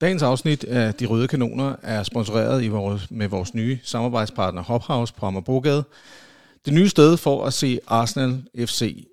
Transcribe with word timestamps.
Dagens 0.00 0.22
afsnit 0.22 0.64
af 0.64 0.94
De 0.94 1.06
Røde 1.06 1.28
Kanoner 1.28 1.76
er 1.82 2.02
sponsoreret 2.02 2.64
i 2.64 2.68
vores, 2.68 3.10
med 3.10 3.28
vores 3.28 3.54
nye 3.54 3.78
samarbejdspartner 3.82 4.62
Hophouse 4.62 5.14
på 5.14 5.26
Amagerbrogade. 5.26 5.84
Det 6.64 6.74
nye 6.74 6.88
sted 6.88 7.16
for 7.16 7.44
at 7.44 7.52
se 7.52 7.80
Arsenal 7.86 8.42
FC. 8.58 9.06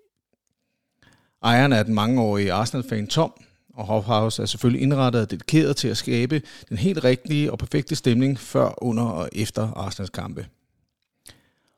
Ejeren 1.43 1.73
er 1.73 1.83
den 1.83 1.93
mangeårige 1.93 2.53
Arsenal-fan 2.53 3.07
Tom, 3.07 3.33
og 3.73 3.85
Hophouse 3.85 4.41
er 4.41 4.45
selvfølgelig 4.45 4.81
indrettet 4.81 5.21
og 5.21 5.31
dedikeret 5.31 5.75
til 5.75 5.87
at 5.87 5.97
skabe 5.97 6.41
den 6.69 6.77
helt 6.77 7.03
rigtige 7.03 7.51
og 7.51 7.57
perfekte 7.57 7.95
stemning 7.95 8.39
før, 8.39 8.83
under 8.83 9.03
og 9.03 9.29
efter 9.31 9.71
Arsenals 9.71 10.09
kampe. 10.09 10.47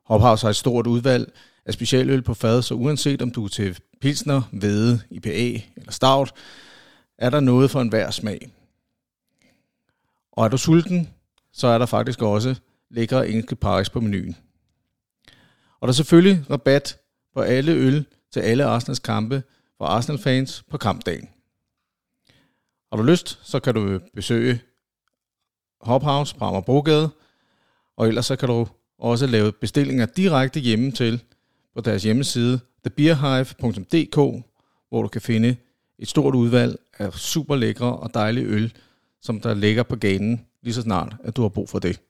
Hophouse 0.05 0.44
har 0.44 0.50
et 0.50 0.55
stort 0.55 0.88
udvalg 0.88 1.32
af 1.66 1.73
specialøl 1.73 2.21
på 2.21 2.34
fad, 2.34 2.62
så 2.62 2.73
uanset 2.73 3.21
om 3.21 3.32
du 3.32 3.46
er 3.46 3.50
til 3.50 3.80
pilsner, 4.02 4.41
hvede, 4.52 5.00
IPA 5.10 5.62
eller 5.78 5.91
stout, 5.91 6.32
er 7.18 7.30
der 7.30 7.39
noget 7.39 7.71
for 7.71 7.82
enhver 7.82 8.12
smag. 8.12 8.50
Og 10.39 10.45
er 10.45 10.49
du 10.49 10.57
sulten, 10.57 11.09
så 11.52 11.67
er 11.67 11.77
der 11.77 11.85
faktisk 11.85 12.21
også 12.21 12.55
lækre 12.89 13.29
engelske 13.29 13.55
paris 13.55 13.89
på 13.89 13.99
menuen. 13.99 14.35
Og 15.79 15.88
der 15.88 15.88
er 15.88 15.95
selvfølgelig 15.95 16.45
rabat 16.49 16.98
på 17.34 17.41
alle 17.41 17.71
øl 17.71 18.05
til 18.31 18.39
alle 18.39 18.65
Arsenals 18.65 18.99
kampe 18.99 19.43
for 19.77 19.85
Arsenal-fans 19.85 20.63
på 20.70 20.77
kampdagen. 20.77 21.29
Har 22.91 22.98
du 22.98 23.03
lyst, 23.03 23.39
så 23.43 23.59
kan 23.59 23.73
du 23.73 23.99
besøge 24.15 24.62
Hophouse 25.81 26.35
på 26.35 26.45
Amagerbrogade, 26.45 27.09
og 27.98 28.07
ellers 28.07 28.26
så 28.26 28.35
kan 28.35 28.49
du 28.49 28.67
også 28.99 29.27
lave 29.27 29.51
bestillinger 29.51 30.05
direkte 30.05 30.59
hjemme 30.59 30.91
til 30.91 31.23
på 31.76 31.81
deres 31.81 32.03
hjemmeside 32.03 32.59
thebeerhive.dk, 32.84 34.43
hvor 34.90 35.01
du 35.01 35.07
kan 35.07 35.21
finde 35.21 35.55
et 35.98 36.07
stort 36.07 36.35
udvalg 36.35 36.79
af 36.98 37.13
super 37.13 37.55
lækre 37.55 37.98
og 37.98 38.13
dejlige 38.13 38.45
øl, 38.45 38.73
som 39.22 39.40
der 39.40 39.54
ligger 39.54 39.84
på 39.84 39.96
ganen 39.96 40.46
lige 40.62 40.73
så 40.73 40.82
snart, 40.82 41.16
at 41.23 41.36
du 41.36 41.41
har 41.41 41.50
brug 41.50 41.70
for 41.70 41.80
det. 41.80 42.02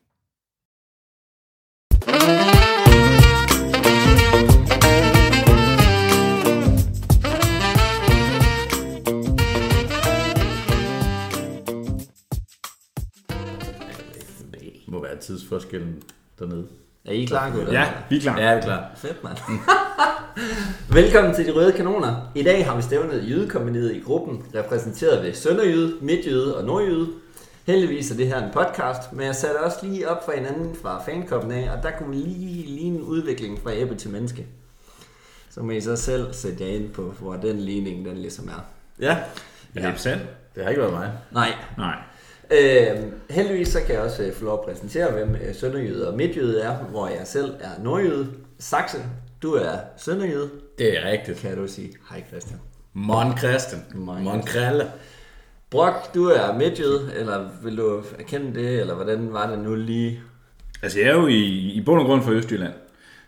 Det 14.52 14.88
må 14.88 15.02
være 15.02 15.20
tidsforskellen 15.20 16.04
dernede. 16.40 16.79
Er 17.06 17.12
I 17.12 17.26
klar, 17.26 17.50
gutter? 17.50 17.74
Ja, 17.74 17.88
vi 18.10 18.16
er 18.18 18.22
klar. 18.22 18.40
Ja, 18.40 18.54
vi 18.54 18.58
er 18.58 18.62
klar. 18.62 18.92
Fedt, 18.96 19.24
mand. 19.24 19.38
Velkommen 21.02 21.36
til 21.36 21.46
De 21.48 21.52
Røde 21.52 21.72
Kanoner. 21.72 22.32
I 22.36 22.44
dag 22.44 22.66
har 22.66 22.76
vi 22.76 22.82
stævnet 22.82 23.24
Jydekompaniet 23.30 23.96
i 23.96 24.00
gruppen, 24.00 24.44
repræsenteret 24.56 25.24
ved 25.24 25.34
Sønderjyde, 25.34 25.96
Midtjyde 26.02 26.58
og 26.58 26.64
Nordjyde. 26.66 27.08
Heldigvis 27.66 28.12
er 28.12 28.16
det 28.16 28.28
her 28.28 28.44
en 28.44 28.52
podcast, 28.54 29.14
men 29.14 29.26
jeg 29.26 29.36
satte 29.36 29.58
også 29.64 29.78
lige 29.84 30.10
op 30.10 30.26
for 30.26 30.32
hinanden 30.32 30.76
fra 30.82 31.04
fankoppen 31.06 31.52
af, 31.52 31.70
og 31.78 31.84
der 31.84 31.92
kunne 31.92 32.16
lige 32.16 32.66
ligne 32.68 32.98
en 32.98 33.02
udvikling 33.04 33.60
fra 33.64 33.74
æble 33.74 33.96
til 33.96 34.10
menneske. 34.10 34.46
Så 35.50 35.62
må 35.62 35.72
I 35.72 35.82
så 35.82 35.96
selv 35.96 36.34
sætte 36.34 36.64
jer 36.64 36.70
ind 36.76 36.90
på, 36.90 37.14
hvor 37.20 37.34
den 37.36 37.60
ligning 37.60 38.06
den 38.06 38.18
ligesom 38.18 38.48
er. 38.48 38.64
Ja, 39.06 39.18
Er 39.76 39.92
det 39.92 40.00
sandt? 40.00 40.24
det 40.56 40.64
har 40.64 40.70
ikke 40.70 40.82
været 40.82 40.94
mig. 40.94 41.12
Nej, 41.32 41.54
Nej. 41.78 41.96
Øh, 42.54 42.98
heldigvis 43.30 43.68
så 43.68 43.80
kan 43.86 43.96
jeg 43.96 44.02
også 44.04 44.24
øh, 44.24 44.34
få 44.34 44.46
lov 44.46 44.54
at 44.54 44.66
præsentere, 44.66 45.12
hvem 45.12 45.36
øh, 45.36 45.56
Sønderjyde 45.56 46.08
og 46.08 46.18
Midtjyde 46.18 46.62
er, 46.62 46.76
hvor 46.76 47.08
jeg 47.08 47.22
selv 47.26 47.54
er 47.60 47.84
Nordjyde. 47.84 48.28
Saxe, 48.60 48.98
du 49.42 49.54
er 49.54 49.72
Sønderjyde, 49.98 50.50
Det 50.78 50.98
er 50.98 51.12
rigtigt. 51.12 51.40
kan 51.40 51.58
du 51.58 51.68
sige. 51.68 51.90
Hej 52.10 52.24
Christian. 52.30 52.60
Mon 52.94 53.38
Christian. 53.38 53.82
Mon 53.96 54.24
Mon 54.24 54.42
Kralle. 54.44 54.86
Brok, 55.70 56.14
du 56.16 56.26
er 56.26 56.58
Midtjyde, 56.58 57.12
eller 57.16 57.50
vil 57.64 57.78
du 57.78 58.04
erkende 58.20 58.60
det, 58.60 58.80
eller 58.80 58.96
hvordan 58.96 59.34
var 59.34 59.50
det 59.50 59.60
nu 59.60 59.76
lige? 59.76 60.20
Altså, 60.84 61.00
jeg 61.00 61.10
er 61.10 61.14
jo 61.16 61.28
i, 61.28 61.44
i 61.74 61.82
bund 61.86 62.00
og 62.00 62.06
grund 62.06 62.22
fra 62.22 62.32
Østjylland. 62.32 62.74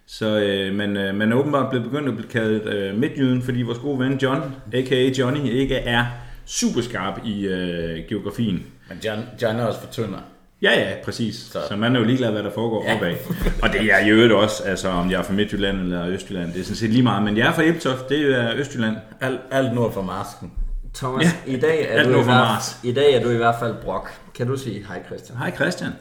Så, 0.05 0.39
øh, 0.39 0.75
men 0.75 0.97
øh, 0.97 1.15
man 1.15 1.31
er 1.31 1.35
åbenbart 1.35 1.69
blevet 1.69 1.89
begyndt 1.91 2.07
at 2.09 2.15
blive 2.15 2.29
kaldt 2.29 2.65
øh, 2.67 2.97
Midtjyden, 2.97 3.41
fordi 3.41 3.61
vores 3.61 3.79
gode 3.79 3.99
ven 3.99 4.17
John, 4.17 4.41
a.k.a. 4.73 5.09
Johnny, 5.19 5.49
ikke 5.49 5.75
er 5.75 6.05
super 6.45 6.81
skarp 6.81 7.19
i 7.25 7.47
øh, 7.47 7.99
geografien. 8.09 8.65
Men 8.93 8.99
John, 9.05 9.23
John 9.41 9.59
er 9.59 9.65
også 9.65 9.79
for 9.79 9.87
tynder. 9.91 10.19
Ja, 10.61 10.79
ja, 10.79 10.93
præcis. 11.05 11.35
Så, 11.35 11.59
Så- 11.69 11.75
man 11.75 11.95
er 11.95 11.99
jo 11.99 12.05
ligeglad, 12.05 12.31
hvad 12.31 12.43
der 12.43 12.51
foregår 12.51 12.85
ja. 12.87 12.95
opad. 12.95 13.13
Og 13.63 13.69
det 13.73 13.81
er 13.81 13.85
jeg 13.85 14.07
i 14.07 14.09
øvrigt 14.09 14.33
også, 14.33 14.63
altså 14.63 14.87
om 14.89 15.11
jeg 15.11 15.19
er 15.19 15.23
fra 15.23 15.33
Midtjylland 15.33 15.79
eller 15.81 16.07
Østjylland, 16.07 16.53
det 16.53 16.59
er 16.59 16.63
sådan 16.63 16.75
set 16.75 16.89
lige 16.89 17.03
meget. 17.03 17.23
Men 17.23 17.37
jeg 17.37 17.47
er 17.47 17.53
fra 17.53 17.63
Ebeltoft, 17.63 18.09
det 18.09 18.19
er 18.39 18.55
Østjylland. 18.55 18.95
Alt, 19.21 19.39
alt 19.51 19.73
nord 19.75 19.93
for 19.93 20.01
marsken. 20.01 20.51
Thomas, 20.95 21.25
Ja, 21.25 21.53
i, 21.53 21.59
dag 21.59 21.81
er 21.89 21.99
alt 21.99 22.05
du 22.05 22.09
i, 22.09 22.13
nord 22.13 22.23
for 22.25 22.31
hvert, 22.31 22.43
Mars. 22.47 22.77
i 22.83 22.91
dag 22.91 23.13
er 23.15 23.23
du 23.23 23.29
i 23.29 23.35
hvert 23.37 23.55
fald 23.59 23.75
Brok. 23.83 24.11
Kan 24.35 24.47
du 24.47 24.57
sige 24.57 24.85
hej 24.87 25.01
Christian? 25.05 25.37
Hej 25.37 25.51
Christian. 25.55 25.91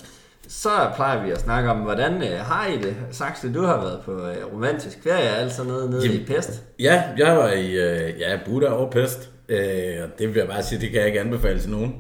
Så 0.48 0.68
plejer 0.96 1.24
vi 1.24 1.30
at 1.30 1.40
snakke 1.40 1.70
om, 1.70 1.76
hvordan 1.76 2.22
øh, 2.22 2.38
har 2.38 2.66
I 2.66 2.76
det? 2.76 2.96
Saxe, 3.10 3.52
du 3.52 3.62
har 3.62 3.76
været 3.76 4.00
på 4.04 4.12
øh, 4.12 4.52
romantisk 4.54 4.98
ferie, 5.02 5.28
alt 5.28 5.52
sådan 5.52 5.72
noget 5.72 5.90
nede 5.90 6.02
Jamen. 6.06 6.20
i 6.20 6.24
Pest. 6.24 6.62
Ja, 6.78 7.02
jeg 7.18 7.36
var 7.36 7.48
i 7.50 7.66
øh, 7.72 8.20
ja, 8.20 8.38
Buddha 8.46 8.70
og 8.72 8.90
Pest. 8.90 9.30
Øh, 9.48 9.58
og 10.02 10.08
det 10.18 10.28
vil 10.28 10.36
jeg 10.36 10.46
bare 10.48 10.62
sige, 10.62 10.80
det 10.80 10.90
kan 10.90 10.98
jeg 10.98 11.06
ikke 11.06 11.20
anbefale 11.20 11.60
til 11.60 11.70
nogen. 11.70 11.94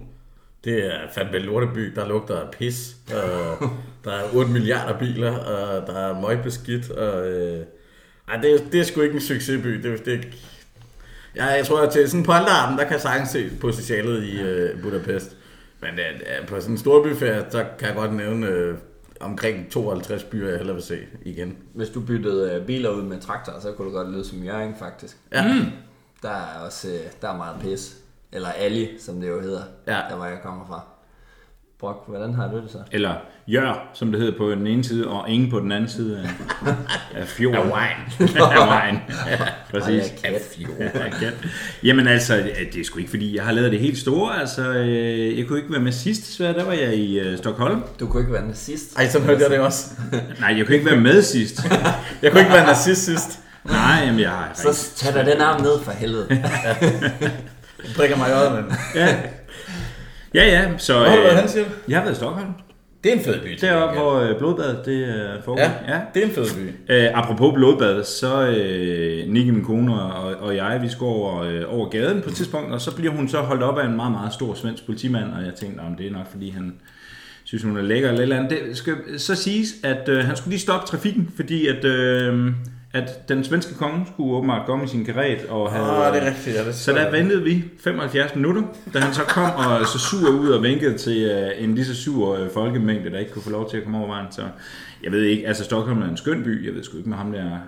Det 0.64 0.86
er 0.86 0.98
fandme 1.14 1.36
en 1.36 1.42
lorteby, 1.42 1.92
der 1.94 2.08
lugter 2.08 2.36
af 2.40 2.50
pis. 2.50 2.96
Og 3.14 3.56
der 4.04 4.12
er 4.12 4.22
8 4.34 4.50
milliarder 4.52 4.98
biler, 4.98 5.36
og 5.38 5.86
der 5.86 5.98
er 5.98 6.20
møgbeskidt. 6.20 6.90
Og, 6.90 7.28
øh, 7.28 7.64
ej, 8.28 8.36
det, 8.36 8.54
er- 8.54 8.70
det 8.72 8.80
er 8.80 8.84
sgu 8.84 9.00
ikke 9.00 9.14
en 9.14 9.20
succesby. 9.20 9.68
Det, 9.68 10.04
det, 10.04 10.28
ja, 11.36 11.44
jeg 11.44 11.66
tror, 11.66 11.80
at 11.80 11.92
til 11.92 12.06
sådan 12.08 12.20
en 12.20 12.26
polterarten, 12.26 12.78
der 12.78 12.84
kan 12.84 13.00
sagtens 13.00 13.28
se 13.30 13.50
potentialet 13.60 14.22
i 14.24 14.40
øh, 14.40 14.82
Budapest. 14.82 15.36
Men 15.80 15.90
øh, 15.90 16.46
på 16.48 16.60
sådan 16.60 16.74
en 16.74 16.78
storbyferie, 16.78 17.44
så 17.50 17.64
kan 17.78 17.88
jeg 17.88 17.96
godt 17.96 18.14
nævne 18.14 18.46
øh, 18.46 18.74
omkring 19.20 19.70
52 19.70 20.24
byer, 20.24 20.48
jeg 20.48 20.56
hellere 20.56 20.74
vil 20.76 20.84
se 20.84 20.98
igen. 21.24 21.56
Hvis 21.74 21.88
du 21.88 22.00
byttede 22.00 22.52
øh, 22.54 22.66
biler 22.66 22.90
ud 22.90 23.02
med 23.02 23.20
traktor, 23.20 23.52
så 23.62 23.72
kunne 23.72 23.88
du 23.90 23.92
godt 23.96 24.10
lyde 24.12 24.24
som 24.24 24.44
Jørgen, 24.44 24.74
faktisk. 24.78 25.16
Ja. 25.32 25.54
Mm. 25.54 25.64
Der 26.22 26.30
er 26.30 26.58
også 26.66 26.88
øh, 26.88 27.00
der 27.22 27.28
er 27.32 27.36
meget 27.36 27.56
pis. 27.60 27.96
Eller 28.32 28.48
Ali, 28.48 28.88
som 29.00 29.20
det 29.20 29.28
jo 29.28 29.40
hedder, 29.40 29.62
Ja. 29.86 29.92
der 30.10 30.16
hvor 30.16 30.24
jeg 30.24 30.38
kommer 30.44 30.66
fra. 30.68 30.80
Brok, 31.80 32.04
hvordan 32.08 32.34
har 32.34 32.48
du 32.48 32.56
det 32.56 32.70
så? 32.70 32.78
Eller 32.92 33.14
Jør, 33.46 33.90
som 33.94 34.12
det 34.12 34.20
hedder 34.20 34.38
på 34.38 34.50
den 34.50 34.66
ene 34.66 34.84
side, 34.84 35.08
og 35.08 35.28
ingen 35.30 35.50
på 35.50 35.60
den 35.60 35.72
anden 35.72 35.88
side 35.90 36.18
af, 36.18 36.28
af 37.20 37.28
fjorden. 37.28 37.60
Af 37.60 37.68
vejen. 37.68 37.96
af. 39.00 39.30
Ja, 39.30 39.38
præcis. 39.78 40.02
Ej. 40.24 40.40
Ja, 40.78 41.08
kat. 41.10 41.34
Jamen 41.82 42.06
altså, 42.06 42.36
det 42.72 42.80
er 42.80 42.84
sgu 42.84 42.98
ikke 42.98 43.10
fordi, 43.10 43.36
jeg 43.36 43.44
har 43.44 43.52
lavet 43.52 43.72
det 43.72 43.80
helt 43.80 43.98
store. 43.98 44.40
Altså, 44.40 44.62
øh, 44.72 45.38
jeg 45.38 45.46
kunne 45.46 45.58
ikke 45.58 45.72
være 45.72 45.80
med 45.82 45.92
sidst, 45.92 46.26
desværre. 46.26 46.52
Der 46.54 46.64
var 46.64 46.72
jeg 46.72 46.94
i 46.94 47.20
øh, 47.20 47.38
Stockholm. 47.38 47.82
Du 48.00 48.06
kunne 48.06 48.22
ikke 48.22 48.32
være 48.32 48.46
nazist. 48.46 48.96
Ej, 48.98 49.08
sådan 49.08 49.26
hørte 49.26 49.42
jeg 49.42 49.50
det 49.50 49.58
også. 49.58 49.90
Nej, 50.40 50.54
jeg 50.56 50.66
kunne 50.66 50.74
ikke 50.76 50.90
være 50.90 51.00
med 51.00 51.22
sidst. 51.22 51.60
Jeg 52.22 52.30
kunne 52.32 52.40
ikke 52.40 52.52
være 52.52 52.66
nazist 52.66 53.04
sidst. 53.04 53.40
Nej, 53.64 54.02
jamen 54.04 54.20
jeg 54.20 54.30
har 54.30 54.50
Så 54.54 54.90
tag 54.96 55.14
da 55.14 55.30
den 55.32 55.40
arm 55.40 55.60
ned 55.62 55.80
for 55.82 55.90
helvede. 55.92 56.42
Jeg 57.84 57.94
drikker 57.96 58.16
mig 58.16 58.28
i 58.28 58.32
øjet, 58.32 58.52
men... 58.64 58.72
Ja, 58.94 59.16
ja, 60.34 60.44
ja 60.44 60.78
så... 60.78 60.94
Hvor 60.98 61.04
har 61.04 61.16
du 61.16 61.22
været 61.22 61.32
Øh, 61.32 61.38
hen, 61.40 61.48
siger 61.48 61.64
du? 61.64 61.70
jeg 61.88 61.96
har 61.98 62.04
været 62.04 62.14
i 62.14 62.18
Stockholm. 62.18 62.48
Det 63.04 63.12
er 63.12 63.16
en 63.16 63.24
fed 63.24 63.40
by. 63.40 63.58
Deroppe, 63.60 63.86
gengæld. 63.86 64.02
hvor 64.02 64.20
øh, 64.20 64.38
blodbadet 64.38 64.80
det 64.86 65.08
øh, 65.08 65.42
foregår. 65.44 65.62
Ja, 65.62 65.70
ja. 65.88 66.00
det 66.14 66.22
er 66.22 66.26
en 66.26 66.32
fed 66.32 66.44
by. 66.56 66.92
Øh, 66.92 67.08
apropos 67.18 67.54
blodbad, 67.54 68.04
så 68.04 68.46
øh, 68.46 69.28
Nicky, 69.28 69.48
min 69.50 69.64
kone 69.64 70.02
og, 70.02 70.34
og 70.34 70.56
jeg, 70.56 70.78
vi 70.82 70.88
skal 70.88 71.04
over, 71.04 71.42
øh, 71.42 71.62
over 71.68 71.88
gaden 71.88 72.22
på 72.22 72.28
et 72.28 72.34
tidspunkt, 72.36 72.72
og 72.72 72.80
så 72.80 72.96
bliver 72.96 73.12
hun 73.12 73.28
så 73.28 73.38
holdt 73.38 73.62
op 73.62 73.78
af 73.78 73.86
en 73.86 73.96
meget, 73.96 74.12
meget 74.12 74.32
stor 74.32 74.54
svensk 74.54 74.86
politimand, 74.86 75.32
og 75.32 75.44
jeg 75.44 75.54
tænkte, 75.54 75.80
om 75.80 75.94
det 75.96 76.06
er 76.06 76.10
nok, 76.10 76.30
fordi 76.30 76.50
han 76.50 76.74
synes, 77.44 77.62
hun 77.62 77.76
er 77.76 77.82
lækker 77.82 78.08
eller 78.08 78.18
et 78.18 78.22
eller 78.22 78.36
andet. 78.36 78.50
Det 78.68 78.76
skal 78.76 78.94
så 79.16 79.34
siges, 79.34 79.68
at 79.84 80.08
øh, 80.08 80.24
han 80.24 80.36
skulle 80.36 80.50
lige 80.52 80.60
stoppe 80.60 80.86
trafikken, 80.86 81.32
fordi 81.36 81.66
at, 81.66 81.84
øh, 81.84 82.52
at 82.92 83.28
den 83.28 83.44
svenske 83.44 83.74
konge 83.74 84.06
skulle 84.12 84.36
åbenbart 84.36 84.66
komme 84.66 84.84
i 84.84 84.88
sin 84.88 85.04
karet 85.04 85.46
og 85.48 85.72
have... 85.72 85.84
Åh, 85.84 86.14
det 86.14 86.22
er 86.22 86.26
rigtigt. 86.26 86.56
Ja, 86.56 86.64
det 86.64 86.74
Så 86.74 86.92
der 86.92 87.10
ventede 87.10 87.42
vi 87.42 87.64
75 87.80 88.34
minutter, 88.34 88.62
da 88.94 88.98
han 88.98 89.14
så 89.14 89.22
kom 89.22 89.50
og 89.50 89.86
så 89.86 89.98
sur 89.98 90.30
ud 90.30 90.48
og 90.48 90.62
vinkede 90.62 90.98
til 90.98 91.30
uh, 91.36 91.64
en 91.64 91.74
lige 91.74 91.84
så 91.84 91.96
sur 91.96 92.40
uh, 92.40 92.50
folkemængde, 92.54 93.10
der 93.10 93.18
ikke 93.18 93.32
kunne 93.32 93.42
få 93.42 93.50
lov 93.50 93.70
til 93.70 93.76
at 93.76 93.82
komme 93.82 93.98
over 93.98 94.06
vejen. 94.06 94.26
Så 94.32 94.42
jeg 95.02 95.12
ved 95.12 95.22
ikke, 95.22 95.46
altså 95.46 95.64
Stockholm 95.64 96.02
er 96.02 96.08
en 96.08 96.16
skøn 96.16 96.44
by, 96.44 96.66
jeg 96.66 96.74
ved 96.74 96.82
sgu 96.84 96.96
ikke 96.96 97.08
med 97.08 97.18
ham 97.18 97.32
der 97.32 97.58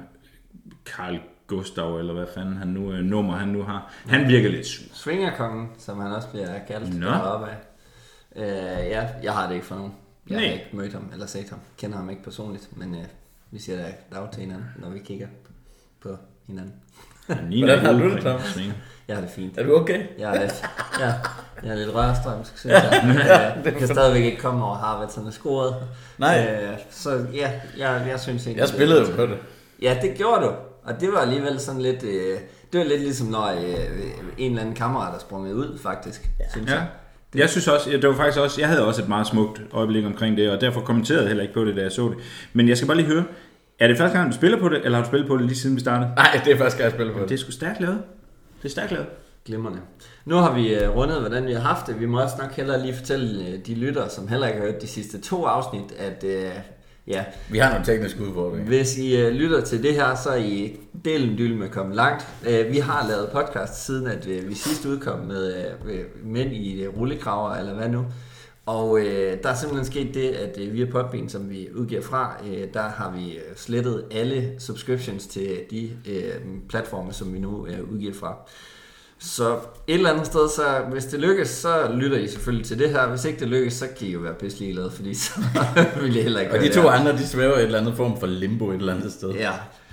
Carl 0.84 1.20
Gustav, 1.46 1.98
eller 1.98 2.12
hvad 2.12 2.26
fanden 2.34 2.56
han 2.56 2.68
nu, 2.68 2.88
uh, 2.88 2.94
nummer 2.94 3.36
han 3.36 3.48
nu 3.48 3.62
har. 3.62 3.92
Han 4.06 4.28
virker 4.28 4.50
lidt 4.50 4.66
sur. 4.66 4.84
Svingerkongen, 4.94 5.68
som 5.78 6.00
han 6.00 6.12
også 6.12 6.28
bliver 6.28 6.58
kaldt 6.68 7.00
Nå. 7.00 7.06
deroppe 7.06 7.46
af. 7.46 7.56
Øh, 8.36 8.90
ja, 8.90 9.08
jeg 9.22 9.32
har 9.32 9.48
det 9.48 9.54
ikke 9.54 9.66
for 9.66 9.75
nogen. 9.75 9.92
Jeg 10.28 10.38
har 10.38 10.46
Nej. 10.46 10.52
ikke 10.52 10.68
mødt 10.72 10.92
ham 10.92 11.08
eller 11.12 11.26
set 11.26 11.50
ham. 11.50 11.58
Kender 11.78 11.96
ham 11.96 12.10
ikke 12.10 12.22
personligt, 12.22 12.68
men 12.76 12.94
øh, 12.94 13.04
vi 13.52 13.58
siger 13.58 13.78
da 13.78 13.93
dag 14.12 14.31
til 14.32 14.40
hinanden, 14.40 14.66
når 14.76 14.90
vi 14.90 14.99
kigger 14.99 15.26
på 16.00 16.16
hinanden. 16.46 16.75
Hvordan 17.64 17.78
har 17.78 17.93
du 17.93 18.14
det, 18.14 18.22
Tom? 18.22 18.40
Jeg 19.08 19.16
har 19.16 19.20
det 19.20 19.31
fint. 19.31 19.58
Er 19.58 19.62
du 19.62 19.76
okay? 19.76 20.06
Jeg 20.19 20.37
er 20.37 20.40
lidt, 20.40 20.64
ja, 21.00 21.12
jeg 21.62 21.72
er 21.72 21.75
lidt 21.75 21.94
rørstrømsk, 21.94 22.58
synes 22.58 22.72
jeg. 22.72 23.62
Jeg 23.64 23.75
kan 23.75 23.88
stadigvæk 23.88 24.25
ikke 24.25 24.38
komme 24.38 24.64
over 24.64 24.75
Harvardsson 24.75 25.26
er 25.26 25.31
scoret. 25.31 25.75
Nej. 26.19 26.60
Øh, 26.62 26.78
så 26.90 27.26
ja, 27.34 27.50
jeg, 27.78 28.06
jeg 28.08 28.20
synes 28.20 28.46
ikke... 28.46 28.60
Jeg 28.60 28.69
spillede 28.69 29.00
jo 29.00 29.16
på 29.16 29.22
det. 29.22 29.38
Ja, 29.82 29.99
det 30.02 30.14
gjorde 30.16 30.43
du. 30.46 30.52
Og 30.84 31.00
det 31.00 31.12
var 31.12 31.19
alligevel 31.19 31.60
sådan 31.60 31.81
lidt... 31.81 32.02
Øh, 32.02 32.38
det 32.72 32.81
var 32.81 32.84
lidt 32.84 33.00
ligesom, 33.00 33.26
når 33.26 33.46
øh, 33.46 34.10
en 34.38 34.50
eller 34.50 34.60
anden 34.60 34.75
kammerat 34.75 35.14
er 35.14 35.19
sprunget 35.19 35.52
ud, 35.52 35.78
faktisk, 35.78 36.31
ja. 36.40 36.44
synes 36.50 36.70
Ja. 36.70 36.82
Jeg. 37.34 37.40
Jeg 37.40 37.50
synes 37.50 37.69
også, 37.69 37.90
det 37.90 38.08
var 38.08 38.14
faktisk 38.14 38.38
også, 38.40 38.61
jeg 38.61 38.69
havde 38.69 38.87
også 38.87 39.02
et 39.02 39.08
meget 39.08 39.26
smukt 39.26 39.62
øjeblik 39.73 40.05
omkring 40.06 40.37
det, 40.37 40.50
og 40.50 40.61
derfor 40.61 40.81
kommenterede 40.81 41.20
jeg 41.23 41.29
heller 41.29 41.43
ikke 41.43 41.55
på 41.55 41.64
det, 41.64 41.76
da 41.76 41.82
jeg 41.82 41.93
så 41.93 42.08
det. 42.08 42.17
Men 42.52 42.69
jeg 42.69 42.76
skal 42.76 42.87
bare 42.87 42.96
lige 42.96 43.06
høre, 43.06 43.25
er 43.79 43.88
det 43.88 43.99
første 43.99 44.19
gang, 44.19 44.31
du 44.31 44.37
spiller 44.37 44.58
på 44.58 44.69
det, 44.69 44.84
eller 44.84 44.99
har 44.99 45.05
du 45.05 45.08
spillet 45.08 45.29
på 45.29 45.37
det 45.37 45.46
lige 45.46 45.56
siden 45.56 45.76
vi 45.76 45.81
startede? 45.81 46.11
Nej, 46.17 46.40
det 46.44 46.52
er 46.52 46.58
første 46.58 46.79
gang, 46.79 46.84
jeg 46.84 46.93
spiller 46.93 47.12
på 47.12 47.20
Det 47.20 47.29
det. 47.29 47.34
er 47.34 47.38
sgu 47.38 47.50
stærkt 47.50 47.81
lavet. 47.81 47.99
Det 48.62 48.69
er 48.69 48.73
stærkt 48.73 48.93
lavet. 48.93 49.06
Glimrende. 49.46 49.79
Nu 50.25 50.37
har 50.37 50.55
vi 50.55 50.76
uh, 50.87 50.96
rundet, 50.96 51.20
hvordan 51.20 51.46
vi 51.46 51.52
har 51.52 51.61
haft 51.61 51.87
det. 51.87 52.00
Vi 52.00 52.06
må 52.06 52.20
også 52.23 52.37
nok 52.40 52.52
hellere 52.52 52.82
lige 52.82 52.94
fortælle 52.94 53.40
uh, 53.40 53.55
de 53.67 53.75
lyttere, 53.75 54.11
som 54.11 54.28
heller 54.28 54.46
ikke 54.46 54.61
har 54.61 54.67
hørt 54.67 54.82
de 54.82 54.87
sidste 54.87 55.20
to 55.20 55.44
afsnit, 55.44 55.93
at 55.99 56.25
uh, 56.25 56.31
ja, 57.06 57.25
Vi 57.50 57.58
har 57.58 57.70
nogle 57.70 57.84
tekniske 57.84 58.22
udfordringer. 58.22 58.66
hvis 58.66 58.99
I 58.99 59.26
uh, 59.26 59.28
lytter 59.32 59.60
til 59.60 59.82
det 59.82 59.94
her, 59.94 60.14
så 60.14 60.31
er 60.31 60.37
I 60.37 60.76
delen 61.04 61.38
dyl 61.38 61.56
med 61.56 61.69
kommet 61.69 61.96
langt. 61.96 62.26
Uh, 62.43 62.72
vi 62.72 62.78
har 62.78 63.08
lavet 63.08 63.28
podcast 63.32 63.84
siden, 63.87 64.06
at 64.06 64.26
uh, 64.26 64.49
vi 64.49 64.54
sidst 64.54 64.87
udkom 64.87 65.19
med 65.19 65.66
uh, 65.84 66.26
mænd 66.26 66.52
i 66.52 66.87
uh, 66.87 66.99
rullekraver, 66.99 67.50
eller 67.50 67.75
hvad 67.75 67.88
nu. 67.88 68.04
Og 68.66 69.00
øh, 69.00 69.43
der 69.43 69.49
er 69.49 69.54
simpelthen 69.54 69.87
sket 69.87 70.14
det, 70.14 70.28
at 70.28 70.58
øh, 70.60 70.72
via 70.72 70.84
Podbean, 70.84 71.28
som 71.28 71.50
vi 71.50 71.69
udgiver 71.75 72.02
fra, 72.02 72.37
øh, 72.46 72.69
der 72.75 72.82
har 72.82 73.10
vi 73.16 73.38
slettet 73.56 74.04
alle 74.10 74.54
subscriptions 74.58 75.26
til 75.26 75.60
de 75.70 75.90
øh, 76.08 76.34
platforme, 76.69 77.12
som 77.12 77.34
vi 77.34 77.38
nu 77.38 77.66
øh, 77.66 77.93
udgiver 77.93 78.14
fra. 78.14 78.37
Så 79.24 79.52
et 79.86 79.94
eller 79.94 80.10
andet 80.10 80.26
sted, 80.26 80.48
så 80.48 80.62
hvis 80.92 81.04
det 81.04 81.20
lykkes, 81.20 81.48
så 81.48 81.90
lytter 81.94 82.19
I 82.19 82.28
selvfølgelig 82.28 82.66
til 82.66 82.78
det 82.78 82.90
her. 82.90 83.06
Hvis 83.06 83.24
ikke 83.24 83.40
det 83.40 83.48
lykkes, 83.48 83.74
så 83.74 83.86
kan 83.98 84.06
I 84.06 84.12
jo 84.12 84.19
være 84.19 84.34
pisselig 84.34 84.72
glade, 84.72 84.90
fordi 84.90 85.14
så 85.14 85.30
vil 86.02 86.14
jeg 86.14 86.22
heller 86.22 86.40
ikke 86.40 86.52
Og 86.52 86.60
de 86.60 86.72
to 86.72 86.88
andre, 86.88 87.12
de 87.12 87.26
svæver 87.26 87.54
i 87.54 87.58
et 87.58 87.64
eller 87.64 87.80
andet 87.80 87.94
form 87.96 88.20
for 88.20 88.26
limbo 88.26 88.70
et 88.70 88.76
eller 88.76 88.94
andet 88.94 89.12
sted. 89.12 89.30
Ja, 89.30 89.52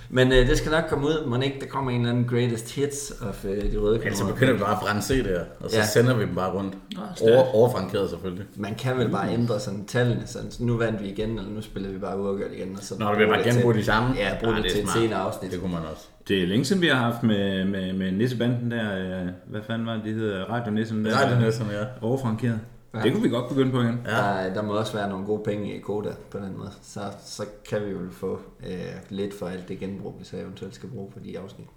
men 0.09 0.31
øh, 0.31 0.47
det 0.47 0.57
skal 0.57 0.71
nok 0.71 0.83
komme 0.89 1.05
ud. 1.07 1.25
Må 1.27 1.41
ikke, 1.41 1.57
der 1.61 1.65
kommer 1.67 1.91
en 1.91 1.97
eller 2.01 2.09
anden 2.11 2.25
greatest 2.29 2.75
hits 2.75 3.13
of 3.29 3.45
øh, 3.45 3.71
de 3.71 3.77
røde 3.77 4.01
Altså 4.03 4.19
kanoner. 4.23 4.33
begynder 4.33 4.53
vi 4.53 4.59
bare 4.59 4.71
at 4.71 4.77
brænde 4.81 5.01
CD'er, 5.01 5.63
og 5.63 5.69
så 5.71 5.77
Ja. 5.77 5.85
sender 5.85 6.15
vi 6.15 6.21
dem 6.25 6.35
bare 6.35 6.51
rundt. 6.53 6.73
stærkt. 7.15 7.31
Over, 7.35 7.55
overfrankeret 7.55 8.09
selvfølgelig. 8.09 8.45
Man 8.55 8.75
kan 8.75 8.97
vel 8.97 9.09
bare 9.09 9.33
ændre 9.33 9.59
sådan 9.59 9.85
tallene, 9.85 10.21
sådan, 10.25 10.51
så 10.51 10.63
nu 10.63 10.77
vandt 10.77 11.03
vi 11.03 11.07
igen, 11.07 11.29
eller 11.29 11.51
nu 11.51 11.61
spiller 11.61 11.89
vi 11.89 11.97
bare 11.97 12.19
uafgjort 12.21 12.51
igen. 12.57 12.75
Og 12.77 12.83
så 12.83 12.95
Nå, 12.99 13.11
vi 13.13 13.17
vil 13.17 13.27
bare 13.27 13.43
genbruge 13.43 13.73
de 13.73 13.83
samme. 13.85 14.15
Ja, 14.15 14.29
brug 14.43 14.53
det 14.55 14.65
er 14.65 14.69
til 14.69 14.83
et 14.83 14.89
senere 14.89 15.19
afsnit. 15.19 15.51
Det 15.51 15.59
kunne 15.59 15.71
man 15.71 15.81
også. 15.91 16.07
Det 16.27 16.43
er 16.43 16.47
længe 16.47 16.65
siden, 16.65 16.81
vi 16.81 16.87
har 16.87 16.95
haft 16.95 17.23
med, 17.23 17.65
med, 17.65 17.93
med 17.93 18.11
Nissebanden 18.11 18.71
der, 18.71 18.97
øh, 18.97 19.27
hvad 19.49 19.61
fanden 19.67 19.87
var 19.87 19.93
det, 19.93 20.03
de 20.05 20.13
hedder, 20.13 20.43
Radio 20.43 20.71
Nissen 20.71 21.05
der. 21.05 21.11
Det 21.11 21.35
er 21.35 21.39
næsten, 21.39 21.65
ja. 21.71 21.85
Overfrankeret. 22.07 22.59
Ja. 22.93 22.99
Det 22.99 23.13
kunne 23.13 23.23
vi 23.23 23.29
godt 23.29 23.49
begynde 23.49 23.71
på 23.71 23.81
igen. 23.81 24.01
Ja. 24.05 24.11
Der, 24.11 24.53
der 24.53 24.61
må 24.61 24.73
også 24.73 24.93
være 24.93 25.09
nogle 25.09 25.25
gode 25.25 25.43
penge 25.43 25.75
i 25.75 25.79
Koda 25.79 26.13
på 26.31 26.37
den 26.37 26.57
måde. 26.57 26.71
Så, 26.81 26.99
så 27.25 27.45
kan 27.69 27.85
vi 27.85 27.91
jo 27.91 27.97
få 28.11 28.39
øh, 28.67 28.75
lidt 29.09 29.33
for 29.33 29.47
alt 29.47 29.67
det 29.67 29.79
genbrug, 29.79 30.15
vi 30.19 30.25
så 30.25 30.37
eventuelt 30.37 30.75
skal 30.75 30.89
bruge 30.89 31.11
på 31.11 31.19
de 31.25 31.39
afsnit. 31.39 31.67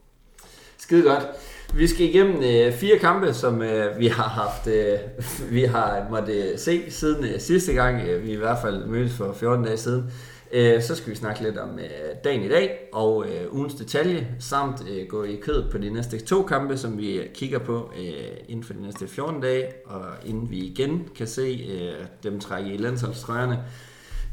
Skide 0.78 1.02
godt. 1.02 1.26
Vi 1.74 1.86
skal 1.86 2.06
igennem 2.06 2.42
øh, 2.42 2.72
fire 2.72 2.98
kampe, 2.98 3.34
som 3.34 3.62
øh, 3.62 3.98
vi 3.98 4.06
har 4.06 4.28
haft, 4.28 4.66
øh, 4.66 4.98
vi 5.56 5.62
har 5.62 6.06
måttet 6.10 6.60
se 6.60 6.90
siden 6.90 7.24
øh, 7.24 7.40
sidste 7.40 7.72
gang, 7.72 8.00
øh, 8.08 8.24
vi 8.24 8.32
i 8.32 8.36
hvert 8.36 8.58
fald 8.62 8.86
mødtes 8.86 9.16
for 9.16 9.32
14 9.32 9.64
dage 9.64 9.76
siden. 9.76 10.10
Øh, 10.54 10.82
så 10.82 10.94
skal 10.94 11.10
vi 11.10 11.16
snakke 11.16 11.42
lidt 11.42 11.58
om 11.58 11.78
øh, 11.78 12.16
dagen 12.24 12.42
i 12.42 12.48
dag 12.48 12.88
og 12.92 13.26
øh, 13.28 13.54
ugens 13.54 13.74
detalje, 13.74 14.28
samt 14.38 14.88
øh, 14.90 15.06
gå 15.06 15.22
i 15.24 15.36
kød 15.42 15.70
på 15.70 15.78
de 15.78 15.90
næste 15.90 16.20
to 16.20 16.42
kampe, 16.42 16.76
som 16.78 16.98
vi 16.98 17.20
kigger 17.34 17.58
på 17.58 17.92
øh, 17.98 18.36
inden 18.48 18.64
for 18.64 18.72
de 18.72 18.82
næste 18.82 19.08
14 19.08 19.40
dage, 19.40 19.66
og 19.86 20.02
inden 20.24 20.50
vi 20.50 20.58
igen 20.58 21.08
kan 21.16 21.26
se 21.26 21.66
øh, 21.72 22.06
dem 22.22 22.40
trække 22.40 22.74
i 22.74 22.76
landsholdstrøjerne. 22.76 23.64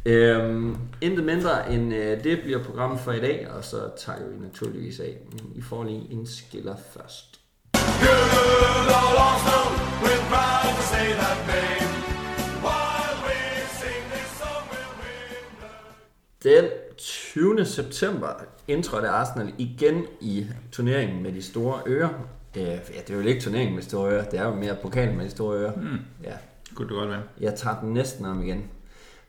Øhm, 0.06 0.78
intet 1.02 1.26
mindre 1.26 1.74
end 1.74 1.94
øh, 1.94 2.24
det 2.24 2.40
bliver 2.44 2.64
programmet 2.64 3.00
for 3.00 3.12
i 3.12 3.20
dag, 3.20 3.48
og 3.58 3.64
så 3.64 3.78
tager 4.06 4.20
vi 4.20 4.46
naturligvis 4.46 5.00
af. 5.00 5.18
Men 5.32 5.52
I 5.56 5.62
får 5.62 5.84
lige 5.84 6.08
en 6.12 6.28
skiller 6.28 6.76
først. 6.94 7.40
Good 7.74 8.90
old 9.00 9.18
Arsenal, 9.30 9.68
we're 10.04 10.24
proud 10.30 10.76
to 10.76 10.82
say 10.82 11.14
that. 11.14 11.79
Den 16.44 16.66
20. 16.98 17.66
september 17.66 18.28
indtrådte 18.68 19.08
Arsenal 19.08 19.54
igen 19.58 20.06
i 20.22 20.46
turneringen 20.72 21.24
med 21.24 21.32
de 21.32 21.42
store 21.42 21.80
ører. 21.88 22.10
Øh, 22.58 22.64
ja, 22.64 22.78
det 23.08 23.10
er 23.10 23.14
jo 23.14 23.20
ikke 23.20 23.42
turneringen 23.42 23.76
med 23.76 23.84
de 23.84 23.88
store 23.90 24.12
ører, 24.12 24.26
det 24.30 24.40
er 24.40 24.46
jo 24.46 24.56
mere 24.56 24.76
pokalen 24.82 25.18
med 25.18 25.26
de 25.26 25.30
store 25.32 25.58
ører. 25.58 25.76
Mm. 25.76 25.98
Ja, 26.24 26.34
Kunne 26.76 26.88
det 26.90 26.96
godt 26.98 27.10
være. 27.10 27.22
jeg 27.42 27.56
tager 27.56 27.80
den 27.82 27.94
næsten 27.94 28.26
om 28.26 28.44
igen. 28.44 28.64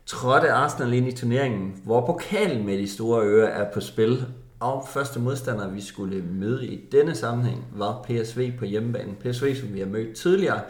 Trådte 0.05 0.51
Arsenal 0.51 0.93
ind 0.93 1.07
i 1.07 1.11
turneringen, 1.15 1.81
hvor 1.83 2.05
pokalen 2.05 2.65
med 2.65 2.77
de 2.77 2.87
store 2.89 3.25
ører 3.25 3.47
er 3.47 3.71
på 3.73 3.79
spil, 3.79 4.25
og 4.59 4.87
første 4.93 5.19
modstander, 5.19 5.69
vi 5.69 5.81
skulle 5.81 6.21
møde 6.21 6.65
i 6.67 6.85
denne 6.91 7.15
sammenhæng, 7.15 7.65
var 7.75 8.05
PSV 8.09 8.51
på 8.59 8.65
hjemmebane. 8.65 9.15
PSV, 9.15 9.55
som 9.55 9.73
vi 9.73 9.79
har 9.79 9.87
mødt 9.87 10.15
tidligere. 10.17 10.61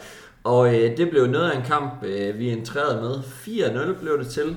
Og 0.44 0.76
øh, 0.76 0.98
det 0.98 1.10
blev 1.10 1.28
noget 1.28 1.52
af 1.52 1.58
en 1.58 1.66
kamp, 1.66 2.04
øh, 2.04 2.40
vi 2.40 2.50
entrerede 2.50 3.02
med. 3.02 3.14
4-0 3.96 4.00
blev 4.02 4.20
det 4.20 4.28
til. 4.28 4.56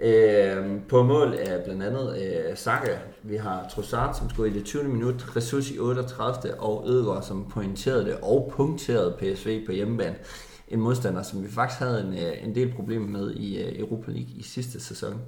Øh, 0.00 0.66
på 0.88 1.02
mål 1.02 1.34
af 1.34 1.64
blandt 1.64 1.82
andet 1.82 2.22
øh, 2.22 2.56
Saka. 2.56 2.96
Vi 3.22 3.36
har 3.36 3.68
Trossard, 3.74 4.14
som 4.14 4.30
skulle 4.30 4.50
i 4.50 4.58
det 4.58 4.64
20. 4.64 4.84
minut, 4.84 5.36
Ressus 5.36 5.70
i 5.70 5.78
38. 5.78 6.60
og 6.60 6.84
Ødegaard, 6.88 7.22
som 7.22 7.50
pointerede 7.50 8.04
det 8.04 8.16
og 8.22 8.52
punkterede 8.56 9.16
PSV 9.18 9.66
på 9.66 9.72
hjemmebane. 9.72 10.16
En 10.68 10.80
modstander, 10.80 11.22
som 11.22 11.42
vi 11.42 11.48
faktisk 11.50 11.80
havde 11.80 12.00
en, 12.00 12.14
øh, 12.14 12.48
en 12.48 12.54
del 12.54 12.72
problemer 12.72 13.08
med 13.08 13.34
i 13.34 13.62
øh, 13.62 13.80
Europa 13.80 14.10
League 14.10 14.30
i 14.36 14.42
sidste 14.42 14.80
sæson. 14.80 15.20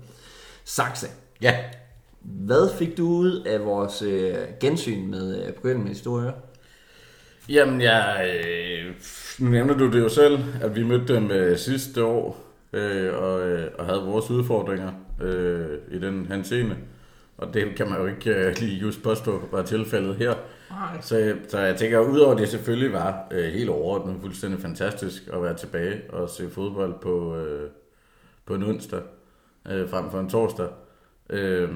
Saxe, 0.65 1.07
Ja, 1.43 1.57
hvad 2.21 2.79
fik 2.79 2.99
du 2.99 3.09
ud 3.09 3.43
af 3.47 3.65
vores 3.65 4.03
øh, 4.03 4.35
gensyn 4.61 5.11
med 5.11 5.47
øh, 5.47 5.53
begyndelsen 5.53 6.13
med 6.13 6.23
ører? 6.23 6.33
Jamen, 7.49 7.81
jeg, 7.81 8.31
øh, 8.35 8.95
nu 9.39 9.51
nævner 9.51 9.75
du 9.75 9.93
det 9.93 10.01
jo 10.01 10.09
selv, 10.09 10.39
at 10.63 10.77
vi 10.77 10.83
mødte 10.83 11.15
dem 11.15 11.31
øh, 11.31 11.59
sidste 11.59 12.05
år, 12.05 12.50
øh, 12.73 13.15
og, 13.23 13.49
øh, 13.49 13.71
og 13.79 13.87
havde 13.87 14.03
vores 14.03 14.31
udfordringer 14.31 14.93
øh, 15.23 15.79
i 15.91 15.99
den 15.99 16.27
henseende. 16.27 16.77
Og 17.39 17.55
det 17.55 17.77
kan 17.77 17.89
man 17.89 18.01
jo 18.01 18.07
ikke 18.07 18.35
øh, 18.35 18.55
lige 18.61 18.79
just 18.79 19.03
påstå 19.03 19.43
var 19.53 19.63
tilfældet 19.63 20.17
her. 20.17 20.35
Så, 21.01 21.35
så 21.49 21.59
jeg 21.59 21.77
tænker, 21.77 22.01
udover 22.01 22.37
det 22.37 22.49
selvfølgelig 22.49 22.93
var 22.93 23.27
øh, 23.31 23.45
helt 23.45 23.71
overordnet 23.71 24.17
fuldstændig 24.21 24.61
fantastisk 24.61 25.23
at 25.33 25.43
være 25.43 25.57
tilbage 25.57 26.01
og 26.09 26.29
se 26.29 26.51
fodbold 26.51 26.95
på, 27.01 27.37
øh, 27.37 27.71
på 28.47 28.55
en 28.55 28.63
onsdag 28.63 29.01
øh, 29.71 29.89
frem 29.89 30.11
for 30.11 30.21
en 30.21 30.29
torsdag. 30.29 30.69
Øh, 31.31 31.69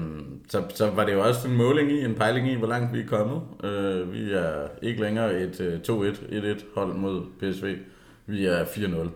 så, 0.49 0.63
så 0.69 0.89
var 0.89 1.05
det 1.05 1.13
jo 1.13 1.21
også 1.21 1.47
en 1.47 1.55
måling 1.55 1.91
i, 1.91 2.05
en 2.05 2.15
pejling 2.15 2.51
i, 2.51 2.55
hvor 2.55 2.67
langt 2.67 2.93
vi 2.93 2.99
er 2.99 3.07
kommet. 3.07 3.41
Øh, 3.63 4.13
vi 4.13 4.33
er 4.33 4.67
ikke 4.81 5.01
længere 5.01 5.39
et 5.39 5.61
øh, 5.61 5.79
2-1-1-1 5.89 6.63
hold 6.75 6.93
mod 6.93 7.25
PSV. 7.39 7.77
Vi 8.25 8.45
er 8.45 8.63
4-0, 8.63 9.09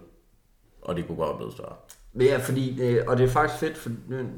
og 0.82 0.96
det 0.96 1.08
kunne 1.08 1.18
godt 1.18 1.30
være 1.30 1.38
blevet 1.38 1.54
større. 1.54 1.76
Ja, 2.20 2.38
fordi, 2.38 2.82
øh, 2.82 3.04
og 3.08 3.18
det 3.18 3.24
er 3.24 3.30
faktisk 3.30 3.60
fedt, 3.60 3.78
for 3.78 3.90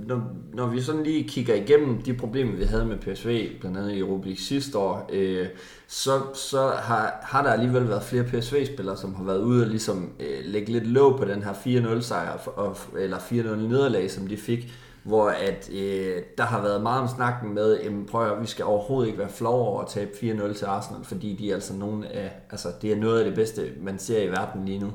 når, 0.07 0.21
når 0.53 0.67
vi 0.67 0.81
sådan 0.81 1.03
lige 1.03 1.27
kigger 1.27 1.55
igennem 1.55 2.01
de 2.01 2.13
problemer, 2.13 2.55
vi 2.55 2.63
havde 2.63 2.86
med 2.86 2.98
PSV, 2.98 3.60
blandt 3.60 3.77
andet 3.77 3.91
i 3.91 4.00
Europa 4.00 4.25
League 4.25 4.41
sidste 4.41 4.77
år, 4.77 5.10
øh, 5.13 5.48
så, 5.88 6.21
så 6.33 6.67
har, 6.67 7.19
har 7.24 7.43
der 7.43 7.51
alligevel 7.51 7.88
været 7.88 8.03
flere 8.03 8.24
PSV-spillere, 8.24 8.98
som 8.98 9.15
har 9.15 9.24
været 9.24 9.41
ude 9.41 9.63
og 9.63 9.69
ligesom 9.69 10.10
øh, 10.19 10.45
lægge 10.45 10.71
lidt 10.71 10.88
låg 10.88 11.17
på 11.17 11.25
den 11.25 11.43
her 11.43 11.53
4-0 11.98 12.01
sejr, 12.01 12.50
og, 12.55 12.77
eller 13.00 13.17
4-0 13.17 13.33
nederlag, 13.33 14.12
som 14.12 14.27
de 14.27 14.38
fik, 14.38 14.74
hvor 15.03 15.29
at, 15.29 15.69
øh, 15.74 16.21
der 16.38 16.43
har 16.43 16.62
været 16.62 16.81
meget 16.81 17.01
om 17.01 17.07
snakken 17.07 17.53
med, 17.53 17.79
jamen, 17.83 18.05
prøv 18.05 18.31
at, 18.31 18.41
vi 18.41 18.48
skal 18.48 18.65
overhovedet 18.65 19.07
ikke 19.07 19.19
være 19.19 19.29
flove 19.29 19.67
over 19.67 19.81
at 19.81 19.88
tabe 19.88 20.12
4-0 20.12 20.53
til 20.53 20.65
Arsenal, 20.65 21.03
fordi 21.03 21.36
de 21.36 21.51
er 21.51 21.55
altså 21.55 21.74
nogle 21.74 22.07
af, 22.07 22.31
altså 22.51 22.67
det 22.81 22.91
er 22.91 22.95
noget 22.95 23.19
af 23.19 23.25
det 23.25 23.36
bedste, 23.36 23.71
man 23.81 24.00
ser 24.00 24.24
i 24.24 24.27
verden 24.27 24.65
lige 24.65 24.79
nu. 24.79 24.91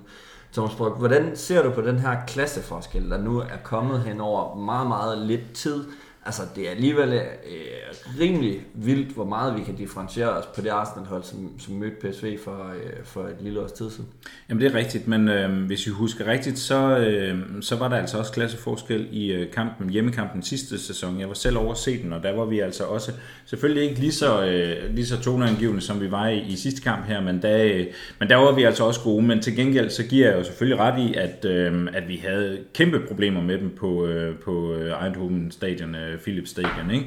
Thomas 0.52 0.74
Brock, 0.74 0.98
hvordan 0.98 1.36
ser 1.36 1.62
du 1.62 1.70
på 1.70 1.80
den 1.80 1.98
her 1.98 2.16
klasseforskel, 2.26 3.10
der 3.10 3.18
nu 3.18 3.38
er 3.38 3.56
kommet 3.64 4.00
hen 4.00 4.20
over 4.20 4.54
meget, 4.54 4.86
meget 4.86 5.18
lidt 5.18 5.52
tid? 5.54 5.84
Altså, 6.26 6.42
det 6.56 6.66
er 6.66 6.70
alligevel 6.70 7.12
øh, 7.12 8.20
rimelig 8.20 8.60
vildt, 8.74 9.08
hvor 9.08 9.24
meget 9.24 9.58
vi 9.58 9.62
kan 9.64 9.74
differentiere 9.74 10.28
os 10.28 10.46
på 10.54 10.60
det 10.60 10.68
Arsenal-hold, 10.68 11.22
som, 11.22 11.58
som 11.58 11.74
mødte 11.74 11.96
PSV 12.00 12.38
for, 12.44 12.72
øh, 12.74 13.04
for 13.04 13.20
et 13.20 13.36
lille 13.40 13.60
års 13.60 13.72
tid 13.72 13.90
siden. 13.90 14.08
Jamen 14.48 14.62
det 14.62 14.72
er 14.72 14.78
rigtigt, 14.78 15.08
men 15.08 15.28
øh, 15.28 15.66
hvis 15.66 15.86
vi 15.86 15.90
husker 15.90 16.26
rigtigt, 16.26 16.58
så, 16.58 16.98
øh, 16.98 17.38
så 17.60 17.76
var 17.76 17.88
der 17.88 17.96
altså 17.96 18.18
også 18.18 18.32
klasseforskel 18.32 19.08
i 19.10 19.32
øh, 19.32 19.50
kampen, 19.50 19.90
hjemmekampen 19.90 20.42
sidste 20.42 20.78
sæson. 20.78 21.20
Jeg 21.20 21.28
var 21.28 21.34
selv 21.34 21.58
over 21.58 21.74
se 21.74 22.02
den, 22.02 22.12
og 22.12 22.22
der 22.22 22.36
var 22.36 22.44
vi 22.44 22.60
altså 22.60 22.84
også 22.84 23.12
selvfølgelig 23.46 23.82
ikke 23.88 24.00
lige 24.00 24.12
så, 24.12 24.46
øh, 24.46 24.94
lige 24.94 25.06
så 25.06 25.20
toneangivende, 25.20 25.80
som 25.80 26.00
vi 26.00 26.10
var 26.10 26.28
i, 26.28 26.40
i 26.40 26.56
sidste 26.56 26.82
kamp 26.82 27.06
her, 27.06 27.20
men 27.20 27.42
der, 27.42 27.64
øh, 27.64 27.86
men 28.20 28.28
der 28.28 28.36
var 28.36 28.52
vi 28.52 28.62
altså 28.62 28.84
også 28.84 29.00
gode. 29.00 29.22
Men 29.26 29.42
til 29.42 29.56
gengæld 29.56 29.90
så 29.90 30.06
giver 30.06 30.28
jeg 30.28 30.38
jo 30.38 30.44
selvfølgelig 30.44 30.80
ret 30.80 31.00
i, 31.00 31.14
at, 31.14 31.44
øh, 31.44 31.88
at 31.94 32.08
vi 32.08 32.16
havde 32.16 32.58
kæmpe 32.74 33.00
problemer 33.08 33.42
med 33.42 33.58
dem 33.58 33.70
på, 33.70 34.06
øh, 34.06 34.38
på 34.38 34.74
øh, 34.74 35.04
Eindhoven 35.04 35.50
Stadion, 35.50 35.96
øh, 36.16 36.22
Philips 36.22 36.50
Stadion, 36.50 36.90
ikke? 36.90 37.06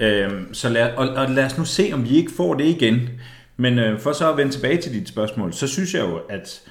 Øhm, 0.00 0.54
så 0.54 0.68
lad, 0.68 0.90
og, 0.96 1.08
og 1.08 1.30
lad 1.30 1.44
os 1.44 1.58
nu 1.58 1.64
se, 1.64 1.90
om 1.92 2.04
vi 2.04 2.16
ikke 2.16 2.32
får 2.32 2.54
det 2.54 2.64
igen. 2.64 3.08
Men 3.56 3.78
øh, 3.78 4.00
for 4.00 4.12
så 4.12 4.30
at 4.30 4.36
vende 4.36 4.52
tilbage 4.52 4.82
til 4.82 4.92
dit 4.92 5.08
spørgsmål, 5.08 5.52
så 5.52 5.66
synes 5.66 5.94
jeg 5.94 6.02
jo, 6.02 6.20
at, 6.28 6.62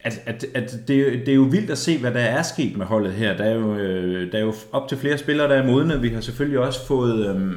at, 0.00 0.20
at, 0.26 0.44
at 0.54 0.72
det, 0.88 1.06
det 1.26 1.28
er 1.28 1.34
jo 1.34 1.42
vildt 1.42 1.70
at 1.70 1.78
se, 1.78 1.98
hvad 1.98 2.12
der 2.12 2.20
er 2.20 2.42
sket 2.42 2.76
med 2.76 2.86
holdet 2.86 3.12
her. 3.12 3.36
Der 3.36 3.44
er 3.44 3.54
jo, 3.54 3.76
øh, 3.76 4.32
der 4.32 4.38
er 4.38 4.42
jo 4.42 4.54
op 4.72 4.88
til 4.88 4.98
flere 4.98 5.18
spillere, 5.18 5.48
der 5.48 5.54
er 5.54 5.66
modne. 5.66 6.00
Vi 6.00 6.08
har 6.08 6.20
selvfølgelig 6.20 6.58
også 6.58 6.86
fået, 6.86 7.36
øh, 7.36 7.52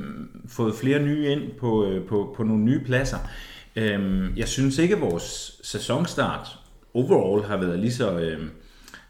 fået 0.47 0.75
flere 0.75 0.99
nye 0.99 1.27
ind 1.27 1.41
på, 1.59 1.85
øh, 1.85 2.05
på, 2.07 2.33
på 2.37 2.43
nogle 2.43 2.63
nye 2.63 2.79
pladser. 2.79 3.17
Øh, 3.75 4.23
jeg 4.37 4.47
synes 4.47 4.77
ikke, 4.77 4.95
at 4.95 5.01
vores 5.01 5.59
sæsonstart 5.63 6.47
overall 6.93 7.43
har 7.43 7.57
været 7.57 7.79
lige 7.79 7.93
så... 7.93 8.19
Øh, 8.19 8.39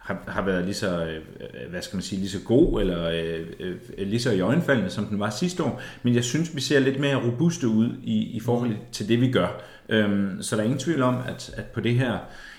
har, 0.01 0.23
har 0.27 0.45
været 0.45 0.63
lige 0.65 0.73
så, 0.73 1.05
øh, 1.05 1.69
hvad 1.69 1.81
skal 1.81 1.95
man 1.97 2.03
sige, 2.03 2.19
lige 2.19 2.29
så 2.29 2.39
god, 2.45 2.81
eller 2.81 3.09
øh, 3.09 3.45
øh, 3.59 3.75
lige 4.07 4.19
så 4.19 4.31
i 4.31 4.39
øjenfaldende, 4.39 4.89
som 4.89 5.05
den 5.05 5.19
var 5.19 5.29
sidste 5.29 5.63
år. 5.63 5.81
Men 6.03 6.15
jeg 6.15 6.23
synes, 6.23 6.55
vi 6.55 6.61
ser 6.61 6.79
lidt 6.79 6.99
mere 6.99 7.15
robuste 7.15 7.67
ud 7.67 7.89
i, 8.03 8.17
i 8.35 8.39
forhold 8.39 8.71
til 8.91 9.07
det, 9.07 9.21
vi 9.21 9.31
gør. 9.31 9.61
Øhm, 9.89 10.41
så 10.41 10.55
der 10.55 10.61
er 10.61 10.65
ingen 10.65 10.79
tvivl 10.79 11.01
om, 11.01 11.15
at, 11.27 11.53
at 11.57 11.65
på 11.65 11.79
det 11.81 11.93
her, 11.95 12.11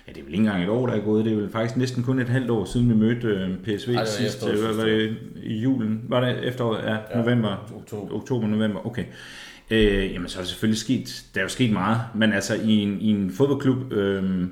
ja, 0.08 0.12
det 0.12 0.18
er 0.20 0.24
vel 0.24 0.32
ikke 0.34 0.44
engang 0.44 0.62
et 0.62 0.68
år, 0.68 0.86
der 0.86 0.94
er 0.94 1.00
gået, 1.04 1.24
det 1.24 1.32
er 1.32 1.36
vel 1.36 1.50
faktisk 1.50 1.76
næsten 1.76 2.02
kun 2.02 2.18
et 2.18 2.28
halvt 2.28 2.50
år 2.50 2.64
siden, 2.64 2.88
vi 2.88 2.94
mødte 2.94 3.26
øh, 3.28 3.48
PSV 3.58 3.90
Ej, 3.90 4.00
det 4.00 4.08
sidst. 4.08 4.48
Øh, 4.48 4.62
Var, 4.62 4.72
var 4.72 4.84
det 4.84 5.16
i 5.42 5.58
julen? 5.58 6.00
Var 6.08 6.20
det 6.20 6.44
efteråret? 6.44 6.84
Ja, 6.84 6.96
Ja, 7.14 7.22
november. 7.22 7.72
oktober. 7.76 8.14
Oktober, 8.14 8.46
november, 8.48 8.86
okay. 8.86 9.04
Øh, 9.70 10.12
jamen, 10.12 10.28
så 10.28 10.38
er 10.38 10.42
der 10.42 10.48
selvfølgelig 10.48 10.78
sket, 10.80 11.24
der 11.34 11.40
er 11.40 11.44
jo 11.44 11.48
sket 11.48 11.72
meget, 11.72 12.00
men 12.14 12.32
altså 12.32 12.54
i 12.54 12.70
en, 12.72 13.00
i 13.00 13.10
en 13.10 13.30
fodboldklub, 13.30 13.92
øh, 13.92 14.44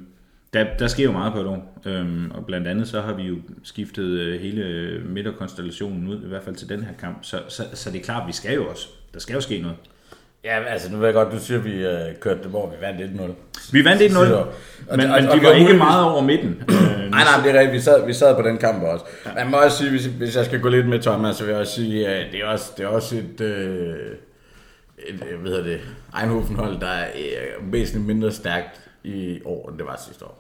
der, 0.55 0.65
der 0.79 0.87
sker 0.87 1.05
jo 1.05 1.13
meget 1.13 1.33
på 1.33 1.41
et 1.41 1.47
år, 1.47 1.81
øhm, 1.85 2.31
og 2.31 2.47
blandt 2.47 2.69
andet 2.69 2.89
så 2.89 3.01
har 3.01 3.13
vi 3.13 3.23
jo 3.23 3.37
skiftet 3.63 4.05
øh, 4.05 4.41
hele 4.41 5.01
midterkonstellationen 5.09 6.09
ud, 6.09 6.25
i 6.25 6.29
hvert 6.29 6.43
fald 6.43 6.57
til 6.57 6.69
den 6.69 6.83
her 6.83 6.93
kamp, 7.01 7.19
så, 7.23 7.41
så, 7.49 7.63
så 7.75 7.91
det 7.91 7.99
er 8.01 8.05
klart, 8.05 8.27
vi 8.27 8.33
skal 8.33 8.55
jo 8.55 8.67
også, 8.69 8.89
der 9.15 9.21
skal 9.21 9.35
jo 9.35 9.41
ske 9.41 9.59
noget. 9.61 9.77
Ja, 10.45 10.65
altså 10.65 10.93
nu 10.93 10.99
ved 10.99 11.05
jeg 11.07 11.15
godt, 11.15 11.33
du 11.33 11.39
siger, 11.39 11.59
at 11.59 11.65
vi 11.65 11.73
øh, 11.87 12.15
kørte 12.21 12.39
det, 12.43 12.51
hvor 12.51 12.71
vi 12.71 12.77
vandt 12.81 13.21
1-0. 13.21 13.33
Vi 13.73 13.85
vandt 13.85 14.03
1-0, 14.03 14.13
Så- 14.13 14.35
og- 14.35 14.47
men, 14.97 15.11
og- 15.11 15.21
men 15.23 15.29
og 15.31 15.37
de 15.37 15.43
var 15.47 15.53
ikke 15.53 15.75
meget 15.75 16.05
over 16.05 16.23
midten. 16.23 16.63
Øh, 16.71 17.11
Nej, 17.11 17.25
nej, 17.25 17.45
det 17.45 17.55
er 17.55 17.61
rigtigt. 17.61 17.75
Vi 17.75 17.81
sad, 17.81 18.07
vi 18.07 18.13
sad 18.13 18.37
på 18.37 18.43
den 18.43 18.59
kamp 18.59 18.83
også. 18.83 19.05
Man 19.35 19.51
må 19.51 19.57
også 19.57 19.79
sige, 19.79 19.91
hvis, 19.91 20.05
hvis 20.05 20.37
jeg 20.37 20.45
skal 20.45 20.61
gå 20.61 20.69
lidt 20.69 20.89
med 20.89 20.99
Thomas, 21.01 21.37
så 21.37 21.45
vil 21.45 21.51
jeg 21.51 21.61
også 21.61 21.73
sige, 21.75 22.09
at 22.09 22.33
det 22.33 22.41
er 22.41 22.47
også, 22.47 22.73
det 22.77 22.85
er 22.85 22.89
også 22.89 23.17
et, 23.17 23.41
øh, 23.41 23.95
et, 25.09 25.25
øh, 25.33 25.41
hvad 25.41 25.51
hedder 25.51 25.65
det, 25.65 25.81
Eindhoven-hold, 26.21 26.81
der 26.81 26.87
er 26.87 27.07
øh, 27.17 27.73
væsentligt 27.73 28.07
mindre 28.07 28.33
stærkt 28.33 28.81
i 29.05 29.41
år, 29.45 29.69
end 29.71 29.79
det 29.79 29.87
var 29.87 30.01
sidste 30.07 30.25
år. 30.25 30.40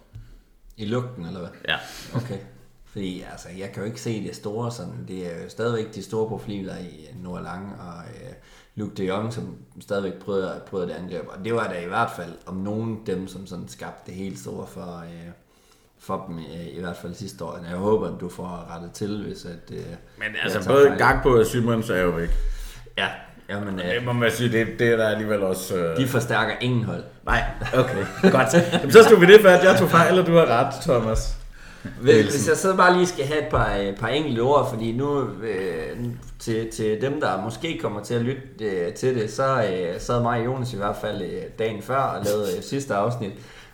I 0.80 0.84
lugten, 0.84 1.26
eller 1.26 1.40
hvad? 1.40 1.50
Ja. 1.68 1.76
Okay. 2.16 2.38
Fordi 2.84 3.24
altså, 3.32 3.48
jeg 3.58 3.70
kan 3.72 3.82
jo 3.82 3.86
ikke 3.86 4.00
se 4.00 4.26
det 4.26 4.36
store 4.36 4.72
sådan. 4.72 5.04
Det 5.08 5.26
er 5.26 5.42
jo 5.42 5.48
stadigvæk 5.48 5.94
de 5.94 6.02
store 6.02 6.28
profiler 6.28 6.76
i 6.76 7.08
Noah 7.22 7.42
Lang 7.44 7.80
og 7.80 8.02
øh, 8.14 8.32
Luke 8.74 8.94
de 8.94 9.06
Jong, 9.06 9.32
som 9.32 9.56
stadigvæk 9.80 10.14
prøver, 10.14 10.58
prøver 10.66 10.84
det 10.84 10.92
angreb. 10.92 11.24
Og 11.28 11.44
det 11.44 11.54
var 11.54 11.68
da 11.68 11.80
i 11.80 11.86
hvert 11.86 12.10
fald 12.16 12.32
om 12.46 12.54
nogen 12.54 13.00
dem, 13.06 13.28
som 13.28 13.46
sådan 13.46 13.68
skabte 13.68 14.10
det 14.10 14.14
helt 14.14 14.38
store 14.38 14.66
for, 14.66 14.98
øh, 14.98 15.30
for 15.98 16.24
dem, 16.28 16.38
øh, 16.38 16.76
i 16.76 16.80
hvert 16.80 16.96
fald 16.96 17.14
sidste 17.14 17.44
år. 17.44 17.58
Jeg 17.68 17.76
håber, 17.76 18.14
at 18.14 18.20
du 18.20 18.28
får 18.28 18.66
rettet 18.70 18.92
til, 18.92 19.24
hvis 19.26 19.44
at... 19.44 19.70
Øh, 19.72 19.84
Men 20.18 20.28
altså, 20.42 20.68
både. 20.68 20.94
Gakpo 20.98 21.28
og 21.28 21.46
Simons 21.46 21.90
er 21.90 22.00
jo 22.00 22.10
væk. 22.10 22.30
Ja, 22.98 23.08
jamen, 23.50 23.78
Det 23.78 23.96
øh, 23.96 24.06
må 24.06 24.12
man 24.12 24.30
sige, 24.30 24.52
det, 24.52 24.66
det 24.78 24.88
er 24.88 24.96
der 24.96 25.08
alligevel 25.08 25.42
også... 25.42 25.76
Øh... 25.76 25.96
de 25.96 26.06
forstærker 26.06 26.52
ingen 26.60 26.84
hold. 26.84 27.02
Nej, 27.26 27.42
okay, 27.74 28.04
godt. 28.36 28.54
Jamen, 28.72 28.92
så 28.92 29.02
stod 29.02 29.20
vi 29.20 29.26
det 29.26 29.40
fast. 29.40 29.64
Jeg 29.64 29.78
tog 29.78 29.88
fejl, 29.88 30.18
og 30.18 30.26
du 30.26 30.36
har 30.36 30.46
ret, 30.46 30.74
Thomas. 30.82 31.36
Hvis, 32.00 32.26
hvis 32.26 32.48
jeg 32.48 32.56
så 32.56 32.76
bare 32.76 32.94
lige 32.96 33.06
skal 33.06 33.26
have 33.26 33.42
et 33.42 33.48
par, 33.50 33.76
øh, 33.80 33.96
par 33.96 34.08
enkelte 34.08 34.40
ord, 34.40 34.70
fordi 34.70 34.92
nu 34.92 35.20
øh, 35.42 35.96
til, 36.38 36.70
til 36.70 37.00
dem, 37.00 37.20
der 37.20 37.42
måske 37.44 37.78
kommer 37.82 38.02
til 38.02 38.14
at 38.14 38.20
lytte 38.20 38.42
øh, 38.60 38.92
til 38.92 39.14
det, 39.14 39.32
så 39.32 39.62
øh, 39.62 40.00
sad 40.00 40.22
mig 40.22 40.40
og 40.40 40.44
Jonas 40.44 40.72
i 40.72 40.76
hvert 40.76 40.96
fald 40.96 41.22
øh, 41.22 41.42
dagen 41.58 41.82
før 41.82 41.96
og 41.96 42.24
lavede 42.24 42.56
øh, 42.56 42.62
sidste 42.62 42.94
afsnit. 42.94 43.32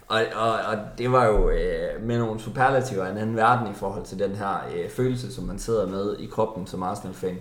Og, 0.08 0.20
og, 0.34 0.52
og 0.52 0.76
det 0.98 1.12
var 1.12 1.26
jo 1.26 1.50
øh, 1.50 2.02
med 2.02 2.18
nogle 2.18 2.40
superlativer 2.40 3.04
af 3.04 3.10
en 3.10 3.18
anden 3.18 3.36
verden 3.36 3.66
i 3.66 3.74
forhold 3.74 4.04
til 4.04 4.18
den 4.18 4.36
her 4.36 4.66
øh, 4.76 4.90
følelse, 4.90 5.34
som 5.34 5.44
man 5.44 5.58
sidder 5.58 5.86
med 5.86 6.16
i 6.18 6.26
kroppen 6.26 6.66
som 6.66 6.82
Arsenal-fan 6.82 7.38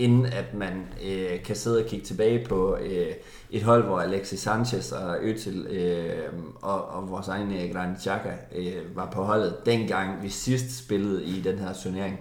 inden 0.00 0.26
at 0.26 0.54
man 0.54 0.86
øh, 1.06 1.42
kan 1.44 1.56
sidde 1.56 1.78
og 1.84 1.86
kigge 1.88 2.06
tilbage 2.06 2.46
på 2.48 2.76
øh, 2.82 3.06
et 3.50 3.62
hold, 3.62 3.84
hvor 3.84 4.00
Alexis 4.00 4.40
Sanchez 4.40 4.92
og 4.92 5.16
Øtil 5.22 5.66
øh, 5.70 6.32
og, 6.62 6.88
og 6.88 7.10
vores 7.10 7.28
egen 7.28 7.52
øh, 7.52 7.74
Granit 7.74 8.00
Xhaka 8.00 8.30
øh, 8.56 8.96
var 8.96 9.10
på 9.10 9.22
holdet, 9.22 9.56
dengang 9.66 10.22
vi 10.22 10.28
sidst 10.28 10.78
spillede 10.84 11.24
i 11.24 11.40
den 11.40 11.58
her 11.58 11.72
turnering. 11.82 12.20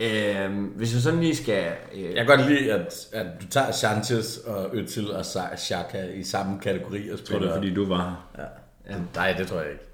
Øh, 0.00 0.64
hvis 0.76 0.94
jeg 0.94 1.02
sådan 1.02 1.20
lige 1.20 1.36
skal... 1.36 1.66
Øh, 1.94 2.02
Jeg 2.02 2.26
kan 2.26 2.26
godt 2.26 2.50
lide, 2.50 2.72
at, 2.72 2.94
at 3.12 3.26
du 3.42 3.46
tager 3.46 3.70
Sanchez 3.72 4.36
og 4.36 4.64
Özil 4.66 5.16
og 5.16 5.24
Xhaka 5.58 6.04
i 6.14 6.22
samme 6.22 6.60
kategori 6.60 7.10
og 7.10 7.24
tror, 7.24 7.38
det 7.38 7.48
er, 7.48 7.54
fordi 7.54 7.74
du 7.74 7.88
var 7.88 8.24
her. 8.36 8.42
Ja. 8.90 8.94
Nej, 9.14 9.34
det 9.38 9.46
tror 9.46 9.60
jeg 9.60 9.70
ikke. 9.70 9.84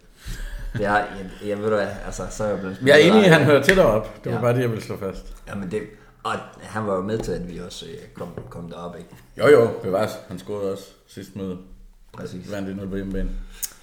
det 0.78 0.86
er, 0.86 0.92
jeg, 0.96 1.06
jeg 1.46 1.58
ved 1.58 1.68
du 1.70 1.74
hvad, 1.76 1.86
altså, 2.06 2.22
så 2.30 2.44
er 2.44 2.48
jeg 2.48 2.58
blevet... 2.58 2.78
Jeg 2.86 3.00
er 3.00 3.04
enig 3.10 3.20
i, 3.22 3.24
at 3.24 3.30
han 3.30 3.44
hører 3.44 3.62
til 3.62 3.76
derop. 3.76 4.24
Det 4.24 4.32
var 4.32 4.38
Ja. 4.38 4.42
bare 4.42 4.54
det, 4.54 4.60
jeg 4.60 4.70
ville 4.70 4.84
slå 4.84 4.96
fast. 4.98 5.26
Jamen 5.48 5.70
det, 5.70 5.80
og 6.24 6.32
han 6.60 6.86
var 6.86 6.94
jo 6.94 7.02
med 7.02 7.18
til, 7.18 7.32
at 7.32 7.52
vi 7.52 7.58
også 7.58 7.86
øh, 7.86 8.08
kom, 8.14 8.28
kom 8.50 8.70
derop, 8.70 8.96
ikke? 8.98 9.10
Jo, 9.38 9.48
jo, 9.48 9.70
bevares. 9.82 10.10
Han 10.28 10.38
scorede 10.38 10.72
også 10.72 10.90
sidst 11.06 11.36
møde. 11.36 11.58
Præcis. 12.12 12.52
Vandt 12.52 12.80
1-0 12.80 12.88
på 12.88 12.96
hjemmebane. 12.96 13.30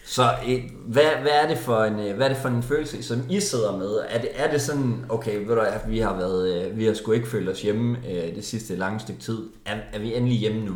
Så 0.05 0.24
øh, 0.48 0.63
hvad, 0.88 1.03
hvad, 1.21 1.31
er 1.31 1.48
det 1.48 1.57
for 1.57 1.83
en, 1.83 2.00
øh, 2.00 2.15
hvad 2.15 2.25
er 2.25 2.33
det 2.33 2.41
for 2.41 2.50
en 2.50 2.63
følelse, 2.63 3.03
som 3.03 3.24
I 3.29 3.39
sidder 3.39 3.77
med? 3.77 4.00
Er 4.10 4.21
det, 4.21 4.29
er 4.33 4.51
det 4.51 4.62
sådan, 4.62 5.05
okay, 5.10 5.48
ved 5.48 5.55
du, 5.55 5.62
at 5.62 5.89
vi 5.89 6.00
har 6.00 6.17
været, 6.17 6.77
vi 6.77 6.86
har 6.86 6.93
sgu 6.93 7.12
ikke 7.12 7.27
følt 7.27 7.50
os 7.50 7.62
hjemme 7.62 7.98
det 8.36 8.45
sidste 8.45 8.75
lange 8.75 9.00
stykke 9.00 9.21
tid. 9.21 9.50
Er, 9.65 9.77
er 9.93 10.00
vi 10.00 10.15
endelig 10.15 10.38
hjemme 10.38 10.65
nu? 10.65 10.75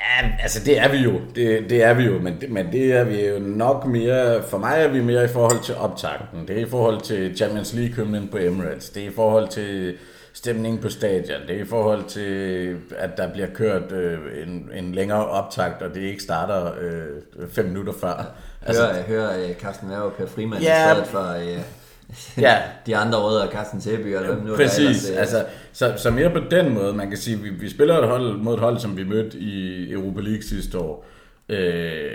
Ja, 0.00 0.28
altså 0.42 0.64
det 0.64 0.78
er 0.78 0.88
vi 0.88 0.96
jo. 0.96 1.12
Det, 1.34 1.70
det 1.70 1.82
er 1.82 1.94
vi 1.94 2.02
jo, 2.04 2.18
men 2.18 2.40
det, 2.40 2.50
men 2.50 2.72
det 2.72 2.92
er 2.92 3.04
vi 3.04 3.26
jo 3.26 3.38
nok 3.38 3.86
mere... 3.86 4.42
For 4.42 4.58
mig 4.58 4.74
er 4.78 4.88
vi 4.88 5.00
mere 5.00 5.24
i 5.24 5.28
forhold 5.28 5.62
til 5.62 5.74
optakten. 5.74 6.48
Det 6.48 6.58
er 6.58 6.66
i 6.66 6.68
forhold 6.70 7.00
til 7.00 7.36
Champions 7.36 7.72
League-hymnen 7.74 8.28
på 8.28 8.38
Emirates. 8.38 8.90
Det 8.90 9.02
er 9.04 9.06
i 9.10 9.12
forhold 9.14 9.48
til 9.48 9.94
stemningen 10.32 10.82
på 10.82 10.88
stadion. 10.88 11.40
Det 11.48 11.56
er 11.56 11.60
i 11.60 11.66
forhold 11.66 12.04
til, 12.04 12.76
at 12.98 13.10
der 13.16 13.32
bliver 13.32 13.48
kørt 13.54 13.92
øh, 13.92 14.18
en, 14.46 14.70
en 14.74 14.92
længere 14.92 15.26
optakt, 15.26 15.82
og 15.82 15.94
det 15.94 16.00
ikke 16.00 16.22
starter 16.22 16.72
øh, 16.80 17.48
fem 17.52 17.64
minutter 17.64 17.92
før. 18.00 18.26
Altså, 18.66 18.82
hører 18.82 19.02
hører 19.02 19.48
øh, 19.48 19.54
Carsten 19.54 19.88
Werner 19.88 20.02
og 20.04 20.12
Per 20.12 20.26
Frimand 20.26 20.62
Ja. 20.62 20.90
i 20.90 20.94
stedet 20.94 21.08
for 21.08 21.32
øh, 21.40 21.58
Ja. 22.38 22.58
de 22.86 22.96
andre 22.96 23.18
rødder, 23.18 23.50
Carsten 23.50 23.80
Sæby 23.80 24.16
og 24.16 24.24
hvem 24.24 24.38
nu 24.46 24.56
Præcis, 24.56 24.80
ellers, 24.80 25.10
øh, 25.10 25.20
altså, 25.20 25.44
så, 25.72 25.94
så 25.96 26.10
mere 26.10 26.30
på 26.30 26.40
den 26.50 26.74
måde, 26.74 26.92
man 26.92 27.08
kan 27.08 27.18
sige, 27.18 27.38
vi, 27.38 27.50
vi 27.50 27.70
spiller 27.70 27.98
et 27.98 28.08
hold 28.08 28.36
mod 28.36 28.54
et 28.54 28.60
hold, 28.60 28.78
som 28.78 28.96
vi 28.96 29.04
mødte 29.04 29.38
i 29.38 29.92
Europa 29.92 30.20
League 30.20 30.42
sidste 30.42 30.78
år. 30.78 31.06
Øh, 31.48 32.10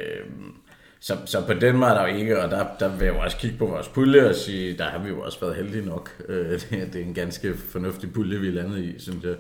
så, 1.00 1.18
så 1.26 1.42
på 1.42 1.54
den 1.54 1.78
måde 1.78 1.92
er 1.92 1.94
der 1.94 2.08
jo 2.08 2.16
ikke, 2.18 2.44
og 2.44 2.52
der, 2.52 2.66
der 2.80 2.90
vil 2.98 3.06
jeg 3.06 3.16
jo 3.16 3.20
også 3.20 3.38
kigge 3.38 3.58
på 3.58 3.66
vores 3.66 3.88
pulje 3.88 4.30
og 4.30 4.36
sige, 4.36 4.78
der 4.78 4.84
har 4.84 5.00
vi 5.00 5.10
jo 5.10 5.22
også 5.22 5.40
været 5.42 5.56
heldige 5.56 5.86
nok. 5.86 6.10
Øh, 6.30 6.52
det, 6.52 6.70
det 6.94 7.02
er 7.02 7.06
en 7.06 7.14
ganske 7.14 7.54
fornuftig 7.58 8.14
pulje, 8.14 8.40
vi 8.40 8.48
er 8.48 8.52
landet 8.52 8.84
i, 8.84 9.00
synes 9.00 9.24
jeg. 9.24 9.36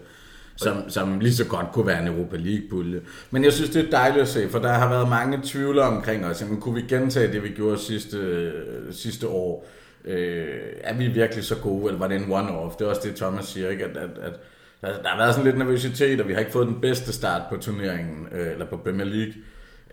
Som, 0.58 0.90
som 0.90 1.20
lige 1.20 1.34
så 1.34 1.46
godt 1.46 1.72
kunne 1.74 1.88
være 1.88 2.02
en 2.02 2.08
Europa 2.08 2.38
League-pulje. 2.38 3.02
Men 3.32 3.44
jeg 3.44 3.54
synes, 3.54 3.70
det 3.70 3.86
er 3.86 3.90
dejligt 3.90 4.22
at 4.22 4.28
se, 4.28 4.50
for 4.50 4.60
der 4.60 4.74
har 4.74 4.90
været 4.90 5.10
mange 5.10 5.40
tvivler 5.44 5.84
omkring 5.84 6.26
os. 6.26 6.42
Jamen, 6.42 6.62
kunne 6.62 6.76
vi 6.76 6.82
gentage 6.82 7.34
det, 7.34 7.44
vi 7.44 7.50
gjorde 7.50 7.78
sidste, 7.78 8.52
sidste 8.92 9.28
år? 9.28 9.68
Øh, 10.08 10.48
er 10.84 10.94
vi 10.94 11.08
virkelig 11.08 11.44
så 11.44 11.56
gode, 11.56 11.86
eller 11.86 12.00
var 12.00 12.08
det 12.08 12.18
en 12.18 12.34
one-off? 12.34 12.78
Det 12.78 12.86
er 12.86 12.90
også 12.90 13.02
det, 13.04 13.16
Thomas 13.16 13.46
siger, 13.46 13.70
ikke? 13.70 13.86
At, 13.86 13.98
at, 13.98 14.10
at 14.22 14.34
der, 14.82 15.02
der 15.02 15.10
har 15.10 15.18
været 15.18 15.34
sådan 15.34 15.46
lidt 15.46 15.58
nervøsitet, 15.58 16.22
og 16.22 16.28
vi 16.28 16.34
har 16.34 16.40
ikke 16.40 16.52
fået 16.52 16.68
den 16.68 16.82
bedste 16.82 17.14
start 17.14 17.42
på 17.50 17.58
turneringen, 17.58 18.28
øh, 18.32 18.52
eller 18.52 18.66
på 18.66 18.78
Premier 18.78 19.06
League. 19.06 19.34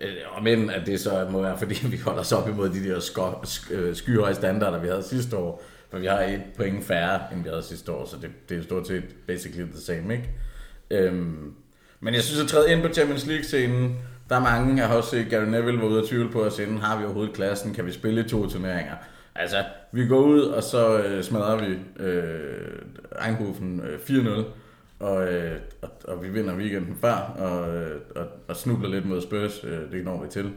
Øh, 0.01 0.13
og 0.33 0.43
men 0.43 0.71
at 0.71 0.87
det 0.87 1.01
så 1.01 1.27
må 1.31 1.43
være, 1.43 1.59
fordi 1.59 1.87
vi 1.93 1.97
holder 1.97 2.21
os 2.21 2.33
op 2.33 2.49
imod 2.49 2.69
de 2.69 2.89
der 2.89 3.01
sko- 3.01 3.43
sk- 3.45 3.75
øh, 3.75 3.97
skyhøje 3.97 4.35
standarder, 4.35 4.81
vi 4.81 4.89
havde 4.89 5.03
sidste 5.03 5.37
år. 5.37 5.63
For 5.91 5.99
vi 5.99 6.07
har 6.07 6.21
et 6.21 6.43
point 6.57 6.85
færre, 6.85 7.21
end 7.33 7.43
vi 7.43 7.49
havde 7.49 7.63
sidste 7.63 7.93
år, 7.93 8.07
så 8.07 8.17
det, 8.23 8.31
det 8.49 8.59
er 8.59 8.63
stort 8.63 8.87
set 8.87 9.03
basically 9.27 9.71
the 9.71 9.81
same, 9.81 10.15
ikke? 10.15 10.31
Øhm, 10.91 11.53
men 12.01 12.15
jeg 12.15 12.23
synes, 12.23 12.43
at 12.43 12.49
træde 12.49 12.73
ind 12.73 12.83
på 12.83 12.89
Champions 12.89 13.27
League-scenen, 13.27 13.97
der 14.29 14.37
er 14.37 14.41
mange, 14.41 14.77
jeg 14.77 14.89
har 14.89 14.97
også 14.97 15.11
set 15.11 15.27
Gary 15.31 15.45
Neville 15.45 15.81
var 15.81 15.87
ude 15.87 16.03
og 16.03 16.09
tvivle 16.09 16.31
på 16.31 16.45
os 16.45 16.59
inden, 16.59 16.79
har 16.79 16.99
vi 16.99 17.05
overhovedet 17.05 17.35
klassen, 17.35 17.75
kan 17.75 17.87
vi 17.87 17.93
spille 17.93 18.25
i 18.25 18.29
to 18.29 18.49
turneringer? 18.49 18.95
Altså, 19.35 19.65
vi 19.93 20.07
går 20.07 20.21
ud, 20.21 20.41
og 20.41 20.63
så 20.63 20.99
øh, 20.99 21.23
smadrer 21.23 21.57
vi 21.57 21.79
øh, 22.05 22.83
Eindhoven 23.27 23.81
øh, 23.81 23.99
4-0, 23.99 24.45
og, 25.01 25.33
øh, 25.33 25.61
og, 25.83 25.91
og 26.09 26.25
vi 26.25 26.29
vinder 26.29 26.57
weekenden 26.57 26.97
før, 27.01 27.15
og, 27.15 27.77
øh, 27.77 28.01
og, 28.17 28.27
og 28.49 28.57
snubler 28.57 28.89
lidt 28.89 29.07
mod 29.07 29.23
Spurs, 29.23 29.65
øh, 29.65 29.93
det 29.93 30.05
når 30.05 30.23
vi 30.23 30.29
til. 30.29 30.53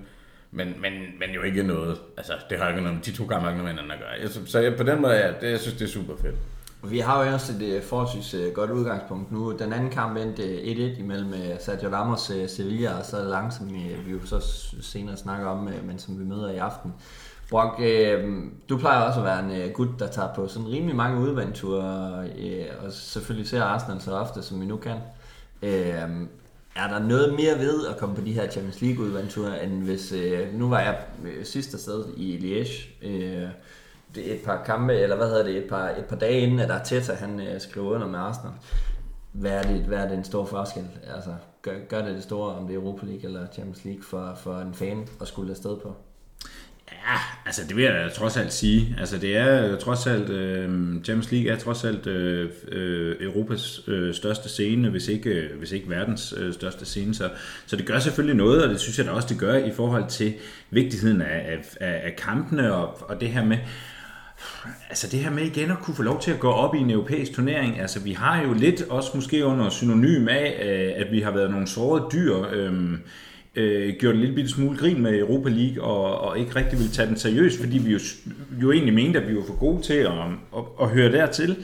Men, 0.52 0.68
men, 0.82 0.94
men 1.20 1.30
jo 1.36 1.42
ikke 1.42 1.64
noget, 1.64 1.98
altså 2.18 2.34
det 2.50 2.60
har 2.60 2.70
ikke 2.70 2.82
noget, 2.82 3.06
de 3.06 3.12
to 3.12 3.26
gamle 3.26 3.50
har 3.50 3.64
med 3.64 3.72
at 3.72 4.00
gøre. 4.00 4.10
Jeg, 4.22 4.30
så, 4.30 4.46
så 4.46 4.60
jeg, 4.60 4.78
på 4.78 4.84
den 4.84 5.02
måde, 5.02 5.14
ja, 5.14 5.34
det, 5.42 5.52
jeg 5.52 5.60
synes, 5.60 5.78
det 5.78 5.86
er 5.86 5.90
super 5.90 6.14
fedt. 6.22 6.36
Vi 6.84 7.00
har 7.00 7.26
jo 7.26 7.34
også 7.34 7.54
et 7.54 7.62
øh, 7.62 7.84
forholdsvis 7.84 8.34
øh, 8.34 8.54
godt 8.54 8.72
udgangspunkt 8.72 9.32
nu. 9.32 9.58
Den 9.58 9.74
anden 9.74 9.90
kamp 9.90 10.18
endte 10.18 10.44
øh, 10.44 10.94
1-1 10.96 11.00
imellem 11.00 11.34
Sergio 11.60 11.90
Ramos 11.90 12.32
Sevilla, 12.48 12.98
og 12.98 13.06
så 13.06 13.24
langsomt, 13.24 13.74
vi 14.06 14.12
jo 14.12 14.26
så 14.26 14.40
senere 14.82 15.18
snakker 15.18 15.48
om, 15.48 15.70
men 15.84 16.00
som 16.00 16.20
vi 16.20 16.24
møder 16.24 16.52
i 16.52 16.58
aften. 16.58 16.94
Brock, 17.50 17.80
øh, 17.80 18.44
du 18.70 18.78
plejer 18.78 19.02
også 19.02 19.20
at 19.20 19.26
være 19.26 19.40
en 19.40 19.52
øh, 19.52 19.72
gut, 19.74 19.90
der 20.00 20.08
tager 20.08 20.34
på 20.36 20.48
sådan 20.48 20.68
rimelig 20.68 20.96
mange 20.96 21.22
udvandture, 21.22 22.24
øh, 22.38 22.66
og 22.86 22.92
selvfølgelig 22.92 23.50
ser 23.50 23.64
Arsenal 23.64 24.02
så 24.02 24.12
ofte, 24.12 24.42
som 24.42 24.62
vi 24.62 24.66
nu 24.66 24.78
kan. 24.78 24.98
Øh, 25.62 26.28
er 26.76 26.88
der 26.88 27.00
noget 27.00 27.34
mere 27.34 27.60
ved 27.60 27.88
at 27.88 27.98
komme 27.98 28.16
på 28.16 28.22
de 28.22 28.34
her 28.34 28.52
Champions 28.52 28.82
League 28.82 29.06
udvandture, 29.06 29.64
end 29.64 29.84
hvis, 29.84 30.12
øh, 30.12 30.54
nu 30.54 30.70
var 30.70 30.80
jeg 30.80 30.98
øh, 31.26 31.46
sidste 31.46 31.78
sted 31.78 32.06
i 32.18 32.38
Liège, 32.38 33.08
øh, 33.08 33.50
det 34.16 34.32
er 34.32 34.36
et 34.36 34.42
par 34.46 34.64
kampe, 34.64 34.94
eller 34.94 35.16
hvad 35.16 35.28
hedder 35.28 35.44
det, 35.44 35.58
et 35.58 35.70
par, 35.70 35.90
et 35.90 36.06
par 36.06 36.16
dage 36.16 36.40
inden, 36.40 36.60
at 36.60 36.72
Arteta 36.72 37.14
han 37.14 37.40
øh, 37.40 37.62
skriver 37.62 37.92
under 37.92 38.08
med 38.08 38.20
Arsenal. 38.20 38.54
Hvad 39.32 39.52
er, 39.52 39.62
det, 39.62 39.82
hvad 39.82 39.98
er 39.98 40.08
det 40.08 40.18
en 40.18 40.24
stor 40.24 40.46
forskel? 40.46 40.88
Altså, 41.16 41.34
gør, 41.62 41.74
gør 41.90 42.02
det 42.02 42.16
det 42.16 42.24
store, 42.24 42.56
om 42.56 42.68
det 42.68 42.76
er 42.76 42.80
Europa 42.80 43.06
League 43.06 43.24
eller 43.24 43.48
Champions 43.54 43.86
League, 43.86 44.04
for, 44.04 44.34
for 44.36 44.60
en 44.60 44.74
fan 44.74 45.08
at 45.22 45.28
skulle 45.28 45.52
afsted 45.52 45.78
på? 45.78 45.96
Ja, 46.92 47.18
Altså, 47.46 47.62
det 47.68 47.76
vil 47.76 47.84
jeg 47.84 47.94
da 47.94 48.10
trods 48.10 48.38
alt 48.38 48.54
sige. 48.54 48.96
Altså, 49.00 49.18
det 49.18 49.38
er 49.38 49.72
øh, 49.72 49.80
trods 49.80 50.08
alt, 50.08 50.30
øh, 50.30 50.70
Champions 51.04 51.32
League 51.32 51.52
er 51.52 51.58
trods 51.58 51.84
alt 51.84 52.08
øh, 52.08 52.50
øh, 52.72 53.16
Europas 53.20 53.82
øh, 53.88 54.14
største 54.14 54.50
scene, 54.50 54.90
hvis 54.90 55.08
ikke, 55.08 55.30
øh, 55.30 55.60
hvis 55.60 55.72
ikke 55.72 55.90
verdens 55.90 56.34
øh, 56.38 56.54
største 56.54 56.86
scene. 56.86 57.16
Så, 57.16 57.30
så 57.66 57.76
det 57.76 57.86
gør 57.86 58.00
selvfølgelig 58.00 58.36
noget, 58.36 58.64
og 58.64 58.70
det 58.70 58.80
synes 58.80 58.98
jeg 58.98 59.06
da 59.06 59.12
også, 59.12 59.28
det 59.28 59.40
gør 59.40 59.56
i 59.56 59.72
forhold 59.76 60.10
til 60.10 60.34
vigtigheden 60.70 61.22
af, 61.22 61.60
af, 61.82 62.02
af, 62.06 62.16
kampene 62.18 62.74
og, 62.74 63.10
og 63.10 63.22
det 63.22 63.30
her 63.30 63.46
med, 63.46 63.58
Altså 64.90 65.08
det 65.12 65.20
her 65.20 65.32
med 65.32 65.44
igen 65.44 65.72
at 65.72 65.80
kunne 65.80 65.96
få 65.96 66.04
lov 66.04 66.22
til 66.22 66.32
at 66.32 66.40
gå 66.40 66.52
op 66.52 66.76
i 66.76 66.78
en 66.78 66.92
europæisk 66.92 67.34
turnering, 67.34 67.80
altså 67.80 68.00
vi 68.00 68.12
har 68.12 68.42
jo 68.42 68.54
lidt 68.54 68.82
også 68.82 69.12
måske 69.16 69.46
under 69.46 69.70
synonym 69.70 70.28
af, 70.28 70.62
øh, 70.66 71.06
at 71.06 71.12
vi 71.12 71.22
har 71.22 71.32
været 71.32 71.52
nogle 71.52 71.68
sårede 71.68 72.08
dyr, 72.14 72.36
øh, 72.52 72.74
øh, 73.56 73.94
gjort 74.00 74.16
en 74.16 74.22
lille 74.22 74.36
bitte 74.36 74.50
smule 74.50 74.78
grin 74.78 75.02
med 75.02 75.20
Europa 75.20 75.50
League, 75.50 75.84
og, 75.84 76.22
og 76.22 76.40
ikke 76.40 76.56
rigtig 76.56 76.80
ville 76.80 76.92
tage 76.92 77.08
den 77.08 77.18
seriøst, 77.18 77.60
fordi 77.60 77.78
vi 77.78 77.92
jo, 77.92 78.00
jo 78.62 78.72
egentlig 78.72 78.94
mente, 78.94 79.20
at 79.20 79.28
vi 79.28 79.36
var 79.36 79.44
for 79.48 79.60
gode 79.60 79.82
til 79.82 79.94
at, 79.94 80.12
at, 80.58 80.64
at 80.82 80.90
høre 80.90 81.12
dertil. 81.12 81.56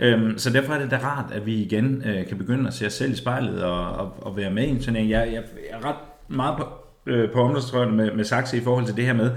Øhm, 0.00 0.38
så 0.38 0.50
derfor 0.50 0.72
er 0.72 0.78
det 0.78 0.90
da 0.90 0.96
rart, 0.96 1.32
at 1.32 1.46
vi 1.46 1.54
igen 1.54 2.02
øh, 2.06 2.26
kan 2.26 2.38
begynde 2.38 2.68
at 2.68 2.74
se 2.74 2.86
os 2.86 2.92
selv 2.92 3.12
i 3.12 3.16
spejlet 3.16 3.62
og, 3.62 3.92
og, 3.92 4.12
og 4.20 4.36
være 4.36 4.50
med 4.50 4.66
i 4.66 4.70
en 4.70 4.82
turnering. 4.82 5.10
Jeg, 5.10 5.28
jeg, 5.32 5.42
jeg 5.70 5.80
er 5.80 5.88
ret 5.88 5.96
meget 6.28 6.56
på, 6.58 6.64
øh, 7.06 7.30
på 7.30 7.40
områdstrøjen 7.40 7.96
med, 7.96 8.12
med 8.14 8.24
Saxe 8.24 8.56
i 8.56 8.60
forhold 8.60 8.86
til 8.86 8.96
det 8.96 9.04
her 9.04 9.12
med, 9.12 9.30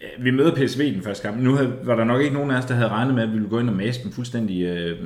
Øh, 0.00 0.24
vi 0.24 0.30
møder 0.30 0.54
PSV 0.54 0.80
i 0.80 0.94
den 0.94 1.02
første 1.02 1.22
kamp. 1.22 1.42
Nu 1.42 1.54
havde, 1.54 1.72
var 1.82 1.94
der 1.94 2.04
nok 2.04 2.22
ikke 2.22 2.34
nogen 2.34 2.50
af 2.50 2.58
os, 2.58 2.64
der 2.64 2.74
havde 2.74 2.88
regnet 2.88 3.14
med, 3.14 3.22
at 3.22 3.28
vi 3.28 3.32
ville 3.32 3.48
gå 3.48 3.58
ind 3.60 3.68
og 3.68 3.76
mase 3.76 4.02
dem 4.02 4.12
fuldstændig 4.12 4.62
øh, 4.62 4.98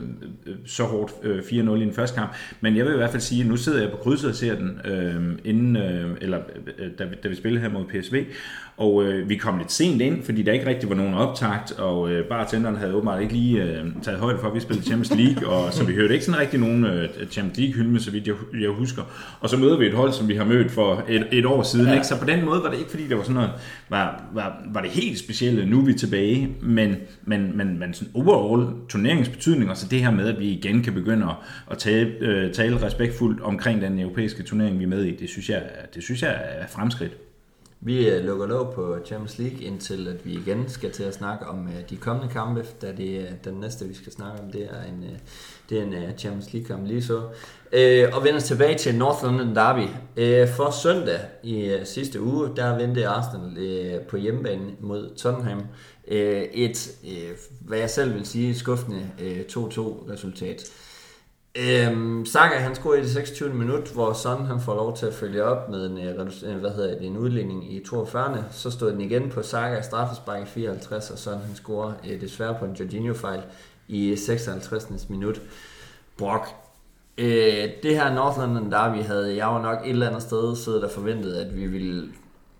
øh, 0.47 0.55
så 0.67 0.85
hårdt 0.85 1.13
øh, 1.23 1.39
4-0 1.39 1.53
i 1.53 1.61
den 1.61 1.93
første 1.93 2.19
kamp. 2.19 2.35
Men 2.61 2.77
jeg 2.77 2.85
vil 2.85 2.93
i 2.93 2.97
hvert 2.97 3.11
fald 3.11 3.23
sige, 3.23 3.43
at 3.43 3.49
nu 3.49 3.57
sidder 3.57 3.81
jeg 3.81 3.91
på 3.91 3.97
krydset 3.97 4.31
og 4.31 4.37
ser 4.37 4.55
den, 4.55 4.81
øh, 4.85 5.39
inden, 5.45 5.77
øh, 5.77 6.17
eller, 6.21 6.39
øh, 6.39 6.87
øh 6.87 6.91
da, 6.99 7.05
vi, 7.05 7.15
da 7.23 7.29
vi 7.29 7.35
spillede 7.35 7.63
her 7.63 7.71
mod 7.71 7.85
PSV. 7.85 8.25
Og 8.81 9.05
øh, 9.05 9.29
vi 9.29 9.37
kom 9.37 9.59
lidt 9.59 9.73
sent 9.73 10.03
ind, 10.03 10.23
fordi 10.23 10.43
der 10.43 10.53
ikke 10.53 10.67
rigtig 10.67 10.89
var 10.89 10.95
nogen 10.95 11.15
optakt, 11.15 11.73
og 11.73 12.11
øh, 12.11 12.25
bartenderen 12.25 12.77
havde 12.77 12.95
åbenbart 12.95 13.23
ikke 13.23 13.33
lige 13.33 13.63
øh, 13.63 13.87
taget 14.03 14.21
højde 14.21 14.39
for, 14.39 14.49
at 14.49 14.55
vi 14.55 14.61
spillede 14.61 14.87
Champions 14.87 15.15
League, 15.15 15.49
og 15.49 15.73
så 15.73 15.85
vi 15.85 15.95
hørte 15.95 16.15
ikke 16.15 16.25
sådan 16.25 16.41
rigtig 16.41 16.61
nogen 16.61 16.85
øh, 16.85 17.09
Champions 17.31 17.59
League-hylme, 17.59 18.01
så 18.01 18.11
vidt 18.11 18.27
jeg, 18.27 18.35
jeg 18.61 18.71
husker. 18.71 19.03
Og 19.41 19.49
så 19.51 19.57
møder 19.57 19.79
vi 19.79 19.87
et 19.87 19.95
hold, 19.95 20.13
som 20.13 20.29
vi 20.29 20.35
har 20.35 20.45
mødt 20.45 20.71
for 20.71 21.05
et, 21.09 21.27
et 21.33 21.47
år 21.47 21.63
siden, 21.63 21.87
ja. 21.87 21.93
ikke? 21.93 22.07
så 22.07 22.19
på 22.19 22.25
den 22.25 22.45
måde 22.45 22.63
var 22.63 22.71
det 22.71 22.79
ikke, 22.79 22.91
fordi 22.91 23.09
det 23.09 23.17
var 23.17 23.23
sådan 23.23 23.35
noget, 23.35 23.51
var, 23.89 24.23
var, 24.35 24.63
var 24.73 24.81
det 24.81 24.91
helt 24.91 25.19
specielle, 25.19 25.67
nu 25.67 25.81
er 25.81 25.85
vi 25.85 25.95
tilbage, 25.95 26.49
men, 26.63 26.97
men, 27.25 27.57
men, 27.57 27.79
men 27.79 27.95
sådan 27.95 28.13
overall 28.15 28.67
turneringsbetydning, 28.89 29.71
og 29.71 29.77
så 29.77 29.87
det 29.91 30.01
her 30.01 30.11
med, 30.11 30.29
at 30.29 30.41
vi 30.41 30.47
igen 30.47 30.83
kan 30.83 30.93
begynde 30.95 31.27
at, 31.27 31.35
at 31.71 31.79
tale, 31.79 32.11
øh, 32.21 32.53
tale 32.53 32.83
respektfuldt 32.83 33.41
omkring 33.41 33.83
den 33.83 33.99
europæiske 33.99 34.43
turnering, 34.43 34.79
vi 34.79 34.85
er 34.85 34.89
med 34.89 35.05
i, 35.05 35.17
det 35.17 35.29
synes 35.29 35.49
jeg, 35.49 35.63
det 35.95 36.03
synes 36.03 36.23
jeg 36.23 36.41
er 36.45 36.67
fremskridt. 36.67 37.13
Vi 37.83 38.09
øh, 38.09 38.25
lukker 38.25 38.47
lov 38.47 38.75
på 38.75 38.97
Champions 39.07 39.39
League, 39.39 39.61
indtil 39.61 40.09
at 40.09 40.27
vi 40.27 40.33
igen 40.33 40.69
skal 40.69 40.91
til 40.93 41.03
at 41.03 41.15
snakke 41.15 41.47
om 41.47 41.69
øh, 41.69 41.91
de 41.91 41.97
kommende 41.97 42.33
kampe, 42.33 42.67
da 42.83 42.93
det, 42.93 43.21
øh, 43.21 43.29
den 43.45 43.55
næste, 43.55 43.85
vi 43.85 43.95
skal 43.95 44.13
snakke 44.13 44.43
om, 44.43 44.53
det 44.53 44.63
er 44.63 44.83
en, 44.83 45.05
det 45.71 45.79
er 45.79 45.83
en 45.83 46.19
Champions 46.19 46.53
League-kamp 46.53 46.87
lige 46.87 47.03
så. 47.03 47.23
Og 48.13 48.25
vender 48.25 48.41
tilbage 48.41 48.79
til 48.79 48.95
North 48.95 49.25
London 49.25 49.55
Derby. 49.55 49.89
For 50.57 50.71
søndag 50.83 51.21
i 51.43 51.79
sidste 51.85 52.21
uge, 52.21 52.49
der 52.57 52.77
vendte 52.77 53.07
Arsenal 53.07 54.01
på 54.09 54.17
hjemmebane 54.17 54.71
mod 54.81 55.15
Tottenham. 55.17 55.63
Et, 56.07 56.91
hvad 57.61 57.79
jeg 57.79 57.91
selv 57.91 58.15
vil 58.15 58.27
sige, 58.27 58.55
skuffende 58.55 59.11
2-2 59.49 59.59
resultat. 60.13 60.71
Øhm, 61.55 62.27
Saka 62.27 62.59
han 62.59 62.75
scorer 62.75 62.97
i 62.97 63.01
det 63.01 63.11
26. 63.11 63.55
minut, 63.55 63.89
hvor 63.89 64.13
Son 64.13 64.47
han 64.47 64.61
får 64.61 64.75
lov 64.75 64.97
til 64.97 65.07
at 65.07 65.15
følge 65.15 65.45
op 65.45 65.69
med 65.69 65.87
en, 65.87 65.99
øh, 65.99 66.27
øh, 66.45 66.57
hvad 66.57 66.71
hedder 66.71 66.99
det, 66.99 67.07
en 67.07 67.17
udligning 67.17 67.73
i 67.73 67.85
42. 67.85 68.45
Så 68.51 68.71
stod 68.71 68.93
den 68.93 69.01
igen 69.01 69.31
på 69.31 69.43
Saka 69.43 69.83
straffespark 69.83 70.43
i 70.43 70.47
54, 70.47 71.11
og 71.11 71.19
Son 71.19 71.39
han 71.39 71.55
scorer 71.55 71.93
øh, 72.09 72.21
desværre 72.21 72.57
på 72.59 72.65
en 72.65 72.73
Jorginho-fejl 72.73 73.43
i 73.89 74.17
56. 74.17 75.09
minut. 75.09 75.43
Brock. 76.19 76.49
Øh, 77.19 77.69
det 77.83 77.95
her 77.95 78.15
North 78.15 78.39
London 78.39 78.73
Derby 78.73 79.03
havde 79.03 79.37
jeg 79.37 79.47
jo 79.47 79.59
nok 79.59 79.79
et 79.85 79.91
eller 79.91 80.09
andet 80.09 80.23
sted 80.23 80.57
siddet 80.57 80.85
og 80.85 80.91
forventet, 80.91 81.35
at 81.35 81.57
vi 81.57 81.67
ville 81.67 82.09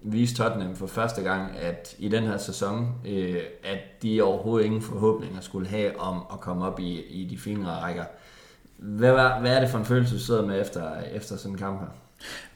vise 0.03 0.35
Tottenham 0.35 0.77
for 0.77 0.87
første 0.87 1.23
gang, 1.23 1.57
at 1.57 1.95
i 1.99 2.09
den 2.09 2.23
her 2.23 2.39
sæson, 2.39 2.89
øh, 3.09 3.41
at 3.65 3.79
de 4.03 4.23
overhovedet 4.23 4.67
ingen 4.67 4.83
forhåbninger 4.83 5.41
skulle 5.41 5.69
have 5.69 6.01
om 6.01 6.23
at 6.33 6.41
komme 6.41 6.67
op 6.67 6.81
i, 6.81 7.01
i 7.01 7.25
de 7.25 7.39
finere 7.39 7.81
rækker. 7.81 8.05
Hvad, 8.83 9.13
hvad 9.41 9.57
er 9.57 9.61
det 9.61 9.71
for 9.71 9.79
en 9.79 9.85
følelse, 9.85 10.15
du 10.15 10.21
sidder 10.21 10.47
med 10.47 10.61
efter, 10.61 10.83
efter 11.15 11.37
sådan 11.37 11.53
en 11.53 11.59
kamp 11.59 11.81
her? 11.81 11.87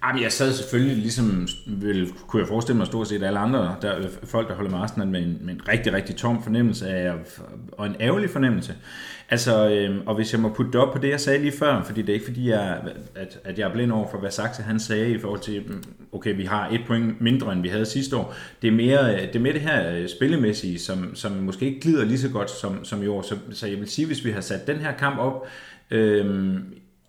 Jamen, 0.04 0.22
jeg 0.22 0.32
sad 0.32 0.52
selvfølgelig, 0.52 0.96
ligesom 0.96 1.48
vil, 1.66 2.12
kunne 2.26 2.40
jeg 2.40 2.48
forestille 2.48 2.76
mig 2.76 2.86
stort 2.86 3.08
set 3.08 3.22
alle 3.22 3.38
andre 3.38 3.76
der, 3.82 4.08
folk, 4.24 4.48
der 4.48 4.54
holder 4.54 4.70
med 4.70 4.78
Arsenal, 4.78 5.08
med 5.08 5.22
en, 5.22 5.38
med 5.40 5.54
en 5.54 5.68
rigtig, 5.68 5.92
rigtig 5.92 6.16
tom 6.16 6.42
fornemmelse 6.42 6.88
af, 6.88 7.12
og 7.72 7.86
en 7.86 7.96
ærgerlig 8.00 8.30
fornemmelse. 8.30 8.74
Altså, 9.30 9.68
øhm, 9.70 10.00
og 10.06 10.14
hvis 10.14 10.32
jeg 10.32 10.40
må 10.40 10.48
putte 10.48 10.72
det 10.72 10.80
op 10.80 10.92
på 10.92 10.98
det, 10.98 11.08
jeg 11.08 11.20
sagde 11.20 11.38
lige 11.38 11.52
før, 11.58 11.82
fordi 11.82 12.02
det 12.02 12.08
er 12.08 12.14
ikke 12.14 12.26
fordi, 12.26 12.48
jeg, 12.48 12.80
at, 13.14 13.38
at 13.44 13.58
jeg 13.58 13.68
er 13.68 13.72
blind 13.72 13.92
over 13.92 14.10
for, 14.10 14.18
hvad 14.18 14.30
Saxe 14.30 14.62
han 14.62 14.80
sagde 14.80 15.10
i 15.10 15.18
forhold 15.18 15.40
til, 15.40 15.62
okay, 16.12 16.36
vi 16.36 16.44
har 16.44 16.68
et 16.68 16.80
point 16.86 17.20
mindre, 17.20 17.52
end 17.52 17.62
vi 17.62 17.68
havde 17.68 17.86
sidste 17.86 18.16
år. 18.16 18.34
Det 18.62 18.68
er 18.68 18.72
mere 18.72 19.26
det, 19.26 19.36
er 19.36 19.40
mere 19.40 19.52
det 19.52 19.60
her 19.60 19.96
øh, 19.96 20.08
spillemæssige, 20.08 20.78
som, 20.78 21.14
som 21.14 21.32
måske 21.32 21.66
ikke 21.66 21.80
glider 21.80 22.04
lige 22.04 22.18
så 22.18 22.28
godt 22.28 22.50
som, 22.50 22.84
som 22.84 23.02
i 23.02 23.06
år. 23.06 23.22
Så, 23.22 23.36
så 23.52 23.66
jeg 23.66 23.78
vil 23.78 23.90
sige, 23.90 24.06
hvis 24.06 24.24
vi 24.24 24.30
har 24.30 24.40
sat 24.40 24.66
den 24.66 24.76
her 24.76 24.92
kamp 24.92 25.18
op, 25.18 25.46
øh, 25.90 26.54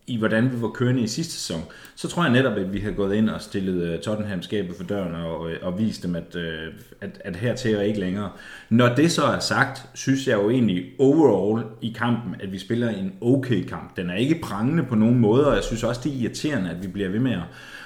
i 0.08 0.18
hvordan 0.18 0.52
vi 0.52 0.62
var 0.62 0.68
kørende 0.68 1.02
i 1.02 1.08
sidste 1.08 1.34
sæson, 1.34 1.62
så 1.96 2.08
tror 2.08 2.24
jeg 2.24 2.34
netop, 2.34 2.58
at 2.58 2.74
vi 2.74 2.80
har 2.80 2.92
gået 2.92 3.16
ind 3.16 3.30
og 3.30 3.42
stillet 3.42 3.84
øh, 3.84 4.00
Tottenham 4.00 4.42
skabet 4.42 4.76
for 4.76 4.84
døren 4.84 5.16
og, 5.16 5.52
øh, 5.52 5.58
og 5.62 5.80
vist 5.80 6.04
dem, 6.04 6.16
at, 6.16 6.36
øh, 6.36 6.74
at, 7.02 7.22
at 7.26 7.36
hertil 7.36 7.76
er 7.76 7.82
ikke 7.82 8.00
længere. 8.00 8.30
Når 8.70 8.96
det 8.96 9.12
så 9.12 9.24
er 9.24 9.40
sagt, 9.40 9.86
synes 9.94 10.28
jeg 10.28 10.38
jo 10.38 10.50
egentlig 10.50 10.86
overall 11.00 11.64
i 11.82 11.96
kampen, 11.98 12.36
at 12.40 12.52
vi 12.52 12.60
spiller 12.60 12.90
en 12.90 13.14
okay 13.22 13.64
kamp. 13.64 13.98
Den 13.98 14.10
er 14.10 14.16
ikke 14.16 14.40
prangende 14.44 14.84
på 14.84 14.96
nogen 14.96 15.20
måde, 15.20 15.48
og 15.48 15.56
jeg 15.56 15.64
synes 15.64 15.84
også, 15.84 16.02
det 16.04 16.12
er 16.12 16.22
irriterende, 16.22 16.70
at 16.70 16.84
vi 16.84 16.88
bliver 16.88 17.10
ved 17.10 17.20
med 17.20 17.32
at, 17.32 17.44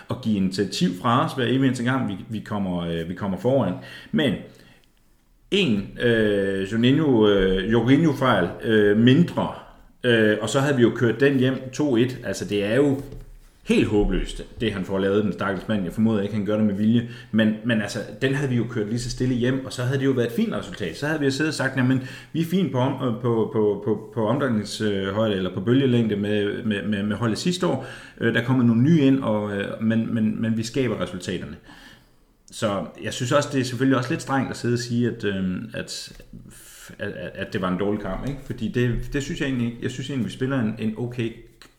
at 0.10 0.16
give 0.22 0.38
initiativ 0.38 0.90
fra 1.02 1.26
os 1.26 1.34
hver 1.34 1.46
eneste 1.46 1.84
gang, 1.84 2.10
vi, 2.10 2.18
vi, 2.30 2.40
kommer, 2.40 3.04
vi 3.04 3.14
kommer 3.14 3.38
foran. 3.38 3.74
Men 4.12 4.34
en 5.52 5.98
øh, 6.02 6.72
Jorginho, 6.72 7.08
uh, 7.08 7.72
Jorginho-fejl 7.72 8.50
uh, 8.70 8.98
mindre 8.98 9.54
Øh, 10.04 10.38
og 10.42 10.50
så 10.50 10.60
havde 10.60 10.76
vi 10.76 10.82
jo 10.82 10.92
kørt 10.96 11.20
den 11.20 11.40
hjem 11.40 11.54
2-1. 11.54 12.28
Altså 12.28 12.46
det 12.46 12.66
er 12.66 12.76
jo 12.76 13.02
helt 13.70 13.88
håbløst, 13.88 14.44
det 14.62 14.74
han 14.74 14.86
får 14.86 15.00
lavet, 15.00 15.24
den 15.24 15.34
stakkels 15.34 15.68
mand. 15.68 15.84
Jeg 15.84 15.94
formoder 15.94 16.22
ikke, 16.22 16.34
han 16.36 16.46
gør 16.46 16.58
det 16.58 16.66
med 16.66 16.74
vilje. 16.74 17.10
Men, 17.32 17.54
men 17.66 17.82
altså, 17.82 18.00
den 18.22 18.36
havde 18.36 18.50
vi 18.50 18.56
jo 18.56 18.66
kørt 18.70 18.88
lige 18.88 19.00
så 19.00 19.10
stille 19.10 19.36
hjem, 19.36 19.66
og 19.66 19.74
så 19.74 19.84
havde 19.84 20.00
det 20.00 20.06
jo 20.06 20.12
været 20.12 20.28
et 20.28 20.34
fint 20.34 20.54
resultat. 20.54 20.98
Så 20.98 21.08
havde 21.08 21.20
vi 21.20 21.26
jo 21.26 21.32
siddet 21.32 21.50
og 21.50 21.54
sagt, 21.54 21.78
jamen, 21.78 22.02
vi 22.34 22.42
er 22.42 22.46
fint 22.46 22.72
på, 22.72 22.78
om, 22.78 23.08
øh, 23.08 23.22
på, 23.22 23.50
på, 23.54 23.82
på, 23.86 24.12
på 24.14 24.28
omdrejningshøjde, 24.28 25.36
eller 25.36 25.54
på 25.54 25.62
bølgelængde 25.62 26.16
med, 26.16 26.64
med, 26.64 26.84
med, 26.88 27.04
med 27.04 27.16
holdet 27.16 27.38
sidste 27.38 27.68
år. 27.68 27.88
Øh, 28.22 28.34
der 28.34 28.44
kommer 28.44 28.64
nogle 28.64 28.82
nye 28.82 29.00
ind, 29.00 29.20
og, 29.20 29.58
øh, 29.58 29.84
men, 29.84 30.14
men, 30.14 30.42
men 30.42 30.58
vi 30.58 30.64
skaber 30.64 31.02
resultaterne. 31.02 31.56
Så 32.52 32.86
jeg 33.04 33.14
synes 33.14 33.32
også, 33.32 33.50
det 33.54 33.60
er 33.60 33.66
selvfølgelig 33.66 33.98
også 33.98 34.10
lidt 34.10 34.22
strengt 34.22 34.52
at 34.52 34.58
sidde 34.58 34.74
og 34.74 34.80
sige, 34.80 35.08
at, 35.08 35.24
øh, 35.24 35.58
at 35.74 36.12
at, 37.00 37.12
at 37.12 37.54
det 37.54 37.62
var 37.62 37.68
en 37.68 37.78
dårlig 37.78 38.02
kamp. 38.02 38.28
Ikke? 38.28 38.40
Fordi 38.44 38.68
det, 38.68 39.14
det 39.14 39.24
synes 39.24 39.40
jeg 39.40 39.48
egentlig 39.48 39.68
ikke. 39.68 39.80
Jeg 39.82 39.92
synes 39.92 40.10
egentlig, 40.10 40.28
vi 40.28 40.34
spiller 40.34 40.60
en, 40.60 40.76
en 40.80 40.96
okay 40.98 41.34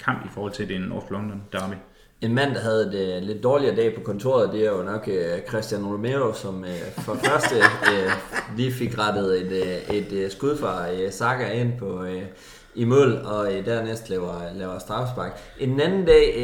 kamp 0.04 0.26
i 0.26 0.28
forhold 0.34 0.52
til 0.52 0.68
det 0.68 0.80
North 0.80 1.12
London 1.12 1.42
derby. 1.52 1.74
En 2.20 2.34
mand, 2.34 2.54
der 2.54 2.60
havde 2.60 2.92
det 2.92 3.22
lidt 3.22 3.42
dårligere 3.42 3.76
dag 3.76 3.94
på 3.94 4.00
kontoret, 4.00 4.52
det 4.52 4.66
er 4.66 4.70
jo 4.70 4.82
nok 4.82 5.08
uh, 5.08 5.48
Christian 5.48 5.84
Romero, 5.84 6.32
som 6.32 6.60
uh, 6.60 7.02
for 7.04 7.14
første 7.24 7.54
uh, 7.82 8.12
lige 8.56 8.72
fik 8.72 8.98
rettet 8.98 9.40
et, 9.40 9.62
uh, 9.90 9.96
et 9.96 10.24
uh, 10.24 10.30
skud 10.30 10.56
fra 10.56 10.92
uh, 10.92 11.10
Saka 11.10 11.52
ind 11.52 11.78
på, 11.78 12.02
uh, 12.02 12.22
i 12.74 12.84
mål, 12.84 13.12
og 13.12 13.46
uh, 13.46 13.64
dernæst 13.66 14.10
laver, 14.10 14.40
laver 14.54 14.78
straffespark. 14.78 15.40
En 15.58 15.80
anden 15.80 16.04
dag, 16.04 16.34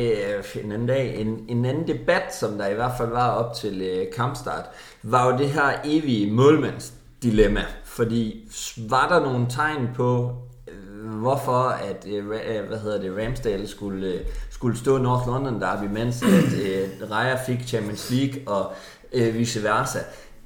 uh, 0.56 0.64
en 0.64 0.72
anden 0.72 0.88
dag, 0.88 1.16
en, 1.16 1.44
en 1.48 1.64
anden 1.64 1.86
debat, 1.86 2.34
som 2.34 2.58
der 2.58 2.66
i 2.66 2.74
hvert 2.74 2.92
fald 2.98 3.08
var 3.08 3.30
op 3.30 3.54
til 3.54 3.82
uh, 3.82 4.16
kampstart, 4.16 4.64
var 5.02 5.32
jo 5.32 5.38
det 5.38 5.48
her 5.48 5.80
evige 5.84 6.32
målmandsdilemma. 6.32 7.64
Fordi 7.96 8.50
var 8.88 9.08
der 9.08 9.20
nogle 9.20 9.46
tegn 9.50 9.88
på, 9.94 10.34
øh, 10.68 11.08
hvorfor 11.10 11.68
at 11.68 12.06
øh, 12.08 12.24
øh, 12.26 12.68
hvad 12.68 12.78
hedder 12.78 13.00
det, 13.00 13.26
Ramsdale 13.26 13.68
skulle, 13.68 14.20
skulle 14.50 14.78
stå 14.78 14.98
North 14.98 15.26
London 15.26 15.60
Derby, 15.60 15.84
mens 15.84 16.22
at 16.22 16.28
uh, 17.02 17.10
Raya 17.10 17.36
fik 17.46 17.58
Champions 17.66 18.10
League 18.10 18.42
og 18.46 18.72
vice 19.12 19.62
versa. 19.62 19.98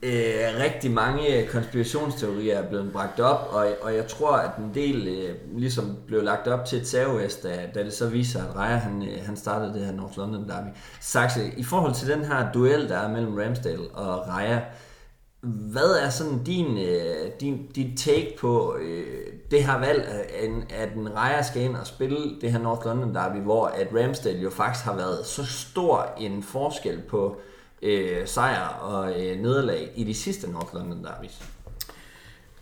Uh, 0.02 0.60
rigtig 0.64 0.90
mange 0.90 1.46
konspirationsteorier 1.52 2.58
er 2.58 2.68
blevet 2.68 2.92
bragt 2.92 3.20
op, 3.20 3.48
og, 3.52 3.66
og 3.82 3.94
jeg 3.94 4.06
tror, 4.06 4.36
at 4.36 4.50
en 4.58 4.70
del 4.74 5.08
uh, 5.08 5.58
ligesom 5.58 5.96
blev 6.06 6.22
lagt 6.22 6.48
op 6.48 6.64
til 6.64 6.78
et 6.78 6.88
servest, 6.88 7.42
da, 7.42 7.68
da 7.74 7.84
det 7.84 7.92
så 7.92 8.08
viser, 8.08 8.44
at 8.44 8.56
Raya 8.56 8.76
han, 8.76 9.08
han 9.26 9.36
startede 9.36 9.74
det 9.74 9.86
her 9.86 9.92
North 9.92 10.18
London 10.18 10.48
Derby. 10.48 10.68
Saxe, 11.00 11.52
i 11.56 11.64
forhold 11.64 11.94
til 11.94 12.08
den 12.08 12.24
her 12.24 12.52
duel, 12.52 12.88
der 12.88 12.98
er 12.98 13.08
mellem 13.08 13.34
Ramsdale 13.34 13.88
og 13.94 14.28
Raya, 14.28 14.60
hvad 15.42 15.90
er 16.04 16.10
sådan 16.10 16.44
din, 16.44 16.78
øh, 16.78 17.30
din, 17.40 17.66
din 17.66 17.96
take 17.96 18.36
på 18.40 18.76
øh, 18.80 19.26
det 19.50 19.64
her 19.64 19.78
valg, 19.78 20.04
at, 20.04 20.52
at 20.88 20.96
en 20.96 21.16
Raja 21.16 21.42
skal 21.42 21.62
ind 21.62 21.76
og 21.76 21.86
spille 21.86 22.40
det 22.40 22.52
her 22.52 22.58
North 22.58 22.86
London 22.86 23.14
Derby, 23.14 23.36
hvor 23.36 23.66
at 23.66 23.88
Ramsdale 23.94 24.40
jo 24.40 24.50
faktisk 24.50 24.84
har 24.84 24.96
været 24.96 25.26
så 25.26 25.44
stor 25.46 26.14
en 26.18 26.42
forskel 26.42 27.00
på 27.08 27.40
øh, 27.82 28.26
sejr 28.26 28.66
og 28.66 29.10
øh, 29.10 29.40
nederlag 29.40 29.90
i 29.94 30.04
de 30.04 30.14
sidste 30.14 30.50
North 30.50 30.74
London 30.74 31.04
derbys? 31.04 31.42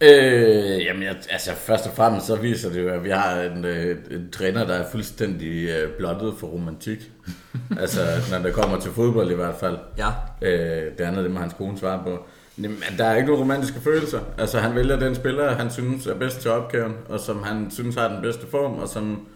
Øh, 0.01 0.85
jamen, 0.85 1.03
jeg, 1.03 1.17
altså 1.31 1.55
først 1.55 1.87
og 1.87 1.93
fremmest 1.93 2.27
så 2.27 2.37
viser 2.37 2.71
det 2.71 2.83
jo, 2.83 2.89
at 2.89 3.05
vi 3.05 3.11
har 3.11 3.41
en, 3.41 3.65
øh, 3.65 3.99
en 4.11 4.31
træner, 4.31 4.67
der 4.67 4.75
er 4.75 4.91
fuldstændig 4.91 5.69
øh, 5.69 5.97
blottet 5.97 6.35
for 6.39 6.47
romantik. 6.47 7.11
altså, 7.81 8.01
når 8.31 8.39
det 8.39 8.55
kommer 8.55 8.81
til 8.81 8.91
fodbold 8.91 9.31
i 9.31 9.35
hvert 9.35 9.55
fald. 9.55 9.79
Ja. 9.97 10.09
Øh, 10.43 10.93
det 10.99 11.05
andet, 11.05 11.25
det 11.25 11.33
må 11.33 11.41
hans 11.41 11.55
kone 11.55 11.79
svare 11.79 12.03
på. 12.05 12.27
Jamen, 12.63 12.79
der 12.99 13.05
er 13.05 13.17
ikke 13.17 13.27
nogen 13.27 13.43
romantiske 13.43 13.81
følelser. 13.81 14.21
Altså, 14.39 14.59
han 14.59 14.75
vælger 14.75 14.99
den 14.99 15.15
spiller, 15.15 15.55
han 15.55 15.71
synes 15.71 16.07
er 16.07 16.15
bedst 16.15 16.41
til 16.41 16.51
opgaven, 16.51 16.95
og 17.09 17.21
som 17.21 17.43
han 17.43 17.71
synes 17.71 17.95
har 17.95 18.09
den 18.09 18.23
bedste 18.23 18.47
form, 18.47 18.79
og 18.79 18.89
som 18.89 19.27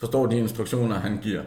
forstår 0.00 0.26
de 0.26 0.38
instruktioner, 0.38 0.96
han 0.96 1.18
giver. 1.22 1.42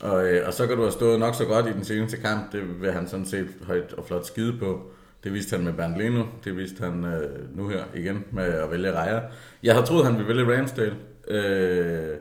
Og, 0.00 0.26
øh, 0.28 0.46
og 0.46 0.54
så 0.54 0.66
kan 0.66 0.76
du 0.76 0.82
have 0.82 0.92
stået 0.92 1.20
nok 1.20 1.34
så 1.34 1.44
godt 1.44 1.66
i 1.66 1.72
den 1.72 1.84
seneste 1.84 2.16
kamp, 2.16 2.52
det 2.52 2.82
vil 2.82 2.92
han 2.92 3.08
sådan 3.08 3.26
set 3.26 3.48
højt 3.62 3.92
og 3.92 4.04
flot 4.06 4.26
skide 4.26 4.58
på. 4.58 4.90
Det 5.24 5.32
viste 5.32 5.56
han 5.56 5.64
med 5.64 5.72
Bernd 5.72 5.96
Leno, 5.96 6.24
det 6.44 6.56
viste 6.56 6.84
han 6.84 7.04
øh, 7.04 7.56
nu 7.56 7.68
her 7.68 7.84
igen 7.94 8.24
med 8.30 8.44
at 8.44 8.70
vælge 8.70 8.92
Rejer. 8.92 9.20
Jeg 9.62 9.74
har 9.74 9.84
troet, 9.84 10.04
han 10.04 10.18
ville 10.18 10.36
vælge 10.36 10.58
Ramsdale. 10.58 10.96
Øh, 11.28 12.16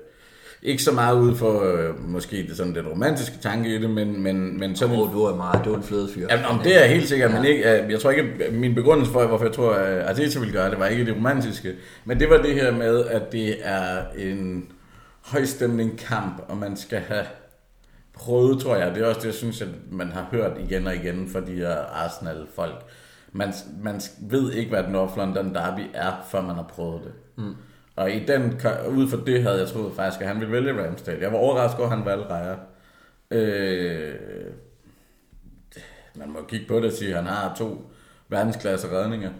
ikke 0.67 0.83
så 0.83 0.91
meget 0.91 1.15
ud 1.19 1.35
for 1.35 1.73
øh, 1.73 2.09
måske 2.09 2.47
det, 2.47 2.57
sådan 2.57 2.75
den 2.75 2.87
romantiske 2.87 3.37
tanke 3.41 3.75
i 3.75 3.81
det, 3.81 3.89
men, 3.89 4.23
men, 4.23 4.59
men 4.59 4.75
sådan 4.75 4.95
Åh, 4.95 5.13
du 5.13 5.21
er 5.21 5.35
meget, 5.35 5.65
du 5.65 5.73
er 5.73 5.77
en 5.77 5.83
fløde 5.83 6.09
fyr. 6.13 6.27
Jamen, 6.29 6.45
om 6.45 6.59
det 6.59 6.83
er 6.83 6.87
helt 6.87 7.07
sikkert, 7.07 7.33
men 7.33 7.45
ikke, 7.45 7.81
øh, 7.81 7.91
jeg 7.91 7.99
tror 7.99 8.11
ikke, 8.11 8.51
min 8.51 8.75
begrundelse 8.75 9.11
for, 9.11 9.27
hvorfor 9.27 9.45
jeg 9.45 9.53
tror, 9.53 9.73
at 9.73 10.09
Arteta 10.09 10.39
ville 10.39 10.53
gøre 10.53 10.69
det, 10.69 10.79
var 10.79 10.87
ikke 10.87 11.05
det 11.05 11.15
romantiske. 11.15 11.73
Men 12.05 12.19
det 12.19 12.29
var 12.29 12.37
det 12.37 12.53
her 12.53 12.71
med, 12.71 13.05
at 13.05 13.31
det 13.31 13.55
er 13.61 14.01
en 14.17 14.71
højstemning 15.21 15.99
kamp, 15.99 16.45
og 16.47 16.57
man 16.57 16.77
skal 16.77 16.99
have 16.99 17.25
prøvet, 18.13 18.59
tror 18.61 18.75
jeg. 18.75 18.95
Det 18.95 19.03
er 19.03 19.07
også 19.07 19.19
det, 19.19 19.25
jeg 19.25 19.33
synes, 19.33 19.61
at 19.61 19.69
man 19.91 20.11
har 20.11 20.27
hørt 20.31 20.51
igen 20.59 20.87
og 20.87 20.95
igen 20.95 21.29
fra 21.29 21.39
de 21.39 21.51
her 21.51 21.75
Arsenal-folk. 21.75 22.85
Man, 23.31 23.53
man 23.83 24.01
ved 24.21 24.53
ikke, 24.53 24.69
hvad 24.69 24.83
den 24.83 24.91
North 24.91 25.17
London 25.17 25.53
Derby 25.53 25.81
er, 25.93 26.11
før 26.31 26.41
man 26.41 26.55
har 26.55 26.71
prøvet 26.75 27.01
det. 27.03 27.11
Mm. 27.35 27.55
Og 27.97 28.11
i 28.11 28.25
den, 28.25 28.43
ud 28.89 29.09
fra 29.09 29.17
det 29.25 29.43
havde 29.43 29.59
jeg 29.59 29.67
troet 29.67 29.95
faktisk, 29.95 30.21
at 30.21 30.27
han 30.27 30.39
ville 30.39 30.51
vælge 30.53 30.85
Ramsdale. 30.85 31.21
Jeg 31.21 31.31
var 31.31 31.37
overrasket 31.37 31.79
over, 31.79 31.89
at 31.89 31.97
han 31.97 32.05
valgte 32.05 32.29
Rejer. 32.29 32.57
Øh, 33.31 34.15
man 36.15 36.29
må 36.29 36.39
kigge 36.47 36.65
på 36.67 36.75
det 36.75 36.85
og 36.85 36.91
sige, 36.91 37.09
at 37.09 37.15
han 37.15 37.25
har 37.25 37.55
to 37.57 37.91
verdensklasse 38.29 38.87
redninger, 38.91 39.31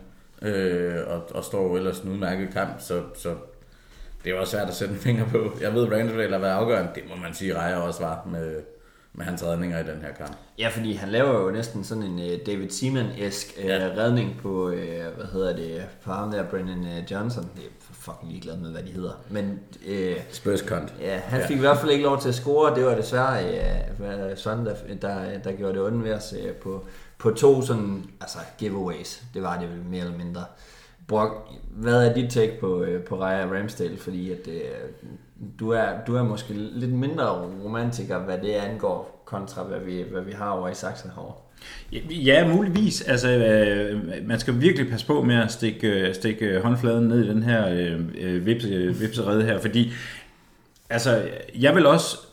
øh, 0.41 0.95
og, 1.07 1.35
og 1.35 1.43
står 1.43 1.63
jo 1.63 1.75
ellers 1.75 1.99
en 1.99 2.11
udmærket 2.11 2.49
kamp, 2.53 2.79
så, 2.79 3.03
så 3.15 3.35
det 4.23 4.35
var 4.35 4.45
svært 4.45 4.67
at 4.67 4.75
sætte 4.75 4.93
en 4.93 4.99
finger 4.99 5.25
på. 5.25 5.51
Jeg 5.61 5.73
ved, 5.73 5.91
Ramsdale 5.91 6.33
har 6.33 6.39
været 6.39 6.53
afgørende, 6.53 6.91
det 6.95 7.03
må 7.09 7.15
man 7.15 7.33
sige, 7.33 7.55
Rejer 7.55 7.75
også 7.75 8.03
var 8.03 8.27
med, 8.31 8.61
med 9.17 9.25
hans 9.25 9.43
redninger 9.43 9.79
i 9.79 9.83
den 9.83 10.01
her 10.01 10.13
kamp. 10.13 10.35
Ja, 10.59 10.69
fordi 10.73 10.93
han 10.93 11.09
laver 11.09 11.41
jo 11.41 11.51
næsten 11.51 11.83
sådan 11.83 12.03
en 12.03 12.19
uh, 12.19 12.39
David 12.45 12.69
Seaman-esk 12.69 13.59
uh, 13.59 13.65
Ja. 13.65 13.89
redning 13.97 14.39
på, 14.41 14.67
uh, 14.67 14.73
hvad 15.15 15.25
hedder 15.33 15.55
det, 15.55 15.81
på 16.03 16.11
ham 16.11 16.31
der, 16.31 16.43
Brennan 16.49 16.79
uh, 16.79 17.11
Johnson. 17.11 17.49
Jeg 17.55 17.63
er 17.63 17.67
fucking 17.91 18.31
ligeglad 18.31 18.57
med, 18.57 18.71
hvad 18.71 18.83
de 18.83 18.91
hedder. 18.91 19.11
Men 19.29 19.59
uh, 19.89 20.17
Spurs 20.31 20.61
kont. 20.61 20.93
ja, 21.01 21.17
han 21.17 21.39
Ja. 21.39 21.47
fik 21.47 21.57
i 21.57 21.59
hvert 21.59 21.77
fald 21.77 21.91
ikke 21.91 22.03
lov 22.03 22.21
til 22.21 22.29
at 22.29 22.35
score. 22.35 22.75
Det 22.75 22.85
var 22.85 22.95
desværre 22.95 23.43
uh, 23.99 24.37
sådan, 24.37 24.65
der, 24.65 24.73
der, 25.01 25.37
der 25.43 25.51
gjorde 25.51 25.73
det 25.73 25.81
ondt 25.81 26.03
ved 26.03 26.13
os 26.13 26.33
uh, 26.43 26.51
på, 26.55 26.85
på 27.17 27.31
to 27.31 27.61
sådan, 27.61 28.03
altså 28.21 28.37
giveaways. 28.57 29.23
Det 29.33 29.43
var 29.43 29.59
det 29.59 29.69
vel 29.69 29.83
mere 29.89 30.01
eller 30.05 30.17
mindre. 30.17 30.43
Brock, 31.07 31.33
hvad 31.71 32.07
er 32.09 32.13
dit 32.13 32.31
take 32.31 32.57
på, 32.59 32.81
øh, 32.83 33.03
på 33.03 33.21
Raja 33.21 33.45
Ramsdale? 33.45 33.97
Fordi 33.97 34.31
at, 34.31 34.47
øh, 34.47 34.61
du, 35.59 35.69
er, 35.69 35.85
du 36.07 36.15
er 36.15 36.23
måske 36.23 36.53
lidt 36.53 36.93
mindre 36.93 37.29
romantiker, 37.63 38.19
hvad 38.19 38.37
det 38.37 38.51
angår, 38.51 39.23
kontra 39.25 39.63
hvad 39.63 39.79
vi, 39.79 40.03
hvad 40.11 40.21
vi 40.21 40.31
har 40.31 40.49
over 40.49 40.69
i 40.69 40.73
Saxa 40.73 41.09
herovre. 41.15 41.35
Ja, 42.09 42.47
muligvis. 42.47 43.01
Altså, 43.01 43.29
øh, 43.29 44.27
man 44.27 44.39
skal 44.39 44.61
virkelig 44.61 44.89
passe 44.89 45.07
på 45.07 45.23
med 45.23 45.35
at 45.35 45.51
stikke, 45.51 45.87
øh, 45.87 46.15
stikke 46.15 46.59
håndfladen 46.59 47.07
ned 47.07 47.25
i 47.25 47.27
den 47.27 47.43
her 47.43 47.69
øh, 47.69 47.99
øh, 48.17 48.45
vipse, 48.45 48.67
øh, 48.67 49.01
vipserede 49.01 49.43
her, 49.43 49.59
fordi 49.59 49.91
altså, 50.89 51.29
jeg 51.59 51.75
vil 51.75 51.85
også 51.85 52.26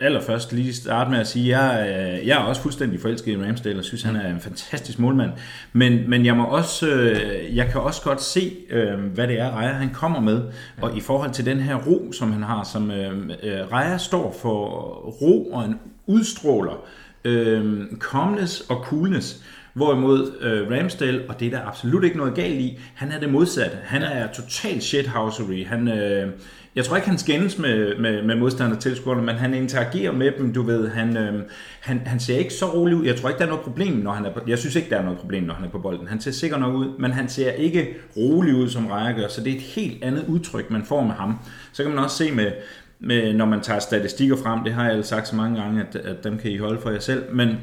allerførst 0.00 0.52
lige 0.52 0.74
starte 0.74 1.10
med 1.10 1.18
at 1.18 1.26
sige, 1.26 1.56
at 1.56 1.60
jeg, 1.60 2.18
øh, 2.20 2.26
jeg 2.26 2.38
er 2.38 2.42
også 2.42 2.62
fuldstændig 2.62 3.00
forelsket 3.00 3.32
i 3.32 3.42
Ramsdale 3.42 3.78
og 3.78 3.84
synes, 3.84 4.02
han 4.02 4.16
er 4.16 4.30
en 4.30 4.40
fantastisk 4.40 4.98
målmand. 4.98 5.30
Men, 5.72 6.10
men 6.10 6.26
jeg, 6.26 6.36
må 6.36 6.44
også, 6.44 6.88
øh, 6.88 7.56
jeg 7.56 7.68
kan 7.72 7.80
også 7.80 8.02
godt 8.02 8.22
se, 8.22 8.56
øh, 8.70 8.98
hvad 8.98 9.28
det 9.28 9.40
er, 9.40 9.50
Raja 9.50 9.72
han 9.72 9.90
kommer 9.90 10.20
med. 10.20 10.42
Og 10.80 10.96
i 10.96 11.00
forhold 11.00 11.30
til 11.30 11.46
den 11.46 11.60
her 11.60 11.74
ro, 11.74 12.12
som 12.12 12.32
han 12.32 12.42
har, 12.42 12.64
som 12.64 12.90
Raja 13.72 13.98
står 13.98 14.38
for 14.42 14.66
ro 15.22 15.52
og 15.52 15.64
en 15.64 15.78
udstråler 16.06 16.84
øh, 17.24 17.82
calmness 18.12 18.60
og 18.60 18.76
coolness. 18.76 19.42
Hvorimod 19.80 20.32
øh, 20.40 20.70
Ramsdale, 20.70 21.22
og 21.28 21.40
det 21.40 21.46
er 21.46 21.50
der 21.50 21.66
absolut 21.66 22.04
ikke 22.04 22.16
noget 22.16 22.34
galt 22.34 22.60
i, 22.60 22.78
han 22.94 23.12
er 23.12 23.20
det 23.20 23.32
modsatte. 23.32 23.76
Han 23.84 24.02
er 24.02 24.26
total 24.32 24.80
shithousery. 24.80 25.66
Han, 25.66 25.88
øh, 25.88 26.28
jeg 26.74 26.84
tror 26.84 26.96
ikke, 26.96 27.08
han 27.08 27.18
skændes 27.18 27.58
med, 27.58 27.98
med, 27.98 28.22
med 28.22 28.36
modstander 28.36 28.76
tilskuerne, 28.76 29.22
men 29.22 29.36
han 29.36 29.54
interagerer 29.54 30.12
med 30.12 30.32
dem, 30.38 30.52
du 30.52 30.62
ved. 30.62 30.88
Han, 30.88 31.16
øh, 31.16 31.42
han, 31.80 32.02
han 32.06 32.20
ser 32.20 32.38
ikke 32.38 32.54
så 32.54 32.66
rolig 32.66 32.96
ud. 32.96 33.04
Jeg 33.04 33.16
tror 33.16 33.28
ikke, 33.28 33.38
der 33.38 33.44
er 33.44 33.48
noget 33.48 33.64
problem, 33.64 33.92
når 33.92 34.12
han 34.12 34.26
er 34.26 34.32
på, 34.32 34.40
Jeg 34.46 34.58
synes 34.58 34.76
ikke, 34.76 34.90
der 34.90 34.96
er 34.96 35.04
noget 35.04 35.18
problem, 35.18 35.42
når 35.42 35.54
han 35.54 35.64
er 35.64 35.70
på 35.70 35.78
bolden. 35.78 36.08
Han 36.08 36.20
ser 36.20 36.30
sikkert 36.30 36.60
nok 36.60 36.74
ud, 36.74 36.98
men 36.98 37.10
han 37.10 37.28
ser 37.28 37.50
ikke 37.50 37.88
rolig 38.16 38.54
ud, 38.54 38.68
som 38.68 38.86
Raja 38.86 39.12
gør. 39.12 39.28
Så 39.28 39.44
det 39.44 39.52
er 39.52 39.56
et 39.56 39.62
helt 39.62 40.04
andet 40.04 40.24
udtryk, 40.28 40.70
man 40.70 40.84
får 40.84 41.02
med 41.02 41.14
ham. 41.14 41.38
Så 41.72 41.82
kan 41.82 41.92
man 41.92 42.04
også 42.04 42.16
se 42.16 42.32
med, 42.32 42.52
med 43.00 43.34
når 43.34 43.46
man 43.46 43.60
tager 43.60 43.80
statistikker 43.80 44.36
frem, 44.36 44.64
det 44.64 44.72
har 44.72 44.90
jeg 44.90 45.04
sagt 45.04 45.28
så 45.28 45.36
mange 45.36 45.62
gange, 45.62 45.80
at, 45.80 45.96
at 45.96 46.24
dem 46.24 46.38
kan 46.38 46.50
I 46.50 46.56
holde 46.56 46.80
for 46.80 46.90
jer 46.90 47.00
selv, 47.00 47.34
men 47.34 47.56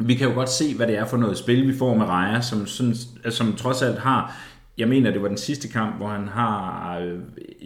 vi 0.00 0.14
kan 0.14 0.28
jo 0.28 0.34
godt 0.34 0.50
se, 0.50 0.74
hvad 0.74 0.86
det 0.86 0.98
er 0.98 1.06
for 1.06 1.16
noget 1.16 1.38
spil, 1.38 1.68
vi 1.68 1.78
får 1.78 1.94
med 1.94 2.06
Raja, 2.06 2.40
som, 2.40 2.66
sådan, 2.66 2.94
som 3.30 3.52
trods 3.56 3.82
alt 3.82 3.98
har, 3.98 4.36
jeg 4.78 4.88
mener, 4.88 5.10
det 5.10 5.22
var 5.22 5.28
den 5.28 5.36
sidste 5.36 5.68
kamp, 5.68 5.96
hvor 5.96 6.08
han 6.08 6.28
har, 6.28 6.98
øh, 6.98 7.18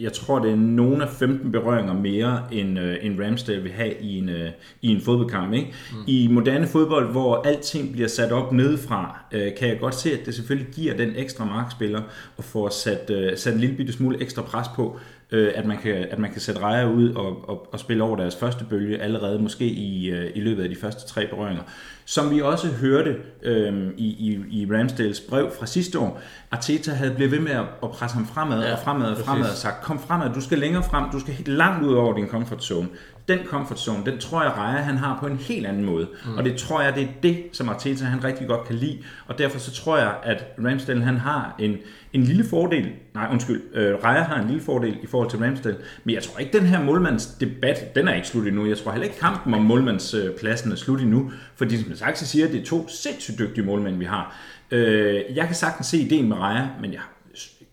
jeg 0.03 0.13
tror, 0.13 0.39
det 0.39 0.51
er 0.51 0.55
nogle 0.55 1.03
af 1.03 1.09
15 1.09 1.51
berøringer 1.51 1.93
mere, 1.93 2.43
end, 2.51 2.79
øh, 2.79 2.97
end 3.01 3.21
Ramsdale 3.21 3.61
vil 3.61 3.71
have 3.71 3.93
i 4.01 4.17
en, 4.17 4.29
øh, 4.29 4.49
i 4.81 4.87
en 4.87 5.01
fodboldkamp. 5.01 5.53
Ikke? 5.53 5.73
Mm. 5.91 5.97
I 6.07 6.27
moderne 6.31 6.67
fodbold, 6.67 7.11
hvor 7.11 7.41
alting 7.41 7.91
bliver 7.91 8.07
sat 8.07 8.31
op 8.31 8.51
nedefra, 8.51 9.19
øh, 9.31 9.55
kan 9.59 9.67
jeg 9.67 9.79
godt 9.79 9.95
se, 9.95 10.11
at 10.11 10.25
det 10.25 10.35
selvfølgelig 10.35 10.73
giver 10.73 10.97
den 10.97 11.13
ekstra 11.15 11.45
markspiller 11.45 12.01
og 12.37 12.43
får 12.43 12.69
sat, 12.69 13.09
øh, 13.09 13.37
sat 13.37 13.53
en 13.53 13.59
lille 13.59 13.75
bitte 13.75 13.93
smule 13.93 14.21
ekstra 14.21 14.41
pres 14.41 14.67
på, 14.75 14.99
øh, 15.31 15.51
at, 15.55 15.65
man 15.65 15.77
kan, 15.77 15.91
at 15.91 16.19
man 16.19 16.31
kan 16.31 16.41
sætte 16.41 16.61
rejer 16.61 16.85
ud 16.85 17.13
og, 17.13 17.49
og, 17.49 17.67
og 17.71 17.79
spille 17.79 18.03
over 18.03 18.15
deres 18.15 18.35
første 18.35 18.65
bølge 18.69 19.01
allerede 19.01 19.39
måske 19.39 19.65
i, 19.65 20.09
øh, 20.09 20.31
i 20.35 20.39
løbet 20.39 20.63
af 20.63 20.69
de 20.69 20.75
første 20.75 21.07
tre 21.07 21.27
berøringer. 21.27 21.63
Som 22.05 22.31
vi 22.35 22.41
også 22.41 22.67
hørte 22.67 23.15
øh, 23.43 23.87
i, 23.97 24.05
i, 24.07 24.61
i 24.61 24.67
Ramsdales 24.71 25.19
brev 25.19 25.51
fra 25.59 25.65
sidste 25.65 25.99
år, 25.99 26.21
Arteta 26.51 26.91
havde 26.91 27.13
blevet 27.15 27.31
ved 27.31 27.39
med 27.39 27.51
at, 27.51 27.65
at 27.83 27.91
presse 27.91 28.17
ham 28.17 28.27
fremad 28.27 28.63
Ja, 28.63 28.73
og 28.73 28.79
fremad 28.79 29.05
og 29.05 29.11
præcis. 29.13 29.25
fremad 29.25 29.49
og 29.49 29.55
sagt, 29.55 29.83
kom 29.83 29.99
fremad, 29.99 30.33
du 30.33 30.41
skal 30.41 30.57
længere 30.59 30.83
frem, 30.83 31.09
du 31.11 31.19
skal 31.19 31.33
helt 31.33 31.47
langt 31.47 31.85
ud 31.85 31.93
over 31.93 32.15
din 32.15 32.27
comfort 32.27 32.63
zone. 32.63 32.87
Den 33.29 33.39
comfort 33.45 33.79
zone, 33.79 34.05
den 34.05 34.19
tror 34.19 34.43
jeg, 34.43 34.51
Raja 34.57 34.81
han 34.81 34.97
har 34.97 35.17
på 35.19 35.27
en 35.27 35.37
helt 35.37 35.67
anden 35.67 35.85
måde. 35.85 36.07
Mm. 36.25 36.37
Og 36.37 36.45
det 36.45 36.55
tror 36.57 36.81
jeg, 36.81 36.95
det 36.95 37.03
er 37.03 37.07
det, 37.23 37.43
som 37.51 37.69
Arteta 37.69 38.05
han 38.05 38.23
rigtig 38.23 38.47
godt 38.47 38.67
kan 38.67 38.75
lide. 38.75 38.97
Og 39.27 39.37
derfor 39.37 39.59
så 39.59 39.71
tror 39.71 39.97
jeg, 39.97 40.13
at 40.23 40.45
Ramsdale 40.65 41.03
han 41.03 41.17
har 41.17 41.55
en, 41.59 41.77
en 42.13 42.23
lille 42.23 42.45
fordel, 42.49 42.91
nej 43.13 43.27
undskyld, 43.31 43.61
øh, 43.73 44.03
Raja 44.03 44.23
har 44.23 44.39
en 44.41 44.47
lille 44.47 44.61
fordel 44.61 44.97
i 45.03 45.07
forhold 45.07 45.29
til 45.29 45.39
Ramsdale, 45.39 45.77
men 46.03 46.15
jeg 46.15 46.23
tror 46.23 46.39
ikke, 46.39 46.57
den 46.57 46.67
her 46.67 46.83
målmandsdebat, 46.83 47.95
den 47.95 48.07
er 48.07 48.13
ikke 48.13 48.27
slut 48.27 48.47
endnu. 48.47 48.67
Jeg 48.67 48.77
tror 48.77 48.91
heller 48.91 49.07
ikke, 49.07 49.19
kampen 49.19 49.53
om 49.53 49.61
målmandspladsen 49.61 50.71
er 50.71 50.75
slut 50.75 51.01
endnu, 51.01 51.31
fordi 51.55 51.83
som 51.83 51.95
Saxe 51.95 52.27
siger, 52.27 52.47
det 52.47 52.61
er 52.61 52.65
to 52.65 52.87
sindssygt 52.87 53.39
dygtige 53.39 53.65
målmænd, 53.65 53.97
vi 53.97 54.05
har. 54.05 54.35
Øh, 54.71 55.21
jeg 55.35 55.45
kan 55.45 55.55
sagtens 55.55 55.87
se 55.87 55.97
ideen 55.97 56.29
med 56.29 56.37
Raja, 56.37 56.67
men 56.81 56.93
jeg 56.93 57.01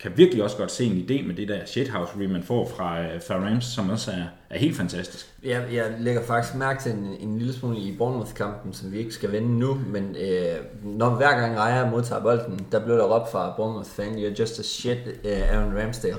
kan 0.00 0.12
virkelig 0.16 0.44
også 0.44 0.56
godt 0.56 0.70
se 0.70 0.84
en 0.84 0.92
idé 0.92 1.26
med 1.26 1.34
det 1.34 1.48
der 1.48 1.64
shithouse 1.66 2.18
man 2.18 2.42
får 2.42 2.68
fra, 2.68 3.02
øh, 3.02 3.22
fra 3.26 3.34
Rams, 3.34 3.64
som 3.64 3.90
også 3.90 4.10
er, 4.10 4.24
er 4.50 4.58
helt 4.58 4.76
fantastisk. 4.76 5.32
Jeg, 5.44 5.64
jeg 5.72 5.94
lægger 6.00 6.22
faktisk 6.22 6.54
mærke 6.54 6.82
til 6.82 6.92
en, 6.92 7.16
en 7.20 7.38
lille 7.38 7.52
smule 7.52 7.78
i 7.78 7.96
Bournemouth-kampen, 7.98 8.72
som 8.72 8.92
vi 8.92 8.98
ikke 8.98 9.12
skal 9.12 9.32
vende 9.32 9.58
nu, 9.58 9.80
men 9.86 10.16
øh, 10.20 10.56
når 10.82 11.10
hver 11.10 11.40
gang 11.40 11.58
Raja 11.58 11.90
modtager 11.90 12.22
bolden, 12.22 12.66
der 12.72 12.84
blev 12.84 12.96
der 12.96 13.04
råbt 13.04 13.30
fra 13.30 13.54
Bournemouth-fan, 13.56 14.14
you're 14.14 14.40
just 14.40 14.58
a 14.58 14.62
shit, 14.62 14.98
uh, 15.24 15.30
Aaron 15.30 15.78
Ramsdale. 15.78 16.18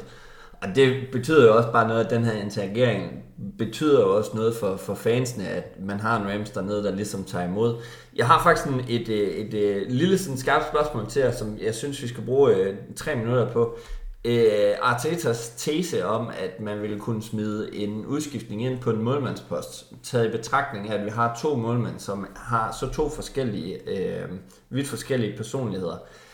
Og 0.61 0.67
det 0.75 1.07
betyder 1.11 1.45
jo 1.45 1.57
også 1.57 1.71
bare 1.71 1.87
noget, 1.87 2.05
at 2.05 2.11
den 2.11 2.23
her 2.23 2.33
interagering 2.33 3.23
betyder 3.57 4.01
jo 4.01 4.17
også 4.17 4.31
noget 4.33 4.55
for, 4.55 4.77
for 4.77 4.95
fansene, 4.95 5.47
at 5.47 5.79
man 5.79 5.99
har 5.99 6.21
en 6.21 6.31
Rams 6.33 6.49
dernede, 6.49 6.83
der 6.83 6.95
ligesom 6.95 7.23
tager 7.23 7.45
imod. 7.45 7.75
Jeg 8.15 8.27
har 8.27 8.43
faktisk 8.43 8.67
en, 8.67 8.79
et, 8.87 9.09
øh, 9.09 9.29
et, 9.29 9.53
et, 9.53 9.81
et 9.81 9.91
lille 9.91 10.17
sådan 10.17 10.37
skarpt 10.37 10.67
spørgsmål 10.67 11.09
til 11.09 11.19
jer, 11.19 11.31
som 11.31 11.57
jeg 11.61 11.75
synes, 11.75 12.01
vi 12.01 12.07
skal 12.07 12.25
bruge 12.25 12.55
øh, 12.55 12.75
tre 12.95 13.15
minutter 13.15 13.51
på. 13.51 13.77
Øh, 14.25 14.73
Artetas 14.81 15.53
tese 15.57 16.05
om, 16.05 16.27
at 16.27 16.59
man 16.59 16.81
ville 16.81 16.99
kunne 16.99 17.23
smide 17.23 17.75
en 17.75 18.05
udskiftning 18.05 18.65
ind 18.65 18.79
på 18.79 18.89
en 18.89 19.01
målmandspost, 19.01 19.93
taget 20.03 20.27
i 20.27 20.37
betragtning 20.37 20.89
af, 20.89 20.97
at 20.97 21.05
vi 21.05 21.09
har 21.09 21.39
to 21.41 21.55
målmænd, 21.55 21.99
som 21.99 22.27
har 22.35 22.77
så 22.79 22.89
to 22.89 23.09
forskellige, 23.09 23.89
øh, 23.89 24.29
vidt 24.69 24.87
forskellige 24.87 25.37
personligheder. 25.37 25.93
Øh, 25.93 26.26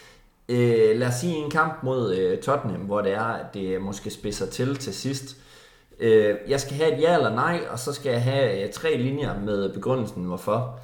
lad 0.96 1.08
os 1.08 1.14
sige 1.14 1.36
en 1.36 1.52
kamp 1.52 1.84
mod 1.84 2.16
øh, 2.16 2.38
Tottenham, 2.38 2.82
hvor 2.82 3.02
det 3.02 3.14
er, 3.14 3.22
at 3.22 3.54
det 3.54 3.82
måske 3.82 4.10
spidser 4.10 4.46
til 4.46 4.76
til 4.76 4.94
sidst. 4.94 5.38
Øh, 6.00 6.36
jeg 6.48 6.62
skal 6.62 6.76
have 6.76 6.94
et 6.94 7.02
ja 7.02 7.16
eller 7.16 7.36
nej, 7.36 7.60
og 7.70 7.80
så 7.80 7.94
skal 7.94 8.12
jeg 8.12 8.24
have 8.24 8.64
øh, 8.64 8.74
tre 8.74 8.98
linjer 8.98 9.40
med 9.40 9.74
begrundelsen 9.74 10.24
hvorfor. 10.24 10.80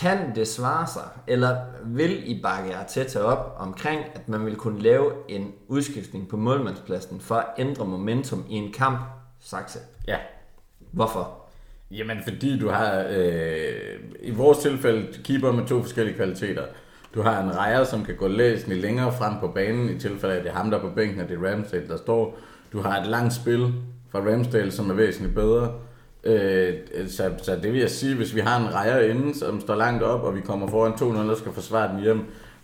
Kan 0.00 0.34
det 0.34 0.48
svare 0.48 0.86
sig, 0.86 1.08
eller 1.26 1.56
vil 1.84 2.30
I 2.30 2.42
bakke 2.42 2.76
Arteta 2.76 3.18
op 3.18 3.56
omkring, 3.58 4.00
at 4.14 4.28
man 4.28 4.46
vil 4.46 4.56
kunne 4.56 4.82
lave 4.82 5.12
en 5.28 5.52
udskiftning 5.68 6.28
på 6.28 6.36
målmandspladsen 6.36 7.20
for 7.20 7.34
at 7.34 7.46
ændre 7.58 7.84
momentum 7.84 8.44
i 8.50 8.54
en 8.54 8.72
kamp, 8.72 8.98
Saxe? 9.40 9.78
Ja. 10.08 10.16
Hvorfor? 10.92 11.44
Jamen, 11.90 12.18
fordi 12.28 12.58
du 12.58 12.68
har, 12.68 13.06
øh, 13.10 14.00
i 14.22 14.30
vores 14.30 14.58
tilfælde, 14.58 15.22
keeper 15.24 15.52
med 15.52 15.66
to 15.66 15.82
forskellige 15.82 16.16
kvaliteter. 16.16 16.64
Du 17.14 17.22
har 17.22 17.42
en 17.42 17.56
rejer, 17.56 17.84
som 17.84 18.04
kan 18.04 18.16
gå 18.16 18.28
læsende 18.28 18.76
længere 18.76 19.12
frem 19.12 19.34
på 19.40 19.48
banen, 19.48 19.88
i 19.96 19.98
tilfælde 19.98 20.34
af, 20.34 20.38
at 20.38 20.44
det 20.44 20.50
er 20.50 20.56
ham, 20.56 20.70
der 20.70 20.78
er 20.78 20.82
på 20.82 20.90
bænken, 20.96 21.20
og 21.20 21.28
det 21.28 21.38
er 21.38 21.50
Ramsdale, 21.50 21.88
der 21.88 21.96
står. 21.96 22.38
Du 22.72 22.80
har 22.80 23.00
et 23.00 23.06
langt 23.06 23.34
spil 23.34 23.72
fra 24.10 24.18
Ramsdale, 24.18 24.70
som 24.70 24.90
er 24.90 24.94
væsentligt 24.94 25.34
bedre. 25.34 25.72
Øh, 26.24 26.74
så, 27.08 27.30
så 27.42 27.56
det 27.62 27.72
vil 27.72 27.80
jeg 27.80 27.90
sige, 27.90 28.16
hvis 28.16 28.34
vi 28.34 28.40
har 28.40 28.60
en 28.60 28.74
rejer 28.74 29.00
inde, 29.00 29.38
som 29.38 29.60
står 29.60 29.74
langt 29.74 30.02
op, 30.02 30.22
og 30.22 30.36
vi 30.36 30.40
kommer 30.40 30.68
foran 30.68 30.92
2-0 30.92 31.30
og 31.30 31.36
skal 31.36 31.52
forsvare 31.52 31.92
den 31.92 32.00
hjem, 32.00 32.20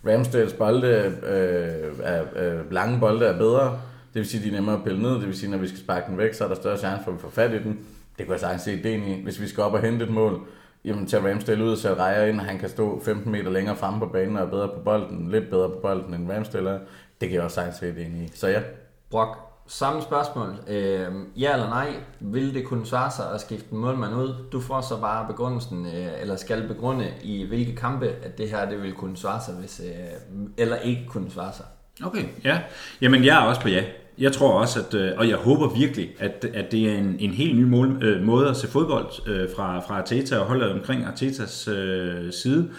Ramsdales 0.07 0.53
bolde, 0.53 0.87
øh, 1.27 1.93
er, 2.03 2.23
øh, 2.35 2.71
lange 2.71 2.99
bolde 2.99 3.25
er 3.25 3.37
bedre. 3.37 3.79
Det 4.13 4.19
vil 4.19 4.25
sige, 4.25 4.43
de 4.43 4.47
er 4.47 4.51
nemmere 4.51 4.75
at 4.75 4.83
pille 4.83 5.01
ned. 5.01 5.11
Det 5.11 5.27
vil 5.27 5.37
sige, 5.37 5.51
når 5.51 5.57
vi 5.57 5.67
skal 5.67 5.79
sparke 5.79 6.05
den 6.09 6.17
væk, 6.17 6.33
så 6.33 6.43
er 6.43 6.47
der 6.47 6.55
større 6.55 6.77
chance 6.77 7.03
for, 7.03 7.11
at 7.11 7.17
vi 7.17 7.21
får 7.21 7.29
fat 7.29 7.51
i 7.51 7.63
den. 7.63 7.79
Det 8.17 8.25
kunne 8.25 8.33
jeg 8.33 8.39
sagtens 8.39 8.61
se 8.61 8.73
ideen 8.73 9.03
i. 9.03 9.23
Hvis 9.23 9.41
vi 9.41 9.47
skal 9.47 9.63
op 9.63 9.73
og 9.73 9.81
hente 9.81 10.05
et 10.05 10.11
mål, 10.11 10.39
jamen 10.85 11.07
tage 11.07 11.31
Ramsdale 11.31 11.63
ud 11.63 11.71
og 11.71 11.77
sætte 11.77 11.97
Rejer 11.97 12.25
ind, 12.25 12.39
og 12.39 12.45
han 12.45 12.59
kan 12.59 12.69
stå 12.69 13.01
15 13.05 13.31
meter 13.31 13.51
længere 13.51 13.75
fremme 13.75 13.99
på 13.99 14.05
banen 14.05 14.37
og 14.37 14.43
er 14.43 14.49
bedre 14.49 14.67
på 14.67 14.79
bolden, 14.85 15.31
lidt 15.31 15.49
bedre 15.49 15.69
på 15.69 15.79
bolden 15.81 16.13
end 16.13 16.31
Ramsdale 16.31 16.69
er. 16.69 16.79
Det 17.21 17.29
kan 17.29 17.35
jeg 17.35 17.43
også 17.43 17.55
sagtens 17.55 17.75
se 17.75 17.89
ideen 17.89 18.23
i. 18.23 18.27
Så 18.33 18.47
ja, 18.47 18.61
Brock, 19.09 19.37
samme 19.67 20.01
spørgsmål. 20.01 20.55
Øh, 20.67 21.07
ja 21.37 21.53
eller 21.53 21.69
nej, 21.69 21.93
vil 22.19 22.53
det 22.53 22.65
kunne 22.65 22.85
svare 22.85 23.11
sig 23.11 23.33
at 23.33 23.41
skifte 23.41 23.67
en 23.71 23.77
målmand 23.77 24.15
ud? 24.15 24.35
Du 24.51 24.61
får 24.61 24.81
så 24.81 24.99
bare 25.01 25.27
begrundelsen, 25.27 25.85
øh, 25.85 26.21
eller 26.21 26.35
skal 26.35 26.67
begrunde 26.67 27.13
i 27.23 27.47
hvilke 27.47 27.75
kampe, 27.75 28.07
at 28.23 28.37
det 28.37 28.49
her 28.49 28.69
det 28.69 28.81
vil 28.81 28.93
kunne 28.93 29.17
svare 29.17 29.41
sig, 29.41 29.53
hvis, 29.53 29.81
øh, 29.85 30.45
eller 30.57 30.75
ikke 30.75 31.05
kunne 31.07 31.31
svare 31.31 31.53
sig. 31.53 31.65
Okay, 32.03 32.23
ja. 32.43 32.59
Jamen, 33.01 33.25
jeg 33.25 33.43
er 33.43 33.47
også 33.47 33.61
på 33.61 33.69
ja. 33.69 33.83
Jeg 34.17 34.31
tror 34.31 34.51
også, 34.51 34.79
at, 34.79 34.93
øh, 34.93 35.11
og 35.17 35.29
jeg 35.29 35.35
håber 35.35 35.69
virkelig, 35.69 36.09
at, 36.19 36.45
at 36.53 36.71
det 36.71 36.89
er 36.89 36.97
en, 36.97 37.15
en 37.19 37.31
helt 37.31 37.55
ny 37.55 37.63
mål, 37.63 38.03
øh, 38.03 38.23
måde 38.23 38.49
at 38.49 38.57
se 38.57 38.67
fodbold 38.67 39.27
øh, 39.27 39.47
fra, 39.55 39.79
fra 39.79 39.97
Arteta 39.97 40.37
og 40.37 40.45
holdet 40.45 40.71
omkring 40.71 41.05
Artetas 41.05 41.67
øh, 41.67 42.31
side. 42.31 42.69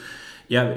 Jeg, 0.51 0.75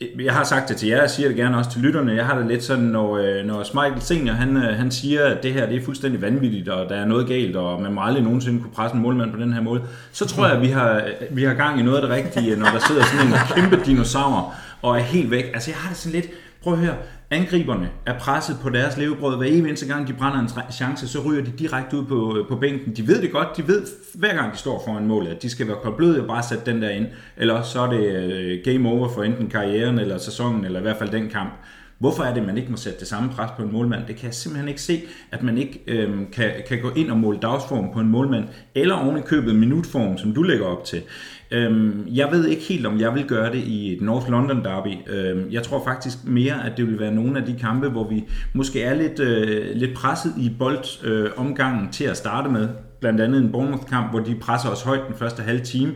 øh, 0.00 0.24
jeg 0.24 0.32
har 0.32 0.44
sagt 0.44 0.68
det 0.68 0.76
til 0.76 0.88
jer, 0.88 1.00
jeg 1.00 1.10
siger 1.10 1.28
det 1.28 1.36
gerne 1.36 1.56
også 1.56 1.70
til 1.70 1.80
lytterne. 1.80 2.12
Jeg 2.12 2.26
har 2.26 2.38
det 2.38 2.46
lidt 2.46 2.62
sådan, 2.62 2.84
når, 2.84 3.16
øh, 3.16 3.44
når 3.44 3.58
Michael 3.58 4.00
Senior 4.00 4.34
han, 4.34 4.56
øh, 4.56 4.76
han 4.76 4.90
siger, 4.90 5.24
at 5.24 5.42
det 5.42 5.52
her 5.52 5.66
det 5.66 5.76
er 5.76 5.84
fuldstændig 5.84 6.22
vanvittigt, 6.22 6.68
og 6.68 6.88
der 6.88 6.94
er 6.94 7.04
noget 7.04 7.26
galt, 7.26 7.56
og 7.56 7.82
man 7.82 7.92
må 7.92 8.00
aldrig 8.00 8.22
nogensinde 8.22 8.60
kunne 8.60 8.72
presse 8.72 8.96
en 8.96 9.02
målmand 9.02 9.32
på 9.32 9.40
den 9.40 9.52
her 9.52 9.60
måde, 9.60 9.82
så 10.12 10.26
tror 10.26 10.46
jeg, 10.46 10.56
at 10.56 10.62
vi 10.62 10.68
har, 10.68 11.02
vi 11.30 11.44
har 11.44 11.54
gang 11.54 11.80
i 11.80 11.82
noget 11.82 11.96
af 11.96 12.02
det 12.02 12.10
rigtige, 12.10 12.56
når 12.56 12.66
der 12.66 12.78
sidder 12.78 13.04
sådan 13.04 13.26
en 13.26 13.34
kæmpe 13.54 13.84
dinosaur 13.86 14.54
og 14.82 14.98
er 14.98 15.02
helt 15.02 15.30
væk. 15.30 15.44
Altså 15.54 15.70
jeg 15.70 15.78
har 15.78 15.88
det 15.88 15.98
sådan 15.98 16.20
lidt, 16.20 16.30
prøv 16.62 16.72
at 16.72 16.78
høre, 16.78 16.94
angriberne 17.32 17.90
er 18.06 18.18
presset 18.18 18.56
på 18.62 18.68
deres 18.68 18.96
levebrød. 18.96 19.36
Hver 19.36 19.46
evig 19.46 19.68
eneste 19.68 19.86
gang, 19.86 20.08
de 20.08 20.12
brænder 20.12 20.40
en 20.40 20.72
chance, 20.72 21.08
så 21.08 21.20
ryger 21.20 21.44
de 21.44 21.50
direkte 21.50 21.96
ud 21.96 22.04
på, 22.04 22.38
øh, 22.38 22.48
på 22.48 22.56
bænken. 22.56 22.96
De 22.96 23.08
ved 23.08 23.22
det 23.22 23.32
godt. 23.32 23.48
De 23.56 23.68
ved 23.68 23.86
hver 24.14 24.34
gang, 24.34 24.52
de 24.52 24.58
står 24.58 24.82
foran 24.86 25.06
målet, 25.06 25.28
at 25.28 25.42
de 25.42 25.50
skal 25.50 25.66
være 25.66 25.76
koldbløde 25.82 26.20
og 26.20 26.26
bare 26.26 26.42
sætte 26.42 26.72
den 26.72 26.82
der 26.82 26.90
ind. 26.90 27.06
Eller 27.36 27.62
så 27.62 27.80
er 27.80 27.90
det 27.90 28.04
øh, 28.04 28.58
game 28.64 28.88
over 28.88 29.08
for 29.08 29.22
enten 29.22 29.48
karrieren 29.48 29.98
eller 29.98 30.18
sæsonen, 30.18 30.64
eller 30.64 30.78
i 30.78 30.82
hvert 30.82 30.96
fald 30.96 31.10
den 31.10 31.28
kamp. 31.28 31.52
Hvorfor 31.98 32.22
er 32.22 32.34
det, 32.34 32.40
at 32.40 32.46
man 32.46 32.58
ikke 32.58 32.70
må 32.70 32.76
sætte 32.76 33.00
det 33.00 33.08
samme 33.08 33.30
pres 33.30 33.50
på 33.56 33.62
en 33.62 33.72
målmand? 33.72 34.06
Det 34.06 34.16
kan 34.16 34.26
jeg 34.26 34.34
simpelthen 34.34 34.68
ikke 34.68 34.82
se, 34.82 35.02
at 35.32 35.42
man 35.42 35.58
ikke 35.58 35.80
øhm, 35.86 36.26
kan, 36.32 36.50
kan 36.68 36.82
gå 36.82 36.90
ind 36.90 37.10
og 37.10 37.16
måle 37.16 37.38
dagsform 37.42 37.92
på 37.92 38.00
en 38.00 38.08
målmand, 38.08 38.44
eller 38.74 38.94
oven 38.94 39.18
i 39.18 39.20
købet 39.20 39.54
minutform, 39.54 40.18
som 40.18 40.34
du 40.34 40.42
lægger 40.42 40.66
op 40.66 40.84
til. 40.84 41.02
Øhm, 41.52 42.06
jeg 42.14 42.28
ved 42.30 42.46
ikke 42.46 42.62
helt, 42.62 42.86
om 42.86 43.00
jeg 43.00 43.14
vil 43.14 43.24
gøre 43.24 43.52
det 43.52 43.58
i 43.58 43.92
et 43.92 44.00
North 44.00 44.30
London 44.30 44.64
derby. 44.64 44.94
Øhm, 45.06 45.50
jeg 45.50 45.62
tror 45.62 45.84
faktisk 45.84 46.18
mere, 46.24 46.66
at 46.66 46.72
det 46.76 46.86
vil 46.86 47.00
være 47.00 47.14
nogle 47.14 47.38
af 47.38 47.46
de 47.46 47.56
kampe, 47.60 47.88
hvor 47.88 48.08
vi 48.08 48.24
måske 48.52 48.82
er 48.82 48.94
lidt, 48.94 49.20
øh, 49.20 49.76
lidt 49.76 49.94
presset 49.94 50.32
i 50.38 50.52
boldomgangen 50.58 51.24
øh, 51.24 51.30
omgangen 51.36 51.92
til 51.92 52.04
at 52.04 52.16
starte 52.16 52.48
med. 52.48 52.68
Blandt 53.00 53.20
andet 53.20 53.42
en 53.42 53.52
Bournemouth-kamp, 53.52 54.10
hvor 54.10 54.20
de 54.20 54.34
presser 54.34 54.68
os 54.68 54.82
højt 54.82 55.00
den 55.08 55.16
første 55.16 55.42
halve 55.42 55.64
time. 55.64 55.92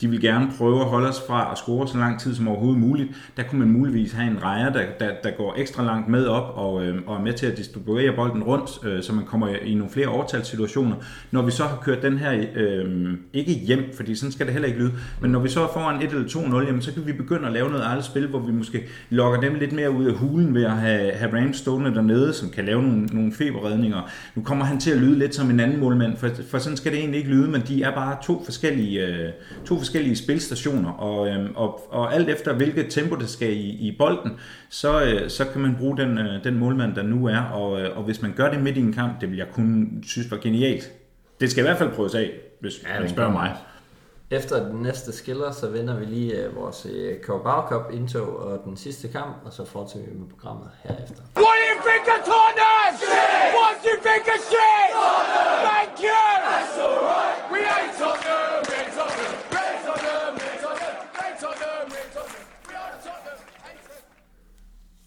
De 0.00 0.08
vil 0.08 0.20
gerne 0.20 0.50
prøve 0.58 0.80
at 0.80 0.86
holde 0.86 1.08
os 1.08 1.22
fra 1.26 1.52
at 1.52 1.58
score 1.58 1.88
så 1.88 1.98
lang 1.98 2.20
tid 2.20 2.34
som 2.34 2.48
overhovedet 2.48 2.80
muligt. 2.80 3.08
Der 3.36 3.42
kunne 3.42 3.58
man 3.58 3.70
muligvis 3.70 4.12
have 4.12 4.30
en 4.30 4.42
rejer, 4.42 4.72
der, 4.72 4.82
der, 5.00 5.10
der 5.24 5.30
går 5.30 5.54
ekstra 5.58 5.84
langt 5.84 6.08
med 6.08 6.26
op 6.26 6.52
og, 6.56 6.84
øh, 6.84 7.02
og 7.06 7.16
er 7.16 7.20
med 7.20 7.32
til 7.32 7.46
at 7.46 7.56
distribuere 7.56 8.16
bolden 8.16 8.42
rundt, 8.42 8.70
øh, 8.86 9.02
så 9.02 9.12
man 9.12 9.24
kommer 9.24 9.48
i 9.48 9.74
nogle 9.74 9.92
flere 9.92 10.06
overtalssituationer. 10.06 10.96
Når 11.30 11.42
vi 11.42 11.50
så 11.50 11.64
har 11.64 11.76
kørt 11.82 12.02
den 12.02 12.18
her, 12.18 12.44
øh, 12.56 13.14
ikke 13.32 13.52
hjem, 13.52 13.84
fordi 13.96 14.14
sådan 14.14 14.32
skal 14.32 14.46
det 14.46 14.52
heller 14.52 14.68
ikke 14.68 14.80
lyde, 14.80 14.92
men 15.20 15.30
når 15.30 15.40
vi 15.40 15.48
så 15.48 15.62
er 15.62 15.68
foran 15.72 16.02
1 16.02 16.12
eller 16.12 16.28
2-0, 16.28 16.66
jamen, 16.66 16.82
så 16.82 16.92
kan 16.92 17.06
vi 17.06 17.12
begynde 17.12 17.46
at 17.46 17.52
lave 17.52 17.70
noget 17.70 17.84
andet 17.84 18.04
spil, 18.04 18.26
hvor 18.26 18.38
vi 18.38 18.52
måske 18.52 18.82
lokker 19.10 19.40
dem 19.40 19.54
lidt 19.54 19.72
mere 19.72 19.90
ud 19.90 20.06
af 20.06 20.14
hulen 20.14 20.54
ved 20.54 20.64
at 20.64 20.70
have, 20.70 21.12
have 21.12 21.36
Rams 21.36 21.56
stående 21.56 21.94
dernede, 21.94 22.32
som 22.32 22.50
kan 22.50 22.64
lave 22.64 22.82
nogle, 22.82 23.06
nogle 23.06 23.32
feberredninger. 23.32 24.10
Nu 24.34 24.42
kommer 24.42 24.64
han 24.64 24.80
til 24.80 24.90
at 24.90 24.96
lyde 24.96 25.18
lidt 25.18 25.34
som 25.34 25.50
en 25.50 25.60
anden 25.60 25.80
målmand, 25.80 26.16
for, 26.16 26.28
for 26.50 26.58
sådan 26.58 26.76
skal 26.76 26.92
det 26.92 26.98
egentlig 26.98 27.18
ikke 27.18 27.30
lyde, 27.30 27.50
men 27.50 27.62
de 27.68 27.82
er 27.82 27.94
bare 27.94 28.16
to 28.24 28.42
forskellige, 28.44 29.06
øh, 29.06 29.28
to 29.64 29.78
forskellige 29.78 29.89
spilstationer, 30.14 30.90
og, 30.90 31.28
øh, 31.28 31.50
og, 31.54 31.94
og 31.94 32.14
alt 32.14 32.28
efter 32.28 32.52
hvilket 32.52 32.86
tempo 32.90 33.14
det 33.14 33.28
skal 33.28 33.52
i, 33.52 33.68
i 33.68 33.96
bolden, 33.98 34.32
så, 34.70 35.02
øh, 35.04 35.30
så 35.30 35.44
kan 35.44 35.60
man 35.60 35.76
bruge 35.78 35.96
den, 35.96 36.18
øh, 36.18 36.44
den 36.44 36.58
målmand, 36.58 36.94
der 36.94 37.02
nu 37.02 37.26
er, 37.26 37.40
og, 37.40 37.80
øh, 37.80 37.98
og 37.98 38.04
hvis 38.04 38.22
man 38.22 38.32
gør 38.36 38.50
det 38.50 38.62
midt 38.62 38.76
i 38.76 38.80
en 38.80 38.92
kamp, 38.92 39.20
det 39.20 39.30
vil 39.30 39.38
jeg 39.38 39.46
kun 39.52 39.88
synes 40.06 40.30
var 40.30 40.36
genialt. 40.36 40.92
Det 41.40 41.50
skal 41.50 41.64
i 41.64 41.66
hvert 41.66 41.78
fald 41.78 41.92
prøves 41.92 42.14
af, 42.14 42.30
hvis 42.60 42.82
ja, 42.94 43.00
man 43.00 43.08
spørger 43.08 43.32
mig. 43.32 43.56
Efter 44.30 44.68
den 44.68 44.82
næste 44.82 45.12
skiller, 45.12 45.52
så 45.52 45.70
vender 45.70 45.98
vi 45.98 46.04
lige 46.04 46.34
vores 46.54 46.86
øh, 46.90 47.14
Carabao 47.26 47.68
Cup 47.68 47.92
indtog 47.92 48.36
og 48.36 48.60
den 48.64 48.76
sidste 48.76 49.08
kamp, 49.08 49.36
og 49.44 49.52
så 49.52 49.64
fortsætter 49.64 50.08
vi 50.08 50.18
med 50.18 50.28
programmet 50.28 50.68
herefter. 50.82 51.22
What 51.36 51.56
do 51.60 51.64
you 51.70 51.78
think 51.88 52.04
of 52.14 52.20
Tottenham? 52.30 52.92
What 53.58 53.74
do 53.82 53.88
you 53.90 53.98
think 54.08 54.24
of 54.34 54.40
shit? 54.50 54.90
Thank 55.68 55.94
you! 56.06 56.22
That's 56.46 56.78
alright! 56.78 57.29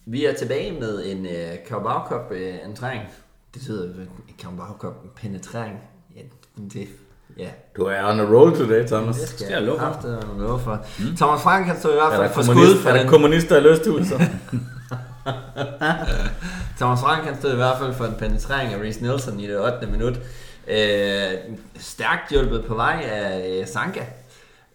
Vi 0.06 0.24
er 0.24 0.34
tilbage 0.34 0.80
med 0.80 1.06
en 1.06 1.26
uh, 1.26 1.32
Carabao 1.68 2.08
Cup 2.08 2.30
uh, 2.30 2.68
entreng. 2.70 3.02
Det 3.54 3.62
hedder 3.62 4.04
Carabao 4.42 4.78
Cup 4.78 4.92
penetrering. 5.16 5.78
Ja, 6.16 6.20
det, 6.72 6.88
ja. 7.38 7.48
du 7.76 7.84
er 7.84 8.10
on 8.10 8.20
a 8.20 8.22
roll 8.22 8.56
today, 8.56 8.86
Thomas. 8.86 9.16
Det 9.16 9.28
skal 9.28 9.46
jeg 9.50 9.62
love 9.62 9.78
for. 9.78 9.86
aften 9.86 10.16
love 10.38 10.60
for. 10.60 10.84
Mm. 10.98 11.16
Thomas 11.16 11.42
Frank 11.42 11.66
han 11.66 11.78
stod 11.78 11.90
i 11.90 11.94
hvert 11.94 12.12
Er 12.12 12.16
fald 12.16 12.32
for 12.34 12.42
skud 12.42 12.82
for 12.82 12.90
er 12.90 13.02
der 13.02 13.10
kommunister 13.10 13.58
i 13.58 13.62
så? 14.04 14.14
Thomas 16.78 17.00
Frank 17.00 17.24
han 17.24 17.36
stod 17.38 17.52
i 17.52 17.56
hvert 17.56 17.78
fald 17.78 17.94
for 17.94 18.04
en 18.04 18.14
penetrering 18.18 18.72
af 18.72 18.78
Reece 18.78 19.02
Nelson 19.02 19.40
i 19.40 19.46
det 19.46 19.60
8. 19.60 19.86
minut. 19.86 20.20
Øh, 20.68 21.30
stærkt 21.78 22.30
hjulpet 22.30 22.64
på 22.64 22.74
vej 22.74 23.04
af 23.10 23.58
øh, 23.60 23.66
Sanka. 23.66 24.00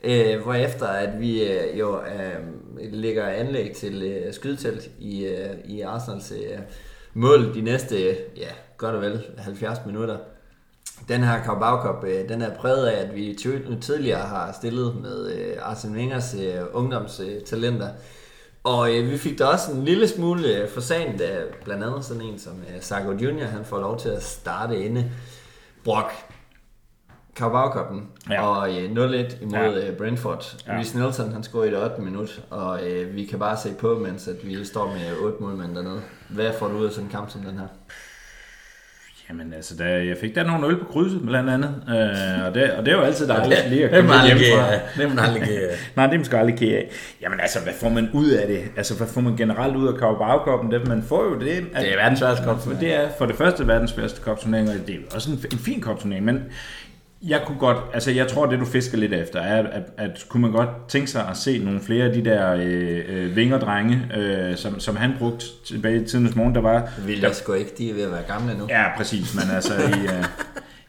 Øh, 0.04 0.42
hvorefter 0.42 0.88
at 0.88 1.20
vi 1.20 1.44
øh, 1.44 1.80
jo 1.80 2.02
øh, 2.02 2.94
lægger 2.94 3.28
anlæg 3.28 3.72
til 3.76 4.04
øh, 4.04 4.34
skydetelt 4.34 4.90
i, 5.00 5.26
øh, 5.26 5.56
i 5.66 5.82
Arsenals 5.82 6.32
øh, 6.32 6.60
mål 7.14 7.56
de 7.56 7.62
næste, 7.62 8.04
øh, 8.04 8.16
ja, 8.38 8.50
godt 8.78 8.96
og 8.96 9.02
vel 9.02 9.26
70 9.38 9.78
minutter. 9.86 10.18
Den 11.08 11.24
her 11.24 11.44
Carabao 11.44 11.82
Cup, 11.82 12.04
øh, 12.04 12.30
den 12.30 12.42
er 12.42 12.56
præget 12.56 12.88
af, 12.88 13.06
at 13.06 13.16
vi 13.16 13.38
tidligere 13.82 14.22
har 14.22 14.52
stillet 14.52 14.96
med 15.02 15.32
øh, 15.32 15.56
Arsene 15.62 15.98
Wengers 15.98 16.36
øh, 16.40 16.62
ungdomstalenter. 16.74 17.90
Og 18.64 18.96
øh, 18.96 19.12
vi 19.12 19.18
fik 19.18 19.40
da 19.40 19.46
også 19.46 19.72
en 19.72 19.86
lille 19.86 20.08
smule 20.08 20.58
øh, 20.58 20.70
forsaget 20.70 21.22
af 21.22 21.44
blandt 21.64 21.84
andet 21.84 22.06
sådan 22.06 22.22
en 22.22 22.40
som 22.40 22.54
øh, 22.54 22.82
Sarko 22.82 23.12
Junior, 23.12 23.48
han 23.48 23.66
får 23.66 23.80
lov 23.80 24.00
til 24.00 24.10
at 24.10 24.24
starte 24.24 24.86
inde. 24.86 25.12
Brock, 25.84 26.12
Carabao 27.40 27.86
Ja. 28.30 28.34
ja. 28.34 28.42
og 28.48 28.70
øh, 28.70 28.76
0-1 28.92 29.42
imod 29.42 29.52
Ja. 29.54 29.86
ja. 29.86 29.92
Brentford. 29.98 30.56
Ja. 30.68 30.72
Ja. 30.74 30.78
Reece 30.80 31.00
Nelson, 31.00 31.34
han 31.34 31.44
scorer 31.44 31.64
i 31.66 31.70
det 31.70 31.84
8. 31.84 32.02
minut, 32.02 32.42
og 32.50 32.80
øh, 32.90 33.16
vi 33.16 33.26
kan 33.26 33.40
bare 33.40 33.58
se 33.58 33.70
på, 33.80 34.00
mens 34.08 34.28
at 34.28 34.36
vi 34.44 34.66
står 34.66 34.88
med 34.88 35.18
8 35.26 35.38
målmænd 35.44 35.76
dernede. 35.76 36.02
Hvad 36.30 36.50
får 36.60 36.68
du 36.68 36.78
ud 36.78 36.86
af 36.86 36.92
sådan 36.92 37.06
en 37.06 37.12
kamp 37.12 37.30
som 37.30 37.42
den 37.42 37.58
her? 37.60 37.68
Jamen 39.30 39.54
altså, 39.54 39.76
da 39.76 39.84
jeg 39.84 40.18
fik 40.22 40.36
der 40.36 40.44
nogle 40.44 40.68
øl 40.68 40.78
på 40.80 40.86
krydset 40.86 41.22
blandt 41.26 41.50
andet, 41.50 41.84
øh, 41.90 42.46
og, 42.48 42.54
det, 42.56 42.72
og 42.72 42.86
det 42.86 42.92
er 42.94 42.98
jo 42.98 43.02
altid 43.04 43.28
dejligt 43.28 43.70
lige 43.70 43.84
at 43.84 43.90
komme 43.92 44.08
man 44.08 44.26
hjem 44.26 44.38
aldrig 44.38 44.54
fra. 44.56 44.74
af. 44.74 44.82
Det 44.98 45.04
er 45.04 45.10
man 45.10 45.20
aldrig 45.20 45.42
af. 45.44 45.76
Nej, 45.96 46.08
det 46.08 46.16
man 46.20 46.26
sgu 46.26 46.38
aldrig 46.38 46.76
af. 46.78 46.90
Jamen 47.22 47.40
altså, 47.40 47.60
hvad 47.64 47.74
får 47.82 47.90
man 47.90 48.10
ud 48.14 48.30
af 48.30 48.48
det? 48.48 48.64
Altså, 48.78 48.98
hvad 48.98 49.08
får 49.08 49.22
man 49.22 49.36
generelt 49.38 49.76
ud 49.76 49.88
af 49.88 49.94
Carabao 50.00 50.38
Cup'en? 50.38 50.72
Det, 50.72 50.88
man 50.88 51.04
får 51.04 51.24
jo 51.24 51.40
det... 51.40 51.48
At, 51.74 51.82
Det 51.84 51.92
er 51.94 51.98
verdens 51.98 52.22
værste 52.22 52.44
kop. 52.46 52.68
Men 52.68 52.78
det 52.80 52.94
er 52.96 53.10
for 53.18 53.26
det 53.26 53.36
første 53.36 53.68
verdens 53.68 53.94
bedste 53.94 54.22
kopturnering, 54.22 54.70
og 54.70 54.76
det 54.88 54.96
er 54.96 55.00
også 55.16 55.32
en, 55.32 55.38
en 55.52 55.58
fin 55.58 55.82
kopturnering, 55.82 56.26
men 56.26 56.44
jeg 57.22 57.42
kunne 57.46 57.58
godt, 57.60 57.78
altså 57.94 58.12
jeg 58.12 58.28
tror, 58.28 58.46
det 58.46 58.60
du 58.60 58.66
fisker 58.66 58.98
lidt 58.98 59.14
efter, 59.14 59.40
er, 59.42 59.68
at, 59.68 59.84
at 59.98 60.26
kunne 60.30 60.42
man 60.42 60.52
godt 60.52 60.70
tænke 60.88 61.08
sig 61.08 61.28
at 61.30 61.38
se 61.38 61.58
nogle 61.58 61.80
flere 61.82 62.06
af 62.06 62.14
de 62.14 62.26
der 62.26 62.54
øh, 62.54 63.00
øh, 63.10 63.36
vingerdrenge, 63.36 64.02
øh, 64.18 64.56
som, 64.58 64.80
som 64.80 64.96
han 64.96 65.12
brugte 65.20 65.46
tilbage 65.66 66.02
i 66.02 66.06
tidens 66.06 66.36
morgen, 66.36 66.56
der 66.56 66.62
var... 66.62 66.90
Vil 67.06 67.20
jeg 67.20 67.36
sgu 67.36 67.54
ikke, 67.54 67.72
de 67.78 67.90
er 67.90 67.94
ved 67.94 68.04
at 68.04 68.12
være 68.12 68.24
gamle 68.28 68.58
nu. 68.58 68.66
Ja, 68.70 68.98
præcis, 68.98 69.36
men 69.36 69.56
altså 69.56 69.74
i, 69.74 70.04
øh, 70.06 70.26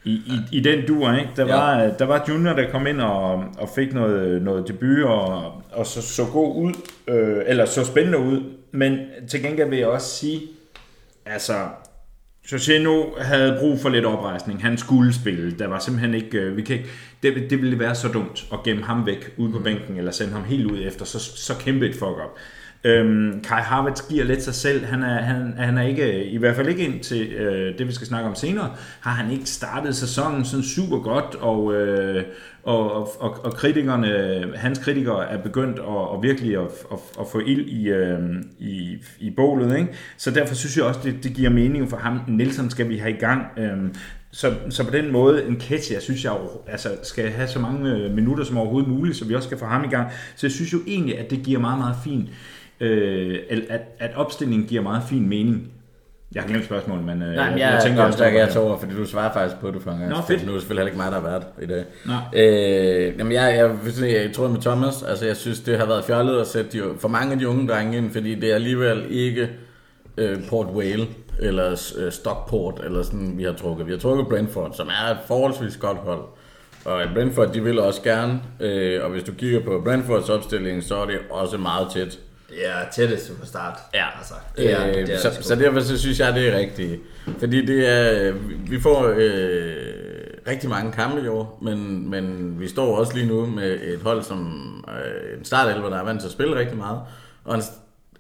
i, 0.05 0.11
i, 0.13 0.57
i 0.59 0.61
den 0.61 0.87
dur, 0.89 1.13
ikke? 1.13 1.31
Der, 1.37 1.47
Ja. 1.47 1.55
var, 1.57 1.91
der 1.99 2.05
var 2.05 2.25
Junior, 2.29 2.53
der 2.53 2.71
kom 2.71 2.87
ind 2.87 3.01
og, 3.01 3.33
og 3.59 3.69
fik 3.75 3.95
noget, 3.95 4.43
noget 4.43 4.69
debut, 4.69 5.05
og, 5.05 5.53
og 5.73 5.87
så, 5.87 6.03
så 6.03 6.25
god 6.33 6.57
ud, 6.57 6.73
øh, 7.09 7.43
eller 7.47 7.65
så 7.65 7.85
spændende 7.85 8.19
ud, 8.19 8.41
men 8.73 8.99
til 9.29 9.43
gengæld 9.43 9.69
vil 9.69 9.79
jeg 9.79 9.89
også 9.89 10.09
sige, 10.17 10.41
altså, 11.27 11.53
Jorginho 12.53 13.15
havde 13.19 13.57
brug 13.61 13.81
for 13.81 13.89
lidt 13.89 14.05
oprejsning. 14.05 14.63
Han 14.63 14.79
skulle 14.79 15.15
spille. 15.15 15.59
Der 15.59 15.67
var 15.67 15.79
simpelthen 15.79 16.15
ikke... 16.15 16.39
øh, 16.39 16.57
Vi 16.57 16.63
kan 16.63 16.77
ikke 16.77 16.89
det, 17.23 17.51
det 17.51 17.63
ville 17.63 17.79
være 17.79 17.95
så 17.95 18.09
dumt 18.09 18.47
at 18.53 18.63
gemme 18.63 18.85
ham 18.85 19.07
væk 19.07 19.35
ude 19.37 19.53
på 19.53 19.59
bænken, 19.59 19.97
eller 19.97 20.13
sende 20.13 20.33
ham 20.33 20.45
helt 20.45 20.71
ud 20.71 20.79
efter 20.87 21.05
så, 21.05 21.19
så 21.19 21.55
kæmpe 21.59 21.87
et 21.89 21.95
fuck 21.95 22.05
up. 22.05 22.39
Øhm, 22.85 23.41
Kai 23.45 23.61
Havertz 23.61 24.09
giver 24.09 24.25
lidt 24.25 24.43
sig 24.43 24.55
selv. 24.55 24.85
Han 24.85 25.03
er, 25.03 25.21
han, 25.21 25.55
han 25.57 25.79
er 25.79 25.83
ikke, 25.83 26.25
i 26.25 26.37
hvert 26.37 26.57
fald 26.57 26.69
ikke 26.69 26.85
ind 26.85 27.01
til 27.01 27.33
øh, 27.33 27.79
det, 27.79 27.87
vi 27.87 27.93
skal 27.93 28.07
snakke 28.07 28.29
om 28.29 28.35
senere, 28.35 28.71
har 29.01 29.11
han 29.11 29.33
ikke 29.33 29.47
startet 29.47 29.97
sæsonen 29.97 30.45
sådan 30.45 30.65
super 30.65 30.99
godt, 30.99 31.35
og, 31.35 31.75
øh, 31.75 32.25
og, 32.63 32.93
og, 32.93 33.23
og, 33.23 33.45
og 33.45 33.53
kritikerne, 33.53 34.57
hans 34.57 34.79
kritikere 34.79 35.31
er 35.31 35.43
begyndt 35.43 35.79
at, 35.79 35.85
og 35.85 36.23
virkelig 36.23 36.57
at, 36.57 36.69
at, 36.93 36.99
at 37.21 37.27
få 37.33 37.39
ild 37.39 37.69
i, 37.69 37.89
øh, 37.89 38.19
i, 38.59 38.99
i 39.19 39.31
bålet. 39.31 39.79
Ikke? 39.79 39.93
Så 40.17 40.31
derfor 40.31 40.55
synes 40.55 40.77
jeg 40.77 40.85
også, 40.85 41.01
det, 41.05 41.25
det 41.25 41.35
giver 41.35 41.51
mening 41.51 41.91
for 41.91 41.97
ham. 41.97 42.21
Nielsen 42.29 42.71
skal 42.71 42.89
vi 42.89 42.97
have 42.97 43.15
i 43.15 43.19
gang. 43.19 43.47
Øh, 43.59 43.79
så, 44.33 44.55
så 44.71 44.85
på 44.85 44.91
den 44.91 45.13
måde, 45.13 45.47
en 45.47 45.57
Ketty, 45.57 45.93
synes 46.01 46.25
jeg 46.25 46.33
altså, 46.67 46.89
skal 47.03 47.31
have 47.31 47.49
så 47.49 47.59
mange 47.59 47.91
øh, 47.91 48.11
minutter 48.11 48.45
som 48.45 48.59
overhovedet 48.59 48.89
muligt, 48.89 49.17
så 49.17 49.25
vi 49.25 49.35
også 49.35 49.47
skal 49.47 49.59
få 49.59 49.65
ham 49.65 49.85
i 49.85 49.89
gang. 49.89 50.09
Så 50.37 50.47
jeg 50.47 50.53
synes 50.53 50.73
jo 50.73 50.79
egentlig, 50.87 51.19
at 51.19 51.31
det 51.31 51.43
giver 51.43 51.61
meget, 51.61 51.79
meget 51.79 51.97
fin, 52.05 52.29
øh, 52.81 53.39
at, 53.69 53.81
at 53.99 54.11
opstillingen 54.15 54.69
giver 54.69 54.83
meget 54.83 55.03
fin 55.09 55.29
mening. 55.29 55.73
Jeg 56.35 56.43
har 56.43 56.49
glemt 56.49 56.65
spørgsmålet, 56.65 57.05
men 57.05 57.23
øh, 57.23 57.35
Nej, 57.35 57.51
men 57.51 57.59
jeg, 57.59 57.73
jeg 57.73 57.83
tænker 57.83 58.03
også, 58.03 58.25
jeg 58.25 58.33
at 58.33 58.41
jeg 58.41 58.49
tager 58.49 58.67
over, 58.67 58.79
fordi 58.79 58.95
du 58.95 59.07
svarer 59.07 59.33
faktisk 59.33 59.61
på 59.61 59.71
det 59.71 59.83
for 59.83 59.91
en 59.91 59.99
gang. 59.99 60.11
Nå, 60.11 60.17
fedt. 60.29 60.43
Nu 60.43 60.49
er 60.49 60.53
det 60.53 60.63
selvfølgelig 60.63 60.87
ikke 60.87 60.99
mig, 60.99 61.13
der 61.13 61.21
har 61.21 61.29
været 61.29 61.45
i 61.63 61.67
dag. 61.67 61.85
Nå. 62.07 62.13
Øh, 62.39 63.19
jamen, 63.19 63.33
jeg, 63.33 63.57
jeg, 63.57 63.93
sige, 63.93 64.23
jeg 64.23 64.33
tror 64.33 64.49
med 64.49 64.61
Thomas, 64.61 65.03
altså 65.03 65.27
jeg 65.27 65.37
synes, 65.37 65.61
det 65.61 65.79
har 65.79 65.87
været 65.87 66.05
fjollet 66.05 66.41
at 66.41 66.47
sætte 66.47 66.71
de, 66.71 66.83
for 66.99 67.09
mange 67.09 67.33
af 67.33 67.39
de 67.39 67.49
unge 67.49 67.69
drenge 67.69 67.99
ind, 67.99 68.11
fordi 68.11 68.35
det 68.35 68.51
er 68.51 68.55
alligevel 68.55 69.05
ikke 69.11 69.51
øh, 70.17 70.39
Port 70.49 70.67
Vale 70.75 71.07
eller 71.39 71.93
øh, 71.99 72.13
Stockport, 72.13 72.81
eller 72.85 73.03
sådan, 73.03 73.39
vi 73.39 73.43
har 73.43 73.53
trukket. 73.53 73.87
Vi 73.87 73.93
har 73.93 73.99
trukket 73.99 74.29
Brentford, 74.29 74.73
som 74.75 74.89
er 74.89 75.11
et 75.11 75.19
forholdsvis 75.27 75.77
godt 75.77 75.99
hold. 75.99 76.25
Og 76.85 77.03
Brentford, 77.15 77.53
de 77.53 77.63
vil 77.63 77.79
også 77.79 78.03
gerne, 78.03 78.43
øh, 78.61 79.05
og 79.05 79.11
hvis 79.11 79.23
du 79.23 79.33
kigger 79.33 79.61
på 79.65 79.81
Brentfords 79.85 80.29
opstilling, 80.29 80.85
så 80.85 80.97
er 80.97 81.07
det 81.07 81.19
også 81.31 81.59
meget 81.59 81.89
tæt. 81.93 82.19
Det 82.51 82.69
er 82.69 82.91
tættest 82.93 83.33
fra 83.39 83.47
start. 83.47 83.79
Ja, 83.95 84.05
altså. 84.19 84.35
det 84.57 84.73
er, 84.73 85.01
øh, 85.01 85.19
så, 85.19 85.39
så 85.41 85.55
derfor 85.55 85.81
så 85.81 85.99
synes 85.99 86.21
jeg, 86.21 86.35
det 86.35 86.49
er 86.49 86.59
rigtigt. 86.59 87.01
Fordi 87.39 87.67
det 87.67 87.89
er, 87.89 88.33
vi 88.69 88.81
får 88.81 89.15
øh, 89.17 89.77
rigtig 90.47 90.71
mange 90.71 90.93
kampe 90.93 91.23
i 91.25 91.29
år, 91.29 91.59
men, 91.63 92.11
men 92.11 92.55
vi 92.61 92.69
står 92.69 92.97
også 92.97 93.15
lige 93.15 93.27
nu 93.27 93.47
med 93.47 93.81
et 93.83 94.01
hold, 94.03 94.23
som 94.23 94.85
øh, 94.89 95.39
en 95.39 95.45
startelver, 95.45 95.89
der 95.89 95.97
er 95.99 96.05
vant 96.05 96.21
til 96.21 96.29
at 96.29 96.33
spille 96.33 96.59
rigtig 96.59 96.77
meget, 96.77 97.01
og 97.45 97.55
en, 97.55 97.63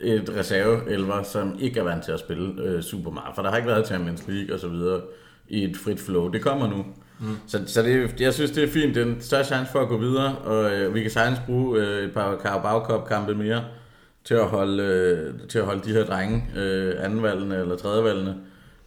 et 0.01 0.33
reserveelver, 0.37 1.23
som 1.23 1.57
ikke 1.61 1.81
er 1.81 1.85
vant 1.85 2.05
til 2.05 2.13
at 2.13 2.21
spille 2.21 2.63
øh, 2.63 2.83
super 2.83 3.11
meget, 3.11 3.35
for 3.35 3.43
der 3.43 3.51
har 3.51 3.57
ikke 3.57 3.69
været 3.69 3.87
Champions 3.87 4.29
League 4.29 4.55
og 4.55 4.61
så 4.61 4.69
videre 4.69 5.01
i 5.49 5.65
et 5.65 5.77
frit 5.77 6.01
flow. 6.01 6.29
Det 6.29 6.43
kommer 6.43 6.69
nu. 6.69 6.85
Mm. 7.21 7.37
Så, 7.47 7.61
så 7.67 7.83
det, 7.83 8.21
jeg 8.21 8.35
synes, 8.35 8.51
det 8.51 8.65
er 8.65 8.69
fint. 8.69 8.95
Det 8.95 9.03
er 9.03 9.07
en 9.07 9.21
større 9.21 9.45
chance 9.45 9.73
for 9.73 9.81
at 9.81 9.89
gå 9.89 9.99
videre, 9.99 10.37
og 10.37 10.73
øh, 10.73 10.95
vi 10.95 11.03
kan 11.03 11.11
sagtens 11.11 11.41
bruge 11.47 11.81
øh, 11.81 12.05
et 12.05 12.13
par 12.13 12.37
Carabao 12.43 12.85
Cup 12.85 13.09
kampe 13.09 13.35
mere 13.35 13.65
til 14.25 14.35
at 14.35 14.47
holde, 14.47 14.83
øh, 14.83 15.49
til 15.49 15.59
at 15.59 15.65
holde 15.65 15.81
de 15.85 15.93
her 15.93 16.05
drenge, 16.05 16.45
øh, 16.57 16.95
andenvalgene 17.05 17.57
eller 17.57 17.77
tredjevalgene, 17.77 18.37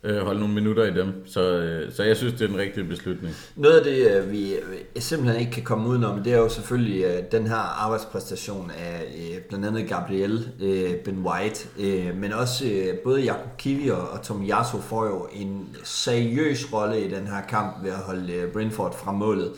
øh, 0.04 0.18
holde 0.18 0.40
nogle 0.40 0.54
minutter 0.54 0.84
i 0.84 0.94
dem. 0.94 1.26
Så, 1.26 1.58
øh, 1.58 1.92
så 1.92 2.04
jeg 2.04 2.18
synes, 2.18 2.34
det 2.34 2.42
er 2.42 2.48
den 2.48 2.58
rigtige 2.58 2.84
beslutning. 2.84 3.36
Noget 3.56 3.78
af 3.78 3.84
det, 3.84 4.18
øh, 4.18 4.32
vi 4.32 4.54
øh, 4.54 5.02
simpelthen 5.02 5.40
ikke 5.40 5.52
kan 5.52 5.64
komme 5.64 5.90
udenom, 5.90 6.24
det 6.24 6.34
er 6.34 6.38
jo 6.38 6.50
selvfølgelig 6.50 7.04
øh, 7.04 7.24
den 7.32 7.48
her 7.48 7.84
arbejdspræstation 7.84 8.72
af 8.72 9.04
øh, 9.18 9.42
blandt 9.50 9.66
andet 9.66 9.90
Gabriel, 9.90 10.50
øh, 10.62 10.96
Ben 10.96 11.26
White, 11.26 11.68
øh, 11.80 12.18
men 12.18 12.34
også 12.34 12.66
øh, 12.66 12.98
både 13.04 13.22
Jakob 13.22 13.58
Kivi 13.58 13.90
og, 13.90 14.10
og 14.10 14.22
Tomiyasu 14.22 14.82
får 14.82 15.06
jo 15.06 15.28
en 15.34 15.76
seriøs 15.84 16.74
rolle 16.74 17.06
i 17.06 17.10
den 17.10 17.28
her 17.28 17.42
kamp 17.50 17.84
ved 17.84 17.92
at 17.92 17.98
holde 17.98 18.34
øh, 18.34 18.52
Brentford 18.52 18.98
fra 18.98 19.12
målet. 19.12 19.52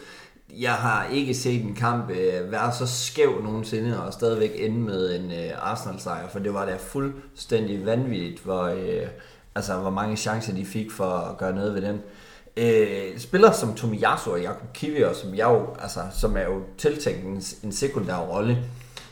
Jeg 0.60 0.74
har 0.74 1.08
ikke 1.14 1.34
set 1.34 1.64
en 1.64 1.76
kamp 1.76 2.10
øh, 2.10 2.52
være 2.52 2.74
så 2.74 2.88
skæv 2.88 3.44
nogensinde 3.44 4.04
og 4.04 4.14
stadigvæk 4.14 4.52
ende 4.56 4.80
med 4.80 5.20
en 5.20 5.32
øh, 5.32 5.72
Arsenal-sejr, 5.72 6.30
for 6.30 6.40
det 6.40 6.54
var 6.54 6.66
da 6.66 6.76
fuldstændig 6.80 7.86
vanvittigt, 7.86 8.40
hvor, 8.44 8.64
øh, 8.64 9.08
altså, 9.56 9.78
hvor 9.78 9.90
mange 9.90 10.16
chancer 10.16 10.54
de 10.54 10.66
fik 10.66 10.92
for 10.92 11.06
at 11.06 11.38
gøre 11.38 11.56
noget 11.56 11.74
ved 11.74 11.82
den. 11.82 12.02
Øh, 12.58 13.20
spillere 13.20 13.54
som 13.54 13.76
Tomiyasu 13.76 14.32
og 14.32 14.42
Jakob 14.42 14.74
Kivior, 14.74 15.14
som, 15.14 15.36
jeg 15.36 15.48
jo, 15.48 15.68
altså, 15.80 16.00
som 16.20 16.38
er 16.38 16.44
jo 16.44 16.62
tiltænkt 16.78 17.26
en, 17.26 17.42
en 17.64 17.72
sekundær 17.72 18.18
rolle, 18.18 18.58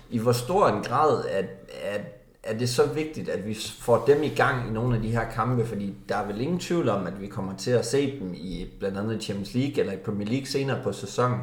i 0.09 0.17
hvor 0.17 0.31
stor 0.31 0.67
en 0.67 0.83
grad 0.83 1.25
at, 1.25 1.45
at, 1.83 2.01
er 2.43 2.57
det 2.57 2.69
så 2.69 2.85
vigtigt, 2.85 3.29
at 3.29 3.47
vi 3.47 3.57
får 3.79 4.03
dem 4.07 4.23
i 4.23 4.29
gang 4.29 4.69
i 4.69 4.71
nogle 4.71 4.95
af 4.95 5.01
de 5.01 5.11
her 5.11 5.29
kampe, 5.31 5.65
fordi 5.65 5.93
der 6.09 6.15
er 6.15 6.27
vel 6.27 6.41
ingen 6.41 6.59
tvivl 6.59 6.89
om, 6.89 7.07
at 7.07 7.21
vi 7.21 7.27
kommer 7.27 7.57
til 7.57 7.71
at 7.71 7.85
se 7.85 8.19
dem 8.19 8.33
i 8.33 8.67
blandt 8.79 8.97
andet 8.97 9.23
Champions 9.23 9.53
League 9.53 9.79
eller 9.79 9.93
i 9.93 9.97
Premier 9.97 10.27
League 10.27 10.45
senere 10.45 10.83
på 10.83 10.91
sæsonen. 10.91 11.39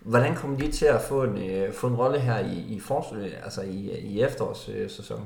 Hvordan 0.00 0.34
kommer 0.34 0.58
de 0.58 0.72
til 0.72 0.86
at 0.86 1.00
få 1.00 1.22
en, 1.22 1.50
øh, 1.50 1.72
få 1.72 1.86
en 1.86 1.94
rolle 1.94 2.20
her 2.20 2.38
i, 2.38 2.64
i, 2.68 2.80
for, 2.80 3.14
øh, 3.14 3.30
altså 3.44 3.62
i, 3.62 3.90
i 4.02 4.22
efterårssæsonen? 4.22 5.24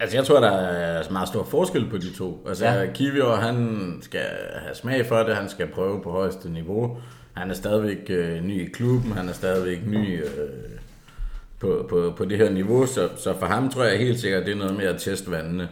Altså, 0.00 0.16
jeg 0.16 0.26
tror, 0.26 0.40
der 0.40 0.50
er 0.50 1.12
meget 1.12 1.28
stor 1.28 1.44
forskel 1.44 1.90
på 1.90 1.98
de 1.98 2.12
to. 2.14 2.44
Altså, 2.48 2.64
Ja. 2.64 2.86
Kivior, 2.92 3.34
han 3.34 3.98
skal 4.02 4.26
have 4.62 4.74
smag 4.74 5.06
for 5.06 5.16
det, 5.18 5.36
han 5.36 5.48
skal 5.48 5.66
prøve 5.66 6.02
på 6.02 6.10
højeste 6.10 6.50
niveau. 6.50 6.98
Han 7.32 7.50
er 7.50 7.54
stadigvæk 7.54 8.06
øh, 8.10 8.42
ny 8.44 8.68
i 8.68 8.70
klubben, 8.72 9.12
han 9.12 9.28
er 9.28 9.32
stadigvæk 9.32 9.86
ny 9.86 10.22
øh, 10.24 10.28
på, 11.60 11.86
på, 11.90 12.14
på 12.16 12.24
det 12.24 12.38
her 12.38 12.50
niveau, 12.50 12.86
så, 12.86 13.08
så 13.16 13.34
for 13.38 13.46
ham 13.46 13.70
tror 13.70 13.84
jeg 13.84 13.98
helt 13.98 14.20
sikkert, 14.20 14.46
det 14.46 14.52
er 14.52 14.56
noget 14.58 14.76
med 14.76 14.84
at 14.84 15.00
teste 15.00 15.30
vandene 15.30 15.68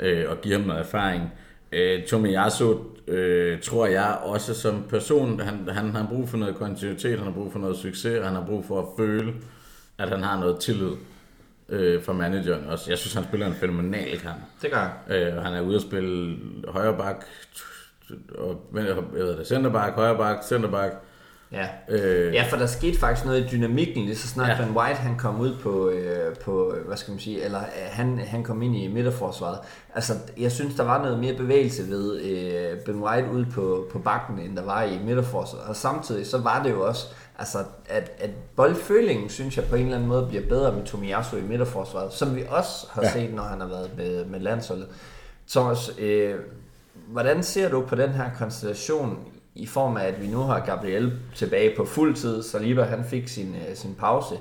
øh, 0.00 0.24
og 0.30 0.40
give 0.40 0.54
ham 0.54 0.66
noget 0.66 0.80
erfaring. 0.80 1.32
Øh, 1.72 2.02
Tomiyasu 2.02 2.76
øh, 3.08 3.60
tror 3.60 3.86
jeg 3.86 4.18
også 4.22 4.54
som 4.54 4.84
person, 4.88 5.40
han, 5.40 5.68
han 5.72 5.90
har 5.90 6.06
brug 6.10 6.28
for 6.28 6.36
noget 6.36 6.56
kontinuitet, 6.56 7.18
han 7.18 7.26
har 7.26 7.34
brug 7.34 7.52
for 7.52 7.58
noget 7.58 7.76
succes, 7.76 8.24
han 8.24 8.34
har 8.34 8.44
brug 8.46 8.64
for 8.64 8.78
at 8.80 8.86
føle, 8.98 9.32
at 9.98 10.08
han 10.08 10.22
har 10.22 10.40
noget 10.40 10.60
tillid 10.60 10.92
øh, 11.68 12.02
fra 12.04 12.12
manageren 12.12 12.64
også. 12.66 12.90
Jeg 12.90 12.98
synes, 12.98 13.14
han 13.14 13.24
spiller 13.24 13.46
en 13.46 13.54
fænomenal 13.54 14.18
kamp. 14.20 14.38
Det 14.62 14.70
gør 14.72 14.90
jeg. 15.08 15.16
Øh, 15.16 15.42
han 15.42 15.54
er 15.54 15.60
ude 15.60 15.76
at 15.76 15.82
spille 15.82 16.36
højre 16.68 16.96
bak, 16.96 17.24
og 18.38 18.60
hvad 18.70 18.82
hedder 18.82 19.36
det, 19.36 19.46
centerback, 19.46 19.94
højre 19.94 20.16
bak, 20.16 20.36
centerback. 20.44 20.94
Ja. 21.52 21.66
Øh, 21.88 22.34
Ja, 22.34 22.44
for 22.50 22.56
der 22.56 22.66
skete 22.66 22.98
faktisk 22.98 23.26
noget 23.26 23.44
i 23.44 23.46
dynamikken, 23.56 24.04
lige 24.04 24.16
så 24.16 24.28
snart 24.28 24.48
ja. 24.48 24.64
Ben 24.64 24.76
White 24.76 24.98
han 25.00 25.18
kom 25.18 25.40
ud 25.40 25.56
på, 25.62 25.90
øh, 25.90 26.36
på, 26.36 26.74
hvad 26.86 26.96
skal 26.96 27.10
man 27.10 27.20
sige, 27.20 27.44
eller 27.44 27.58
øh, 27.60 27.64
han, 27.90 28.18
han 28.18 28.44
kom 28.44 28.62
ind 28.62 28.76
i 28.76 28.88
midterforsvaret. 28.88 29.58
Altså, 29.94 30.12
jeg 30.38 30.52
synes, 30.52 30.74
der 30.74 30.84
var 30.84 31.02
noget 31.02 31.18
mere 31.18 31.34
bevægelse 31.36 31.90
ved 31.90 32.20
øh, 32.20 32.78
Ben 32.80 33.02
White 33.02 33.30
ude 33.30 33.46
på, 33.54 33.86
på 33.92 33.98
bakken, 33.98 34.38
end 34.38 34.56
der 34.56 34.64
var 34.64 34.82
i 34.82 34.98
midterforsvaret. 35.04 35.68
Og 35.68 35.76
samtidig 35.76 36.26
så 36.26 36.38
var 36.38 36.62
det 36.62 36.70
jo 36.70 36.86
også, 36.86 37.06
altså, 37.38 37.58
at, 37.86 38.10
at 38.18 38.30
boldfølingen, 38.56 39.28
synes 39.28 39.56
jeg, 39.56 39.64
på 39.64 39.76
en 39.76 39.82
eller 39.82 39.96
anden 39.96 40.08
måde 40.08 40.26
bliver 40.26 40.48
bedre 40.48 40.72
med 40.72 40.84
Tomiyasu 40.84 41.36
i 41.36 41.42
midterforsvaret, 41.42 42.12
som 42.12 42.36
vi 42.36 42.44
også 42.48 42.86
har 42.90 43.02
ja. 43.02 43.12
set, 43.12 43.34
når 43.34 43.42
han 43.42 43.60
har 43.60 43.68
været 43.68 43.90
med, 43.96 44.24
med 44.24 44.40
landsholdet. 44.40 44.88
Thomas, 45.48 45.90
øh, 45.98 46.34
hvordan 47.06 47.42
ser 47.42 47.68
du 47.68 47.86
på 47.86 47.94
den 47.94 48.10
her 48.10 48.30
konstellation 48.38 49.18
i 49.54 49.66
form 49.66 49.96
af, 49.96 50.04
at 50.04 50.22
vi 50.22 50.26
nu 50.26 50.38
har 50.38 50.60
Gabriel 50.60 51.12
tilbage 51.34 51.76
på 51.76 51.84
fuld 51.84 52.14
tid, 52.14 52.42
Saliba 52.42 52.82
han 52.82 53.04
fik 53.04 53.28
sin, 53.28 53.54
øh, 53.54 53.76
sin 53.76 53.94
pause. 53.94 54.34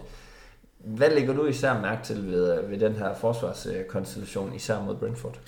Hvad 0.80 1.10
lægger 1.10 1.34
du 1.34 1.46
især 1.46 1.82
mærke 1.82 2.04
til 2.04 2.32
ved, 2.32 2.60
øh, 2.60 2.72
ved 2.72 2.80
den 2.80 2.94
her 2.94 3.16
forsvarskonstellation, 3.16 4.54
især 4.56 4.82
mod 4.82 4.96
Brentford? 4.96 5.40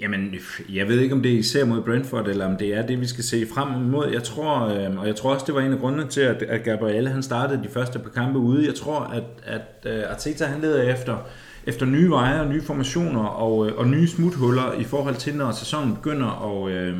Jamen, 0.00 0.34
jeg 0.72 0.88
ved 0.88 1.00
ikke, 1.00 1.14
om 1.14 1.22
det 1.22 1.32
er 1.34 1.38
især 1.38 1.64
mod 1.64 1.82
Brentford, 1.82 2.28
eller 2.28 2.46
om 2.46 2.56
det 2.56 2.74
er 2.74 2.86
det, 2.86 3.00
vi 3.00 3.06
skal 3.06 3.24
se 3.24 3.46
frem 3.54 3.84
imod. 3.84 4.08
Jeg 4.12 4.22
tror, 4.22 4.68
øhm, 4.68 4.98
og 4.98 5.06
jeg 5.06 5.16
tror 5.16 5.34
også, 5.34 5.46
det 5.46 5.54
var 5.54 5.60
en 5.60 5.72
af 5.72 5.78
grundene 5.78 6.08
til, 6.08 6.20
at, 6.20 6.42
at 6.42 6.62
Gabriel 6.62 7.08
han 7.08 7.22
startede 7.22 7.62
de 7.62 7.68
første 7.68 7.98
par 7.98 8.10
kampe 8.10 8.38
ude. 8.38 8.66
Jeg 8.66 8.74
tror, 8.74 9.00
at, 9.00 9.24
at 9.44 9.92
øh, 9.92 10.02
Arteta 10.10 10.44
han 10.44 10.60
leder 10.60 10.82
efter, 10.82 11.28
efter 11.66 11.86
nye 11.86 12.10
veje 12.10 12.40
og 12.40 12.46
nye 12.48 12.62
formationer 12.62 13.24
og, 13.24 13.66
øh, 13.66 13.76
og 13.76 13.88
nye 13.88 14.08
smuthuller 14.08 14.72
i 14.72 14.84
forhold 14.84 15.14
til, 15.14 15.34
når 15.36 15.52
sæsonen 15.52 15.94
begynder 15.94 16.64
at, 16.66 16.72
øh, 16.72 16.96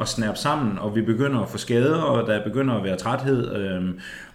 at 0.00 0.08
snappe 0.08 0.40
sammen, 0.40 0.78
og 0.78 0.96
vi 0.96 1.02
begynder 1.02 1.40
at 1.40 1.48
få 1.48 1.58
skader, 1.58 1.96
og 1.96 2.26
der 2.26 2.44
begynder 2.44 2.74
at 2.74 2.84
være 2.84 2.96
træthed. 2.96 3.56
Øh, 3.56 3.82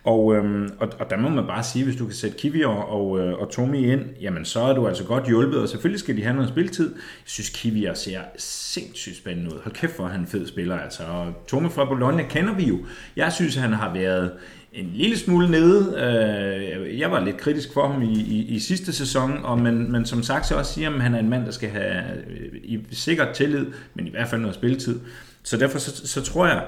og, 0.03 0.35
øh, 0.35 0.69
og, 0.79 0.89
og 0.99 1.09
der 1.09 1.17
må 1.17 1.29
man 1.29 1.47
bare 1.47 1.63
sige, 1.63 1.85
hvis 1.85 1.95
du 1.95 2.05
kan 2.05 2.13
sætte 2.13 2.37
Kivior 2.37 2.73
og, 2.73 3.19
øh, 3.19 3.33
og 3.33 3.49
Tomi 3.51 3.91
ind, 3.91 4.01
jamen 4.21 4.45
så 4.45 4.59
er 4.59 4.73
du 4.73 4.87
altså 4.87 5.03
godt 5.03 5.27
hjulpet, 5.27 5.61
og 5.61 5.69
selvfølgelig 5.69 5.99
skal 5.99 6.17
de 6.17 6.23
have 6.23 6.35
noget 6.35 6.49
spiltid. 6.49 6.89
Jeg 6.95 7.01
synes, 7.25 7.49
Kivior 7.49 7.93
ser 7.93 8.19
sindssygt 8.37 9.17
spændende 9.17 9.53
ud. 9.53 9.59
Hold 9.63 9.75
kæft, 9.75 9.95
hvor 9.95 10.05
er 10.05 10.09
han 10.09 10.19
en 10.19 10.27
fed 10.27 10.47
spiller, 10.47 10.77
altså. 10.77 11.03
Og 11.03 11.33
Tomi 11.47 11.69
fra 11.69 11.85
Bologna 11.85 12.23
kender 12.23 12.53
vi 12.53 12.63
jo. 12.63 12.77
Jeg 13.15 13.33
synes, 13.33 13.55
han 13.55 13.73
har 13.73 13.93
været 13.93 14.31
en 14.73 14.91
lille 14.93 15.17
smule 15.17 15.51
nede. 15.51 15.95
Øh, 15.97 16.99
Jeg 16.99 17.11
var 17.11 17.25
lidt 17.25 17.37
kritisk 17.37 17.73
for 17.73 17.87
ham 17.87 18.01
i, 18.01 18.13
i, 18.13 18.45
i 18.45 18.59
sidste 18.59 18.93
sæson, 18.93 19.39
og 19.43 19.59
men, 19.59 19.91
men 19.91 20.05
som 20.05 20.23
sagt 20.23 20.47
så 20.47 20.55
også 20.55 20.73
siger, 20.73 20.89
at 20.89 21.01
han 21.01 21.15
er 21.15 21.19
en 21.19 21.29
mand, 21.29 21.45
der 21.45 21.51
skal 21.51 21.69
have 21.69 22.03
øh, 22.29 22.59
i 22.63 22.79
sikkert 22.91 23.35
tillid, 23.35 23.65
men 23.93 24.07
i 24.07 24.09
hvert 24.09 24.27
fald 24.27 24.41
noget 24.41 24.55
spilletid. 24.55 24.99
Så 25.43 25.57
derfor 25.57 25.79
så, 25.79 26.07
så 26.07 26.21
tror 26.21 26.47
jeg, 26.47 26.63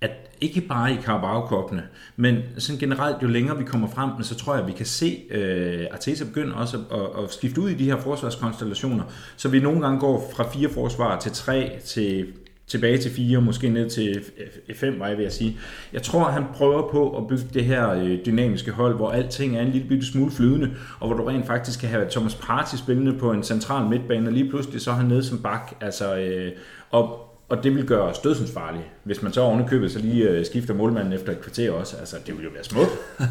at 0.00 0.10
ikke 0.40 0.60
bare 0.60 0.92
i 0.92 0.96
carabao 0.96 1.70
men 2.16 2.36
sådan 2.58 2.78
generelt, 2.78 3.22
jo 3.22 3.28
længere 3.28 3.58
vi 3.58 3.64
kommer 3.64 3.88
frem, 3.88 4.22
så 4.22 4.34
tror 4.34 4.54
jeg, 4.54 4.62
at 4.62 4.68
vi 4.68 4.72
kan 4.72 4.86
se 4.86 5.18
øh, 5.30 5.86
Arteta 5.92 6.24
begynde 6.24 6.54
også 6.54 6.76
at, 6.76 6.98
at, 7.00 7.24
at 7.24 7.32
skifte 7.32 7.60
ud 7.60 7.70
i 7.70 7.74
de 7.74 7.84
her 7.84 7.96
forsvarskonstellationer, 7.96 9.04
så 9.36 9.48
vi 9.48 9.60
nogle 9.60 9.80
gange 9.80 10.00
går 10.00 10.32
fra 10.36 10.50
fire 10.52 10.68
forsvar 10.68 11.18
til 11.18 11.32
tre, 11.32 11.78
til 11.84 12.26
tilbage 12.70 12.98
til 12.98 13.10
4, 13.10 13.40
måske 13.40 13.68
ned 13.68 13.90
til 13.90 14.24
5, 14.74 15.00
var 15.00 15.08
jeg 15.08 15.18
ved 15.18 15.24
at 15.24 15.32
sige. 15.32 15.56
Jeg 15.92 16.02
tror, 16.02 16.24
han 16.24 16.44
prøver 16.54 16.90
på 16.90 17.16
at 17.16 17.28
bygge 17.28 17.44
det 17.54 17.64
her 17.64 17.90
øh, 17.90 18.18
dynamiske 18.26 18.70
hold, 18.70 18.96
hvor 18.96 19.10
alting 19.10 19.56
er 19.56 19.60
en 19.60 19.70
lille 19.70 19.88
bitte 19.88 20.06
smule 20.06 20.30
flydende, 20.30 20.70
og 21.00 21.08
hvor 21.08 21.16
du 21.16 21.24
rent 21.24 21.46
faktisk 21.46 21.80
kan 21.80 21.88
have 21.88 22.06
Thomas 22.10 22.34
Partey 22.34 22.78
spillende 22.78 23.18
på 23.18 23.32
en 23.32 23.42
central 23.42 23.88
midtbane, 23.88 24.28
og 24.28 24.32
lige 24.32 24.50
pludselig 24.50 24.80
så 24.80 24.90
er 24.90 24.94
han 24.94 25.06
nede 25.06 25.24
som 25.24 25.38
bak. 25.38 25.72
Altså, 25.80 26.16
øh, 26.16 26.52
og 26.90 27.26
og 27.48 27.64
det 27.64 27.74
vil 27.74 27.86
gøre 27.86 28.02
os 28.02 28.18
dødsensfarlige. 28.18 28.84
Hvis 29.04 29.22
man 29.22 29.32
så 29.32 29.40
ovenikøbet 29.40 29.92
så 29.92 29.98
lige 29.98 30.28
øh, 30.28 30.46
skifter 30.46 30.74
målmanden 30.74 31.12
efter 31.12 31.32
et 31.32 31.40
kvarter 31.40 31.70
også. 31.70 31.96
Altså, 31.96 32.16
det 32.26 32.36
vil 32.36 32.44
jo 32.44 32.50
være 32.54 32.64
smukt. 32.64 32.90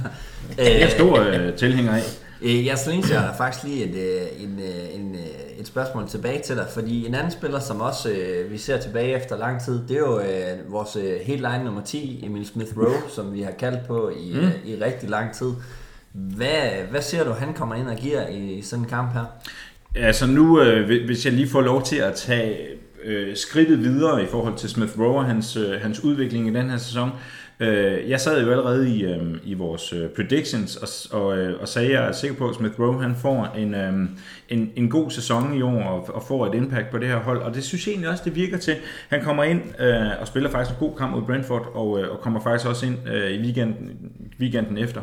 det 0.57 0.75
er 0.75 0.79
jeg 0.79 0.91
stor 0.91 1.19
øh, 1.19 1.53
tilhænger 1.53 1.93
af. 1.93 2.03
Øh, 2.41 2.65
jeg 2.65 2.77
synes, 2.77 3.11
jeg 3.11 3.19
har 3.21 3.35
faktisk 3.37 3.63
lige 3.63 3.83
et, 3.83 3.95
øh, 3.95 4.43
en, 4.43 4.59
øh, 4.59 4.95
en, 4.95 5.15
et 5.59 5.67
spørgsmål 5.67 6.07
tilbage 6.07 6.41
til 6.41 6.55
dig, 6.55 6.65
fordi 6.73 7.05
en 7.05 7.15
anden 7.15 7.31
spiller, 7.31 7.59
som 7.59 7.81
også 7.81 8.15
vi 8.49 8.57
ser 8.57 8.77
tilbage 8.77 9.15
efter 9.15 9.37
lang 9.37 9.61
tid, 9.61 9.87
det 9.87 9.95
er 9.95 9.99
jo 9.99 10.21
vores 10.67 10.97
helt 11.23 11.41
line 11.41 11.63
nummer 11.63 11.81
10, 11.81 12.25
Emil 12.25 12.45
Smith 12.47 12.77
Rowe, 12.77 13.09
som 13.15 13.33
vi 13.33 13.41
har 13.41 13.51
kaldt 13.51 13.87
på 13.87 14.09
i, 14.09 14.33
mm. 14.33 14.69
i 14.69 14.75
rigtig 14.75 15.09
lang 15.09 15.33
tid. 15.33 15.51
Hvad, 16.13 16.61
hvad 16.91 17.01
ser 17.01 17.23
du, 17.23 17.31
han 17.31 17.53
kommer 17.53 17.75
ind 17.75 17.87
og 17.87 17.95
giver 17.95 18.27
i 18.27 18.61
sådan 18.61 18.83
en 18.83 18.89
kamp 18.89 19.13
her? 19.13 19.25
Altså 19.95 20.27
nu, 20.27 20.63
hvis 21.05 21.25
jeg 21.25 21.33
lige 21.33 21.49
får 21.49 21.61
lov 21.61 21.83
til 21.83 21.95
at 21.95 22.13
tage 22.13 22.57
øh, 23.03 23.35
skridtet 23.35 23.83
videre 23.83 24.23
i 24.23 24.25
forhold 24.25 24.57
til 24.57 24.69
Smith 24.69 24.99
Rowe 24.99 25.17
og 25.17 25.25
hans, 25.25 25.55
øh, 25.55 25.81
hans 25.81 26.03
udvikling 26.03 26.47
i 26.47 26.53
den 26.53 26.69
her 26.69 26.77
sæson. 26.77 27.09
Øh, 27.61 28.09
jeg 28.09 28.19
sad 28.19 28.43
jo 28.43 28.51
allerede 28.51 28.95
i, 28.95 29.03
øh, 29.03 29.21
i 29.43 29.53
vores 29.53 29.93
øh, 29.93 30.09
predictions 30.09 30.75
og, 30.75 31.19
og, 31.21 31.37
øh, 31.37 31.61
og 31.61 31.67
sagde, 31.67 31.87
at 31.87 31.93
jeg 31.93 32.07
er 32.07 32.11
sikker 32.11 32.37
på, 32.37 32.49
at 32.49 32.55
Smith 32.55 32.79
Rowe 32.79 33.01
han 33.01 33.15
får 33.15 33.53
en, 33.57 33.75
øh, 33.75 33.93
en, 34.49 34.71
en 34.75 34.89
god 34.89 35.11
sæson 35.11 35.53
i 35.53 35.61
år 35.61 35.83
og, 35.83 36.15
og 36.15 36.23
får 36.23 36.47
et 36.47 36.55
impact 36.55 36.89
på 36.91 36.97
det 36.97 37.07
her 37.07 37.17
hold. 37.17 37.41
Og 37.41 37.53
det 37.53 37.63
synes 37.63 37.87
jeg 37.87 37.91
egentlig 37.91 38.09
også, 38.09 38.23
det 38.25 38.35
virker 38.35 38.57
til. 38.57 38.75
Han 39.09 39.23
kommer 39.23 39.43
ind 39.43 39.61
øh, 39.79 40.21
og 40.21 40.27
spiller 40.27 40.49
faktisk 40.49 40.79
en 40.81 40.87
god 40.87 40.97
kamp 40.97 41.15
mod 41.15 41.21
Brentford 41.21 41.71
og, 41.73 42.01
øh, 42.01 42.11
og 42.11 42.19
kommer 42.19 42.41
faktisk 42.41 42.69
også 42.69 42.85
ind 42.85 42.97
øh, 43.07 43.31
i 43.31 43.41
weekenden, 43.41 43.91
weekenden 44.39 44.77
efter. 44.77 45.01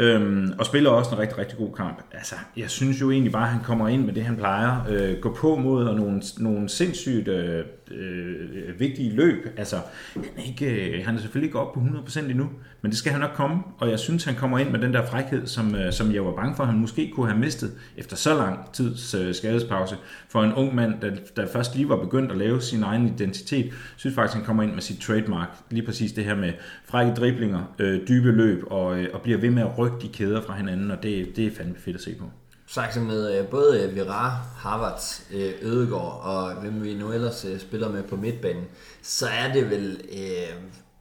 Øhm, 0.00 0.52
og 0.58 0.66
spiller 0.66 0.90
også 0.90 1.10
en 1.14 1.18
rigtig, 1.18 1.38
rigtig 1.38 1.58
god 1.58 1.72
kamp. 1.72 2.02
Altså, 2.12 2.34
jeg 2.56 2.70
synes 2.70 3.00
jo 3.00 3.10
egentlig 3.10 3.32
bare, 3.32 3.42
at 3.42 3.52
han 3.52 3.64
kommer 3.64 3.88
ind 3.88 4.04
med 4.04 4.14
det, 4.14 4.22
han 4.22 4.36
plejer. 4.36 4.86
Øh, 4.90 5.18
gå 5.18 5.34
på 5.34 5.56
mod 5.56 5.84
og 5.84 5.96
nogle, 5.96 6.22
nogle 6.38 6.68
sindssygt 6.68 7.28
øh, 7.28 7.64
øh, 7.90 8.80
vigtige 8.80 9.10
løb. 9.10 9.46
Altså, 9.56 9.76
han 10.14 10.24
er, 10.36 10.42
ikke, 10.42 10.96
øh, 10.98 11.04
han 11.06 11.14
er 11.14 11.20
selvfølgelig 11.20 11.48
ikke 11.48 11.58
oppe 11.58 11.80
på 11.80 11.86
100% 11.86 12.20
endnu, 12.20 12.48
men 12.82 12.90
det 12.90 12.98
skal 12.98 13.12
han 13.12 13.20
nok 13.20 13.30
komme. 13.34 13.62
Og 13.78 13.90
jeg 13.90 13.98
synes, 13.98 14.24
han 14.24 14.34
kommer 14.34 14.58
ind 14.58 14.70
med 14.70 14.78
den 14.78 14.94
der 14.94 15.06
frækhed, 15.06 15.46
som, 15.46 15.74
øh, 15.74 15.92
som 15.92 16.14
jeg 16.14 16.24
var 16.24 16.32
bange 16.32 16.56
for, 16.56 16.64
han 16.64 16.78
måske 16.78 17.10
kunne 17.14 17.26
have 17.26 17.38
mistet 17.38 17.72
efter 17.96 18.16
så 18.16 18.34
lang 18.34 18.72
tids 18.72 19.14
øh, 19.14 19.34
skadespause. 19.34 19.96
For 20.28 20.42
en 20.42 20.54
ung 20.54 20.74
mand, 20.74 21.00
der, 21.00 21.10
der 21.36 21.46
først 21.52 21.74
lige 21.74 21.88
var 21.88 21.96
begyndt 21.96 22.32
at 22.32 22.38
lave 22.38 22.60
sin 22.60 22.82
egen 22.82 23.06
identitet, 23.06 23.72
synes 23.96 24.14
faktisk, 24.14 24.36
han 24.36 24.44
kommer 24.44 24.62
ind 24.62 24.72
med 24.72 24.82
sit 24.82 25.00
trademark. 25.00 25.48
Lige 25.70 25.86
præcis 25.86 26.12
det 26.12 26.24
her 26.24 26.34
med 26.34 26.52
frække 26.84 27.14
driblinger, 27.14 27.74
øh, 27.78 28.08
dybe 28.08 28.32
løb 28.32 28.64
og, 28.66 28.98
øh, 28.98 29.08
og 29.12 29.20
bliver 29.20 29.38
ved 29.38 29.50
med 29.50 29.62
at 29.62 29.78
rykke 29.78 29.96
de 30.02 30.08
kæder 30.08 30.42
fra 30.42 30.56
hinanden, 30.56 30.90
og 30.90 31.02
det, 31.02 31.36
det 31.36 31.46
er 31.46 31.50
fandme 31.56 31.74
fedt 31.78 31.96
at 31.96 32.02
se 32.02 32.14
på 32.14 32.24
sagt 32.66 33.02
med 33.02 33.38
øh, 33.38 33.46
både 33.46 33.82
øh, 33.82 33.94
Virar, 33.94 34.46
Harvard, 34.56 35.00
øh, 35.32 35.52
Ødegård 35.62 36.20
og 36.22 36.54
hvem 36.54 36.84
vi 36.84 36.94
nu 36.94 37.12
ellers 37.12 37.46
spiller 37.58 37.88
med 37.88 38.02
på 38.02 38.16
midtbanen, 38.16 38.64
så 39.02 39.26
er 39.26 39.52
det 39.52 39.70
vel 39.70 40.00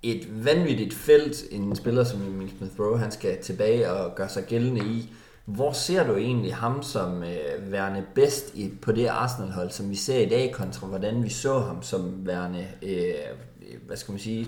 et 0.03 0.45
vanvittigt 0.45 0.93
felt, 0.93 1.43
en 1.51 1.75
spiller 1.75 2.03
som 2.03 2.21
Emil 2.21 2.51
Smith 2.57 2.79
Rowe, 2.79 2.99
han 2.99 3.11
skal 3.11 3.41
tilbage 3.41 3.91
og 3.91 4.15
gøre 4.15 4.29
sig 4.29 4.43
gældende 4.43 4.85
i. 4.85 5.13
Hvor 5.45 5.71
ser 5.71 6.07
du 6.07 6.15
egentlig 6.15 6.55
ham 6.55 6.83
som 6.83 7.23
øh, 7.23 7.71
værende 7.71 8.03
bedst 8.15 8.55
i, 8.55 8.71
på 8.81 8.91
det 8.91 9.07
Arsenal-hold, 9.07 9.69
som 9.69 9.89
vi 9.89 9.95
ser 9.95 10.19
i 10.19 10.29
dag, 10.29 10.51
kontra 10.53 10.87
hvordan 10.87 11.23
vi 11.23 11.29
så 11.29 11.59
ham 11.59 11.83
som 11.83 12.27
værende, 12.27 12.67
øh, 12.81 13.13
hvad 13.87 13.97
skal 13.97 14.11
man 14.11 14.19
sige, 14.19 14.47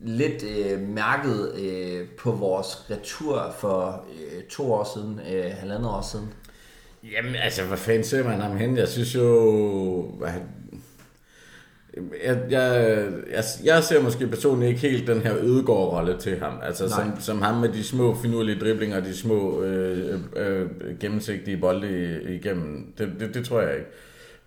lidt 0.00 0.44
øh, 0.44 0.80
mærket 0.80 1.52
øh, 1.58 2.08
på 2.18 2.32
vores 2.32 2.90
retur 2.90 3.54
for 3.58 4.04
øh, 4.14 4.42
to 4.42 4.72
år 4.72 4.90
siden, 4.94 5.20
øh, 5.32 5.52
halvandet 5.58 5.90
år 5.90 6.08
siden? 6.12 6.28
Jamen, 7.12 7.34
altså, 7.34 7.64
hvad 7.64 7.78
fanden 7.78 8.04
ser 8.04 8.24
man 8.24 8.40
ham 8.40 8.56
hen? 8.56 8.76
Jeg 8.76 8.88
synes 8.88 9.14
jo... 9.14 10.14
Hvad, 10.18 10.30
jeg, 12.24 12.38
jeg, 12.50 12.96
jeg, 13.30 13.44
jeg 13.64 13.84
ser 13.84 14.02
måske 14.02 14.26
personligt 14.26 14.68
ikke 14.68 14.80
helt 14.80 15.06
den 15.06 15.20
her 15.20 15.34
ødegård-rolle 15.40 16.18
til 16.18 16.38
ham. 16.38 16.52
Altså 16.62 16.88
som, 16.88 17.20
som 17.20 17.42
ham 17.42 17.54
med 17.54 17.68
de 17.68 17.84
små 17.84 18.14
finurlige 18.14 18.60
driblinger, 18.60 19.00
de 19.00 19.16
små 19.16 19.62
øh, 19.62 20.20
øh, 20.36 20.66
gennemsigtige 21.00 21.56
bolde 21.56 22.20
igennem. 22.28 22.92
Det, 22.98 23.12
det, 23.20 23.34
det 23.34 23.44
tror 23.44 23.60
jeg 23.60 23.74
ikke. 23.74 23.88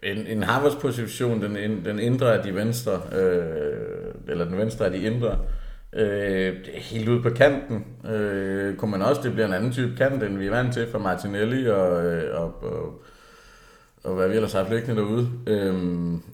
En, 0.03 0.37
en 0.37 0.43
Harvards 0.43 0.75
position, 0.75 1.41
den, 1.41 1.85
den 1.85 1.99
indre 1.99 2.37
af 2.37 2.43
de 2.43 2.55
venstre, 2.55 3.01
øh, 3.19 4.31
eller 4.31 4.45
den 4.45 4.57
venstre 4.57 4.85
af 4.85 4.91
de 4.91 4.97
indre, 4.97 5.37
Øh, 5.95 6.55
helt 6.73 7.09
ude 7.09 7.21
på 7.21 7.29
kanten 7.29 7.85
øh, 8.11 8.75
kunne 8.75 8.91
man 8.91 9.01
også, 9.01 9.21
det 9.23 9.33
bliver 9.33 9.47
en 9.47 9.53
anden 9.53 9.71
type 9.71 9.95
kant, 9.97 10.23
end 10.23 10.37
vi 10.37 10.45
er 10.45 10.51
vant 10.51 10.73
til 10.73 10.87
fra 10.91 10.99
Martinelli 10.99 11.69
og, 11.69 12.05
øh, 12.05 12.41
og, 12.41 12.63
og, 12.63 13.01
og 14.03 14.15
hvad 14.15 14.27
vi 14.27 14.35
ellers 14.35 14.51
har 14.53 14.59
haft 14.59 14.71
liggende 14.71 15.01
derude. 15.01 15.29
Øh, 15.47 15.75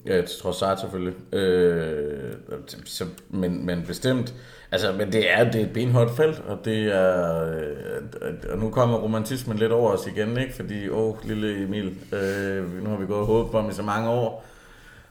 ja, 0.06 0.22
trods 0.42 0.56
sagt 0.56 0.80
selvfølgelig. 0.80 1.14
Øh, 1.32 2.32
så, 2.84 3.04
men, 3.30 3.66
men 3.66 3.84
bestemt, 3.86 4.34
altså, 4.72 4.92
men 4.92 5.12
det 5.12 5.32
er, 5.32 5.50
det 5.50 5.60
er 5.60 5.64
et 5.64 5.72
benhårdt 5.72 6.16
felt, 6.16 6.42
og 6.46 6.58
det 6.64 6.94
er, 6.94 7.42
øh, 7.52 8.52
og 8.52 8.58
nu 8.58 8.70
kommer 8.70 8.98
romantismen 8.98 9.58
lidt 9.58 9.72
over 9.72 9.90
os 9.90 10.06
igen, 10.06 10.38
ikke? 10.38 10.54
Fordi, 10.54 10.88
åh, 10.88 11.14
lille 11.24 11.62
Emil, 11.62 11.94
øh, 12.12 12.84
nu 12.84 12.90
har 12.90 12.96
vi 12.96 13.06
gået 13.06 13.20
og 13.20 13.26
håbet 13.26 13.52
på 13.52 13.60
ham 13.60 13.70
i 13.70 13.72
så 13.72 13.82
mange 13.82 14.10
år, 14.10 14.44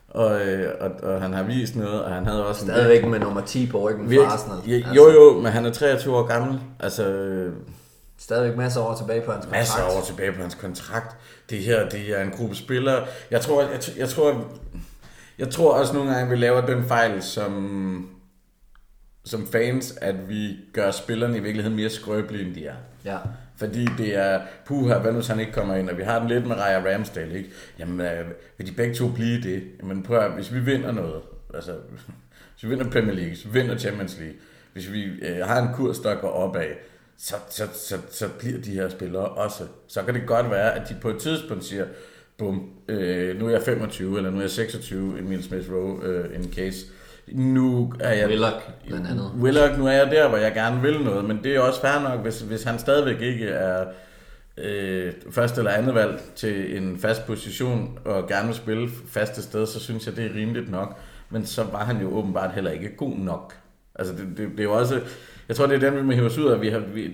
og, 0.09 0.47
øh, 0.47 0.71
og, 0.79 0.91
og 1.03 1.21
han 1.21 1.33
har 1.33 1.43
vist 1.43 1.75
noget, 1.75 2.03
og 2.03 2.11
han 2.11 2.25
havde 2.25 2.47
også... 2.47 2.61
Stadigvæk 2.61 3.03
en, 3.03 3.11
med 3.11 3.19
nummer 3.19 3.41
10 3.41 3.67
på 3.67 3.89
ryggen 3.89 4.09
for 4.13 4.25
Arsenal. 4.25 4.57
Ja, 4.67 4.75
altså. 4.75 4.93
Jo, 4.95 5.11
jo, 5.11 5.41
men 5.41 5.51
han 5.51 5.65
er 5.65 5.71
23 5.71 6.15
år 6.15 6.23
gammel. 6.23 6.59
Altså, 6.79 7.03
Stadigvæk 8.17 8.57
masser 8.57 8.81
år 8.81 8.95
tilbage 8.95 9.21
på 9.21 9.31
hans 9.31 9.45
kontrakt. 9.45 9.59
Masser 9.59 9.97
år 9.97 10.01
tilbage 10.01 10.31
på 10.31 10.41
hans 10.41 10.55
kontrakt. 10.55 11.15
Det 11.49 11.59
her, 11.59 11.89
det 11.89 12.19
er 12.19 12.23
en 12.23 12.31
gruppe 12.31 12.55
spillere. 12.55 13.05
Jeg 13.31 13.41
tror, 13.41 13.61
jeg, 13.61 13.79
jeg 13.97 14.09
tror, 14.09 14.51
jeg 15.39 15.49
tror 15.49 15.73
også 15.73 15.93
nogle 15.93 16.11
gange, 16.11 16.29
vi 16.29 16.35
laver 16.35 16.65
den 16.65 16.83
fejl 16.83 17.23
som, 17.23 18.09
som 19.25 19.47
fans, 19.47 19.97
at 20.01 20.29
vi 20.29 20.55
gør 20.73 20.91
spillerne 20.91 21.37
i 21.37 21.39
virkeligheden 21.39 21.75
mere 21.77 21.89
skrøbelige, 21.89 22.45
end 22.45 22.55
de 22.55 22.65
er. 22.65 22.75
Ja. 23.05 23.17
Fordi 23.57 23.85
det 23.97 24.15
er, 24.15 24.41
puha, 24.65 24.97
hvad 24.97 25.13
nu 25.13 25.21
han 25.27 25.39
ikke 25.39 25.51
kommer 25.51 25.75
ind, 25.75 25.89
og 25.89 25.97
vi 25.97 26.03
har 26.03 26.19
den 26.19 26.27
lidt 26.27 26.47
med 26.47 26.55
Raya 26.55 26.93
Ramsdale, 26.93 27.37
ikke? 27.37 27.49
Jamen, 27.79 28.01
øh, 28.01 28.25
vil 28.57 28.67
de 28.67 28.71
begge 28.71 28.95
to 28.95 29.11
blive 29.11 29.41
det? 29.41 29.63
Jamen 29.79 30.03
prøv 30.03 30.17
at, 30.17 30.31
hvis 30.31 30.53
vi 30.53 30.59
vinder 30.59 30.91
noget, 30.91 31.21
altså, 31.53 31.71
hvis 32.53 32.63
vi 32.63 32.69
vinder 32.69 32.89
Premier 32.89 33.13
League, 33.13 33.29
hvis 33.29 33.45
vi 33.45 33.51
vinder 33.59 33.77
Champions 33.77 34.17
League, 34.19 34.35
hvis 34.73 34.91
vi 34.91 35.03
øh, 35.03 35.47
har 35.47 35.61
en 35.61 35.73
kurs, 35.73 35.99
der 35.99 36.15
går 36.15 36.29
opad, 36.29 36.67
så, 37.17 37.35
så, 37.49 37.67
så, 37.73 37.97
så 38.11 38.29
bliver 38.39 38.61
de 38.61 38.71
her 38.71 38.89
spillere 38.89 39.25
også. 39.25 39.63
Så 39.87 40.03
kan 40.03 40.13
det 40.13 40.27
godt 40.27 40.51
være, 40.51 40.73
at 40.73 40.89
de 40.89 40.95
på 41.01 41.09
et 41.09 41.17
tidspunkt 41.17 41.63
siger, 41.63 41.85
bum, 42.37 42.69
øh, 42.87 43.39
nu 43.39 43.47
er 43.47 43.51
jeg 43.51 43.61
25, 43.61 44.17
eller 44.17 44.29
nu 44.29 44.37
er 44.37 44.41
jeg 44.41 44.51
26, 44.51 45.19
Emil 45.19 45.43
Smith 45.43 45.71
Rowe, 45.71 46.03
øh, 46.03 46.35
in 46.35 46.53
case, 46.53 46.85
nu 47.27 47.93
er 47.99 48.13
jeg... 48.13 48.27
Willock, 48.27 48.71
blandt 48.87 49.07
andet. 49.07 49.31
Willock, 49.41 49.77
nu 49.77 49.87
er 49.87 49.91
jeg 49.91 50.11
der, 50.11 50.29
hvor 50.29 50.37
jeg 50.37 50.53
gerne 50.53 50.81
vil 50.81 51.01
noget, 51.01 51.25
men 51.25 51.39
det 51.43 51.55
er 51.55 51.59
også 51.59 51.81
fair 51.81 52.09
nok, 52.09 52.19
hvis, 52.19 52.41
hvis 52.41 52.63
han 52.63 52.79
stadigvæk 52.79 53.21
ikke 53.21 53.47
er 53.47 53.85
øh, 54.57 55.13
første 55.31 55.61
eller 55.61 55.71
andet 55.71 55.95
valg 55.95 56.21
til 56.35 56.77
en 56.77 56.99
fast 56.99 57.25
position, 57.25 57.99
og 58.05 58.27
gerne 58.27 58.47
vil 58.47 58.55
spille 58.55 58.89
faste 59.07 59.41
sted, 59.41 59.65
så 59.65 59.79
synes 59.79 60.05
jeg, 60.05 60.15
det 60.15 60.25
er 60.25 60.35
rimeligt 60.35 60.71
nok. 60.71 60.97
Men 61.29 61.45
så 61.45 61.63
var 61.63 61.85
han 61.85 62.01
jo 62.01 62.17
åbenbart 62.17 62.51
heller 62.53 62.71
ikke 62.71 62.95
god 62.95 63.15
nok. 63.15 63.55
Altså, 63.95 64.13
det, 64.13 64.37
det, 64.37 64.49
det 64.51 64.59
er 64.59 64.63
jo 64.63 64.73
også... 64.73 65.01
Jeg 65.47 65.55
tror, 65.55 65.65
det 65.65 65.83
er 65.83 65.89
den, 65.89 65.99
vi 65.99 66.03
må 66.03 66.11
hive 66.11 66.25
os 66.25 66.37
ud 66.37 66.45
af. 66.45 66.61
Vi 66.61 66.69
har, 66.69 66.79
vi, 66.79 67.11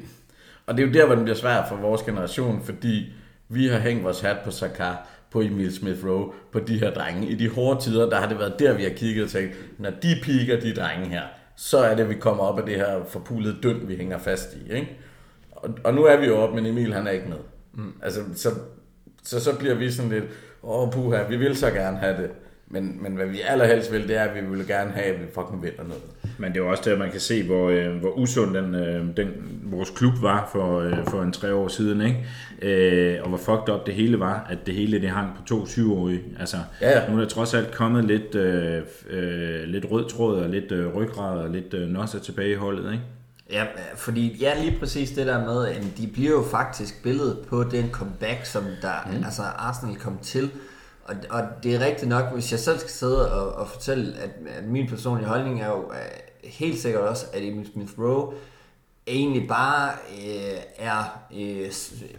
og 0.65 0.77
det 0.77 0.84
er 0.84 0.88
jo 0.88 0.93
der, 0.93 1.05
hvor 1.05 1.15
det 1.15 1.23
bliver 1.23 1.38
svært 1.38 1.65
for 1.69 1.75
vores 1.75 2.01
generation, 2.01 2.61
fordi 2.63 3.13
vi 3.49 3.67
har 3.67 3.79
hængt 3.79 4.03
vores 4.03 4.21
hat 4.21 4.38
på 4.45 4.51
Sakar 4.51 5.07
på 5.31 5.41
Emil 5.41 5.75
Smith 5.75 6.05
Rowe, 6.07 6.34
på 6.51 6.59
de 6.59 6.79
her 6.79 6.93
drenge. 6.93 7.27
I 7.27 7.36
de 7.36 7.49
hårde 7.49 7.81
tider, 7.81 8.09
der 8.09 8.17
har 8.17 8.27
det 8.27 8.39
været 8.39 8.59
der, 8.59 8.73
vi 8.73 8.84
har 8.84 8.89
kigget 8.89 9.23
og 9.23 9.29
tænkt, 9.29 9.55
når 9.77 9.89
de 9.89 10.15
piker, 10.23 10.59
de 10.59 10.73
drenge 10.73 11.09
her, 11.09 11.21
så 11.55 11.77
er 11.77 11.95
det, 11.95 12.09
vi 12.09 12.13
kommer 12.13 12.43
op 12.43 12.59
af 12.59 12.65
det 12.65 12.75
her 12.75 13.03
forpulede 13.09 13.57
dønd, 13.63 13.88
vi 13.88 13.95
hænger 13.95 14.17
fast 14.17 14.55
i. 14.55 14.73
Ikke? 14.73 14.97
Og, 15.51 15.69
og 15.84 15.93
nu 15.93 16.03
er 16.03 16.17
vi 16.17 16.25
jo 16.25 16.38
op, 16.38 16.53
men 16.53 16.65
Emil 16.65 16.93
han 16.93 17.07
er 17.07 17.11
ikke 17.11 17.29
med. 17.29 17.38
Mm. 17.73 17.93
Altså, 18.01 18.19
så, 18.36 18.49
så, 19.23 19.39
så 19.39 19.57
bliver 19.59 19.73
vi 19.73 19.91
sådan 19.91 20.11
lidt, 20.11 20.23
åh 20.63 20.91
puha, 20.91 21.23
vi 21.23 21.38
vil 21.38 21.57
så 21.57 21.71
gerne 21.71 21.97
have 21.97 22.21
det. 22.21 22.31
Men, 22.74 22.97
men 23.03 23.13
hvad 23.13 23.26
vi 23.26 23.41
allerhelst 23.47 23.91
vil, 23.91 24.07
det 24.07 24.17
er, 24.17 24.24
at 24.24 24.36
vi 24.36 24.55
vil 24.55 24.67
gerne 24.67 24.91
have, 24.91 25.05
at 25.05 25.19
vi 25.21 25.26
fucking 25.34 25.63
vinder 25.63 25.84
noget. 25.84 26.03
Men 26.38 26.51
det 26.53 26.59
er 26.59 26.63
jo 26.63 26.69
også 26.69 26.89
der, 26.89 26.97
man 26.97 27.11
kan 27.11 27.19
se, 27.19 27.43
hvor, 27.43 27.69
øh, 27.69 27.95
hvor 27.95 28.09
usund 28.09 28.55
den, 28.55 28.76
øh, 28.76 29.05
den, 29.17 29.28
vores 29.63 29.89
klub 29.89 30.13
var 30.21 30.49
for, 30.51 30.80
øh, 30.80 30.97
for 31.07 31.21
en 31.21 31.32
tre 31.32 31.53
år 31.53 31.67
siden, 31.67 32.01
ikke? 32.01 32.26
Øh, 32.61 33.24
og 33.24 33.30
hvor 33.30 33.38
fucked 33.38 33.74
up 33.74 33.86
det 33.86 33.93
hele 33.93 34.19
var, 34.19 34.47
at 34.49 34.57
det 34.65 34.74
hele 34.74 35.01
det 35.01 35.09
hang 35.09 35.36
på 35.36 35.41
to 35.45 35.65
syvårige. 35.65 36.21
Altså, 36.39 36.57
Ja, 36.82 36.99
ja. 36.99 37.09
nu 37.09 37.15
er 37.15 37.19
der 37.21 37.30
trods 37.30 37.53
alt 37.53 37.71
kommet 37.71 38.05
lidt, 38.05 38.36
øh, 38.36 38.82
øh, 39.09 39.63
lidt 39.63 39.86
rød 39.91 40.09
tråd 40.09 40.39
og 40.39 40.49
lidt 40.49 40.71
øh, 40.71 40.95
ryggrad 40.95 41.39
og 41.39 41.49
lidt 41.49 41.74
øh, 41.74 41.88
nosser 41.88 42.19
tilbage 42.19 42.51
i 42.51 42.55
holdet, 42.55 42.91
ikke? 42.91 43.03
Ja, 43.51 43.65
fordi 43.95 44.38
ja, 44.41 44.63
lige 44.63 44.80
præcis 44.80 45.11
det 45.11 45.28
der 45.28 45.45
med, 45.45 45.67
at 45.67 45.84
de 45.97 46.07
bliver 46.07 46.32
jo 46.32 46.43
faktisk 46.51 47.03
billedet 47.03 47.38
på 47.47 47.63
den 47.63 47.89
comeback, 47.91 48.45
som 48.45 48.63
der, 48.82 49.09
mm. 49.11 49.24
altså 49.26 49.41
Arsenal 49.41 49.95
kom 49.95 50.17
til. 50.21 50.51
Og, 51.06 51.16
og 51.30 51.41
det 51.64 51.76
er 51.76 51.80
rigtigt 51.80 52.10
nok, 52.10 52.34
hvis 52.34 52.51
jeg 52.51 52.60
selv 52.60 52.80
skal 52.80 52.91
sidde 52.91 53.32
og, 53.32 53.54
og 53.54 53.68
fortælle, 53.68 54.14
at, 54.20 54.30
at 54.58 54.64
min 54.64 54.88
personlige 54.89 55.28
holdning 55.28 55.62
er 55.62 55.68
jo 55.68 55.91
øh, 55.91 56.49
helt 56.49 56.82
sikkert 56.82 57.01
også, 57.01 57.26
at 57.34 57.43
Emil 57.43 57.70
Smith 57.74 57.99
Rowe 57.99 58.34
egentlig 59.08 59.47
bare 59.47 59.89
øh, 60.12 60.60
er, 60.78 61.20
øh, 61.38 61.72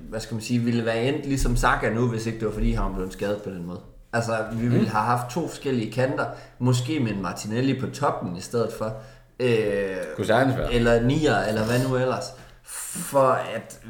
hvad 0.09 0.21
skal 0.21 0.35
man 0.35 0.43
sige, 0.43 0.59
ville 0.59 0.85
være 0.85 1.03
endt 1.03 1.27
ligesom 1.27 1.57
Saka 1.57 1.91
nu, 1.91 2.09
hvis 2.09 2.27
ikke 2.27 2.39
det 2.39 2.47
var 2.47 2.53
fordi, 2.53 2.73
han 2.73 2.95
blev 2.95 3.13
skadet 3.13 3.43
på 3.43 3.51
den 3.51 3.67
måde. 3.67 3.81
Altså, 4.13 4.45
vi 4.53 4.69
ville 4.69 4.89
have 4.89 5.05
haft 5.05 5.31
to 5.31 5.49
forskellige 5.49 5.93
kanter, 5.93 6.27
måske 6.59 7.01
med 7.01 7.13
en 7.13 7.23
Martinelli 7.23 7.81
på 7.81 7.87
toppen 7.87 8.37
i 8.37 8.41
stedet 8.41 8.73
for. 8.79 8.95
Øh, 9.41 9.97
Kunne 10.17 10.27
sagtens 10.27 10.57
være. 10.57 10.73
eller 10.73 11.03
nier, 11.03 11.39
eller 11.39 11.65
hvad 11.65 11.89
nu 11.89 11.97
ellers. 11.97 12.25
For 12.63 13.29
at, 13.29 13.81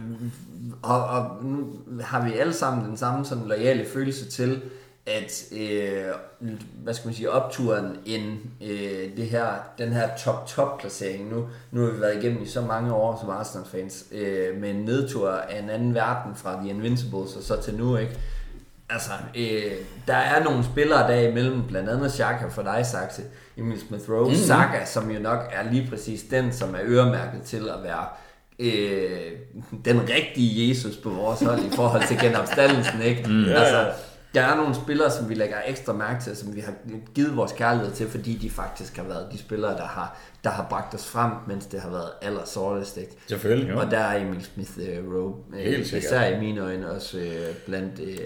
og, 0.82 1.04
og 1.04 1.44
nu 1.44 1.66
har 2.00 2.24
vi 2.24 2.32
alle 2.32 2.52
sammen 2.52 2.84
den 2.88 2.96
samme 2.96 3.24
sådan 3.24 3.44
loyale 3.44 3.86
følelse 3.92 4.30
til, 4.30 4.62
at, 5.06 5.44
øh, 5.52 6.04
hvad 6.82 6.94
skal 6.94 7.06
man 7.08 7.14
sige, 7.14 7.30
opturen 7.30 7.96
end 8.06 8.38
øh, 8.62 9.16
det 9.16 9.26
her, 9.26 9.46
den 9.78 9.92
her 9.92 10.08
top-top 10.16 10.78
placering. 10.80 11.30
Nu, 11.30 11.48
nu 11.70 11.84
har 11.84 11.90
vi 11.90 12.00
været 12.00 12.22
igennem 12.22 12.42
i 12.42 12.46
så 12.46 12.60
mange 12.60 12.94
år 12.94 13.18
som 13.20 13.30
Arsenal-fans, 13.30 14.04
øh, 14.12 14.60
med 14.60 14.70
en 14.70 14.76
nedtur 14.76 15.30
af 15.30 15.62
en 15.62 15.70
anden 15.70 15.94
verden 15.94 16.34
fra 16.34 16.60
The 16.60 16.70
Invincibles 16.70 17.36
og 17.36 17.42
så 17.42 17.62
til 17.62 17.74
nu, 17.74 17.96
ikke? 17.96 18.18
Altså, 18.90 19.10
øh, 19.36 19.72
der 20.06 20.16
er 20.16 20.44
nogle 20.44 20.64
spillere 20.64 21.12
der 21.12 21.28
imellem, 21.28 21.66
blandt 21.68 21.88
andet 21.88 22.12
Xhaka 22.12 22.46
for 22.46 22.62
dig, 22.62 22.86
Saxe, 22.86 23.22
Emil 23.56 23.80
Smith 23.88 24.10
Rowe, 24.10 24.22
mm-hmm. 24.22 24.36
Saka, 24.36 24.84
som 24.84 25.10
jo 25.10 25.20
nok 25.20 25.38
er 25.52 25.72
lige 25.72 25.86
præcis 25.90 26.22
den, 26.22 26.52
som 26.52 26.74
er 26.74 26.80
øremærket 26.82 27.42
til 27.42 27.68
at 27.68 27.82
være 27.82 28.06
øh, 28.58 29.32
den 29.84 30.00
rigtige 30.08 30.68
Jesus 30.68 30.96
på 30.96 31.10
vores 31.10 31.40
hold 31.40 31.60
i 31.60 31.76
forhold 31.76 32.08
til 32.08 32.18
genopstandelsen, 32.18 33.02
ikke? 33.02 33.28
Mm. 33.28 33.44
Altså, 33.44 33.92
der 34.34 34.42
er 34.42 34.56
nogle 34.56 34.74
spillere, 34.74 35.10
som 35.10 35.28
vi 35.28 35.34
lægger 35.34 35.56
ekstra 35.66 35.92
mærke 35.92 36.24
til, 36.24 36.36
som 36.36 36.56
vi 36.56 36.60
har 36.60 36.72
givet 37.14 37.36
vores 37.36 37.52
kærlighed 37.52 37.92
til, 37.92 38.08
fordi 38.08 38.34
de 38.34 38.50
faktisk 38.50 38.96
har 38.96 39.04
været 39.04 39.26
de 39.32 39.38
spillere, 39.38 39.70
der 39.76 39.86
har, 39.86 40.18
der 40.44 40.50
har 40.50 40.66
bragt 40.70 40.94
os 40.94 41.06
frem, 41.06 41.30
mens 41.48 41.66
det 41.66 41.80
har 41.80 41.90
været 41.90 42.08
allersårligst, 42.22 42.96
ikke? 42.96 43.12
Selvfølgelig. 43.28 43.74
Og 43.74 43.90
der 43.90 43.98
er 43.98 44.20
Emil 44.20 44.44
Smith 44.44 44.70
uh, 44.78 45.14
Rowe, 45.14 45.34
øh, 45.54 45.58
Helt 45.58 45.86
sikkert. 45.86 46.04
især 46.04 46.36
i 46.36 46.40
mine 46.40 46.60
øjne 46.60 46.90
også 46.90 47.18
øh, 47.18 47.54
blandt, 47.66 48.00
øh, 48.00 48.18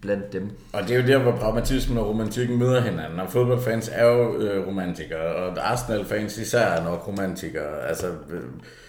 blandt 0.00 0.32
dem. 0.32 0.50
Og 0.72 0.82
det 0.82 0.90
er 0.96 1.00
jo 1.00 1.06
der, 1.06 1.18
hvor 1.18 1.32
pragmatismen 1.32 1.98
og 1.98 2.08
romantikken 2.08 2.58
møder 2.58 2.80
hinanden. 2.80 3.20
Og 3.20 3.30
fodboldfans 3.30 3.90
er 3.92 4.04
jo 4.04 4.36
øh, 4.38 4.66
romantikere, 4.66 5.34
og 5.34 5.72
Arsenal-fans 5.72 6.38
især 6.38 6.66
er 6.66 6.84
nok 6.84 7.08
romantikere. 7.08 7.88
Altså, 7.88 8.06
øh, 8.06 8.42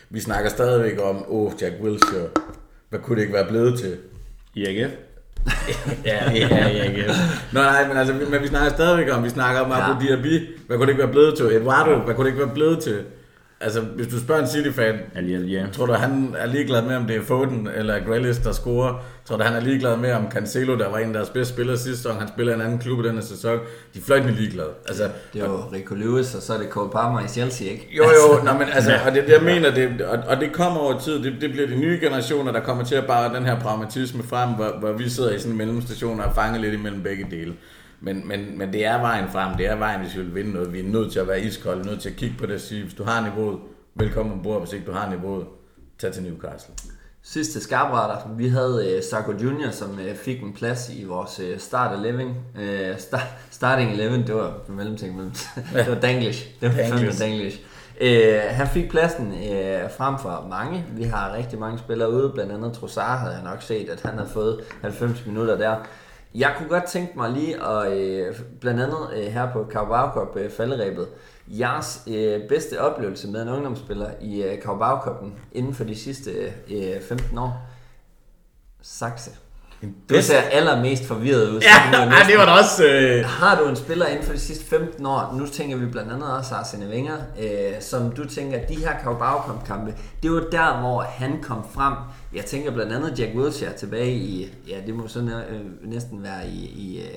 vi 0.10 0.20
snakker 0.20 0.50
stadigvæk 0.50 1.00
om, 1.02 1.26
åh, 1.28 1.46
oh, 1.46 1.52
Jack 1.62 1.76
Wilshere, 1.82 2.28
hvad 2.90 3.00
kunne 3.00 3.16
det 3.16 3.22
ikke 3.22 3.34
være 3.34 3.48
blevet 3.48 3.80
til? 3.80 3.98
IAGF? 4.56 4.94
Ja, 6.06 6.32
ja, 6.32 6.48
ja, 6.68 6.92
ja. 6.92 7.14
Nå 7.52 7.62
nej, 7.62 7.88
men 7.88 7.98
altså, 7.98 8.14
men 8.32 8.42
vi 8.42 8.48
snakker 8.48 8.70
stadigvæk 8.70 9.14
om, 9.16 9.24
vi 9.24 9.30
snakker 9.30 9.62
om 9.62 9.72
Abu 9.72 10.04
Ja. 10.04 10.16
Diaby, 10.16 10.48
hvad 10.68 10.78
kunne 10.78 10.86
det 10.86 10.92
ikke 10.92 11.04
være 11.04 11.12
blevet 11.12 11.38
til? 11.38 11.46
Eduardo, 11.46 11.96
hvad 11.96 12.16
kunne 12.16 12.26
det 12.26 12.32
ikke 12.34 12.46
være 12.46 12.54
blevet 12.54 12.80
til? 12.84 13.00
Altså, 13.62 13.82
hvis 13.82 14.08
du 14.08 14.20
spørger 14.20 14.42
en 14.42 14.48
City-fan, 14.48 14.96
Ali 15.16 15.54
ja. 15.54 15.66
tror 15.74 15.86
du, 15.86 15.94
han 15.94 16.36
er 16.38 16.46
ligeglad 16.46 16.82
med, 16.82 16.96
om 16.96 17.06
det 17.06 17.16
er 17.16 17.22
Foden 17.22 17.70
eller 17.76 18.00
Grealish, 18.06 18.44
der 18.44 18.52
scorer? 18.52 19.04
Tror 19.26 19.38
du, 19.38 19.44
han 19.44 19.54
er 19.54 19.60
ligeglad 19.60 19.98
med, 19.98 20.12
om 20.12 20.32
Cancelo, 20.32 20.78
der 20.78 20.90
var 20.90 20.98
en 20.98 21.08
af 21.08 21.14
deres 21.14 21.30
bedste 21.30 21.54
spillere 21.54 21.78
sidste 21.78 21.98
sæson, 21.98 22.20
han 22.20 22.28
spiller 22.28 22.56
en 22.56 22.62
anden 22.62 22.80
klub 22.80 23.06
i 23.06 23.08
denne 23.08 23.22
sæson? 23.22 23.60
De 23.94 24.00
er 24.00 24.04
fløjtende 24.04 24.34
ligeglade. 24.34 24.70
Altså, 24.88 25.04
Det 25.34 25.42
er 25.42 25.46
jo 25.46 25.58
Rico 25.74 25.96
Lewis, 25.96 26.36
og 26.36 26.42
så 26.42 26.54
er 26.54 26.58
det 26.58 26.68
Cole 26.70 26.90
Palmer 26.92 27.20
i 27.20 27.28
Chelsea, 27.28 27.72
ikke? 27.72 27.88
jo, 27.98 28.04
jo, 28.04 28.44
nå, 28.44 28.54
men 28.54 28.68
altså, 28.74 28.92
og 29.06 29.12
det, 29.12 29.30
jeg 29.30 29.42
mener, 29.44 29.74
det, 29.74 30.02
og, 30.02 30.20
og 30.28 30.38
det 30.38 30.54
kommer 30.54 30.80
over 30.80 31.00
tid, 31.00 31.24
det, 31.24 31.34
det 31.42 31.52
bliver 31.52 31.68
de 31.68 31.76
nye 31.76 32.00
generationer, 32.02 32.52
der 32.52 32.60
kommer 32.60 32.84
til 32.84 32.96
at 32.96 33.06
bare 33.08 33.36
den 33.36 33.46
her 33.46 33.60
pragmatisme 33.60 34.24
frem, 34.24 34.50
hvor, 34.50 34.76
hvor 34.80 34.92
vi 34.92 35.10
sidder 35.10 35.32
i 35.36 35.40
sådan 35.40 35.52
en 35.52 35.58
mellemstation 35.58 36.20
og 36.20 36.26
er 36.26 36.34
fanget 36.34 36.62
lidt 36.62 36.74
imellem 36.74 37.04
begge 37.04 37.28
dele. 37.32 37.54
Men, 38.02 38.28
men, 38.28 38.58
men 38.58 38.74
det 38.74 38.86
er 38.86 39.02
vejen 39.02 39.30
frem, 39.30 39.58
det 39.58 39.66
er 39.66 39.76
vejen, 39.76 40.02
hvis 40.02 40.16
vi 40.16 40.22
vil 40.22 40.36
vinde 40.36 40.54
noget. 40.54 40.74
Vi 40.74 40.80
er 40.80 40.84
nødt 40.84 41.12
til 41.12 41.20
at 41.20 41.28
være 41.28 41.42
iskolde, 41.42 41.86
nødt 41.86 42.02
til 42.02 42.10
at 42.10 42.16
kigge 42.16 42.36
på 42.38 42.46
det 42.46 42.56
og 42.56 42.62
sige, 42.62 42.84
hvis 42.84 42.94
du 42.94 43.04
har 43.04 43.30
niveauet, 43.30 43.60
velkommen 43.96 44.34
ombord, 44.34 44.60
hvis 44.62 44.74
ikke 44.74 44.86
du 44.86 44.92
har 44.92 45.10
niveauet, 45.10 45.46
tag 46.00 46.14
til 46.14 46.24
Newcastle. 46.24 46.74
Sidste 47.24 47.62
skarpretter, 47.62 48.36
vi 48.38 48.48
havde 48.48 48.94
øh, 48.96 49.04
Sarko 49.04 49.32
Junior, 49.32 49.72
som 49.72 50.00
øh, 50.00 50.16
fik 50.16 50.42
en 50.42 50.54
plads 50.54 50.90
i 50.90 51.04
vores 51.04 51.40
øh, 51.40 51.60
start 51.60 52.00
11. 52.06 52.36
Øh, 52.60 53.00
start, 53.00 53.28
starting 53.52 53.92
11, 53.92 54.18
det 54.18 54.36
var 54.36 54.54
mellemting 54.68 55.16
mellem. 55.16 55.32
det 55.74 55.90
var 55.90 56.00
Danglish. 56.00 56.48
Det 56.62 56.70
var 56.70 56.76
Danglish. 56.76 57.20
Danglish. 57.20 57.60
Øh, 58.02 58.40
han 58.50 58.68
fik 58.68 58.90
pladsen 58.90 59.34
øh, 59.34 59.92
frem 59.98 60.20
for 60.20 60.48
mange. 60.50 60.86
Vi 60.92 61.04
har 61.04 61.34
rigtig 61.34 61.60
mange 61.60 61.80
spillere 61.80 62.12
ude, 62.12 62.30
blandt 62.30 62.52
andet 62.52 62.74
Trossard 62.74 63.20
havde 63.20 63.34
jeg 63.34 63.44
nok 63.44 63.62
set, 63.62 63.90
at 63.90 64.02
han 64.02 64.14
havde 64.14 64.30
fået 64.30 64.60
90 64.82 65.26
minutter 65.26 65.58
der. 65.58 65.76
Jeg 66.38 66.54
kunne 66.58 66.70
godt 66.70 66.84
tænke 66.84 67.14
mig 67.16 67.32
lige 67.32 67.64
at, 67.64 67.98
øh, 67.98 68.40
blandt 68.60 68.82
andet 68.82 69.10
øh, 69.14 69.26
her 69.26 69.54
på 69.54 69.66
Carabao 69.72 70.14
Cup 70.14 70.38
øh, 70.38 70.52
falderæbet, 70.52 71.08
jeres 71.48 72.04
øh, 72.08 72.48
bedste 72.48 72.82
oplevelse 72.82 73.28
med 73.28 73.42
en 73.42 73.50
ungdomsspiller 73.50 74.12
i 74.22 74.44
øh, 74.44 74.62
Carabao 74.62 74.98
Cup'en 74.98 75.30
inden 75.52 75.74
for 75.74 75.84
de 75.84 75.96
sidste 75.96 76.32
øh, 76.32 76.96
øh 76.96 77.02
15 77.02 77.38
år? 77.38 77.68
Saxe. 78.82 79.47
Du 80.10 80.22
ser 80.22 80.38
allermest 80.52 81.06
forvirret 81.06 81.50
ud. 81.50 81.62
Ja, 81.62 82.06
næsten- 82.06 82.28
det 82.32 82.38
var 82.38 82.46
da 82.46 82.52
også... 82.52 82.86
Øh... 82.86 83.26
har 83.26 83.60
du 83.62 83.70
en 83.70 83.76
spiller 83.76 84.06
inden 84.06 84.26
for 84.26 84.34
de 84.34 84.40
sidste 84.40 84.66
15 84.66 85.06
år, 85.06 85.36
nu 85.40 85.46
tænker 85.48 85.78
vi 85.78 85.86
blandt 85.86 86.12
andet 86.12 86.32
også 86.38 86.56
Arsene 86.56 86.90
Wenger, 86.90 87.16
øh, 87.42 87.50
som 87.80 88.12
du 88.12 88.28
tænker, 88.28 88.60
de 88.70 88.76
her 88.76 88.92
Carabao 89.04 89.42
kampe 89.68 89.94
det 90.24 90.32
var 90.32 90.44
der, 90.52 90.80
hvor 90.80 91.02
han 91.02 91.40
kom 91.44 91.66
frem. 91.74 91.94
Jeg 92.36 92.46
tænker 92.46 92.72
blandt 92.72 92.94
andet 92.94 93.20
Jack 93.20 93.32
Wilshere 93.36 93.74
tilbage 93.74 94.12
i, 94.12 94.50
ja, 94.68 94.76
det 94.88 94.96
må 94.96 95.08
så 95.08 95.22
næ- 95.22 95.32
øh, 95.56 95.92
næsten 95.92 96.24
være 96.24 96.48
i, 96.48 96.66
i 96.66 97.00
øh, 97.02 97.08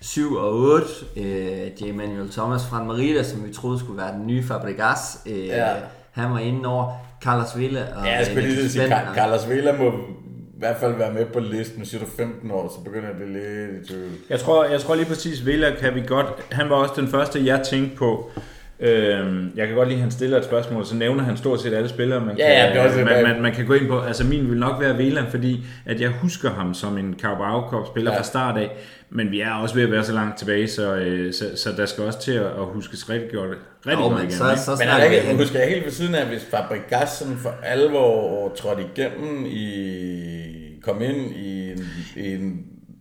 7 0.00 0.34
og 0.34 0.54
8. 0.54 0.86
Øh, 1.16 1.82
J. 1.88 1.92
Manuel 1.94 2.30
Thomas 2.32 2.66
fra 2.70 2.82
Marita, 2.82 3.22
som 3.22 3.46
vi 3.48 3.52
troede 3.54 3.78
skulle 3.78 3.98
være 4.02 4.12
den 4.12 4.26
nye 4.26 4.44
Fabregas. 4.46 5.18
Øh, 5.26 5.46
Ja. 5.46 5.68
Han 6.12 6.30
var 6.32 6.38
inde 6.38 6.68
over 6.68 6.92
Carlos 7.22 7.58
Villa. 7.58 7.80
Og, 7.96 8.06
Ja, 8.06 8.16
jeg 8.18 8.26
skulle 8.26 8.48
lige 8.48 8.70
sige, 8.70 8.88
Carlos 9.14 9.48
Vela 9.48 9.72
må 9.72 9.92
hvert 10.58 10.76
fald 10.76 10.94
være 10.94 11.12
med 11.12 11.26
på 11.26 11.40
listen. 11.40 11.78
Hvis 11.78 11.88
siger 11.88 12.04
du 12.04 12.10
15 12.10 12.50
år, 12.50 12.68
så 12.68 12.84
begynder 12.84 13.08
jeg 13.08 13.10
at 13.10 13.16
blive 13.16 13.32
lidt 13.32 13.84
i 13.84 13.92
tvivl. 13.92 14.10
Jeg 14.30 14.40
tror, 14.40 14.64
jeg 14.64 14.80
tror 14.80 14.94
lige 14.94 15.06
præcis, 15.06 15.46
Villa 15.46 15.74
kan 15.80 15.94
vi 15.94 16.02
godt... 16.06 16.26
Han 16.52 16.70
var 16.70 16.76
også 16.76 16.94
den 16.96 17.08
første, 17.08 17.46
jeg 17.46 17.62
tænkte 17.70 17.96
på. 17.96 18.30
Øhm, 18.80 19.50
jeg 19.56 19.66
kan 19.66 19.76
godt 19.76 19.88
lide, 19.88 19.96
at 19.98 20.02
han 20.02 20.10
stiller 20.10 20.38
et 20.38 20.44
spørgsmål, 20.44 20.84
så 20.86 20.96
nævner 20.96 21.22
han 21.24 21.36
stort 21.36 21.60
set 21.62 21.74
alle 21.74 21.88
spillere, 21.88 22.20
man, 22.20 22.38
Ja, 22.38 22.66
kan, 22.66 22.74
ja, 22.76 22.84
også 22.86 22.98
man, 23.04 23.22
man, 23.22 23.42
man 23.42 23.52
kan 23.54 23.66
gå 23.66 23.72
ind 23.74 23.86
på. 23.88 24.00
Altså 24.00 24.24
min 24.24 24.50
vil 24.50 24.58
nok 24.58 24.80
være 24.80 24.98
Vela, 24.98 25.24
fordi 25.30 25.64
at 25.86 26.00
jeg 26.00 26.10
husker 26.10 26.50
ham 26.50 26.74
som 26.74 26.98
en 26.98 27.14
Carabao 27.22 27.70
Cup 27.70 27.86
spiller 27.86 28.12
Ja. 28.12 28.18
fra 28.18 28.22
start 28.22 28.58
af, 28.58 28.70
men 29.10 29.30
vi 29.30 29.40
er 29.40 29.52
også 29.52 29.74
ved 29.74 29.82
at 29.82 29.90
være 29.92 30.04
så 30.04 30.12
langt 30.12 30.38
tilbage, 30.38 30.68
så, 30.68 30.94
øh, 30.96 31.32
så, 31.32 31.44
så 31.56 31.70
der 31.76 31.86
skal 31.86 32.04
også 32.04 32.20
til 32.20 32.32
at, 32.32 32.46
at 32.46 32.64
huskes 32.72 33.10
rigtig 33.10 33.30
godt, 33.32 33.50
rigtig 33.86 33.92
Jo, 34.02 34.08
godt 34.08 34.12
men 34.14 34.22
igen. 34.22 34.32
så, 34.32 34.50
ikke? 34.50 34.60
så 34.60 34.70
Men 35.02 35.12
ikke, 35.12 35.26
hen- 35.26 35.36
husker 35.36 35.58
jeg 35.58 35.68
helt 35.68 35.84
ved 35.84 35.92
siden 35.92 36.14
af, 36.14 36.26
hvis 36.26 36.46
Fabregas 36.50 37.26
for 37.38 37.54
alvor 37.62 38.52
trådte 38.56 38.82
igennem 38.96 39.46
i, 39.46 40.80
kom 40.82 41.02
ind 41.02 41.36
i 41.36 41.70
en, 41.70 41.84
i 42.16 42.34
en 42.34 42.60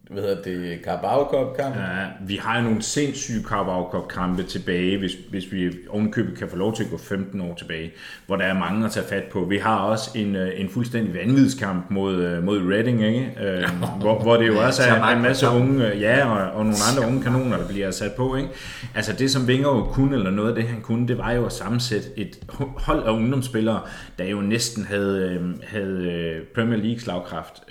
hvad 0.09 0.23
hedder 0.23 0.41
det, 0.41 0.79
Carabao 0.83 1.23
Cup 1.23 1.57
kamp. 1.57 1.75
Ja. 1.75 1.81
Vi 2.27 2.35
har 2.35 2.57
jo 2.57 2.63
nogle 2.63 2.81
sindssyge 2.81 3.43
Carabao 3.43 3.89
Cup 3.91 4.07
kampe 4.07 4.43
tilbage, 4.43 4.97
hvis, 4.97 5.11
hvis 5.29 5.51
vi 5.51 5.71
ovenkøbet 5.89 6.37
kan 6.37 6.49
få 6.49 6.55
lov 6.55 6.75
til 6.75 6.83
at 6.83 6.89
gå 6.89 6.97
15 6.97 7.41
år 7.41 7.55
tilbage, 7.55 7.91
hvor 8.25 8.35
der 8.35 8.43
er 8.43 8.53
mange 8.53 8.85
at 8.85 8.91
tage 8.91 9.05
fat 9.05 9.23
på. 9.23 9.45
Vi 9.45 9.57
har 9.57 9.77
også 9.77 10.11
en, 10.15 10.35
øh, 10.35 10.59
en 10.59 10.69
fuldstændig 10.69 11.13
vanvidskamp 11.13 11.85
mod, 11.89 12.15
øh, 12.15 12.43
mod 12.43 12.61
Reading, 12.71 13.03
ikke? 13.03 13.31
Øh, 13.41 13.69
hvor, 13.99 14.21
hvor 14.21 14.37
det 14.37 14.47
jo 14.47 14.59
også 14.59 14.83
er 14.83 15.15
en 15.15 15.21
masse 15.21 15.47
unge, 15.47 15.87
ja, 15.87 16.27
og, 16.27 16.51
og 16.51 16.65
nogle 16.65 16.77
andre 16.91 17.07
unge 17.07 17.23
kanoner, 17.23 17.57
der 17.57 17.67
bliver 17.67 17.91
sat 17.91 18.11
på, 18.17 18.35
ikke? 18.35 18.49
Altså 18.95 19.13
det, 19.13 19.31
som 19.31 19.45
Wenger 19.45 19.69
jo 19.69 19.83
kunne, 19.83 20.15
eller 20.15 20.31
noget 20.31 20.49
af 20.49 20.55
det, 20.55 20.63
han 20.63 20.81
kunne, 20.81 21.07
det 21.07 21.17
var 21.17 21.31
jo 21.31 21.45
at 21.45 21.53
sammensætte 21.53 22.07
et 22.17 22.39
hold 22.77 23.03
af 23.03 23.11
ungdomsspillere, 23.11 23.81
der 24.17 24.25
jo 24.25 24.41
næsten 24.41 24.85
havde, 24.85 25.39
øh, 25.41 25.53
havde 25.63 26.35
Premier 26.55 26.79
League 26.79 26.99
slagkraft. 26.99 27.69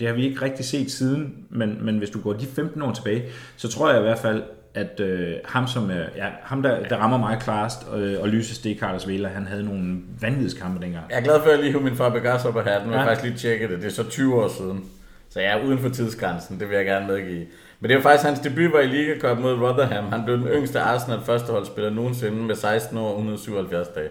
Det 0.00 0.08
har 0.08 0.14
vi 0.14 0.24
ikke 0.24 0.42
rigtig 0.42 0.64
set 0.64 0.90
siden, 0.90 1.34
men, 1.50 1.73
men 1.80 1.98
hvis 1.98 2.10
du 2.10 2.20
går 2.20 2.32
de 2.32 2.46
15 2.46 2.82
år 2.82 2.92
tilbage, 2.92 3.24
så 3.56 3.68
tror 3.68 3.90
jeg 3.90 3.98
i 3.98 4.02
hvert 4.02 4.18
fald, 4.18 4.42
at 4.74 5.00
øh, 5.00 5.34
ham, 5.44 5.66
som, 5.66 5.90
øh, 5.90 6.06
ja, 6.16 6.26
ham 6.42 6.62
der, 6.62 6.82
der 6.88 6.96
rammer 6.96 7.18
mig 7.18 7.38
klarest, 7.40 7.78
øh, 7.96 8.20
og 8.20 8.28
lyser 8.28 8.54
Stekarders 8.54 9.08
Vela, 9.08 9.28
han 9.28 9.46
havde 9.46 9.62
nogle 9.64 9.96
vanvidskampe 10.20 10.82
dengang. 10.84 11.04
Jeg 11.10 11.18
er 11.18 11.22
glad 11.22 11.40
for, 11.40 11.46
at 11.46 11.52
jeg 11.54 11.58
lige 11.60 11.72
har 11.72 11.80
min 11.80 11.96
Fabregas 11.96 12.44
op 12.44 12.56
af 12.56 12.64
hatten. 12.64 12.88
Nu 12.90 12.92
har 12.96 13.00
jeg 13.00 13.06
Ja. 13.06 13.10
faktisk 13.14 13.24
lige 13.44 13.50
tjekket 13.50 13.70
det. 13.70 13.78
Det 13.78 13.86
er 13.86 13.90
så 13.90 14.04
20 14.10 14.34
år 14.42 14.48
siden. 14.48 14.84
Så 15.30 15.40
jeg 15.40 15.58
er 15.58 15.64
uden 15.66 15.78
for 15.78 15.88
tidsgrænsen, 15.88 16.60
det 16.60 16.68
vil 16.68 16.76
jeg 16.76 16.84
gerne 16.86 17.06
medgive. 17.06 17.46
Men 17.80 17.88
det 17.90 17.96
var 17.96 18.02
faktisk 18.02 18.24
hans 18.26 18.38
debut 18.40 18.72
var 18.72 18.80
i 18.80 18.86
Liga 18.86 19.18
Cup 19.18 19.38
mod 19.38 19.52
Rotherham. 19.54 20.04
Han 20.12 20.24
blev 20.24 20.36
den 20.38 20.46
yngste 20.46 20.80
Arsenal 20.80 21.18
førsteholdsspiller 21.26 21.90
nogensinde 21.90 22.36
med 22.42 22.54
16 22.54 22.98
år 22.98 23.02
og 23.08 23.10
177 23.16 23.88
dage. 23.88 24.08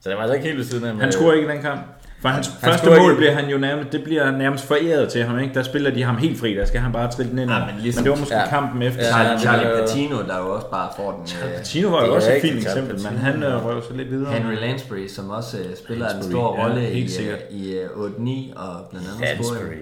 Så 0.00 0.08
det 0.10 0.16
var 0.16 0.22
altså 0.22 0.34
ikke 0.34 0.46
helt 0.46 0.58
ved 0.58 0.64
siden 0.64 0.84
af. 0.84 0.94
Han 0.96 1.12
scorer 1.12 1.32
ikke 1.32 1.48
i 1.48 1.50
den 1.52 1.62
kamp. 1.62 1.80
For 2.22 2.28
hans 2.28 2.46
Han 2.48 2.56
første 2.72 2.86
mål 2.90 2.96
ikke. 3.10 3.16
bliver 3.16 3.32
han 3.34 3.48
jo 3.50 3.58
nærmest, 3.58 3.92
det 3.92 4.04
bliver 4.04 4.30
nærmest 4.30 4.64
foræret 4.64 5.08
til 5.08 5.24
ham, 5.24 5.38
ikke? 5.38 5.54
Der 5.54 5.62
spiller 5.62 5.90
de 5.90 6.02
ham 6.02 6.16
helt 6.16 6.40
fri, 6.40 6.54
der 6.54 6.64
skal 6.64 6.80
han 6.80 6.92
bare 6.92 7.10
trille 7.10 7.30
den 7.30 7.38
ind. 7.38 7.50
Ja, 7.50 7.58
men 7.66 7.74
ligesom- 7.82 8.00
men 8.00 8.04
det 8.04 8.10
var 8.12 8.18
måske 8.18 8.36
ja. 8.36 8.48
kampen 8.48 8.82
efter. 8.82 9.00
Ja, 9.02 9.06
Ja, 9.08 9.38
Charlie, 9.38 9.40
Charlie 9.40 9.72
øh, 9.72 9.78
Patino, 9.80 10.16
der 10.22 10.38
jo 10.38 10.54
også 10.54 10.70
bare 10.70 10.88
får 10.96 11.12
den. 11.12 11.48
øh, 11.58 11.62
Tino 11.64 11.88
var 11.88 12.06
jo 12.06 12.14
også 12.14 12.32
et 12.32 12.40
fint 12.42 12.62
Charlie 12.62 12.62
eksempel, 12.62 12.94
men 12.94 13.04
Patino. 13.20 13.20
han 13.24 13.42
øh, 13.42 13.66
røv 13.66 13.82
så 13.82 13.94
lidt 13.96 14.10
videre. 14.10 14.32
Henry 14.32 14.54
Lansbury, 14.60 15.06
som 15.06 15.30
også 15.30 15.58
øh, 15.58 15.76
spiller 15.76 16.06
en 16.08 16.12
Lansbury, 16.12 16.32
stor 16.32 16.56
ja, 16.58 16.64
rolle 16.64 16.80
helt 16.80 17.10
i, 17.10 17.12
sikkert. 17.12 17.38
øh, 17.50 17.56
i 17.56 17.72
øh, 17.78 17.88
8-9, 17.88 18.58
og 18.60 18.86
blandt 18.90 19.06
andet 19.08 19.20
Lansbury, 19.20 19.78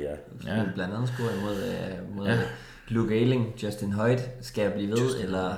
ja. 0.47 0.57
ja. 0.57 0.63
blandt 0.75 0.95
andet 0.95 1.09
scorer 1.09 1.31
imod, 1.41 1.57
øh, 1.57 2.17
mod 2.17 2.27
ja. 2.27 2.35
Luke 2.89 3.15
Ayling, 3.15 3.47
Justin 3.63 3.93
Hoyt. 3.93 4.21
Skal 4.43 4.63
jeg 4.63 4.73
blive 4.73 4.91
ved, 4.91 5.25
eller... 5.25 5.49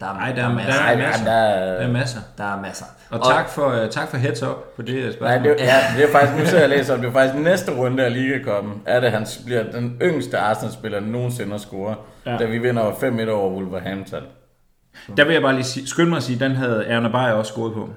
Der 0.00 0.06
er, 0.06 0.14
Nej, 0.14 0.32
der 0.32 0.44
er- 0.44 0.54
masser. 0.54 0.72
der 0.72 0.80
er 0.82 0.96
men 0.96 0.98
masser. 1.06 1.24
der 1.24 1.32
er... 1.32 1.78
Der 1.80 1.86
er 1.88 1.92
masser. 1.92 2.18
Der 2.38 2.44
er 2.44 2.60
masser. 2.62 2.84
Og 3.10 3.24
tak 3.32 3.48
for, 3.48 3.66
uh, 3.82 3.88
tak 3.90 4.08
for 4.10 4.16
heads 4.16 4.42
up 4.42 4.76
på 4.76 4.82
det 4.82 4.94
øh, 4.94 5.02
Nej, 5.04 5.12
spørgsmål. 5.12 5.44
det, 5.52 5.60
ja, 5.60 5.76
det 5.96 6.04
er 6.08 6.12
faktisk, 6.12 6.38
nu 6.38 6.44
sidder 6.46 6.60
jeg 6.60 6.68
læser, 6.70 6.94
om 6.94 7.00
det 7.00 7.08
er 7.08 7.12
faktisk 7.12 7.34
næste 7.44 7.72
runde 7.72 8.04
af 8.04 8.12
Liga 8.12 8.36
Cup'en, 8.38 8.78
er 8.86 9.00
det, 9.00 9.10
han 9.10 9.26
bliver 9.46 9.62
den 9.72 9.96
yngste 10.02 10.38
Arsenal-spiller 10.38 11.00
nogensinde 11.00 11.54
at 11.54 11.60
score, 11.60 11.94
Ja. 12.26 12.36
da 12.36 12.44
vi 12.44 12.58
vinder 12.58 12.90
5-1 12.90 13.28
over 13.30 13.50
Wolverhampton. 13.50 14.22
Der 15.16 15.24
vil 15.24 15.32
jeg 15.32 15.42
bare 15.42 15.54
lige 15.54 15.64
sige, 15.64 15.86
skynd 15.88 16.08
mig 16.08 16.16
at 16.16 16.22
sige, 16.22 16.38
den 16.38 16.56
havde 16.56 16.84
Erna 16.86 17.08
Beyer 17.08 17.32
også 17.32 17.52
scoret 17.52 17.72
på. 17.74 17.88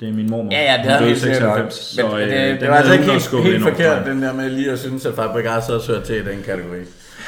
Det 0.00 0.08
er 0.08 0.12
min 0.12 0.30
mormor. 0.30 0.52
Ja, 0.52 0.62
ja, 0.62 0.72
det 0.76 0.82
Hun 0.82 0.90
er 0.92 0.98
døde 0.98 1.08
helt 1.08 1.20
sikkert 1.20 1.42
nok. 1.42 1.56
96, 1.56 1.96
Men 1.96 2.10
så, 2.10 2.16
øh, 2.18 2.22
det, 2.22 2.30
den 2.50 2.60
det 2.60 2.68
var 2.68 2.74
altså 2.74 2.92
havde 2.92 3.02
ikke 3.02 3.12
helt, 3.12 3.44
helt 3.52 3.64
over, 3.64 3.72
forkert, 3.72 4.06
den 4.06 4.22
der 4.22 4.32
med 4.32 4.50
lige 4.50 4.70
at 4.72 4.78
synes, 4.78 5.06
at 5.06 5.14
Fabregas 5.14 5.68
også 5.68 5.92
hører 5.92 6.04
til 6.04 6.16
i 6.16 6.24
den 6.32 6.42
kategori. 6.46 6.78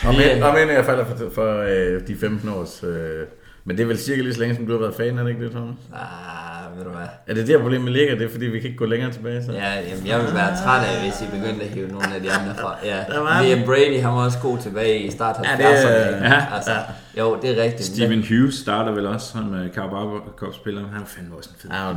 Men, 0.05 0.15
øh, 0.41 0.47
og 0.49 0.55
men 0.55 0.69
jeg 0.77 0.85
falder 0.85 1.05
for, 1.05 1.17
for 1.35 1.61
øh, 1.61 2.01
de 2.09 2.17
15 2.21 2.49
års... 2.49 2.85
Øh, 2.85 3.27
men 3.65 3.77
det 3.77 3.83
er 3.83 3.87
vel 3.87 3.99
cirka 3.99 4.23
lige 4.23 4.35
så 4.35 4.41
længe, 4.41 4.57
som 4.57 4.67
du 4.67 4.73
har 4.73 4.81
været 4.81 4.95
fan, 4.95 5.19
er 5.19 5.23
det 5.23 5.31
ikke 5.31 5.45
det, 5.45 5.51
Thomas? 5.51 5.75
Ah, 5.95 6.77
ved 6.79 6.85
du 6.85 6.91
hvad? 6.91 7.07
Er 7.27 7.35
det 7.35 7.47
der 7.49 7.59
problemet 7.61 7.93
ligger? 7.93 8.15
Det 8.15 8.25
er, 8.27 8.31
fordi 8.31 8.45
vi 8.47 8.59
kan 8.61 8.67
ikke 8.67 8.79
gå 8.79 8.87
længere 8.87 9.13
tilbage, 9.13 9.45
så? 9.45 9.53
Ja, 9.53 9.75
jamen, 9.91 10.07
jeg 10.07 10.19
vil 10.21 10.35
være 10.35 10.57
træt 10.65 10.83
af, 10.87 11.01
hvis 11.03 11.23
I 11.23 11.25
begyndte 11.39 11.65
at 11.65 11.71
hive 11.71 11.89
nogle 11.89 12.15
af 12.15 12.21
de 12.23 12.33
andre 12.33 12.55
fra. 12.61 12.77
Ja, 12.85 12.97
Der 13.09 13.21
var 13.21 13.43
Liam. 13.43 13.63
Brady, 13.67 14.01
han 14.01 14.11
var 14.13 14.25
også 14.25 14.39
god 14.43 14.59
tilbage 14.59 14.99
i 14.99 15.11
start 15.11 15.37
70'erne. 15.37 15.63
Ja, 15.63 15.71
det 15.71 15.83
er- 15.83 16.17
ikke? 16.25 16.55
altså, 16.55 16.73
Jo, 17.19 17.39
det 17.43 17.59
er 17.59 17.63
rigtigt. 17.63 17.85
Steven 17.85 18.25
Hughes 18.29 18.55
starter 18.55 18.93
vel 18.93 19.07
også 19.07 19.27
som 19.27 19.51
uh, 19.53 19.75
Carabao 19.75 20.19
Cup-spiller. 20.37 20.81
Han 20.81 21.01
var 21.01 21.07
fandme 21.07 21.37
også 21.37 21.51
en 21.55 21.57
fed. 21.63 21.71
Ja, 21.71 21.91
øh, 21.91 21.97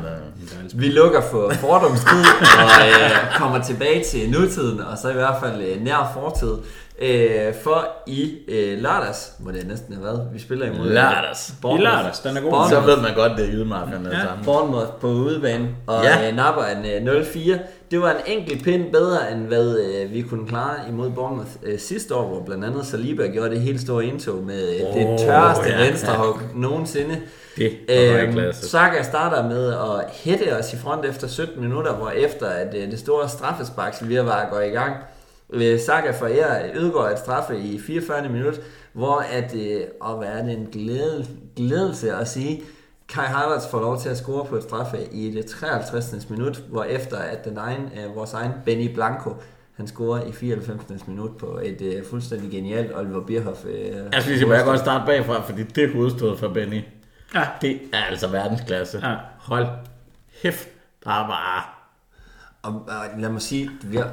dejlig 0.55 0.71
Vi 0.81 0.87
lukker 0.87 1.21
for 1.31 1.51
fordomstid 1.67 2.23
og 2.63 2.69
øh, 2.87 3.37
kommer 3.37 3.61
tilbage 3.63 4.03
til 4.03 4.29
nutiden, 4.31 4.79
og 4.79 4.97
så 4.97 5.09
i 5.09 5.13
hvert 5.13 5.35
fald 5.43 5.61
øh, 5.61 5.81
nær 5.83 6.11
fortid. 6.13 6.53
Øh, 7.01 7.53
for 7.63 7.87
i 8.07 8.31
øh, 8.47 8.77
lørdags, 8.81 9.33
må 9.39 9.51
det 9.51 9.67
næsten 9.67 9.93
have 9.93 10.03
været, 10.05 10.27
vi 10.33 10.39
spiller 10.39 10.65
imod 10.65 10.87
øh, 10.87 10.93
Lørdags. 10.93 11.53
I 11.63 11.77
lørdags, 11.83 12.19
den 12.19 12.37
er 12.37 12.41
god. 12.41 12.49
Bournemouth. 12.49 12.69
så 12.73 12.79
ved 12.95 13.01
man 13.01 13.13
godt, 13.15 13.31
det 13.37 13.45
er 13.49 13.51
der 14.03 14.17
Ja. 14.17 14.25
sammen. 14.25 14.45
Bournemouth 14.45 14.87
på 15.01 15.07
udebane, 15.07 15.69
og 15.87 16.03
Ja. 16.03 16.29
øh, 16.29 16.35
napper 16.35 16.63
en 16.63 17.07
øh, 17.07 17.13
0-4. 17.23 17.57
Det 17.91 18.01
var 18.01 18.09
en 18.11 18.17
enkelt 18.37 18.63
pind 18.63 18.91
bedre, 18.91 19.31
end 19.31 19.47
hvad 19.47 19.79
øh, 19.79 20.13
vi 20.13 20.21
kunne 20.21 20.47
klare 20.47 20.75
imod 20.89 21.09
Bournemouth 21.11 21.49
øh, 21.63 21.79
sidste 21.79 22.15
år, 22.15 22.27
hvor 22.27 22.43
blandt 22.45 22.65
andet 22.65 22.85
Saliba 22.85 23.27
gjorde 23.27 23.49
det 23.49 23.61
helt 23.61 23.81
store 23.81 24.05
indtog 24.05 24.43
med 24.43 24.69
øh, 24.75 24.87
oh, 24.87 24.93
det 24.99 25.19
tørreste 25.19 25.69
ja, 25.69 25.85
venstrehug 25.85 26.35
ja. 26.41 26.59
nogensinde. 26.59 27.17
Det 27.57 27.71
var 27.89 28.21
Øhm. 28.43 28.53
Saka 28.53 29.03
starter 29.03 29.49
med 29.49 29.73
at 29.73 30.05
hætte 30.13 30.57
os 30.59 30.73
i 30.73 30.77
front 30.77 31.05
efter 31.05 31.27
17 31.27 31.61
minutter, 31.61 31.93
hvor 31.93 32.09
efter 32.09 32.47
at 32.47 32.75
øh, 32.75 32.91
det 32.91 32.99
store 32.99 33.29
straffesparks 33.29 34.07
virvar 34.07 34.47
går 34.51 34.59
i 34.61 34.69
gang, 34.69 34.93
øh, 35.53 35.79
Saka 35.79 36.11
forærer 36.11 36.69
Ødegaard 36.75 37.11
et 37.11 37.19
straffe 37.19 37.57
i 37.59 37.79
44. 37.79 38.29
minut, 38.29 38.61
hvor 38.93 39.25
at, 39.31 39.55
øh, 39.55 39.81
og 40.01 40.17
hvad 40.17 40.27
er 40.27 40.43
det 40.43 40.53
en 40.57 40.67
glæde, 40.71 41.25
glædelse 41.55 42.13
at 42.13 42.27
sige, 42.27 42.61
Kai 43.09 43.25
Havertz 43.25 43.67
får 43.71 43.79
lov 43.79 43.99
til 44.01 44.09
at 44.09 44.17
score 44.17 44.45
på 44.45 44.55
et 44.55 44.63
straffe 44.63 44.97
i 45.11 45.31
det 45.31 45.45
53. 45.45 46.29
minut, 46.29 46.63
hvor 46.69 46.83
efter 46.83 47.17
at 47.17 47.45
den 47.45 47.57
egen, 47.57 47.81
øh, 47.81 48.15
vores 48.15 48.33
egen 48.33 48.51
Benny 48.65 48.93
Blanco, 48.93 49.35
han 49.77 49.87
scorer 49.87 50.23
i 50.25 50.31
94. 50.31 51.07
minut 51.07 51.37
på 51.37 51.59
et 51.63 51.81
øh, 51.81 52.05
fuldstændig 52.09 52.51
genialt 52.51 52.91
Oliver 52.97 53.21
Bierhoff. 53.25 53.65
Øh, 53.65 53.73
Jeg 53.85 54.05
skal 54.11 54.23
lige 54.25 54.37
sige, 54.37 54.47
må 54.47 54.53
jeg 54.53 54.65
godt 54.65 54.79
starte 54.79 55.05
bagfra, 55.05 55.41
fordi 55.41 55.63
det 55.63 55.93
hovedstød 55.93 56.37
fra 56.37 56.47
Benny, 56.47 56.81
Ja. 57.35 57.43
det 57.61 57.79
er 57.93 58.03
altså 58.09 58.27
verdensklasse. 58.27 58.99
Ja. 59.09 59.15
Hold 59.39 59.67
hæft, 60.41 60.67
der 61.03 61.09
er 61.09 61.27
bare... 61.27 61.63
Og, 62.63 62.73
og 62.73 63.19
lad 63.19 63.29
mig 63.29 63.41
sige, 63.41 63.69
vi 63.83 63.97
har 63.97 64.11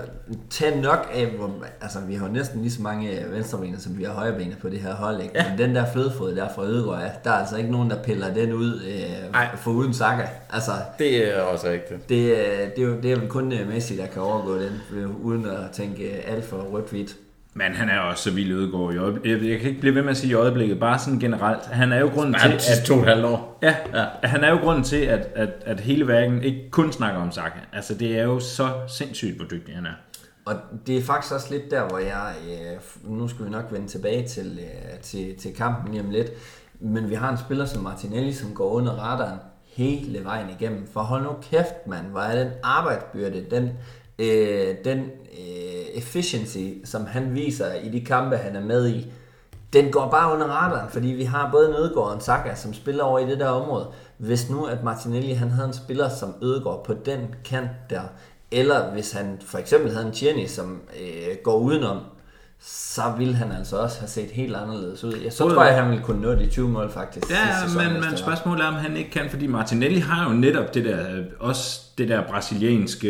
taget 0.51 0.83
nok 0.83 1.09
af, 1.15 1.27
hvor, 1.27 1.51
altså 1.81 1.99
vi 2.01 2.15
har 2.15 2.27
jo 2.27 2.33
næsten 2.33 2.61
lige 2.61 2.71
så 2.73 2.83
mange 2.83 3.19
venstrebener, 3.31 3.79
som 3.79 3.99
vi 3.99 4.05
har 4.05 4.13
højrebener 4.13 4.57
på 4.57 4.69
det 4.69 4.79
her 4.81 4.95
hold, 4.95 5.21
ikke? 5.23 5.33
Ja. 5.35 5.51
Men 5.51 5.59
den 5.59 5.75
der 5.75 5.93
flødefod 5.93 6.35
der 6.37 6.49
fra 6.55 6.65
Ødegaard, 6.65 7.11
der 7.25 7.31
er 7.31 7.35
altså 7.35 7.57
ikke 7.57 7.71
nogen, 7.73 7.91
der 7.91 8.03
piller 8.03 8.35
den 8.35 8.53
ud 8.53 8.83
øh, 8.83 9.35
for 9.57 9.71
uden 9.71 9.95
Saka. 9.95 10.23
Altså, 10.51 10.71
Det 10.99 11.37
er 11.37 11.41
også 11.43 11.69
rigtigt. 11.69 12.09
det, 12.09 12.31
øh, 12.31 12.37
det, 12.77 12.79
er 12.79 12.83
jo, 12.83 12.97
det 13.03 13.13
er 13.13 13.17
vel 13.17 13.29
kun 13.29 13.53
øh, 13.53 13.69
Messi, 13.69 13.97
der 13.97 14.07
kan 14.07 14.23
overgå 14.23 14.59
den, 14.59 14.81
øh, 14.93 15.25
uden 15.25 15.47
at 15.47 15.71
tænke 15.73 16.11
alt 16.11 16.45
for 16.45 16.57
rødt-hvidt. 16.57 17.17
Men 17.55 17.73
han 17.75 17.89
er 17.89 17.99
også 17.99 18.23
så 18.23 18.31
vild 18.31 18.53
Ødegaard 18.53 18.95
i 18.95 18.97
øjeblikket. 18.97 19.51
Jeg 19.51 19.61
kan 19.61 19.69
ikke 19.69 19.81
blive 19.81 19.95
ved 19.95 20.03
med 20.03 20.11
at 20.11 20.17
sige 20.17 20.31
i 20.31 20.35
øjeblikket, 20.35 20.81
bare 20.81 20.99
sådan 20.99 21.19
generelt. 21.19 21.67
Han 21.67 21.93
er 21.93 21.99
jo 22.01 22.07
grunden 22.09 22.35
til, 22.35 22.49
Bare 22.51 22.59
sidste 22.61 22.83
at, 22.83 22.87
to 22.87 22.95
og 22.95 23.01
et 23.01 23.07
halvt 23.07 23.25
år. 23.25 23.59
ja, 23.63 23.75
Ja. 23.95 24.01
ja. 24.23 24.29
han 24.29 24.45
er 24.45 24.51
jo 24.51 24.57
grunden 24.57 24.85
til, 24.85 24.97
at, 24.97 25.29
at, 25.35 25.51
at 25.67 25.81
hele 25.81 26.07
verden 26.09 26.43
ikke 26.43 26.71
kun 26.71 26.93
snakker 26.93 27.21
om 27.21 27.33
Saka. 27.33 27.59
Altså, 27.73 27.95
det 27.95 28.19
er 28.19 28.23
jo 28.23 28.41
så 28.41 28.69
sindssygt, 28.89 29.37
hvor 29.37 29.47
dygtig 29.47 29.75
han 29.75 29.87
er. 29.87 29.93
Og 30.45 30.55
det 30.87 30.97
er 30.99 31.03
faktisk 31.03 31.35
også 31.35 31.47
lidt 31.51 31.71
der, 31.71 31.89
hvor 31.89 31.99
jeg... 31.99 32.33
Øh, 32.51 33.13
nu 33.19 33.29
skal 33.29 33.45
vi 33.45 33.51
nok 33.51 33.65
vende 33.71 33.87
tilbage 33.89 34.29
til, 34.29 34.59
øh, 34.63 34.99
til, 35.01 35.35
til 35.39 35.55
kampen 35.57 35.93
lige 35.93 36.03
om 36.05 36.11
lidt. 36.11 36.29
Men 36.81 37.11
vi 37.11 37.15
har 37.15 37.31
en 37.31 37.39
spiller 37.39 37.65
som 37.65 37.83
Martinelli, 37.83 38.33
som 38.33 38.55
går 38.55 38.71
under 38.71 38.93
radaren 38.93 39.39
hele 39.77 40.25
vejen 40.25 40.47
igennem. 40.61 40.89
For 40.93 41.01
hold 41.01 41.23
nu 41.23 41.31
kæft, 41.51 41.87
mand. 41.87 42.07
Hvor 42.07 42.21
er 42.21 42.45
den 42.45 42.53
arbejdsbyrde, 42.63 43.45
den, 43.51 43.71
øh, 44.21 44.75
den 44.85 44.99
øh, 44.99 45.85
efficiency, 45.95 46.85
som 46.85 47.07
han 47.07 47.35
viser 47.35 47.75
i 47.75 47.89
de 47.89 48.05
kampe, 48.05 48.37
han 48.37 48.57
er 48.57 48.65
med 48.65 48.89
i. 48.89 49.13
Den 49.73 49.93
går 49.93 50.11
bare 50.11 50.35
under 50.35 50.47
radaren, 50.47 50.91
fordi 50.91 51.09
vi 51.09 51.25
har 51.25 51.51
både 51.51 51.69
Ødegaard 51.69 52.15
og 52.15 52.23
Saka, 52.23 52.55
som 52.55 52.75
spiller 52.75 53.05
over 53.05 53.19
i 53.19 53.27
det 53.27 53.41
der 53.41 53.49
område. 53.49 53.87
Hvis 54.19 54.51
nu, 54.51 54.65
at 54.65 54.85
Martinelli 54.85 55.33
han 55.33 55.51
havde 55.51 55.69
en 55.69 55.75
spiller 55.75 56.09
som 56.09 56.35
Ødegaard 56.43 56.85
på 56.85 56.95
den 57.05 57.21
kant 57.45 57.71
der, 57.91 58.03
eller 58.51 58.93
hvis 58.93 59.13
han 59.13 59.39
for 59.47 59.59
eksempel 59.59 59.93
havde 59.93 60.07
en 60.07 60.13
Tierney, 60.13 60.47
som 60.47 60.81
øh, 61.01 61.37
går 61.45 61.59
udenom, 61.59 61.99
så 62.63 63.03
ville 63.19 63.35
han 63.35 63.53
altså 63.53 63.77
også 63.77 64.01
have 64.01 64.09
set 64.09 64.31
helt 64.31 64.57
anderledes 64.57 65.05
ud. 65.05 65.15
Jeg 65.25 65.33
så 65.33 65.49
tror 65.49 65.65
jeg, 65.65 65.75
han 65.75 65.91
ville 65.91 66.05
kunne 66.05 66.23
nå 66.23 66.33
de 66.33 66.47
20 66.47 66.69
mål 66.69 66.91
faktisk. 66.91 67.31
Ja, 67.31 67.69
sæson, 67.69 67.85
men, 67.85 67.93
men 67.93 68.17
spørgsmålet 68.17 68.65
er, 68.65 68.69
om 68.69 68.75
han 68.75 68.97
ikke 68.97 69.11
kan, 69.11 69.31
fordi 69.31 69.47
Martinelli 69.47 69.99
har 69.99 70.31
jo 70.31 70.37
netop 70.37 70.75
det 70.75 70.85
der, 70.85 71.17
øh, 71.17 71.25
også 71.39 71.81
det 71.99 72.09
der 72.09 72.27
brasilianske, 72.29 73.09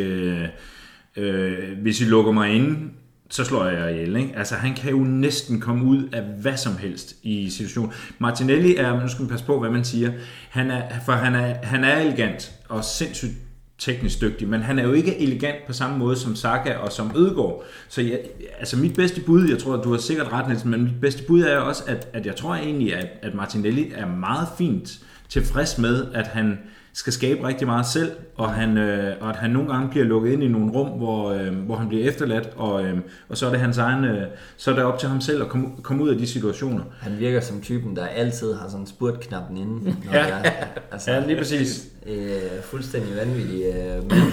øh, 1.17 1.79
hvis 1.83 2.01
I 2.01 2.05
lukker 2.05 2.33
mig 2.33 2.51
inde, 2.51 2.91
så 3.31 3.45
slår 3.45 3.67
jeg 3.67 3.81
jer 3.81 3.89
ihjel, 3.89 4.17
ikke? 4.17 4.33
Altså, 4.37 4.55
han 4.55 4.75
kan 4.75 4.91
jo 4.91 4.99
næsten 4.99 5.61
komme 5.61 5.85
ud 5.85 6.09
af 6.13 6.23
hvad 6.23 6.57
som 6.57 6.77
helst 6.77 7.17
i 7.23 7.51
situationen. 7.51 7.93
Martinelli 8.19 8.77
er, 8.77 9.03
nu 9.03 9.09
skal 9.09 9.23
man 9.23 9.31
passe 9.31 9.47
på, 9.47 9.61
hvad 9.61 9.71
man 9.71 9.85
siger, 9.85 10.13
han 10.51 10.71
er, 10.71 10.83
for 11.05 11.13
han 11.13 11.35
er, 11.35 11.55
han 11.63 11.85
er 11.85 11.97
elegant 11.97 12.53
og 12.69 12.85
sindssygt 12.85 13.33
teknisk 13.79 14.21
dygtig, 14.21 14.49
men 14.49 14.61
han 14.61 14.79
er 14.79 14.83
jo 14.83 14.93
ikke 14.93 15.19
elegant 15.19 15.57
på 15.67 15.73
samme 15.73 15.99
måde 15.99 16.17
som 16.17 16.37
Saka 16.37 16.75
og 16.75 16.93
som 16.93 17.13
Ødegaard. 17.17 17.65
Så 17.89 18.03
jeg, 18.03 18.21
altså 18.59 18.77
mit 18.77 18.95
bedste 18.95 19.21
bud, 19.21 19.49
jeg 19.49 19.59
tror, 19.59 19.77
at 19.77 19.85
du 19.85 19.91
har 19.91 19.99
sikkert 19.99 20.33
ret, 20.33 20.49
Nielsen, 20.49 20.71
men 20.71 20.83
mit 20.83 21.01
bedste 21.01 21.23
bud 21.23 21.43
er 21.43 21.59
også, 21.59 21.83
at, 21.87 22.09
at 22.13 22.27
jeg 22.27 22.37
tror 22.37 22.55
egentlig, 22.55 22.95
at, 22.95 23.09
at 23.23 23.35
Martinelli 23.35 23.93
er 23.95 24.07
meget 24.07 24.49
fint 24.59 25.01
tilfreds 25.29 25.79
med, 25.79 26.07
at 26.15 26.27
han 26.27 26.59
skal 26.95 27.13
skabe 27.13 27.47
rigtig 27.49 27.67
meget 27.67 27.87
selv, 27.87 28.11
og, 28.37 28.51
han, 28.53 28.79
øh, 28.79 29.15
og 29.21 29.29
at 29.31 29.37
han 29.37 29.51
nogle 29.51 29.73
gange 29.73 29.89
bliver 29.91 30.05
lukket 30.07 30.33
ind 30.33 30.43
i 30.43 30.49
nogle 30.49 30.73
rum, 30.73 30.89
hvor, 30.89 31.31
øh, 31.31 31.55
hvor 31.55 31.77
han 31.77 31.89
bliver 31.89 32.09
efterladt, 32.09 32.49
og, 32.57 32.85
øh, 32.85 32.99
og 33.29 33.37
så 33.37 33.47
er 33.47 33.51
det 33.51 33.61
hans 33.61 33.79
egen, 33.79 34.05
øh, 34.05 34.27
så 34.57 34.71
er 34.71 34.75
det 34.75 34.85
op 34.85 34.99
til 34.99 35.09
ham 35.09 35.21
selv 35.21 35.43
at 35.43 35.49
komme, 35.49 35.69
komme 35.83 36.03
ud 36.05 36.09
af 36.09 36.19
de 36.19 36.27
situationer. 36.27 36.83
Han 37.01 37.19
virker 37.19 37.41
som 37.41 37.61
typen, 37.61 37.97
der 37.97 38.07
altid 38.07 38.55
har 38.55 38.69
sådan 38.69 38.87
spurtknappen 38.87 39.57
inde. 39.57 39.85
Når 39.85 40.15
Ja. 40.19 40.27
er, 40.29 40.51
altså, 40.93 41.11
Ja, 41.13 41.27
lige 41.27 41.37
præcis. 41.39 41.87
Øh, 42.07 42.63
fuldstændig 42.63 43.17
vanvittig. 43.17 43.63
Øh, 43.65 44.03
men 44.11 44.33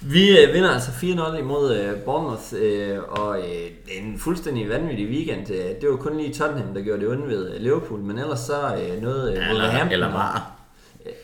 vi 0.00 0.38
øh, 0.40 0.54
vinder 0.54 0.70
altså 0.70 0.90
4-0 0.90 1.38
imod 1.38 1.76
øh, 1.76 1.94
Bournemouth, 1.96 2.42
øh, 2.62 2.98
og 3.08 3.38
øh, 3.38 3.98
en 3.98 4.18
fuldstændig 4.18 4.68
vanvittig 4.68 5.06
weekend. 5.08 5.50
Øh, 5.50 5.56
det 5.80 5.88
var 5.90 5.96
kun 5.96 6.16
lige 6.16 6.34
Tottenham, 6.34 6.74
der 6.74 6.82
gjorde 6.82 7.00
det 7.00 7.08
onde 7.08 7.28
ved 7.28 7.54
øh, 7.54 7.60
Liverpool, 7.62 8.00
men 8.00 8.18
ellers 8.18 8.38
så 8.40 8.52
øh, 8.74 9.02
noget 9.02 9.28
øh, 9.30 9.34
Eller, 9.36 9.48
Wolverhampton 9.48 9.92
eller 9.92 10.12
var. 10.12 10.55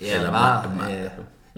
Ja, 0.01 0.17
Eller 0.17 0.31
var- 0.31 0.67
var. 0.79 0.87
var- 0.89 0.91
Øh, 0.91 1.11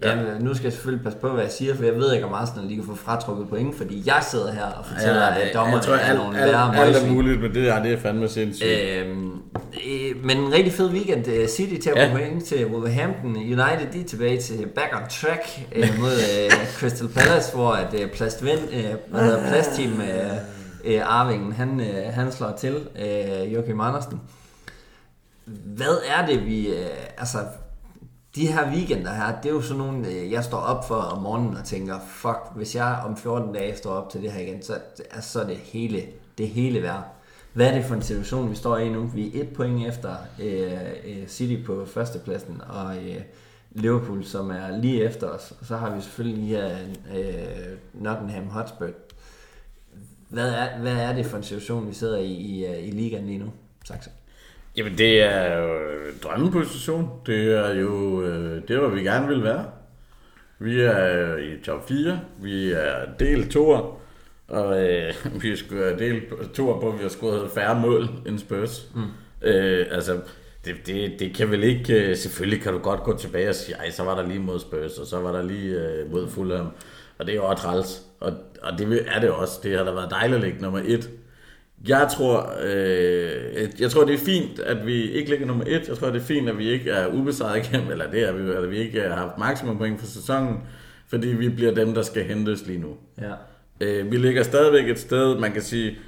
Ja. 0.02 0.16
ja. 0.16 0.38
nu 0.38 0.54
skal 0.54 0.64
jeg 0.64 0.72
selvfølgelig 0.72 1.04
passe 1.04 1.18
på, 1.18 1.28
hvad 1.28 1.42
jeg 1.42 1.52
siger, 1.52 1.74
for 1.76 1.84
jeg 1.84 1.94
ved 1.94 2.12
ikke, 2.12 2.26
om 2.26 2.32
Arsenal 2.34 2.64
lige 2.66 2.76
kan 2.76 2.86
få 2.86 2.94
fratrukket 2.96 3.48
point, 3.48 3.76
fordi 3.76 4.02
jeg 4.06 4.22
sidder 4.30 4.52
her 4.52 4.64
og 4.64 4.86
fortæller, 4.86 5.22
Ja, 5.22 5.40
at 5.40 5.54
dommerne 5.54 5.82
tror, 5.82 5.94
er 5.94 5.98
alt, 5.98 6.18
nogle 6.18 6.38
alt, 6.40 6.52
værre 6.52 6.76
alt 6.76 6.88
er 6.88 7.00
møgsvin. 7.00 7.12
muligt, 7.14 7.40
men 7.40 7.54
det, 7.54 7.68
er, 7.68 7.82
det 7.82 7.92
er 7.92 7.98
fandme 7.98 8.28
sindssygt. 8.28 8.68
Øhm, 8.70 9.32
øh, 9.88 10.24
men 10.24 10.38
en 10.38 10.52
rigtig 10.52 10.72
fed 10.72 10.90
weekend. 10.90 11.28
Øh, 11.28 11.48
City 11.48 11.76
tager 11.84 12.00
Ja. 12.00 12.06
ja. 12.06 12.12
point 12.16 12.44
til 12.44 12.66
Wolverhampton. 12.66 13.36
United 13.36 13.92
de 13.92 14.00
er 14.00 14.04
tilbage 14.04 14.40
til 14.40 14.66
back 14.74 14.94
on 14.96 15.08
track 15.10 15.42
øh, 15.74 15.88
mod 16.00 16.12
øh, 16.12 16.50
Crystal 16.78 17.08
Palace, 17.08 17.54
hvor 17.54 17.72
at 17.72 17.94
øh, 18.00 18.10
plastven, 18.10 18.58
øh, 18.72 18.84
hvad 19.10 19.20
hedder, 19.20 19.48
plastteam 19.48 20.00
øh, 20.00 20.30
øh, 20.84 21.00
Arvingen, 21.04 21.52
han, 21.52 21.80
øh, 21.80 22.12
han 22.14 22.32
slår 22.32 22.54
til, 22.58 22.74
øh, 22.98 23.54
Joachim 23.54 23.80
Andersen. 23.80 24.20
Hvad 25.76 25.98
er 26.18 26.26
det, 26.26 26.46
vi... 26.46 26.66
Øh, 26.68 26.86
altså, 27.18 27.38
de 28.34 28.46
her 28.46 28.70
weekender 28.70 29.14
her, 29.14 29.40
det 29.40 29.48
er 29.48 29.54
jo 29.54 29.62
sådan 29.62 29.78
nogle, 29.78 30.08
øh, 30.08 30.32
jeg 30.32 30.44
står 30.44 30.58
op 30.58 30.88
for 30.88 30.94
om 30.94 31.22
morgenen 31.22 31.56
og 31.56 31.64
tænker, 31.64 31.98
fuck, 32.06 32.40
hvis 32.54 32.74
jeg 32.74 33.02
om 33.04 33.16
14 33.16 33.52
dage 33.52 33.76
står 33.76 33.90
op 33.90 34.10
til 34.10 34.22
det 34.22 34.32
her 34.32 34.40
igen, 34.40 34.62
så, 34.62 34.78
altså, 35.10 35.30
så 35.30 35.40
er 35.40 35.46
det 35.46 35.56
hele, 35.56 36.02
det 36.38 36.48
hele 36.48 36.82
værd. 36.82 37.04
Hvad 37.52 37.66
er 37.66 37.74
det 37.74 37.84
for 37.84 37.94
en 37.94 38.02
situation, 38.02 38.50
vi 38.50 38.54
står 38.54 38.78
i 38.78 38.88
nu? 38.88 39.06
Vi 39.06 39.38
er 39.38 39.42
et 39.42 39.48
point 39.48 39.86
efter 39.86 40.16
øh, 40.42 40.72
øh, 41.04 41.28
City 41.28 41.66
på 41.66 41.84
førstepladsen, 41.86 42.60
og 42.68 42.96
øh, 42.96 43.20
Liverpool, 43.70 44.24
som 44.24 44.50
er 44.50 44.76
lige 44.76 45.04
efter 45.04 45.26
os. 45.28 45.52
Og 45.60 45.66
så 45.66 45.76
har 45.76 45.94
vi 45.94 46.00
selvfølgelig 46.00 46.44
lige 46.44 46.56
her 46.56 46.78
øh, 47.14 47.76
Nottingham 47.92 48.46
Hotspur. 48.46 48.88
Hvad 50.28 50.48
er, 50.48 50.78
hvad 50.78 50.92
er 50.92 51.12
det 51.12 51.26
for 51.26 51.36
en 51.36 51.42
situation, 51.42 51.88
vi 51.88 51.94
sidder 51.94 52.18
i 52.18 52.32
i, 52.32 52.66
øh, 52.66 52.88
i 52.88 52.90
ligaen 52.90 53.26
lige 53.26 53.38
nu? 53.38 53.52
Tak 53.84 54.02
så. 54.02 54.10
Jamen, 54.76 54.98
det 54.98 55.22
er 55.22 55.58
jo 55.58 55.78
drømmeposition. 56.22 57.10
Det 57.26 57.52
er 57.58 57.74
jo 57.74 58.22
øh, 58.22 58.62
det, 58.68 58.78
hvor 58.78 58.88
vi 58.88 59.02
gerne 59.02 59.28
vil 59.28 59.42
være. 59.44 59.64
Vi 60.58 60.80
er 60.80 61.36
i 61.36 61.62
top 61.64 61.88
4. 61.88 62.20
Vi 62.42 62.72
er 62.72 62.94
del 63.18 63.48
2. 63.50 63.68
Og 64.48 64.82
øh, 64.88 65.14
vi 65.42 65.56
skulle 65.56 65.84
have 65.84 65.98
del 65.98 66.22
2 66.54 66.78
på, 66.80 66.88
at 66.88 66.98
vi 66.98 67.02
har 67.02 67.08
scoret 67.08 67.50
færre 67.50 67.80
mål 67.80 68.08
end 68.26 68.38
Spurs. 68.38 68.90
Mm. 68.94 69.02
Øh, 69.48 69.86
altså, 69.90 70.20
det, 70.64 70.74
det, 70.86 71.12
det 71.18 71.34
kan 71.34 71.50
vel 71.50 71.62
ikke... 71.64 72.10
øh, 72.10 72.16
Selvfølgelig 72.16 72.62
kan 72.62 72.72
du 72.72 72.78
godt 72.78 73.02
gå 73.02 73.16
tilbage 73.18 73.48
og 73.48 73.54
sige, 73.54 73.76
ej, 73.76 73.90
så 73.90 74.02
var 74.04 74.14
der 74.14 74.28
lige 74.28 74.38
mod 74.38 74.60
Spurs, 74.60 74.98
og 74.98 75.06
så 75.06 75.18
var 75.18 75.32
der 75.32 75.42
lige 75.42 75.74
øh, 75.80 76.12
mod 76.12 76.28
Fulham. 76.28 76.66
Og 77.18 77.26
det 77.26 77.32
er 77.32 77.36
jo 77.36 77.44
også 77.44 77.62
træls. 77.62 78.02
Og, 78.20 78.32
og 78.62 78.78
det 78.78 79.06
er 79.14 79.20
det 79.20 79.30
også. 79.30 79.60
Det 79.62 79.76
har 79.76 79.84
da 79.84 79.90
været 79.90 80.10
dejligt 80.10 80.36
at 80.36 80.44
ligge 80.44 80.62
nummer 80.62 80.80
1. 80.84 81.10
Jeg 81.88 82.08
tror, 82.16 82.52
øh, 82.62 83.68
jeg 83.80 83.90
tror, 83.90 84.04
det 84.04 84.14
er 84.14 84.18
fint, 84.18 84.58
at 84.58 84.86
vi 84.86 85.10
ikke 85.10 85.30
ligger 85.30 85.46
nummer 85.46 85.64
1. 85.66 85.88
Jeg 85.88 85.96
tror, 85.98 86.10
det 86.10 86.20
er 86.20 86.24
fint, 86.24 86.48
at 86.48 86.58
vi 86.58 86.70
ikke 86.70 86.90
er 86.90 87.06
ubesejret 87.06 87.66
igennem, 87.66 87.90
eller 87.90 88.10
det 88.10 88.28
er 88.28 88.32
vi, 88.32 88.42
eller 88.42 88.66
vi 88.66 88.78
ikke 88.78 89.00
har 89.00 89.16
haft 89.16 89.38
maksimum 89.38 89.78
point 89.78 90.00
for 90.00 90.06
sæsonen, 90.06 90.60
fordi 91.08 91.28
vi 91.28 91.48
bliver 91.48 91.74
dem, 91.74 91.94
der 91.94 92.02
skal 92.02 92.24
hentes 92.24 92.66
lige 92.66 92.78
nu. 92.78 92.96
Ja. 93.20 93.32
Øh, 93.80 94.12
vi 94.12 94.16
ligger 94.16 94.42
stadigvæk 94.42 94.88
et 94.88 94.98
sted, 94.98 95.38
man 95.38 95.52
kan 95.52 95.62
sige, 95.62 95.98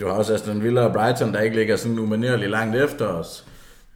du 0.00 0.06
har 0.06 0.12
også 0.12 0.34
Aston 0.34 0.62
Villa 0.62 0.80
og 0.80 0.92
Brighton, 0.92 1.32
der 1.34 1.40
ikke 1.40 1.56
ligger 1.56 1.76
sådan 1.76 1.98
umanerligt 1.98 2.50
langt 2.50 2.76
efter 2.76 3.06
os. 3.06 3.46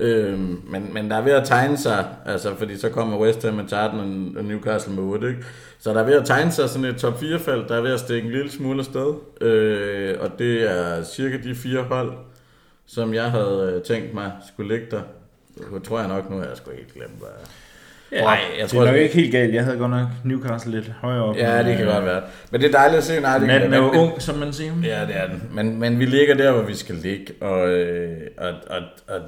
Øh, 0.01 0.39
men, 0.71 0.91
men 0.93 1.11
der 1.11 1.17
er 1.17 1.23
ved 1.23 1.33
at 1.33 1.47
tegne 1.47 1.77
sig, 1.77 2.07
altså 2.27 2.55
fordi 2.57 2.77
så 2.77 2.89
kommer 2.89 3.19
West 3.19 3.43
Ham 3.43 3.55
med 3.55 3.69
Charlton 3.69 4.35
og 4.37 4.45
Newcastle 4.45 4.95
med 4.95 5.03
8, 5.03 5.29
ikke? 5.29 5.43
Så 5.83 5.91
der 5.95 6.01
er 6.01 6.05
ved 6.05 6.15
at 6.15 6.25
tegne 6.27 6.53
sig 6.53 6.69
sådan 6.69 6.85
et 6.85 6.97
top 6.97 7.23
4-felt, 7.23 7.69
der 7.69 7.77
er 7.77 7.81
ved 7.81 7.93
at 7.95 8.01
stikke 8.01 8.27
en 8.27 8.33
lille 8.35 8.51
smule 8.51 8.79
afsted. 8.79 9.15
Øh, 9.41 10.15
og 10.21 10.31
det 10.39 10.71
er 10.71 11.03
cirka 11.05 11.37
de 11.45 11.55
fire 11.55 11.83
hold, 11.83 12.13
som 12.87 13.15
jeg 13.15 13.31
havde 13.31 13.73
øh, 13.77 13.83
tænkt 13.83 14.15
mig 14.15 14.33
skulle 14.53 14.75
ligge 14.77 14.87
der. 14.91 15.01
Det 15.75 15.83
tror 15.83 15.99
jeg 15.99 16.09
nok 16.09 16.31
nu, 16.31 16.37
er 16.39 16.43
jeg 16.49 16.57
sgu 16.57 16.71
helt 16.71 16.95
glemt, 16.95 17.19
hvad 17.19 17.29
Ja, 18.13 18.23
Nej, 18.25 18.39
jeg 18.59 18.63
det 18.63 18.71
tror, 18.71 18.81
er 18.81 18.85
nok 18.87 18.95
det- 18.95 19.01
ikke 19.03 19.15
helt 19.15 19.33
galt. 19.33 19.55
Jeg 19.55 19.65
havde 19.65 19.79
godt 19.79 19.91
nok 19.91 20.07
Newcastle 20.25 20.73
lidt 20.73 20.93
højere 21.01 21.25
op. 21.25 21.37
Ja, 21.37 21.63
det 21.63 21.77
kan 21.77 21.87
godt 21.87 22.05
være. 22.05 22.23
Men 22.51 22.61
det 22.61 22.67
er 22.69 22.73
dejligt 22.73 22.99
at 22.99 23.05
se 23.05 23.13
United. 23.13 23.47
Natten 23.47 23.75
er 23.75 23.79
jo 23.79 23.91
Men- 23.93 24.01
ung, 24.01 24.23
som 24.23 24.39
man 24.39 24.53
siger. 24.53 24.73
Ja, 24.85 25.01
det 25.07 25.17
er 25.17 25.27
den. 25.27 25.43
Men, 25.53 25.81
men 25.81 25.99
vi 25.99 26.05
ligger 26.05 26.35
der, 26.35 26.53
hvor 26.53 26.63
vi 26.63 26.75
skal 26.75 26.95
ligge, 26.95 27.33
og, 27.41 27.69
øh, 27.69 28.17
og, 28.39 28.49
og, 28.71 28.83
og 29.09 29.21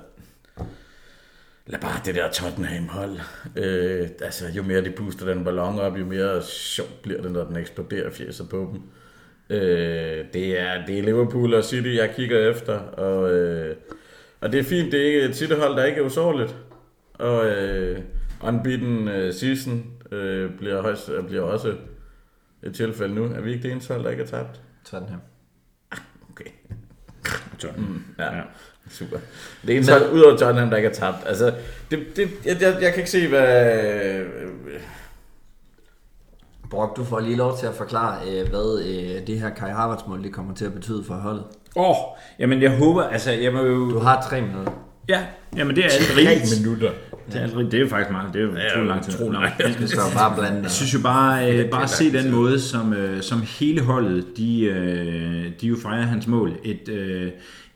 lad 1.73 1.81
bare 1.81 2.01
det 2.05 2.15
der 2.15 2.31
Tottenham-hold. 2.31 3.19
Øh, 3.57 4.09
altså, 4.21 4.49
jo 4.49 4.63
mere 4.63 4.85
de 4.85 4.91
puster 4.91 5.27
den 5.27 5.45
ballon 5.45 5.79
op, 5.79 5.99
jo 5.99 6.05
mere 6.05 6.43
sjovt 6.43 7.03
bliver 7.03 7.23
det, 7.23 7.33
når 7.33 7.45
den 7.45 7.57
eksploderer 7.57 8.11
fjeset 8.11 8.49
på 8.49 8.71
dem. 8.73 8.83
Øh, 9.57 10.25
det, 10.33 10.61
er, 10.61 10.87
det 10.87 10.99
er 10.99 11.03
Liverpool 11.03 11.55
og 11.55 11.65
City, 11.65 11.89
jeg 11.89 12.15
kigger 12.17 12.51
efter, 12.51 12.79
og, 12.79 13.33
øh, 13.33 13.77
og 14.41 14.53
det 14.53 14.61
er 14.61 14.65
fint, 14.65 14.93
det 14.93 15.01
er 15.01 15.07
ikke 15.07 15.23
et 15.23 15.37
City-hold, 15.37 15.77
der 15.77 15.85
ikke 15.85 16.01
er 16.01 16.05
usårligt. 16.05 16.57
Og 17.15 17.47
øh, 17.47 17.99
unbeaten 18.43 19.09
øh, 19.09 19.35
season 19.35 19.85
øh, 20.13 20.51
bliver, 20.59 20.83
højst, 20.83 21.11
bliver 21.27 21.43
også 21.43 21.75
et 22.63 22.75
tilfælde 22.75 23.15
nu. 23.15 23.25
Er 23.25 23.41
vi 23.41 23.53
ikke 23.53 23.63
det 23.63 23.71
eneste 23.71 23.95
hold, 23.95 24.05
der 24.05 24.11
ikke 24.11 24.23
er 24.23 24.27
tabt? 24.27 24.61
Tottenham. 24.85 25.21
Okay. 26.33 26.51
Mm. 27.77 28.05
Ja, 28.19 28.37
ja. 28.37 28.43
Super. 28.93 29.17
Det 29.67 29.75
eneste 29.75 29.93
hold, 29.93 30.13
udover 30.13 30.37
Tottenham, 30.37 30.71
der 30.71 30.77
ikke 30.77 30.89
er 30.89 30.93
tabt. 30.93 31.17
Altså, 31.27 31.53
det, 31.91 31.99
det, 32.17 32.31
jeg, 32.45 32.57
jeg, 32.61 32.77
jeg 32.81 32.91
kan 32.91 32.99
ikke 32.99 33.11
se, 33.11 33.29
hvad... 33.29 34.25
Brock, 36.71 36.97
du 36.97 37.05
får 37.05 37.21
lige 37.21 37.37
lov 37.37 37.59
til 37.59 37.67
at 37.67 37.75
forklare, 37.75 38.17
øh, 38.29 38.49
hvad 38.49 38.83
øh, 38.85 39.27
det 39.27 39.41
her 39.41 39.51
Kai 39.51 39.71
Havertz 39.71 40.03
mål 40.09 40.23
det 40.23 40.33
kommer 40.33 40.55
til 40.55 40.65
at 40.65 40.75
betyde 40.75 41.05
for 41.05 41.15
holdet. 41.15 41.45
Åh, 41.77 41.91
oh, 41.91 41.97
jamen 42.39 42.63
jeg 42.63 42.71
håber, 42.79 43.03
altså 43.03 43.31
jeg 43.31 43.53
må 43.53 43.63
jo... 43.63 43.91
Du 43.91 43.99
har 43.99 44.27
tre 44.31 44.41
minutter. 44.41 44.73
Ja, 45.09 45.21
jamen 45.57 45.77
det 45.77 45.85
er 45.85 45.89
alt 45.89 46.17
rigtigt. 46.17 46.61
minutter. 46.63 46.91
Det 47.27 47.37
er, 47.39 47.43
alt 47.43 47.53
rigtigt. 47.53 47.73
det 47.73 47.79
er 47.79 47.83
jo 47.83 47.89
faktisk 47.89 48.11
meget, 48.11 48.35
det 48.35 48.43
er 48.43 48.45
jo 48.45 48.55
Ja, 48.57 48.67
utrolig 48.67 48.89
lang 48.89 49.05
tid. 49.05 49.15
utrolig 49.15 49.33
lang 49.33 49.53
jeg 49.59 49.75
Det 49.79 49.89
skal 49.89 50.03
bare 50.15 50.35
blande 50.37 50.63
Jeg 50.63 50.71
synes 50.71 50.95
jo 50.95 50.99
bare, 51.03 51.53
øh, 51.53 51.71
bare 51.71 51.89
se 51.89 52.13
den 52.13 52.31
måde, 52.33 52.61
som, 52.61 52.93
øh, 52.93 53.23
som 53.23 53.43
hele 53.59 53.81
holdet, 53.81 54.27
de, 54.37 54.65
øh, 54.65 55.45
de 55.61 55.67
jo 55.67 55.77
fejrer 55.83 56.03
hans 56.03 56.27
mål. 56.27 56.53
Et, 56.65 56.89
øh, 56.89 57.31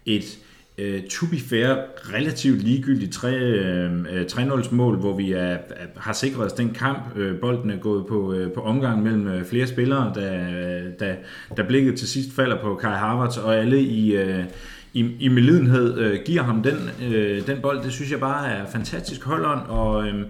et 0.06 0.38
øh, 0.78 1.02
to 1.02 1.26
be 1.26 1.38
fair, 1.38 1.76
relativt 2.14 2.62
ligegyldigt 2.62 3.12
3, 3.12 3.34
øh, 3.34 3.92
øh 4.00 4.26
3-0 4.32 4.74
mål, 4.74 4.96
hvor 4.96 5.16
vi 5.16 5.32
er, 5.32 5.58
har 5.96 6.12
sikret 6.12 6.46
os 6.46 6.52
den 6.52 6.70
kamp. 6.70 7.16
Øh, 7.16 7.40
bolden 7.40 7.70
er 7.70 7.76
gået 7.76 8.06
på, 8.06 8.32
øh, 8.32 8.52
på 8.52 8.60
omgang 8.60 9.02
mellem 9.02 9.28
øh, 9.28 9.44
flere 9.44 9.66
spillere, 9.66 10.12
da, 10.14 10.36
øh, 10.38 10.92
da, 11.00 11.16
da 11.56 11.62
blikket 11.62 11.98
til 11.98 12.08
sidst 12.08 12.36
falder 12.36 12.60
på 12.60 12.74
Kai 12.74 12.96
Havertz, 12.96 13.36
og 13.36 13.56
alle 13.56 13.80
i... 13.80 14.16
Øh, 14.16 14.44
i, 14.92 15.16
i 15.20 15.28
melidenhed 15.28 15.98
øh, 15.98 16.20
giver 16.24 16.42
ham 16.42 16.62
den, 16.62 16.90
øh, 17.12 17.46
den 17.46 17.60
bold, 17.62 17.82
det 17.82 17.92
synes 17.92 18.10
jeg 18.10 18.20
bare 18.20 18.48
er 18.48 18.66
fantastisk 18.66 19.24
holdånd, 19.24 19.60
og, 19.68 20.08
øh, 20.08 20.24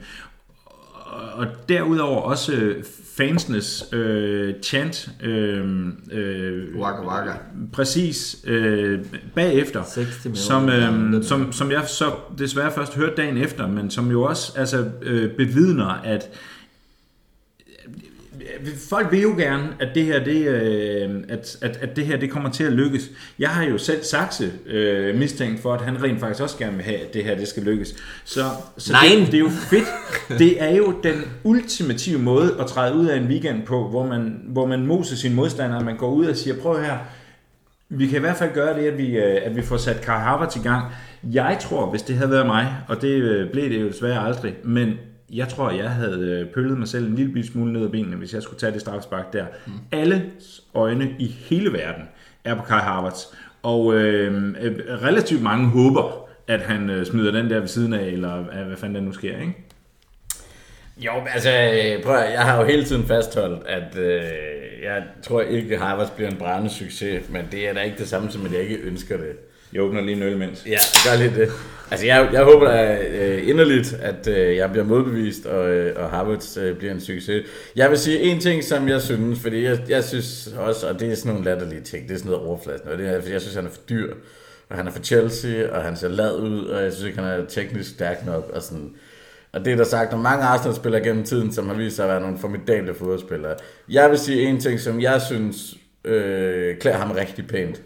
og- 1.34 1.46
derudover 1.68 2.20
også 2.20 2.52
øh, 2.52 2.84
fansenes 3.16 3.84
øh, 3.92 4.54
chant 4.62 5.08
øh, 5.22 5.64
øh, 6.12 6.62
Waka 6.78 7.02
waka. 7.08 7.30
præcis 7.72 8.36
øh, 8.46 9.00
bagefter 9.34 9.82
60 9.94 10.24
millioner 10.24 10.36
som, 10.36 10.68
øh, 11.14 11.24
som, 11.24 11.52
som 11.52 11.70
jeg 11.70 11.84
så 11.86 12.04
desværre 12.38 12.72
først 12.72 12.94
hørte 12.94 13.14
dagen 13.16 13.36
efter 13.38 13.66
men 13.68 13.90
som 13.90 14.10
jo 14.10 14.22
også 14.22 14.52
altså, 14.56 14.84
øh, 15.02 15.30
bevidner 15.36 16.00
at 16.04 16.28
folk 18.88 19.12
vil 19.12 19.22
jo 19.22 19.34
gerne, 19.36 19.68
at 19.80 19.88
det 19.94 20.04
her, 20.04 20.24
det, 20.24 20.46
øh, 20.46 21.10
at, 21.28 21.56
at, 21.62 21.76
at 21.76 21.96
det 21.96 22.06
her 22.06 22.16
det 22.16 22.30
kommer 22.30 22.50
til 22.50 22.64
at 22.64 22.72
lykkes. 22.72 23.10
Jeg 23.38 23.48
har 23.48 23.64
jo 23.64 23.78
selv 23.78 24.02
Saxe 24.02 24.52
øh, 24.66 25.14
mistænkt 25.18 25.62
for, 25.62 25.74
at 25.74 25.80
han 25.80 26.02
rent 26.02 26.20
faktisk 26.20 26.42
også 26.42 26.58
gerne 26.58 26.76
vil 26.76 26.84
have, 26.84 26.98
at 26.98 27.14
det 27.14 27.24
her 27.24 27.36
det 27.36 27.48
skal 27.48 27.62
lykkes. 27.62 27.94
Så, 28.24 28.44
så 28.78 28.92
Nej. 28.92 29.02
Det, 29.18 29.26
det 29.26 29.34
er 29.34 29.38
jo 29.38 29.48
fedt. 29.48 29.88
Det 30.38 30.62
er 30.62 30.76
jo 30.76 30.94
den 31.02 31.24
ultimative 31.44 32.18
måde 32.18 32.56
at 32.60 32.66
træde 32.66 32.94
ud 32.94 33.06
af 33.06 33.16
en 33.16 33.26
weekend 33.26 33.62
på, 33.62 33.88
hvor 33.88 34.06
man, 34.06 34.40
hvor 34.48 34.66
man 34.66 34.86
moser 34.86 35.16
sine 35.16 35.34
modstandere, 35.34 35.84
man 35.84 35.96
går 35.96 36.10
ud 36.10 36.26
og 36.26 36.36
siger, 36.36 36.56
prøv 36.62 36.80
her, 36.80 36.98
vi 37.88 38.06
kan 38.06 38.16
i 38.16 38.20
hvert 38.20 38.36
fald 38.36 38.54
gøre 38.54 38.80
det, 38.80 38.86
at 38.86 38.98
vi, 38.98 39.16
øh, 39.16 39.40
at 39.42 39.56
vi 39.56 39.62
får 39.62 39.76
sat 39.76 40.00
Kai 40.00 40.18
Havertz 40.18 40.56
i 40.56 40.60
gang. 40.60 40.84
Jeg 41.32 41.58
tror, 41.60 41.90
hvis 41.90 42.02
det 42.02 42.16
havde 42.16 42.30
været 42.30 42.46
mig, 42.46 42.76
og 42.88 43.02
det 43.02 43.08
øh, 43.08 43.50
blev 43.50 43.70
det 43.70 43.80
jo 43.80 43.88
desværre 43.88 44.26
aldrig, 44.26 44.54
men 44.64 44.94
jeg 45.30 45.48
tror, 45.48 45.70
jeg 45.70 45.90
havde 45.90 46.30
øh, 46.30 46.54
pøllet 46.54 46.78
mig 46.78 46.88
selv 46.88 47.06
en 47.06 47.14
lille 47.14 47.46
smule 47.46 47.72
ned 47.72 47.84
ad 47.84 47.88
benene, 47.88 48.16
hvis 48.16 48.34
jeg 48.34 48.42
skulle 48.42 48.58
tage 48.58 48.72
det 48.72 48.80
straffespark 48.80 49.32
der. 49.32 49.46
Mm. 49.66 49.72
Alle 49.92 50.30
øjne 50.74 51.16
i 51.18 51.26
hele 51.26 51.72
verden 51.72 52.02
er 52.44 52.54
på 52.54 52.62
Kai 52.62 52.80
Havertz, 52.80 53.24
og 53.62 53.94
øh, 53.94 54.54
øh, 54.60 54.78
relativt 55.02 55.42
mange 55.42 55.68
håber, 55.68 56.28
at 56.48 56.60
han 56.60 56.90
øh, 56.90 57.06
smider 57.06 57.30
den 57.30 57.50
der 57.50 57.60
ved 57.60 57.68
siden 57.68 57.92
af, 57.92 58.06
eller 58.06 58.38
øh, 58.38 58.66
hvad 58.66 58.76
fanden 58.76 58.94
der 58.94 59.00
nu 59.00 59.12
sker, 59.12 59.40
ikke? 59.40 59.54
Jo, 60.98 61.12
altså, 61.34 61.50
øh, 61.50 62.02
prøv 62.02 62.16
at, 62.16 62.32
jeg 62.32 62.42
har 62.42 62.60
jo 62.60 62.66
hele 62.66 62.84
tiden 62.84 63.04
fastholdt, 63.04 63.66
at 63.66 63.98
øh, 63.98 64.22
jeg 64.82 65.02
tror 65.22 65.40
ikke, 65.40 65.74
at 65.74 65.80
Harvards 65.80 66.10
bliver 66.10 66.30
en 66.30 66.36
brændende 66.36 66.74
succes, 66.74 67.28
men 67.28 67.48
det 67.52 67.68
er 67.68 67.72
da 67.72 67.80
ikke 67.80 67.98
det 67.98 68.08
samme 68.08 68.30
som, 68.30 68.46
at 68.46 68.52
jeg 68.52 68.60
ikke 68.60 68.76
ønsker 68.76 69.16
det. 69.16 69.36
Jeg 69.72 69.82
åbner 69.82 70.00
lige 70.00 70.16
en 70.16 70.22
øl 70.22 70.36
mens. 70.36 70.66
Ja, 70.66 70.78
gør 71.04 71.22
lidt 71.22 71.34
det. 71.34 71.48
Altså, 71.90 72.06
jeg, 72.06 72.28
jeg 72.32 72.44
håber 72.44 72.70
da 72.70 72.98
øh, 73.10 73.48
inderligt, 73.48 73.92
at 73.92 74.28
øh, 74.28 74.56
jeg 74.56 74.70
bliver 74.70 74.84
modbevist, 74.84 75.46
og, 75.46 75.68
øh, 75.70 76.02
og 76.02 76.10
Harvards 76.10 76.56
øh, 76.56 76.76
bliver 76.76 76.92
en 76.92 77.00
succes. 77.00 77.46
Jeg 77.76 77.90
vil 77.90 77.98
sige 77.98 78.18
en 78.18 78.40
ting, 78.40 78.64
som 78.64 78.88
jeg 78.88 79.02
synes, 79.02 79.40
fordi 79.40 79.62
jeg, 79.64 79.78
jeg 79.88 80.04
synes 80.04 80.48
også, 80.58 80.88
og 80.88 81.00
det 81.00 81.12
er 81.12 81.14
sådan 81.14 81.32
nogle 81.32 81.44
latterlige 81.44 81.80
ting, 81.80 82.08
det 82.08 82.14
er 82.14 82.18
sådan 82.18 82.30
noget 82.30 82.46
overfladen, 82.46 82.80
og 82.92 82.98
det 82.98 83.08
er, 83.08 83.20
fordi 83.20 83.32
jeg 83.32 83.40
synes, 83.40 83.54
han 83.54 83.66
er 83.66 83.70
for 83.70 83.80
dyr, 83.88 84.14
og 84.70 84.76
han 84.76 84.86
er 84.86 84.90
for 84.90 85.02
Chelsea, 85.02 85.70
og 85.70 85.82
han 85.82 85.96
ser 85.96 86.08
lad 86.08 86.40
ud, 86.40 86.64
og 86.64 86.82
jeg 86.82 86.92
synes 86.92 87.06
ikke, 87.06 87.18
han 87.22 87.40
er 87.40 87.44
teknisk 87.46 87.90
stærk 87.90 88.26
nok, 88.26 88.50
og 88.54 88.62
sådan... 88.62 88.90
Og 89.52 89.64
det 89.64 89.72
er 89.72 89.76
der 89.76 89.84
sagt 89.84 90.12
om 90.12 90.20
mange 90.20 90.44
Arsenal-spillere 90.44 91.02
gennem 91.02 91.24
tiden, 91.24 91.52
som 91.52 91.68
har 91.68 91.74
vist 91.74 91.96
sig 91.96 92.04
at 92.04 92.10
være 92.10 92.20
nogle 92.20 92.38
formidable 92.38 92.94
fodboldspillere. 92.94 93.54
Jeg 93.88 94.10
vil 94.10 94.18
sige 94.18 94.42
en 94.42 94.60
ting, 94.60 94.80
som 94.80 95.00
jeg 95.00 95.22
synes 95.22 95.74
øh, 96.04 96.76
klæder 96.78 96.96
ham 96.96 97.10
rigtig 97.10 97.46
pænt. 97.46 97.82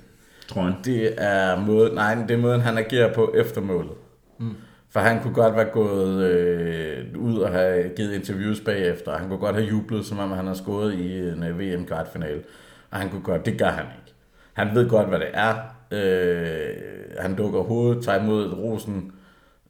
Tror 0.50 0.64
jeg. 0.64 0.74
Det 0.84 1.14
er 1.18 1.60
måden, 1.60 1.94
nej, 1.94 2.14
det 2.14 2.30
er 2.30 2.38
måden, 2.38 2.60
han 2.60 2.78
agerer 2.78 3.14
på 3.14 3.34
efter 3.36 3.60
målet. 3.60 3.92
Mm. 4.38 4.54
For 4.90 5.00
han 5.00 5.22
kunne 5.22 5.34
godt 5.34 5.56
være 5.56 5.64
gået 5.72 6.24
øh, 6.24 7.18
ud 7.18 7.38
og 7.38 7.50
have 7.50 7.88
givet 7.96 8.14
interviews 8.14 8.60
bagefter. 8.60 9.18
Han 9.18 9.28
kunne 9.28 9.38
godt 9.38 9.56
have 9.56 9.68
jublet, 9.68 10.06
som 10.06 10.18
om 10.18 10.30
han 10.30 10.46
har 10.46 10.54
scoret 10.54 10.94
i 10.94 11.18
en 11.18 11.42
øh, 11.42 11.58
VM-kvartfinale. 11.58 12.42
Og 12.90 12.98
han 12.98 13.10
kunne 13.10 13.22
godt, 13.22 13.46
det 13.46 13.58
gør 13.58 13.66
han 13.70 13.84
ikke. 13.84 14.14
Han 14.52 14.74
ved 14.74 14.88
godt, 14.88 15.08
hvad 15.08 15.18
det 15.18 15.28
er. 15.32 15.54
Øh, 15.90 16.76
han 17.18 17.34
dukker 17.34 17.60
hovedet, 17.60 18.04
tager 18.04 18.22
imod 18.22 18.52
rosen 18.52 19.12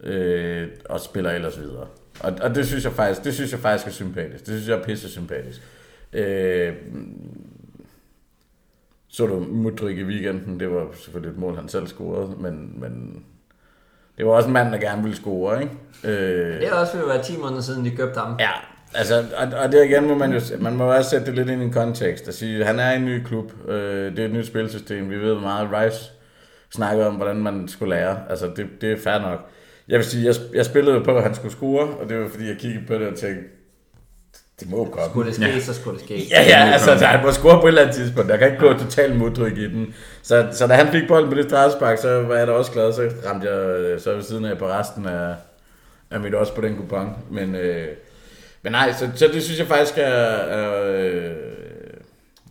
øh, 0.03 0.69
og 0.85 1.01
spiller 1.01 1.31
ellers 1.31 1.61
videre. 1.61 1.87
Og, 2.21 2.33
og 2.43 2.55
det 2.55 2.67
synes 2.67 2.85
jeg 2.85 2.93
faktisk, 2.93 3.25
det 3.25 3.35
synes 3.35 3.53
jeg 3.53 3.61
faktisk 3.61 3.87
er 3.87 3.91
sympatisk. 3.91 4.47
Det 4.47 4.55
synes 4.55 4.69
jeg 4.69 4.79
er 4.79 4.83
pisse 4.83 5.11
sympatisk. 5.11 5.63
Øh, 6.13 6.73
så 9.13 9.27
du 9.27 9.47
Mudrik 9.49 9.99
i 9.99 10.05
weekenden, 10.05 10.61
det 10.61 10.71
var 10.71 10.87
selvfølgelig 10.95 11.31
et 11.33 11.39
mål, 11.39 11.57
han 11.57 11.69
selv 11.69 11.87
scorede, 11.87 12.35
men, 12.41 12.81
men 12.81 13.25
det 14.19 14.27
var 14.27 14.33
også 14.33 14.47
en 14.47 14.53
mand, 14.53 14.73
der 14.73 14.79
gerne 14.79 15.03
ville 15.03 15.17
score, 15.17 15.63
ikke? 15.63 15.75
Øh, 16.05 16.61
Det 16.61 16.69
er 16.69 16.73
også 16.75 16.93
ved 16.93 17.03
at 17.03 17.09
være 17.09 17.23
10 17.23 17.39
måneder 17.39 17.61
siden, 17.61 17.85
de 17.85 17.91
købte 17.91 18.21
ham. 18.21 18.37
Ja, 18.39 18.51
altså, 18.95 19.25
og, 19.37 19.59
og 19.59 19.73
det 19.73 19.85
igen 19.85 20.07
må 20.09 20.15
man 20.15 20.33
jo, 20.33 20.41
man 20.61 20.77
må 20.77 20.93
også 20.95 21.11
sætte 21.11 21.27
det 21.27 21.35
lidt 21.35 21.49
ind 21.51 21.63
i 21.63 21.65
en 21.65 21.73
kontekst 21.73 22.29
og 22.29 22.35
sige, 22.35 22.65
han 22.65 22.79
er 22.79 22.93
i 22.93 22.97
en 22.97 23.05
ny 23.05 23.23
klub, 23.23 23.53
øh, 23.69 24.11
det 24.13 24.19
er 24.19 24.25
et 24.25 24.33
nyt 24.33 24.47
spilsystem, 24.47 25.11
vi 25.11 25.17
ved 25.17 25.35
meget 25.41 25.69
Rice 25.73 26.11
snakker 26.71 27.07
om, 27.07 27.15
hvordan 27.15 27.37
man 27.37 27.69
skulle 27.69 27.95
lære, 27.97 28.19
altså 28.31 28.51
det, 28.57 28.67
det 28.81 28.93
er 28.93 28.97
fair 29.05 29.19
nok. 29.19 29.39
Jeg 29.89 29.97
vil 29.99 30.05
sige, 30.07 30.25
jeg, 30.27 30.35
jeg 30.55 30.65
spillede 30.67 31.05
på, 31.05 31.17
at 31.17 31.23
han 31.23 31.35
skulle 31.35 31.53
score, 31.53 31.89
og 31.89 32.09
det 32.09 32.19
var 32.21 32.29
fordi, 32.29 32.49
jeg 32.49 32.57
kiggede 32.59 32.87
på 32.87 32.95
det 32.95 33.09
og 33.09 33.15
tænkte, 33.17 33.45
det 34.61 34.71
må 34.71 34.85
komme. 34.85 35.11
Skulle 35.11 35.27
det 35.27 35.35
ske, 35.35 35.45
ja. 35.45 35.61
så 35.61 35.75
skulle 35.75 35.97
det 35.97 36.05
ske. 36.05 36.27
Ja, 36.31 36.43
ja, 36.43 36.73
altså 36.73 36.91
der, 36.91 37.07
han 37.07 37.27
må 37.27 37.33
score 37.33 37.61
på 37.61 37.67
et 37.67 37.69
eller 37.69 37.83
andet 37.83 37.97
tidspunkt. 37.97 38.29
Der 38.29 38.37
kan 38.37 38.47
ikke 38.47 38.61
gå 38.61 38.73
totalt 38.73 39.17
modtryk 39.17 39.59
i 39.59 39.65
den. 39.65 39.95
Så, 40.23 40.49
så 40.53 40.67
da 40.67 40.75
han 40.75 40.89
fik 40.89 41.09
bolden 41.09 41.31
på 41.31 41.37
det 41.37 41.45
straffespark, 41.45 41.99
så 41.99 42.23
var 42.23 42.37
jeg 42.37 42.47
da 42.47 42.53
også 42.53 42.73
glad. 42.73 42.93
Så 42.93 43.11
ramte 43.27 43.51
jeg 43.51 44.01
så 44.01 44.15
ved 44.15 44.23
siden 44.23 44.45
af 44.45 44.59
på 44.59 44.67
resten 44.67 45.07
af, 45.07 45.35
af 46.11 46.21
mit 46.21 46.35
også 46.35 46.55
på 46.55 46.61
den 46.61 46.77
kupon. 46.77 47.17
Men, 47.31 47.55
øh, 47.55 47.89
men 48.63 48.73
nej, 48.73 48.93
så, 48.93 49.09
så 49.15 49.29
det 49.33 49.43
synes 49.43 49.59
jeg 49.59 49.67
faktisk 49.67 49.95
er... 49.97 50.39
øh, 50.93 51.31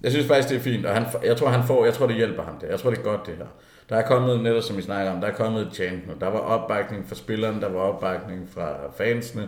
jeg 0.04 0.12
synes 0.12 0.28
faktisk, 0.28 0.50
det 0.50 0.58
er 0.58 0.62
fint, 0.62 0.86
og 0.86 0.94
han, 0.94 1.06
jeg 1.24 1.38
tror, 1.38 1.48
han 1.48 1.68
får, 1.68 1.86
jeg 1.86 1.94
tror, 1.94 2.08
det 2.08 2.16
hjælper 2.16 2.44
ham 2.44 2.54
det. 2.62 2.68
Jeg 2.70 2.80
tror, 2.80 2.90
det 2.90 3.00
er 3.00 3.04
godt, 3.04 3.26
det 3.26 3.36
her. 3.38 3.46
Der 3.90 3.96
er 3.96 4.08
kommet, 4.08 4.44
netop 4.44 4.64
som 4.64 4.78
vi 4.78 4.82
snakker 4.82 5.12
om, 5.12 5.22
der 5.22 5.28
er 5.28 5.34
kommet 5.34 5.68
et 5.68 5.74
chant 5.74 6.08
nu. 6.08 6.14
Der 6.20 6.28
var 6.28 6.40
opbakning 6.40 7.06
fra 7.08 7.16
spillerne, 7.16 7.62
der 7.62 7.70
var 7.70 7.80
opbakning 7.80 8.50
fra 8.54 8.76
fansene. 8.98 9.48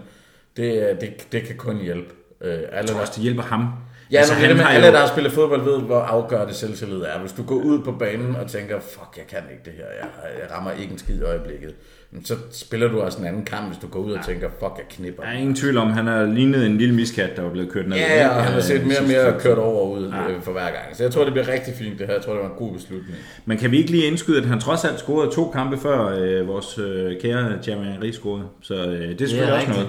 Det, 0.58 0.90
øh, 0.90 1.02
det, 1.02 1.28
det 1.32 1.44
kan 1.44 1.58
kun 1.58 1.78
hjælpe. 1.78 2.14
Øh, 2.44 2.54
alle, 2.54 2.66
Jeg 2.74 2.86
tror 2.88 2.94
der, 2.96 3.02
også, 3.02 3.14
det 3.16 3.24
hjælper 3.24 3.44
ham. 3.44 3.68
Ja, 4.12 4.18
altså, 4.18 4.34
han 4.34 4.50
det 4.50 4.58
med, 4.58 4.66
alle, 4.70 4.88
jo- 4.88 4.94
der 4.94 5.00
har 5.00 5.08
spillet 5.08 5.32
fodbold, 5.34 5.64
ved, 5.64 5.80
hvor 5.82 6.00
afgørende 6.00 6.54
selvtillid 6.54 6.98
er. 7.02 7.20
Hvis 7.20 7.32
du 7.32 7.44
går 7.44 7.56
ud 7.56 7.80
på 7.84 7.92
banen 7.92 8.36
og 8.36 8.48
tænker, 8.48 8.80
fuck, 8.80 9.18
jeg 9.18 9.28
kan 9.30 9.40
ikke 9.52 9.64
det 9.66 9.74
her, 9.78 9.84
jeg, 10.02 10.08
jeg 10.42 10.52
rammer 10.58 10.72
ikke 10.72 10.92
en 10.92 10.98
skid 11.00 11.20
i 11.20 11.24
øjeblikket, 11.24 11.74
men 12.12 12.26
så 12.26 12.36
spiller 12.52 12.88
du 12.88 13.02
også 13.02 13.20
en 13.20 13.26
anden 13.26 13.46
kamp, 13.46 13.68
hvis 13.68 13.78
du 13.82 13.88
går 13.88 14.00
ud 14.00 14.12
og 14.12 14.26
tænker, 14.26 14.50
fuck, 14.60 14.72
jeg 14.78 14.86
knipper. 14.90 15.24
Der 15.24 15.30
er 15.30 15.38
ingen 15.38 15.56
tvivl 15.56 15.78
om, 15.78 15.90
han 15.90 16.08
har 16.08 16.26
lignet 16.26 16.66
en 16.66 16.78
lille 16.78 16.96
miskat, 16.96 17.30
der 17.36 17.42
var 17.42 17.50
blevet 17.50 17.72
kørt 17.72 17.88
ned. 17.88 17.98
Ja, 17.98 18.16
ja, 18.22 18.30
og 18.30 18.36
han 18.44 18.52
har 18.52 18.58
Øh, 18.60 18.64
set 18.64 18.86
mere 18.88 19.00
og 19.00 19.08
mere 19.08 19.40
kørt 19.40 19.58
over 19.58 19.90
ud 19.98 20.10
Ja. 20.12 20.34
øh, 20.34 20.42
for 20.42 20.52
hver 20.52 20.66
gang. 20.66 20.96
Så 20.96 21.04
jeg 21.04 21.12
tror, 21.12 21.24
det 21.24 21.34
bliver 21.34 21.48
rigtig 21.48 21.74
fint 21.74 22.00
det 22.00 22.08
her. 22.08 22.14
Jeg 22.14 22.24
tror, 22.24 22.34
det 22.34 22.42
var 22.42 22.50
en 22.50 22.56
god 22.58 22.74
beslutning. 22.74 23.16
Men 23.46 23.58
kan 23.58 23.72
vi 23.72 23.78
ikke 23.78 23.92
lige 23.92 24.06
indskyde, 24.06 24.38
at 24.42 24.46
han 24.46 24.60
trods 24.60 24.86
alt 24.86 25.00
scorede 25.00 25.32
to 25.32 25.50
kampe 25.50 25.78
før 25.78 26.18
øh, 26.20 26.48
vores 26.48 26.78
øh, 26.78 27.22
kære 27.22 27.54
Jeremy 27.68 27.88
Ries 28.04 28.16
scorede? 28.16 28.44
Så 28.62 28.74
øh, 28.76 28.92
det 28.92 29.12
er 29.12 29.16
Det 29.16 29.30
selvfølgelig 29.30 29.68
er 29.68 29.74
også 29.74 29.80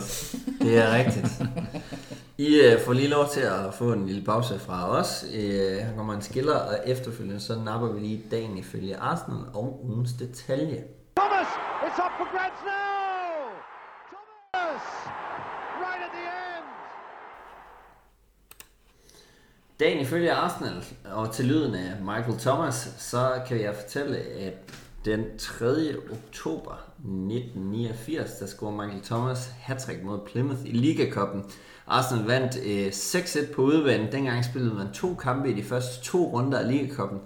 noget. 0.61 0.72
Det 0.72 0.78
er 0.78 0.96
rigtigt. 0.98 1.26
I 2.38 2.60
øh, 2.60 2.80
får 2.80 2.92
lige 2.92 3.08
lov 3.08 3.28
til 3.28 3.40
at 3.40 3.74
få 3.74 3.92
en 3.92 4.06
lille 4.06 4.24
pause 4.24 4.58
fra 4.58 4.90
os. 4.90 5.24
Øh, 5.34 5.76
her 5.76 5.96
kommer 5.96 6.14
en 6.14 6.22
skiller, 6.22 6.54
og 6.56 6.78
efterfølgende 6.86 7.40
så 7.40 7.58
napper 7.64 7.92
vi 7.92 8.00
lige 8.00 8.24
dagen 8.30 8.58
ifølge 8.58 8.96
Arsenal 8.96 9.44
og 9.54 9.84
ugens 9.84 10.12
detalje. 10.12 10.84
Thomas, 11.16 11.46
it's 11.82 12.00
up 12.04 12.12
for 12.18 12.28
grabs 12.36 12.62
now. 12.64 13.32
Thomas, 14.52 14.82
right 15.84 16.02
at 16.06 16.10
the 16.16 16.24
end. 16.56 16.66
Dagen 19.80 20.00
ifølge 20.00 20.32
Arsenal, 20.32 20.84
og 21.04 21.32
til 21.32 21.44
lyden 21.44 21.74
af 21.74 22.00
Michael 22.00 22.38
Thomas, 22.38 22.94
så 22.98 23.42
kan 23.48 23.60
jeg 23.60 23.74
fortælle, 23.74 24.16
at 24.18 24.54
den 25.04 25.38
3. 25.38 25.66
oktober 26.10 26.72
1989, 26.98 28.30
der 28.40 28.46
scorede 28.46 28.76
Michael 28.76 29.02
Thomas 29.02 29.54
hattrick 29.60 30.02
mod 30.02 30.18
Plymouth 30.26 30.60
i 30.64 30.72
Ligacupen. 30.72 31.44
Arsenal 31.86 32.24
vandt 32.24 32.56
øh, 32.64 32.86
6-1 32.86 33.54
på 33.54 33.62
udebane. 33.62 34.12
Dengang 34.12 34.44
spillede 34.44 34.74
man 34.74 34.92
to 34.92 35.14
kampe 35.14 35.50
i 35.50 35.54
de 35.54 35.62
første 35.62 36.04
to 36.04 36.18
runder 36.18 36.58
af 36.58 36.68
Ligacupen, 36.68 37.18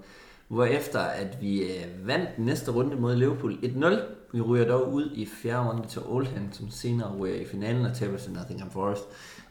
hvorefter 0.48 1.00
at 1.00 1.38
vi 1.40 1.62
øh, 1.62 2.06
vandt 2.06 2.38
næste 2.38 2.70
runde 2.70 2.96
mod 2.96 3.16
Liverpool 3.16 3.52
1-0. 3.52 3.96
Vi 4.32 4.40
ryger 4.40 4.68
dog 4.68 4.92
ud 4.92 5.10
i 5.14 5.26
fjerde 5.26 5.68
runde 5.68 5.88
til 5.88 6.02
Oldham, 6.04 6.52
som 6.52 6.70
senere 6.70 7.16
ryger 7.16 7.36
i 7.36 7.44
finalen 7.44 7.86
og 7.86 7.96
taber 7.96 8.18
til 8.18 8.32
Nottingham 8.32 8.70
Forest. 8.70 9.02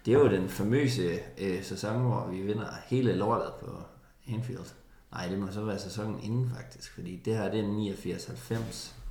Det 0.05 0.13
er 0.13 0.19
jo 0.19 0.29
den 0.29 0.49
famøse 0.49 1.19
øh, 1.37 1.63
sæson, 1.63 2.01
hvor 2.01 2.27
vi 2.31 2.41
vinder 2.41 2.67
hele 2.87 3.15
lortet 3.15 3.53
på 3.59 3.71
Anfield. 4.33 4.73
Nej, 5.11 5.27
det 5.27 5.39
må 5.39 5.47
så 5.51 5.63
være 5.63 5.79
sæsonen 5.79 6.19
inden 6.23 6.51
faktisk, 6.55 6.93
fordi 6.93 7.21
det 7.25 7.37
her 7.37 7.51
det 7.51 7.59
er 7.59 7.95
89-90. 7.95 9.04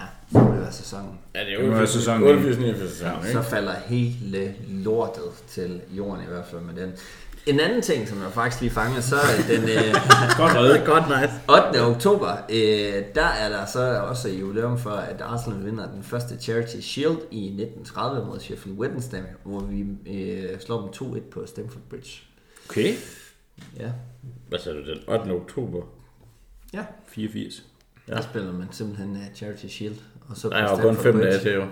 Ja, 0.00 0.38
det 0.40 0.60
være 0.60 0.72
sæsonen. 0.72 1.18
Ja, 1.34 1.40
det 1.40 1.58
Det 1.58 1.70
var 1.70 1.86
sæsonen. 1.86 2.22
88 2.28 2.58
89 2.58 2.90
sæson, 2.90 3.08
Så 3.32 3.42
falder 3.42 3.74
hele 3.86 4.54
lortet 4.68 5.22
til 5.48 5.80
jorden 5.90 6.24
i 6.24 6.26
hvert 6.26 6.44
fald 6.50 6.60
med 6.60 6.82
den. 6.82 6.92
En 7.46 7.60
anden 7.60 7.82
ting, 7.82 8.08
som 8.08 8.22
jeg 8.22 8.32
faktisk 8.32 8.60
lige 8.62 8.70
fanger, 8.72 9.00
så 9.00 9.16
er 9.16 9.56
den 9.56 9.62
øh, 9.62 9.94
Godt 10.40 10.54
reddet. 10.54 10.86
Godt 10.86 11.04
nice. 11.08 11.32
8. 11.72 11.82
oktober, 11.94 12.32
øh, 12.48 13.04
der 13.14 13.26
er 13.26 13.48
der 13.48 13.66
så 13.66 14.00
også 14.00 14.28
jubilæum 14.28 14.78
for, 14.78 14.90
at 14.90 15.20
Arsenal 15.20 15.64
vinder 15.64 15.90
den 15.92 16.02
første 16.02 16.38
Charity 16.40 16.80
Shield 16.80 17.16
i 17.30 17.46
1930 17.46 18.26
mod 18.26 18.40
Sheffield 18.40 18.78
Wednesday, 18.78 19.20
hvor 19.44 19.60
vi 19.60 19.84
øh, 20.06 20.60
slår 20.60 20.80
dem 20.80 21.14
2-1 21.14 21.20
på 21.30 21.46
Stamford 21.46 21.82
Bridge. 21.90 22.22
Okay. 22.70 22.94
Ja, 23.78 23.90
Hvad 24.48 24.58
sagde 24.58 24.78
du, 24.78 24.84
den 24.84 24.98
8. 25.08 25.30
oktober? 25.30 25.82
ja. 26.74 26.84
84. 27.08 27.62
Der 28.08 28.20
spiller 28.20 28.52
man 28.52 28.66
simpelthen 28.70 29.10
uh, 29.10 29.36
Charity 29.36 29.66
Shield. 29.66 29.96
Og 30.28 30.36
så 30.36 30.48
er 30.48 30.62
jo 30.62 30.76
kun 30.76 30.96
fem 30.96 31.18
dage 31.18 31.38
til, 31.38 31.54
jo. 31.54 31.64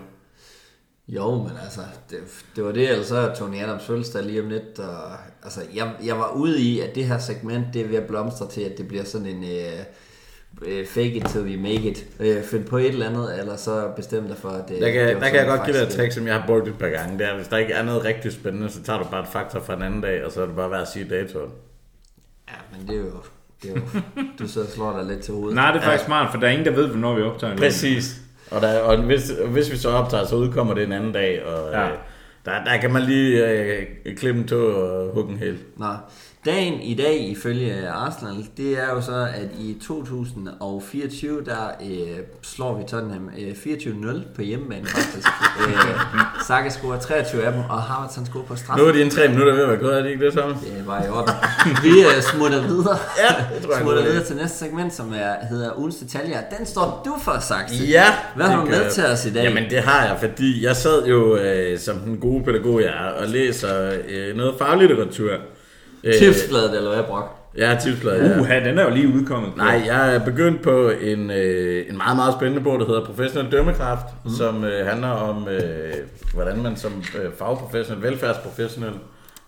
Jo, 1.09 1.43
men 1.43 1.53
altså, 1.63 1.81
det, 2.11 2.19
det 2.57 2.65
var 2.65 2.73
det, 2.73 2.91
ellers 2.91 3.07
så 3.07 3.17
er 3.17 3.35
Tony 3.35 3.57
Adams 3.57 3.85
fødselsdag 3.85 4.25
lige 4.25 4.43
om 4.43 4.49
lidt, 4.49 4.79
og 4.79 5.13
altså, 5.43 5.61
jeg, 5.75 5.93
jeg 6.05 6.19
var 6.19 6.33
ude 6.33 6.61
i, 6.61 6.81
at 6.81 6.95
det 6.95 7.05
her 7.05 7.19
segment, 7.19 7.67
det 7.75 7.83
er 7.83 7.89
ved 7.89 7.97
at 7.97 8.07
blomstre 8.07 8.49
til, 8.49 8.61
at 8.61 8.79
det 8.79 8.89
bliver 8.89 9.05
sådan 9.05 9.27
en 9.27 9.43
uh, 9.43 10.69
uh, 10.69 10.87
fake 10.87 11.15
it 11.15 11.25
till 11.25 11.41
we 11.41 11.57
make 11.57 11.91
it. 11.91 12.07
Uh, 12.21 12.43
find 12.45 12.65
på 12.65 12.77
et 12.77 12.89
eller 12.89 13.09
andet, 13.09 13.39
eller 13.39 13.57
så 13.57 13.93
bestem 13.97 14.27
dig 14.27 14.37
for, 14.37 14.49
at 14.49 14.69
det 14.69 14.81
Der 14.81 14.93
kan, 14.93 15.09
det 15.09 15.23
der 15.23 15.29
kan 15.29 15.39
jeg 15.39 15.47
godt 15.47 15.65
give 15.65 15.77
dig 15.77 15.83
et 15.83 15.93
trick, 15.93 16.13
som 16.13 16.27
jeg 16.27 16.41
har 16.41 16.47
brugt 16.47 16.69
et 16.69 16.79
par 16.79 16.89
gange. 16.89 17.19
Det 17.19 17.27
er, 17.27 17.37
hvis 17.37 17.49
der 17.49 17.57
ikke 17.57 17.73
er 17.73 17.83
noget 17.83 18.05
rigtig 18.05 18.33
spændende, 18.33 18.71
så 18.71 18.83
tager 18.83 18.99
du 18.99 19.05
bare 19.11 19.23
et 19.23 19.29
faktor 19.29 19.61
fra 19.61 19.75
en 19.75 19.83
anden 19.83 20.01
dag, 20.01 20.25
og 20.25 20.33
så 20.33 20.43
er 20.43 20.47
det 20.47 20.57
bare 20.57 20.71
værd 20.71 20.83
at 20.83 20.89
sige 20.89 21.09
datoen. 21.09 21.51
Ja, 22.49 22.55
men 22.73 22.89
det 22.89 22.97
er 22.97 23.01
jo, 23.01 23.13
jo 23.65 23.75
du 24.39 24.49
sidder 24.49 24.67
og 24.67 24.73
slår 24.73 24.97
dig 24.99 25.05
lidt 25.07 25.21
til 25.21 25.35
hovedet. 25.35 25.55
Nej, 25.55 25.73
det 25.73 25.79
er 25.79 25.83
faktisk 25.85 26.05
smart, 26.05 26.33
for 26.33 26.41
der 26.41 26.47
er 26.47 26.51
ingen, 26.51 26.67
der 26.67 26.73
ved, 26.73 26.87
hvornår 26.89 27.15
vi 27.15 27.23
optager. 27.23 27.57
Præcis. 27.57 28.17
Og, 28.51 28.61
der, 28.63 28.81
og 28.81 28.97
hvis, 29.03 29.33
hvis 29.47 29.73
vi 29.73 29.77
så 29.77 29.89
optager, 29.91 30.27
så 30.27 30.37
udkommer 30.37 30.75
det 30.75 30.85
en 30.85 30.93
anden 30.93 31.13
dag, 31.13 31.45
og 31.47 31.73
Ja. 31.73 31.81
ja. 31.81 31.87
øh, 31.91 31.97
der, 32.45 32.65
der 32.65 32.77
kan 32.77 32.93
man 32.93 33.03
lige 33.03 33.49
øh, 33.51 33.87
klippe 34.17 34.41
en 34.41 34.49
tå 34.49 34.67
og 34.67 35.15
hugge 35.15 35.33
en 35.33 35.39
hæl. 35.39 35.59
Nå, 35.77 35.87
dagen 36.45 36.81
i 36.81 36.95
dag 36.95 37.29
ifølge 37.29 37.89
Arsenal, 37.89 38.47
det 38.57 38.79
er 38.79 38.91
jo 38.95 39.01
så, 39.01 39.29
at 39.35 39.49
i 39.61 39.77
2024, 39.87 41.45
der 41.45 41.69
øh, 41.91 42.19
slår 42.43 42.79
vi 42.79 42.85
Tottenham 42.89 43.31
øh, 43.39 43.51
24-0 43.51 44.35
på 44.35 44.43
hjemmebane 44.43 44.87
faktisk. 44.87 45.29
øh, 45.69 46.01
Saka 46.47 46.69
scorer 46.69 47.01
23 47.01 47.43
af 47.43 47.53
dem, 47.53 47.61
og 47.71 47.83
Havertz 47.83 48.17
han 48.17 48.27
scorer 48.27 48.45
på 48.45 48.57
straf. 48.57 48.79
Nu 48.79 48.85
er 48.85 48.93
dine 48.93 49.11
tre 49.11 49.29
minutter 49.29 49.55
ved 49.55 49.63
at 49.63 49.69
være 49.69 49.79
gået, 49.79 49.99
er 49.99 50.03
det 50.03 50.11
ikke 50.11 50.25
det, 50.25 50.33
Thomas? 50.33 50.57
Det 50.61 50.87
var 50.87 51.05
i 51.05 51.09
orden. 51.09 51.35
Vi 51.83 52.01
øh, 52.01 52.23
smutter 52.23 52.63
videre. 52.67 52.99
Ja, 53.19 53.55
det 53.55 53.63
tror 53.63 53.73
jeg 53.73 53.83
smutter 53.83 54.03
videre 54.03 54.25
til 54.25 54.37
næste 54.37 54.59
segment, 54.59 54.95
som 54.95 55.13
er, 55.13 55.47
hedder 55.51 55.79
ugens 55.79 55.97
detaljer. 55.97 56.39
Den 56.59 56.67
står 56.67 57.03
du 57.05 57.15
for, 57.23 57.39
Saxe. 57.41 57.85
Ja. 57.85 58.05
Hvad 58.37 58.47
har 58.47 58.61
du 58.65 58.71
med 58.71 58.83
jeg. 58.83 58.93
til 58.93 59.05
os 59.05 59.27
i 59.27 59.33
dag? 59.33 59.45
Jamen 59.45 59.71
det 59.71 59.83
har 59.83 60.07
jeg, 60.07 60.17
fordi 60.21 60.65
jeg 60.65 60.77
sad 60.77 61.07
jo 61.07 61.37
øh, 61.37 61.79
som 61.79 61.99
den 61.99 62.17
gode 62.17 62.45
pædagog 62.45 62.81
jeg 62.81 62.89
er, 62.89 63.11
og 63.23 63.29
læser 63.29 63.93
øh, 64.09 64.37
noget 64.37 64.55
faglitteratur. 64.59 65.31
Øh, 66.05 66.15
Tipsbladet, 66.15 66.77
eller 66.77 66.95
hvad, 66.95 67.05
Brock? 67.05 67.27
Ja, 67.59 67.77
tipsbladet, 67.83 68.31
ja. 68.31 68.41
Uha, 68.41 68.61
den 68.61 68.79
er 68.79 68.83
jo 68.83 68.91
lige 68.91 69.09
udkommet. 69.09 69.51
på. 69.53 69.57
Nej, 69.59 69.83
jeg 69.87 70.15
er 70.15 70.25
begyndt 70.25 70.63
på 70.63 70.91
en, 70.91 71.31
øh, 71.31 71.85
en 71.91 71.97
meget, 71.97 72.17
meget 72.17 72.35
spændende 72.35 72.63
bog, 72.65 72.81
der 72.81 72.87
hedder 72.87 73.05
Professionel 73.05 73.53
Dømmekraft, 73.53 74.07
mm. 74.25 74.31
som 74.31 74.65
øh, 74.65 74.87
handler 74.87 75.09
om, 75.09 75.49
øh, 75.49 75.93
hvordan 76.35 76.63
man 76.63 76.77
som 76.77 76.93
øh, 77.23 77.31
fagprofessionel, 77.39 78.03
velfærdsprofessionel, 78.03 78.93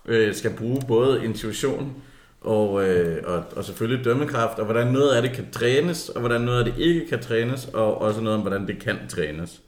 øh, 0.06 0.34
skal 0.34 0.50
bruge 0.50 0.80
både 0.88 1.24
intuition 1.24 1.92
og, 2.40 2.84
øh, 2.88 3.16
og, 3.24 3.42
og 3.56 3.64
selvfølgelig 3.64 4.04
dømmekraft, 4.04 4.58
og 4.58 4.64
hvordan 4.64 4.86
noget 4.86 5.10
af 5.10 5.22
det 5.22 5.32
kan 5.32 5.44
trænes, 5.52 6.08
og 6.08 6.20
hvordan 6.20 6.40
noget 6.40 6.58
af 6.58 6.64
det 6.64 6.74
ikke 6.78 7.08
kan 7.08 7.20
trænes, 7.22 7.68
og 7.74 8.02
også 8.02 8.20
noget 8.20 8.34
om, 8.36 8.40
hvordan 8.42 8.66
det 8.66 8.78
kan 8.84 8.96
trænes. 9.08 9.60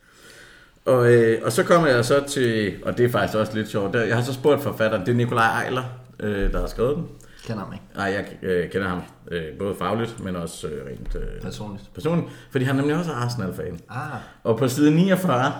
Og, 0.85 1.13
øh, 1.13 1.39
og 1.45 1.53
så 1.53 1.63
kommer 1.63 1.89
jeg 1.89 2.05
så 2.05 2.23
til, 2.29 2.73
og 2.83 2.99
det 2.99 3.05
er 3.07 3.11
faktisk 3.11 3.39
også 3.39 3.53
lidt 3.55 3.69
sjovt, 3.69 3.95
der- 3.95 4.05
jeg 4.05 4.17
har 4.17 4.23
så 4.23 4.33
spurgt 4.33 4.63
forfatteren, 4.63 5.07
det 5.07 5.13
er 5.13 5.17
Nikolaj 5.17 5.47
Ejler, 5.63 5.83
øh, 6.21 6.53
der 6.53 6.61
har 6.61 6.67
skrevet 6.67 6.97
den. 6.97 7.07
Kender 7.47 7.65
ham 7.65 7.73
ikke. 7.73 7.85
Nej, 7.97 8.05
jeg 8.05 8.25
øh, 8.43 8.71
kender 8.71 8.89
ham 8.89 9.03
øh, 9.31 9.43
både 9.59 9.75
fagligt, 9.75 10.25
men 10.25 10.37
også 10.37 10.67
øh, 10.67 10.87
rent 10.87 11.17
øh, 11.17 11.43
Personligt. 11.43 11.91
personligt, 11.95 12.29
fordi 12.51 12.65
han 12.65 12.77
er 12.77 12.81
nemlig 12.81 12.97
også 12.99 13.13
Arsenal-fan. 13.13 13.81
Ah, 13.91 13.99
Og 14.45 14.59
på 14.59 14.69
side 14.69 14.91
49, 14.91 15.53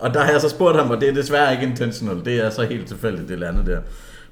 og 0.00 0.14
der 0.14 0.20
har 0.20 0.32
jeg 0.32 0.40
så 0.40 0.48
spurgt 0.48 0.78
ham, 0.78 0.90
og 0.90 1.00
det 1.00 1.08
er 1.08 1.14
desværre 1.14 1.52
ikke 1.52 1.66
intentional, 1.66 2.24
det 2.24 2.44
er 2.44 2.50
så 2.50 2.62
helt 2.62 2.88
tilfældigt, 2.88 3.28
det 3.28 3.38
landet 3.38 3.66
der. 3.66 3.80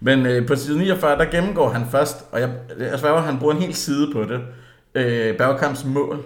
Men 0.00 0.26
øh, 0.26 0.46
på 0.46 0.56
side 0.56 0.78
49, 0.78 1.18
der 1.18 1.24
gennemgår 1.24 1.68
han 1.68 1.86
først, 1.90 2.24
og 2.32 2.40
jeg, 2.40 2.50
jeg 2.78 2.98
sværger, 2.98 3.20
han 3.20 3.38
bruger 3.38 3.54
en 3.54 3.60
hel 3.62 3.74
side 3.74 4.12
på 4.12 4.22
det, 4.24 4.40
øh, 4.94 5.36
Bergkamps 5.38 5.84
mål 5.84 6.18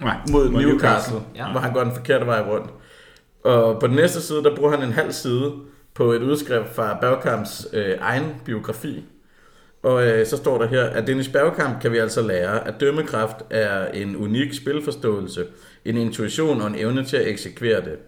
Nej, 0.00 0.16
mod 0.30 0.48
Newcastle, 0.50 1.16
Ja. 1.34 1.44
ja. 1.46 1.50
hvor 1.50 1.60
han 1.60 1.72
går 1.72 1.84
den 1.84 1.92
forkerte 1.94 2.26
vej 2.26 2.40
rundt. 2.42 2.70
Og 3.44 3.80
på 3.80 3.86
den 3.86 3.96
næste 3.96 4.20
side, 4.22 4.42
der 4.42 4.56
bruger 4.56 4.70
han 4.70 4.82
en 4.82 4.92
halv 4.92 5.12
side 5.12 5.52
på 5.96 6.12
et 6.12 6.22
udskrift 6.22 6.74
fra 6.74 6.98
Bergkamps 7.00 7.66
øh, 7.72 7.94
egen 8.00 8.34
biografi. 8.44 9.04
Og 9.82 10.06
øh, 10.06 10.26
så 10.26 10.36
står 10.36 10.58
der 10.58 10.66
her, 10.66 10.84
at 10.84 11.06
Dennis 11.06 11.28
Bergkamp 11.28 11.82
kan 11.82 11.92
vi 11.92 11.98
altså 11.98 12.22
lære, 12.22 12.68
at 12.68 12.74
dømmekraft 12.80 13.36
er 13.50 13.86
en 13.86 14.16
unik 14.16 14.54
spilforståelse, 14.54 15.46
en 15.84 15.96
intuition 15.96 16.60
og 16.60 16.66
en 16.66 16.74
evne 16.74 17.04
til 17.04 17.16
at 17.16 17.28
eksekvere 17.28 17.80
det. 17.80 17.98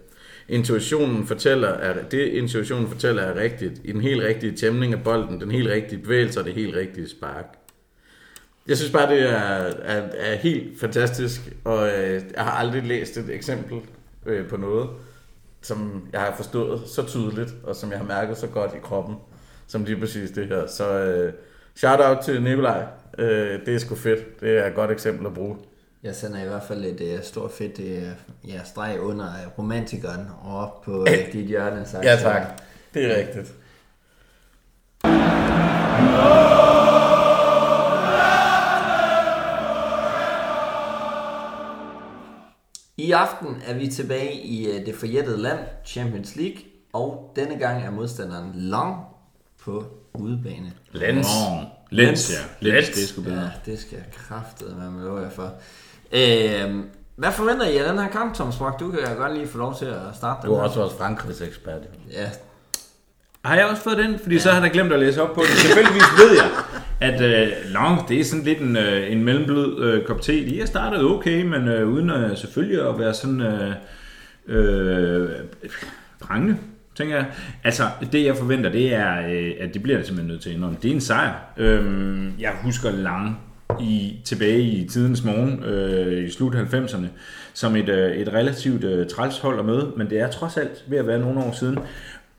Intuitionen 0.49 1.27
fortæller, 1.27 1.67
at 1.67 2.11
det 2.11 2.27
intuitionen 2.27 2.87
fortæller 2.87 3.21
er 3.21 3.41
rigtigt, 3.41 3.81
i 3.83 3.91
den 3.91 4.01
helt 4.01 4.23
rigtige 4.23 4.55
tæmning 4.55 4.93
af 4.93 5.03
bolden, 5.03 5.41
den 5.41 5.51
helt 5.51 5.69
rigtige 5.69 6.01
bevægelse 6.01 6.39
og 6.39 6.45
det 6.45 6.53
helt 6.53 6.75
rigtige 6.75 7.09
spark. 7.09 7.45
Jeg 8.67 8.77
synes 8.77 8.91
bare, 8.91 9.15
det 9.15 9.21
er, 9.21 9.35
er, 9.83 10.01
er 10.13 10.35
helt 10.35 10.79
fantastisk, 10.79 11.41
og 11.63 11.87
øh, 11.87 12.21
jeg 12.35 12.43
har 12.43 12.51
aldrig 12.51 12.83
læst 12.83 13.17
et 13.17 13.29
eksempel 13.29 13.77
øh, 14.25 14.47
på 14.47 14.57
noget, 14.57 14.89
som 15.61 16.07
jeg 16.13 16.21
har 16.21 16.33
forstået 16.35 16.81
så 16.87 17.05
tydeligt, 17.05 17.49
og 17.63 17.75
som 17.75 17.91
jeg 17.91 17.97
har 17.97 18.05
mærket 18.05 18.37
så 18.37 18.47
godt 18.47 18.73
i 18.73 18.79
kroppen, 18.83 19.15
som 19.67 19.83
lige 19.83 19.99
præcis 19.99 20.31
det 20.31 20.47
her. 20.47 20.67
Så 20.67 20.99
øh, 20.99 21.33
shout 21.75 21.99
out 21.99 22.17
til 22.23 22.41
Nikolaj. 22.41 22.83
Øh, 23.17 23.65
det 23.65 23.75
er 23.75 23.79
sgu 23.79 23.95
fedt. 23.95 24.41
Det 24.41 24.57
er 24.57 24.65
et 24.65 24.75
godt 24.75 24.91
eksempel 24.91 25.25
at 25.27 25.33
bruge. 25.33 25.57
Jeg 26.03 26.15
sender 26.15 26.43
i 26.43 26.47
hvert 26.47 26.63
fald 26.63 26.85
et 26.85 27.17
uh, 27.17 27.23
stort 27.23 27.51
fedt 27.51 27.79
uh, 27.79 28.49
ja, 28.49 28.63
streg 28.65 28.99
under 28.99 29.25
uh, 29.25 29.59
romantikeren 29.59 30.27
og 30.43 30.57
op 30.57 30.81
på 30.81 31.01
uh, 31.01 31.07
dit 31.33 31.45
hjørne. 31.45 31.85
Sagt. 31.85 32.05
Ja 32.05 32.15
tak. 32.15 32.41
Det 32.93 33.05
er 33.05 33.17
rigtigt. 33.17 33.53
I 43.05 43.11
aften 43.11 43.61
er 43.65 43.73
vi 43.73 43.87
tilbage 43.87 44.33
i 44.33 44.67
uh, 44.69 44.85
det 44.85 44.95
forjættede 44.95 45.37
land, 45.41 45.59
Champions 45.85 46.35
League, 46.35 46.57
og 46.93 47.33
denne 47.35 47.55
gang 47.59 47.83
er 47.85 47.91
modstanderen 47.91 48.51
Long 48.55 48.95
på 49.63 49.85
udebane. 50.13 50.73
Lens. 50.91 51.27
Lens, 51.91 52.31
ja. 52.31 52.69
Lens, 52.71 52.89
det 52.89 53.03
er 53.03 53.07
sgu 53.07 53.21
bedre. 53.21 53.41
Ja, 53.41 53.49
det 53.71 53.79
skal 53.79 53.95
jeg 53.95 54.05
kraftede 54.13 54.75
være 54.79 54.91
med 54.91 55.21
jer 55.21 55.29
for. 55.29 55.53
Øh, 56.11 56.83
hvad 57.15 57.31
forventer 57.31 57.65
I 57.67 57.77
af 57.77 57.87
den 57.89 57.99
her 57.99 58.09
kamp, 58.09 58.33
Thomas 58.35 58.55
Brock? 58.57 58.79
Du 58.79 58.91
kan 58.91 58.99
jo 58.99 59.15
godt 59.17 59.33
lige 59.33 59.47
få 59.47 59.57
lov 59.57 59.75
til 59.77 59.85
at 59.85 60.01
starte 60.15 60.47
Du 60.47 60.47
den 60.47 60.55
er 60.55 60.59
her. 60.61 60.67
også 60.67 60.79
vores 60.79 60.93
Frankrigs 60.93 61.41
ekspert. 61.41 61.81
Ja, 62.11 62.29
Har 63.45 63.55
jeg 63.55 63.65
også 63.65 63.81
fået 63.83 63.97
den? 63.97 64.19
Fordi 64.19 64.35
ja. 64.35 64.41
så 64.41 64.51
har 64.51 64.61
jeg 64.61 64.71
glemt 64.71 64.93
at 64.93 64.99
læse 64.99 65.21
op 65.23 65.35
på 65.35 65.41
det. 65.41 65.49
Selvfølgeligvis 65.49 66.03
ved 66.17 66.31
jeg, 66.37 66.49
at 67.01 67.21
øh, 67.21 67.47
Long, 67.65 68.09
det 68.09 68.19
er 68.19 68.23
sådan 68.23 68.45
lidt 68.45 68.59
en, 68.59 68.77
øh, 68.77 69.11
en 69.11 69.23
mellemblød 69.23 69.83
øh, 69.83 70.03
kop 70.05 70.21
te. 70.21 70.49
De 70.49 70.59
har 70.59 70.65
startet 70.65 71.03
okay, 71.03 71.43
men 71.43 71.67
øh, 71.67 71.89
uden 71.89 72.09
øh, 72.09 72.37
selvfølgelig 72.37 72.89
at 72.89 72.99
være 72.99 73.13
sådan 73.13 73.41
øh, 73.41 73.73
øh, 74.47 75.29
prangende, 76.19 76.57
tænker 76.95 77.15
jeg. 77.15 77.25
Altså, 77.63 77.83
det 78.11 78.25
jeg 78.25 78.37
forventer, 78.37 78.71
det 78.71 78.93
er, 78.93 79.27
øh, 79.29 79.51
at 79.59 79.73
det 79.73 79.83
bliver 79.83 79.97
jeg 79.97 80.05
simpelthen 80.05 80.31
nødt 80.31 80.41
til 80.41 80.49
at 80.49 80.55
indrømme. 80.55 80.77
Det 80.81 80.91
er 80.91 80.95
en 80.95 81.01
sejr. 81.01 81.33
Øhm, 81.57 82.33
jeg 82.39 82.51
husker 82.63 82.91
Lang 82.91 83.39
i, 83.79 84.19
tilbage 84.25 84.61
i 84.61 84.87
tidens 84.87 85.23
morgen, 85.23 85.63
øh, 85.63 86.27
i 86.27 86.31
slut 86.31 86.55
90'erne, 86.55 87.07
som 87.53 87.75
et, 87.75 87.89
øh, 87.89 88.11
et 88.11 88.33
relativt 88.33 88.83
øh, 88.83 89.07
træls 89.07 89.39
hold 89.39 89.59
at 89.59 89.65
møde, 89.65 89.91
men 89.97 90.09
det 90.09 90.19
er 90.19 90.29
trods 90.29 90.57
alt 90.57 90.83
ved 90.87 90.97
at 90.97 91.07
være 91.07 91.19
nogle 91.19 91.39
år 91.39 91.51
siden. 91.51 91.79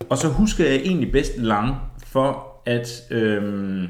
Og 0.09 0.19
så 0.19 0.29
husker 0.29 0.65
jeg 0.65 0.75
egentlig 0.75 1.13
bedst 1.13 1.39
Lang 1.39 1.77
for, 2.07 2.47
at 2.67 3.03
øhm, 3.11 3.89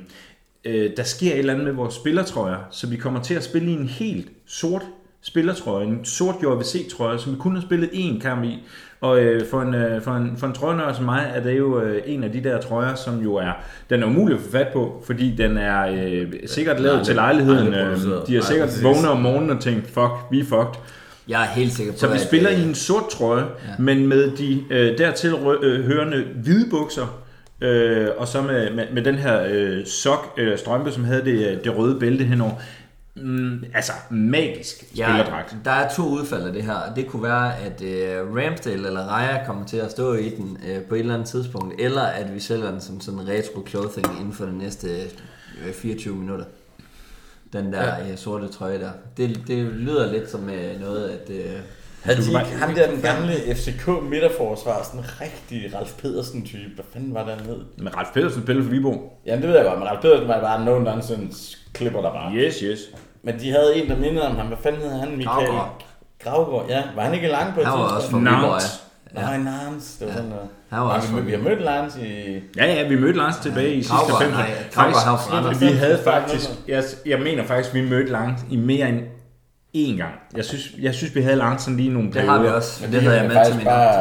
øh, 0.65 0.91
der 0.97 1.03
sker 1.03 1.33
et 1.33 1.39
eller 1.39 1.53
andet 1.53 1.67
med 1.67 1.75
vores 1.75 1.95
spillertrøjer, 1.95 2.57
så 2.71 2.87
vi 2.87 2.97
kommer 2.97 3.23
til 3.23 3.35
at 3.35 3.45
spille 3.45 3.71
i 3.71 3.75
en 3.75 3.87
helt 3.87 4.29
sort 4.47 4.83
spillertrøje, 5.23 5.87
en 5.87 6.05
sort 6.05 6.35
JVC-trøje, 6.43 7.19
som 7.19 7.33
vi 7.33 7.39
kun 7.39 7.55
har 7.55 7.63
spillet 7.63 7.89
én 7.89 8.21
kamp 8.21 8.45
i. 8.45 8.59
Og 9.01 9.21
øh, 9.21 9.47
for, 9.51 9.63
en, 9.63 9.75
øh, 9.75 10.03
for, 10.03 10.11
en, 10.11 10.35
for 10.39 10.47
en 10.47 10.53
trøjenørd 10.53 10.95
som 10.95 11.05
mig, 11.05 11.31
er 11.35 11.43
det 11.43 11.59
jo 11.59 11.81
øh, 11.81 12.03
en 12.07 12.25
af 12.25 12.33
de 12.33 12.45
der 12.45 12.61
trøjer, 12.61 12.95
som 12.95 13.23
jo 13.23 13.35
er, 13.35 13.53
den 13.91 14.03
er 14.03 14.07
umulig 14.07 14.37
at 14.37 14.43
få 14.43 14.51
fat 14.51 14.67
på, 14.73 15.03
fordi 15.07 15.35
den 15.37 15.57
er 15.57 15.87
øh, 15.87 16.33
sikkert 16.47 16.81
lavet 16.81 16.93
aldrig- 16.93 17.07
til 17.07 17.15
lejligheden. 17.15 17.75
Øh, 17.75 17.97
de 18.27 18.35
har 18.35 18.43
sikkert 18.43 18.69
præcis. 18.69 18.85
vågnet 18.85 19.09
om 19.09 19.21
morgenen 19.21 19.51
og 19.51 19.61
tænkt, 19.61 19.87
fuck, 19.87 20.11
vi 20.31 20.41
er 20.41 20.45
fucked. 20.45 20.81
jeg 21.29 21.43
er 21.43 21.47
helt 21.47 21.73
sikker 21.73 21.93
på, 21.93 21.99
Så 21.99 22.07
vi 22.07 22.15
at, 22.15 22.21
spiller 22.21 22.51
øh, 22.53 22.61
i 22.61 22.69
en 22.69 22.75
sort 22.75 23.09
trøje, 23.11 23.43
ja. 23.45 23.83
men 23.83 24.07
med 24.07 24.31
de 24.37 24.65
øh, 24.71 24.99
dertil 24.99 25.35
øh, 25.63 25.85
hørende 25.85 26.25
hvide 26.43 26.71
bukser, 26.71 27.20
øh, 27.61 28.09
og 28.17 28.29
så 28.29 28.43
med, 28.43 28.71
med, 28.75 28.85
med 28.93 29.05
den 29.05 29.15
her 29.15 29.45
øh, 29.49 29.87
sok, 29.87 30.35
øh, 30.37 30.59
strømpe, 30.59 30.93
som 30.93 31.05
havde 31.05 31.25
det, 31.25 31.49
øh, 31.49 31.65
det 31.65 31.77
røde 31.77 32.01
bælte 32.01 32.25
henover. 32.25 32.55
Mm, 33.17 33.65
altså, 33.75 33.93
magisk 34.11 34.85
Ja, 34.97 35.07
spillerdragt. 35.09 35.57
der 35.65 35.71
er 35.71 35.95
to 35.95 36.03
udfald 36.03 36.43
af 36.43 36.53
det 36.53 36.63
her. 36.63 36.95
Det 36.97 37.07
kunne 37.07 37.23
være, 37.23 37.59
at 37.59 37.83
øh, 37.83 38.37
Ramsdale 38.37 38.87
eller 38.87 39.01
Raya 39.01 39.47
kommer 39.47 39.67
til 39.67 39.77
at 39.77 39.91
stå 39.91 40.15
i 40.15 40.29
den 40.29 40.59
øh, 40.69 40.83
på 40.83 40.95
et 40.95 40.99
eller 41.01 41.15
andet 41.15 41.29
tidspunkt, 41.29 41.81
eller 41.81 42.03
at 42.03 42.35
vi 42.35 42.41
sælger 42.41 42.71
den 42.71 42.81
som 42.81 43.01
sådan 43.01 43.29
retro 43.29 43.67
clothing 43.69 44.07
inden 44.21 44.33
for 44.33 44.45
de 44.45 44.59
næste 44.59 44.89
øh, 45.67 45.73
24 45.73 46.17
minutter. 46.17 46.45
Den 47.53 47.73
der 47.73 47.85
ja. 47.85 48.11
øh, 48.11 48.17
sorte 48.19 48.49
trøje 48.49 48.81
der. 48.81 48.91
Det, 49.17 49.41
det 49.47 49.65
lyder 49.65 50.13
lidt 50.13 50.31
som 50.31 50.51
øh, 50.51 50.81
noget, 50.81 51.09
at... 51.09 51.31
Øh, 51.31 51.61
Havde 52.03 52.18
de 52.18 52.26
ikke 52.28 52.57
ham 52.61 52.74
der, 52.74 52.90
den 52.90 53.01
gamle 53.01 53.32
FCK 53.55 53.88
midterforsvar, 54.11 54.82
sådan 54.82 55.01
en 55.01 55.07
rigtig 55.20 55.74
Ralf 55.78 55.92
Pedersen-type. 56.03 56.70
Hvad 56.74 56.84
fanden 56.92 57.14
var 57.14 57.24
det, 57.24 57.34
han 57.36 57.46
hed? 57.46 57.61
Men 57.78 57.96
Ralf 57.96 58.09
Pedersen 58.14 58.42
spiller 58.42 58.62
for 58.62 58.70
Viborg. 58.70 59.12
Jamen, 59.26 59.42
det 59.42 59.48
ved 59.51 59.57
jeg 59.57 59.66
godt, 59.66 59.78
men 59.78 59.88
Ralf 59.88 60.01
Pedersen 60.03 60.28
var 60.28 60.40
bare 60.40 60.64
no 60.64 60.78
nonsense 60.78 61.57
klipper 61.72 62.01
der 62.03 62.12
bare. 62.12 62.32
Yes, 62.34 62.59
yes. 62.61 62.78
Men 63.22 63.40
de 63.40 63.51
havde 63.51 63.76
en, 63.76 63.88
der 63.90 63.96
mindede 63.96 64.28
om 64.28 64.36
ham. 64.36 64.46
Hvad 64.46 64.59
fanden 64.62 64.80
hed 64.82 64.90
han? 65.01 65.16
Michael 65.16 65.46
Gravgaard. 65.46 65.84
Gravgaard. 66.24 66.66
Ja, 66.68 66.82
var 66.96 67.03
han 67.03 67.14
ikke 67.14 67.28
lang 67.28 67.55
på 67.55 67.61
et 67.61 67.66
han 67.66 67.78
var 67.78 67.98
tidspunkt? 68.01 68.28
også 68.28 68.40
fra. 68.40 68.46
Viborg, 68.46 68.61
ja. 69.14 69.20
Nej, 69.20 69.38
Nans. 69.38 69.96
Det 69.98 70.07
var 70.09 70.12
sådan 70.14 70.28
noget. 70.28 70.48
Han 70.70 70.80
var 70.80 70.88
Ja, 70.90 70.96
også 70.96 71.12
vi, 71.14 71.20
vi 71.20 71.30
har 71.30 71.38
mødt 71.38 71.62
Lars 71.62 71.96
i... 71.96 72.40
Ja, 72.57 72.66
ja, 72.66 72.88
vi 72.88 72.96
mødte 73.01 73.18
Lars 73.18 73.36
tilbage 73.36 73.74
i 73.74 73.82
sidste 73.82 73.94
Gravgaard, 73.96 74.32
90'erne. 74.32 74.76
nej, 74.76 74.92
forandret 74.92 75.61
vi 75.61 75.66
havde 75.66 75.98
faktisk, 76.05 76.48
jeg, 76.68 76.84
jeg 77.07 77.18
mener 77.18 77.44
faktisk, 77.44 77.74
vi 77.74 77.88
mødte 77.88 78.12
Lars 78.12 78.40
i 78.51 78.57
mere 78.57 78.88
end 78.88 79.01
én 79.77 79.97
gang. 79.97 80.14
Jeg 80.37 80.45
synes, 80.45 80.75
jeg 80.83 80.95
synes 80.95 81.14
vi 81.14 81.21
havde 81.21 81.37
Lars 81.37 81.62
sådan 81.62 81.77
lige 81.77 81.93
nogle 81.93 82.12
Det 82.12 82.23
har 82.23 82.33
vi 82.39 82.39
perioder. 82.39 82.53
også. 82.53 82.83
Men 82.85 82.93
Det 82.93 83.03
havde 83.03 83.16
jeg 83.21 83.29
med 83.29 83.47
til 83.47 83.57
min 83.57 83.64
bare... 83.64 83.95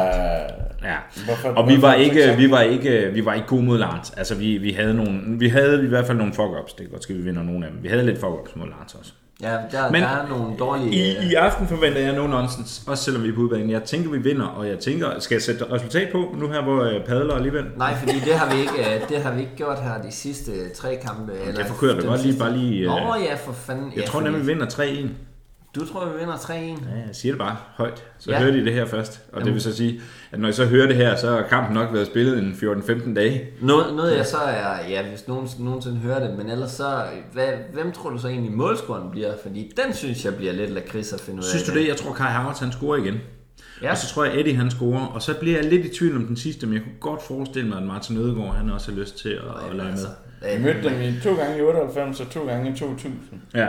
Ja. 0.84 0.96
Hvorfor- 1.24 1.48
og 1.48 1.68
vi 1.68 1.82
var 1.82 1.94
ikke 1.94 2.34
vi 2.36 2.50
var 2.50 2.60
ikke 2.60 3.10
vi 3.14 3.24
var 3.24 3.34
ikke 3.34 3.46
gode 3.46 3.62
mod 3.62 3.78
Lars. 3.78 4.10
Altså 4.16 4.34
vi, 4.34 4.58
vi 4.58 4.70
havde 4.72 4.94
nogle 4.94 5.20
vi 5.38 5.48
havde 5.48 5.84
i 5.84 5.86
hvert 5.86 6.06
fald 6.06 6.18
nogle 6.18 6.32
fuck 6.32 6.48
ups. 6.62 6.72
Det 6.72 6.80
kan 6.86 6.90
godt 6.90 7.02
ske 7.02 7.14
vi 7.14 7.20
vinder 7.22 7.42
nogle 7.42 7.66
af 7.66 7.72
dem. 7.72 7.82
Vi 7.82 7.88
havde 7.88 8.06
lidt 8.06 8.18
fuck 8.20 8.32
ups 8.32 8.56
mod 8.56 8.66
Lars 8.66 8.94
også. 8.94 9.12
Ja, 9.42 9.48
der, 9.72 9.90
Men 9.90 10.02
der 10.02 10.08
er 10.08 10.28
nogle 10.28 10.56
dårlige... 10.58 10.90
I, 10.92 11.30
I 11.30 11.34
aften 11.34 11.66
forventer 11.66 12.00
jeg 12.00 12.12
no 12.14 12.26
nonsense, 12.26 12.82
også 12.86 13.04
selvom 13.04 13.22
vi 13.24 13.28
er 13.28 13.34
på 13.34 13.40
udbanen. 13.40 13.70
Jeg 13.70 13.82
tænker 13.82 14.10
vi 14.10 14.18
vinder, 14.18 14.46
og 14.46 14.68
jeg 14.68 14.78
tænker 14.78 15.06
skal 15.18 15.34
jeg 15.34 15.42
sætte 15.42 15.64
resultat 15.72 16.08
på 16.12 16.34
nu 16.38 16.48
her 16.48 16.62
hvor 16.62 16.84
jeg 16.84 17.02
padler 17.06 17.34
alligevel. 17.34 17.64
Nej, 17.76 17.94
fordi 17.94 18.12
det 18.24 18.34
har 18.34 18.54
vi 18.54 18.60
ikke, 18.60 18.94
øh, 18.94 19.08
det 19.08 19.22
har 19.22 19.34
vi 19.34 19.40
ikke 19.40 19.56
gjort 19.56 19.78
her 19.82 20.02
de 20.02 20.10
sidste 20.12 20.52
tre 20.74 20.98
kampe. 21.06 21.32
Eller 21.46 21.54
Derfor 21.54 21.74
kører 21.74 21.94
det 21.94 22.04
godt 22.04 22.22
lige 22.26 22.38
bare 22.38 22.56
lige. 22.56 22.86
Nå 22.86 22.92
øh, 22.94 23.24
ja, 23.24 23.34
for 23.34 23.52
fanden. 23.52 23.92
Jeg 23.96 24.00
ja, 24.02 24.06
tror 24.06 24.20
nemlig 24.20 24.40
vi 24.42 24.46
vinder 24.46 24.66
3-1. 24.66 25.06
Du 25.74 25.86
tror, 25.86 26.04
vi 26.12 26.18
vinder 26.18 26.34
3-1? 26.34 26.52
Ja, 26.52 26.62
jeg 27.06 27.08
siger 27.12 27.32
det 27.32 27.38
bare 27.38 27.56
højt. 27.76 28.04
Så 28.18 28.30
Ja. 28.30 28.38
hører 28.38 28.50
de 28.52 28.64
det 28.64 28.72
her 28.72 28.84
først. 28.86 29.20
Og 29.32 29.44
det 29.44 29.52
vil 29.54 29.60
så 29.62 29.76
sige, 29.76 30.00
at 30.32 30.40
når 30.40 30.48
I 30.48 30.52
så 30.52 30.64
hører 30.66 30.86
det 30.86 30.96
her, 30.96 31.16
så 31.16 31.30
har 31.30 31.42
kampen 31.42 31.74
nok 31.74 31.92
været 31.92 32.06
spillet 32.06 32.38
en 32.38 32.52
14-15 32.52 33.14
dage. 33.14 33.46
Noget, 33.60 33.94
noget 33.96 34.16
jeg 34.16 34.26
så 34.26 34.36
er, 34.36 34.88
ja, 34.88 35.08
hvis 35.08 35.28
nogen 35.28 35.48
nogensinde 35.58 35.96
hører 35.96 36.28
det, 36.28 36.38
men 36.38 36.50
ellers 36.50 36.70
så, 36.70 37.02
hvad, 37.32 37.48
hvem 37.72 37.92
tror 37.92 38.10
du 38.10 38.18
så 38.18 38.28
egentlig 38.28 38.52
målscoren 38.52 39.10
bliver? 39.10 39.32
Fordi 39.42 39.72
den 39.84 39.94
synes 39.94 40.24
jeg 40.24 40.34
bliver 40.36 40.52
lidt 40.52 40.70
lakrids 40.70 41.12
at 41.12 41.20
finde 41.20 41.38
ud 41.38 41.44
af. 41.44 41.48
Synes 41.48 41.62
du 41.64 41.74
det? 41.74 41.88
Jeg 41.88 41.96
tror, 41.96 42.12
Kai 42.14 42.26
Havertz 42.26 42.60
han 42.60 42.72
scorer 42.72 42.96
igen. 42.96 43.14
Ja. 43.82 43.90
Og 43.90 43.96
så 43.96 44.06
tror 44.14 44.24
jeg, 44.24 44.40
Eddie 44.40 44.56
han 44.56 44.70
scorer. 44.70 45.06
Og 45.06 45.22
så 45.22 45.34
bliver 45.40 45.56
jeg 45.60 45.70
lidt 45.70 45.86
i 45.86 45.94
tvivl 45.98 46.16
om 46.16 46.26
den 46.26 46.36
sidste, 46.36 46.66
men 46.66 46.74
jeg 46.74 46.82
kunne 46.82 47.00
godt 47.00 47.22
forestille 47.22 47.68
mig, 47.68 47.78
at 47.78 47.84
Martin 47.84 48.16
Ødegaard 48.16 48.54
han 48.54 48.70
også 48.70 48.92
har 48.92 48.98
lyst 48.98 49.18
til 49.18 49.28
at, 49.28 49.70
at 49.70 49.76
lege 49.76 49.84
med. 49.84 49.92
Altså, 49.92 50.06
Vi 50.42 50.54
øh, 50.54 50.60
mødte 50.60 50.82
dem 50.90 51.00
i 51.02 51.20
to 51.20 51.34
gange 51.36 51.58
i 51.58 51.60
98 51.62 52.20
og 52.20 52.30
to 52.30 52.46
gange 52.46 52.70
i 52.70 52.76
2000. 52.76 53.20
Ja. 53.54 53.68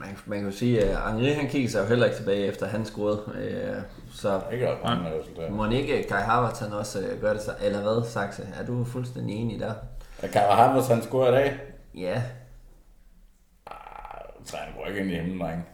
man, 0.00 0.08
man 0.26 0.38
kan 0.38 0.48
jo 0.50 0.56
sige, 0.56 0.80
at 0.84 1.12
Henri 1.12 1.32
han 1.32 1.48
kigger 1.48 1.68
sig 1.70 1.80
jo 1.82 1.86
heller 1.86 2.04
ikke 2.06 2.16
tilbage 2.16 2.46
efter 2.46 2.66
han 2.66 2.84
scorede. 2.84 3.20
Øh, 3.42 3.82
så 4.14 4.40
Ikke 4.52 4.70
ret 4.70 4.78
mange 4.84 5.18
resultater. 5.20 5.50
må 5.50 5.70
ikke 5.70 6.04
Kai 6.08 6.20
Havertz 6.22 6.60
han 6.60 6.72
også 6.72 7.00
øh, 7.00 7.20
gøre 7.20 7.34
det 7.34 7.42
så, 7.42 7.50
eller 7.62 7.80
hvad, 7.82 8.08
Saxe? 8.08 8.42
Er 8.60 8.66
du 8.66 8.84
fuldstændig 8.84 9.36
enig 9.36 9.60
der? 9.60 9.72
Og 10.22 10.28
Kara 10.28 10.54
Havers, 10.54 10.86
han 10.86 11.02
scorer 11.02 11.28
i 11.28 11.34
dag. 11.34 11.58
Ja, 11.94 12.22
Så 14.44 14.56
han 14.56 14.68
går 14.76 14.86
ikke 14.86 15.00
ind 15.00 15.10
i 15.10 15.14
himlen. 15.14 15.64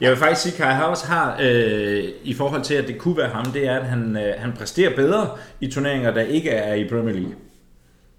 Jeg 0.00 0.10
vil 0.10 0.18
faktisk 0.18 0.40
sige, 0.40 0.52
at 0.52 0.58
Kai 0.58 0.74
Havertz 0.74 1.02
har, 1.02 1.36
øh, 1.42 2.04
i 2.24 2.34
forhold 2.34 2.62
til, 2.62 2.74
at 2.74 2.88
det 2.88 2.98
kunne 2.98 3.16
være 3.16 3.28
ham, 3.28 3.44
det 3.46 3.66
er, 3.68 3.76
at 3.78 3.84
han, 3.86 4.16
øh, 4.16 4.34
han 4.38 4.52
præsterer 4.52 4.96
bedre 4.96 5.28
i 5.60 5.66
turneringer, 5.70 6.10
der 6.10 6.20
ikke 6.20 6.50
er 6.50 6.74
i 6.74 6.88
Premier 6.88 7.14
League. 7.14 7.32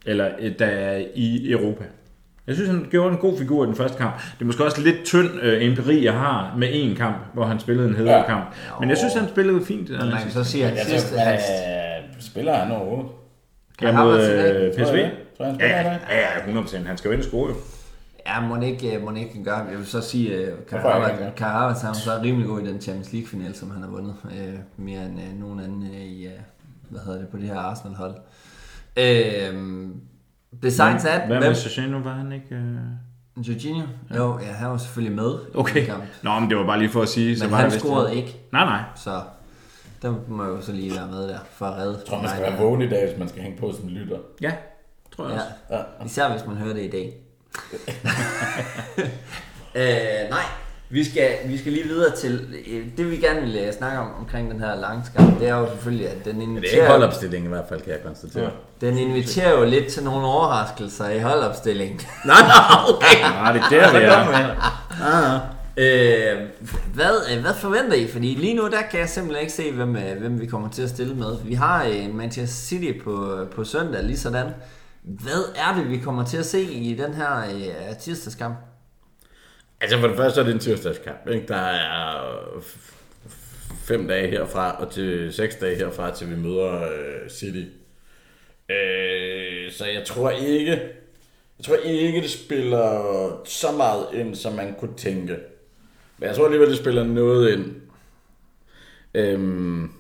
Eller 0.05 0.29
øh, 0.39 0.51
der 0.59 0.65
er 0.65 1.03
i 1.15 1.51
Europa. 1.51 1.83
Jeg 2.47 2.55
synes, 2.55 2.69
han 2.71 2.87
gjorde 2.91 3.11
en 3.11 3.17
god 3.17 3.37
figur 3.37 3.63
i 3.63 3.67
den 3.67 3.75
første 3.75 3.97
kamp. 3.97 4.15
Det 4.15 4.41
er 4.41 4.45
måske 4.45 4.63
også 4.65 4.81
lidt 4.81 5.03
tynd 5.05 5.29
øh, 5.41 5.63
empiri, 5.65 6.05
jeg 6.05 6.13
har 6.13 6.55
med 6.57 6.67
én 6.69 6.97
kamp, 6.97 7.15
hvor 7.33 7.45
han 7.45 7.59
spillede 7.59 7.87
en 7.89 7.95
hedere 7.95 8.17
Ja. 8.17 8.25
kamp. 8.25 8.45
Men 8.79 8.89
jeg 8.89 8.97
synes, 8.97 9.13
han 9.13 9.29
spillede 9.29 9.65
fint. 9.65 9.89
men 9.89 9.99
man 9.99 10.21
kan 10.21 10.31
så 10.31 10.43
sige, 10.43 10.65
at 10.65 10.85
sidste, 10.87 11.09
hvad, 11.13 11.19
hans, 11.23 11.43
spiller 12.19 12.53
han 12.53 12.71
overhovedet? 12.71 13.11
Ja, 13.81 14.03
mod 14.03 14.19
øh, 14.21 14.73
Tror 14.73 14.83
PSV. 14.85 14.95
Tror 15.37 15.45
jeg, 15.45 15.53
han 15.53 15.59
Ja, 15.59 15.83
spiller 15.83 15.83
dag? 15.83 15.99
ja, 16.09 16.51
ja, 16.51 16.61
100%. 16.61 16.87
Han 16.87 16.97
skal 16.97 17.07
jo 17.09 17.13
ind 17.13 17.21
og 17.21 17.25
score 17.27 17.49
jo. 17.49 17.55
Ja, 18.27 18.41
må 18.47 18.61
ikke, 18.61 18.99
må 19.03 19.11
ikke 19.15 19.33
han 19.33 19.43
gør. 19.43 19.57
Jeg 19.69 19.77
vil 19.77 19.85
så 19.85 20.01
sige, 20.01 20.35
at 20.35 20.53
ja. 20.71 20.77
Havertz 21.45 21.81
han 21.81 21.87
var 21.87 21.93
så 21.93 22.19
rimelig 22.23 22.47
god 22.47 22.61
i 22.61 22.67
den 22.67 22.81
Champions 22.81 23.13
League-final, 23.13 23.55
som 23.55 23.71
han 23.71 23.81
har 23.81 23.89
vundet. 23.89 24.15
Øh, 24.31 24.53
mere 24.77 25.05
end 25.05 25.19
øh, 25.19 25.39
nogen 25.39 25.59
anden 25.59 25.83
øh, 25.83 26.01
i, 26.01 26.25
øh, 26.25 26.31
hvad 26.89 27.01
hedder 27.05 27.19
det, 27.19 27.27
på 27.27 27.37
det 27.37 27.45
her 27.47 27.59
Arsenal-hold. 27.59 28.15
Øh, 28.97 29.89
besides 30.61 31.03
that, 31.03 31.27
Hvad 31.27 31.39
med 31.39 31.55
Sacheno, 31.55 31.97
var 31.97 32.13
han 32.13 32.31
ikke... 32.31 32.55
Øh... 32.55 32.77
Jorginho? 33.47 33.87
Jo, 34.15 34.39
ja, 34.39 34.45
han 34.51 34.69
var 34.69 34.77
selvfølgelig 34.77 35.15
med 35.15 35.33
i 35.53 35.55
Okay. 35.57 35.79
den 35.79 35.85
kamp. 35.85 36.03
Nå, 36.23 36.39
men 36.39 36.49
det 36.49 36.57
var 36.57 36.65
bare 36.65 36.79
lige 36.79 36.89
for 36.89 37.01
at 37.01 37.09
sige... 37.09 37.37
så 37.37 37.43
Men 37.43 37.51
var 37.51 37.57
han 37.57 37.71
det 37.71 37.79
scorede 37.79 38.15
ikke, 38.15 38.39
Nej, 38.51 38.65
nej. 38.65 38.81
så 38.95 39.21
der 40.01 40.13
må 40.27 40.43
jeg 40.43 40.51
jo 40.51 40.61
så 40.61 40.71
lige 40.71 40.91
være 40.95 41.07
med 41.07 41.27
der, 41.27 41.37
for 41.51 41.65
at 41.65 41.77
redde. 41.77 41.97
Jeg 41.97 42.05
tror, 42.07 42.21
man 42.21 42.29
skal 42.29 42.41
være 42.41 42.57
vågen 42.61 42.81
i 42.81 42.89
dag, 42.89 43.07
hvis 43.09 43.19
man 43.19 43.27
skal 43.27 43.41
hænge 43.41 43.57
på 43.59 43.71
som 43.79 43.87
lytter. 43.87 44.17
Ja, 44.41 44.51
tror 45.15 45.29
jeg 45.29 45.41
Ja, 45.69 45.75
også. 45.77 45.85
især 46.05 46.31
hvis 46.31 46.47
man 46.47 46.55
hører 46.57 46.73
det 46.73 46.83
i 46.83 46.89
dag. 46.89 47.13
øh, 49.75 50.29
nej, 50.29 50.43
vi 50.89 51.03
skal, 51.03 51.29
vi 51.45 51.57
skal 51.57 51.71
lige 51.71 51.87
videre 51.87 52.15
til, 52.15 52.55
øh, 52.67 52.85
det 52.97 53.11
vi 53.11 53.17
gerne 53.17 53.41
vil 53.41 53.57
øh, 53.67 53.73
snakke 53.73 53.99
om 53.99 54.07
omkring 54.19 54.51
den 54.51 54.59
her 54.59 54.75
langskab, 54.75 55.21
det 55.39 55.49
er 55.49 55.55
jo 55.55 55.69
selvfølgelig, 55.69 56.09
at 56.09 56.25
den 56.25 56.37
Men 56.37 56.41
det 56.41 56.47
er 56.47 56.51
ikke 56.51 56.67
inviterer, 56.67 56.91
holdopstilling 56.91 57.45
i 57.45 57.47
hvert 57.47 57.65
fald, 57.69 57.81
kan 57.81 57.91
jeg 57.91 57.99
konstatere. 58.05 58.51
den 58.81 58.97
inviterer 58.97 59.59
jo 59.59 59.65
lidt 59.65 59.87
til 59.87 60.03
nogle 60.03 60.27
overraskelser 60.27 61.09
i 61.09 61.19
holdopstillingen. 61.19 62.01
Nej, 62.25 62.41
nej, 62.41 62.89
okay. 62.89 63.21
Nej, 63.41 63.51
det 63.69 63.79
er 63.79 63.91
der, 63.91 63.99
vi 63.99 64.05
er. 64.05 65.39
Øh, 65.77 66.37
hvad, 66.93 67.15
øh, 67.31 67.41
hvad 67.41 67.53
forventer 67.53 67.93
I? 67.93 68.07
Fordi 68.07 68.27
lige 68.27 68.53
nu, 68.53 68.63
der 68.63 68.81
kan 68.91 68.99
jeg 68.99 69.09
simpelthen 69.09 69.41
ikke 69.41 69.53
se, 69.53 69.71
hvem, 69.71 69.95
øh, 69.95 70.17
hvem 70.19 70.41
vi 70.41 70.45
kommer 70.45 70.69
til 70.69 70.81
at 70.81 70.89
stille 70.89 71.15
med. 71.15 71.37
Vi 71.43 71.53
har 71.53 71.85
øh, 71.85 72.15
Manchester 72.15 72.67
City 72.67 72.99
på, 73.03 73.37
på 73.55 73.63
søndag, 73.63 74.03
lige 74.03 74.17
sådan. 74.17 74.47
Hvad 75.03 75.53
er 75.55 75.75
det, 75.77 75.89
vi 75.89 75.97
kommer 75.97 76.25
til 76.25 76.37
at 76.37 76.45
se 76.45 76.61
i 76.63 76.93
den 76.93 77.13
her 77.13 77.39
øh, 77.39 77.97
tirsdagskamp? 77.99 78.55
Altså 79.81 79.99
for 79.99 80.07
det 80.07 80.17
første 80.17 80.41
er 80.41 80.45
det 80.45 80.53
en 80.53 80.59
tirsdagskamp. 80.59 81.27
Ikke? 81.27 81.47
Der 81.47 81.55
er 81.55 82.35
f- 82.57 82.91
f- 83.27 83.75
fem 83.75 84.07
dage 84.07 84.29
herfra 84.29 84.71
og 84.85 84.91
til 84.91 85.33
seks 85.33 85.55
dage 85.55 85.75
herfra, 85.75 86.15
til 86.15 86.29
vi 86.29 86.35
møder 86.35 86.83
øh, 86.83 87.29
City. 87.29 87.63
Øh, 88.69 89.71
så 89.71 89.85
jeg 89.85 90.03
tror 90.05 90.29
ikke, 90.29 90.71
jeg 91.57 91.65
tror 91.65 91.75
ikke, 91.75 92.21
det 92.21 92.29
spiller 92.29 93.41
så 93.45 93.71
meget 93.71 94.05
ind, 94.13 94.35
som 94.35 94.53
man 94.53 94.75
kunne 94.79 94.97
tænke. 94.97 95.37
Men 96.17 96.27
jeg 96.27 96.35
tror 96.35 96.45
alligevel, 96.45 96.69
det 96.69 96.77
spiller 96.77 97.03
noget 97.03 97.51
ind. 97.53 97.75
Øhm, 99.13 99.91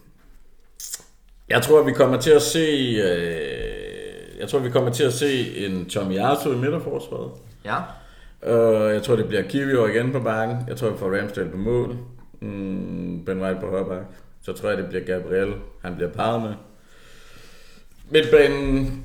jeg 1.49 1.61
tror, 1.61 1.83
vi 1.83 1.91
kommer 1.91 2.21
til 2.21 2.31
at 2.31 2.41
se... 2.41 2.59
Øh, 3.03 3.62
jeg 4.43 4.49
tror, 4.49 4.59
vi 4.59 4.69
kommer 4.69 4.91
til 4.91 5.03
at 5.03 5.13
se 5.13 5.57
en 5.65 5.89
Tomiyasu 5.89 6.51
i 6.53 6.55
midterforsvaret. 6.55 7.31
Ja, 7.65 7.75
Uh, 8.47 8.93
jeg 8.93 9.03
tror, 9.03 9.15
det 9.15 9.27
bliver 9.27 9.43
Kivio 9.43 9.85
igen 9.87 10.11
på 10.11 10.19
bakken. 10.19 10.57
Jeg 10.67 10.77
tror, 10.77 10.89
vi 10.89 10.97
får 10.97 11.17
Ramsdale 11.17 11.49
på 11.49 11.57
mål. 11.57 11.97
Mm, 12.41 13.25
ben 13.25 13.41
White 13.41 13.59
på 13.61 13.69
højre. 13.69 14.05
Så 14.41 14.53
tror 14.53 14.69
jeg, 14.69 14.77
det 14.77 14.87
bliver 14.89 15.03
Gabriel. 15.05 15.53
Han 15.83 15.95
bliver 15.95 16.09
parret 16.11 16.41
med. 16.41 16.53
Midtbanen. 18.09 19.03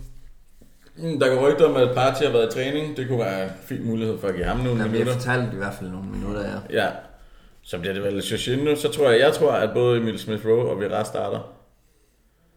Mm, 0.96 1.20
der 1.20 1.34
går 1.34 1.48
rygter 1.50 1.66
om, 1.66 1.76
at 1.76 1.94
Partey 1.94 2.24
har 2.24 2.32
været 2.32 2.54
i 2.54 2.56
træning. 2.56 2.96
Det 2.96 3.08
kunne 3.08 3.18
være 3.18 3.44
en 3.44 3.50
fin 3.64 3.86
mulighed 3.86 4.18
for 4.18 4.28
at 4.28 4.34
give 4.34 4.46
ham 4.46 4.56
nogle 4.56 4.70
der 4.82 4.88
bliver 4.88 5.04
minutter. 5.04 5.12
fortalt 5.12 5.52
i 5.52 5.56
hvert 5.56 5.74
fald 5.74 5.90
nogle 5.90 6.10
minutter, 6.10 6.40
ja. 6.70 6.82
Ja. 6.84 6.90
Så 7.62 7.78
bliver 7.78 7.94
det 7.94 8.02
vel 8.02 8.16
Jorginho. 8.22 8.76
Så 8.76 8.88
tror 8.92 9.10
jeg, 9.10 9.20
jeg 9.20 9.32
tror, 9.32 9.52
at 9.52 9.70
både 9.74 9.98
Emil 10.00 10.18
Smith 10.18 10.46
Rowe 10.46 10.70
og 10.70 10.80
Vira 10.80 11.04
starter. 11.04 11.52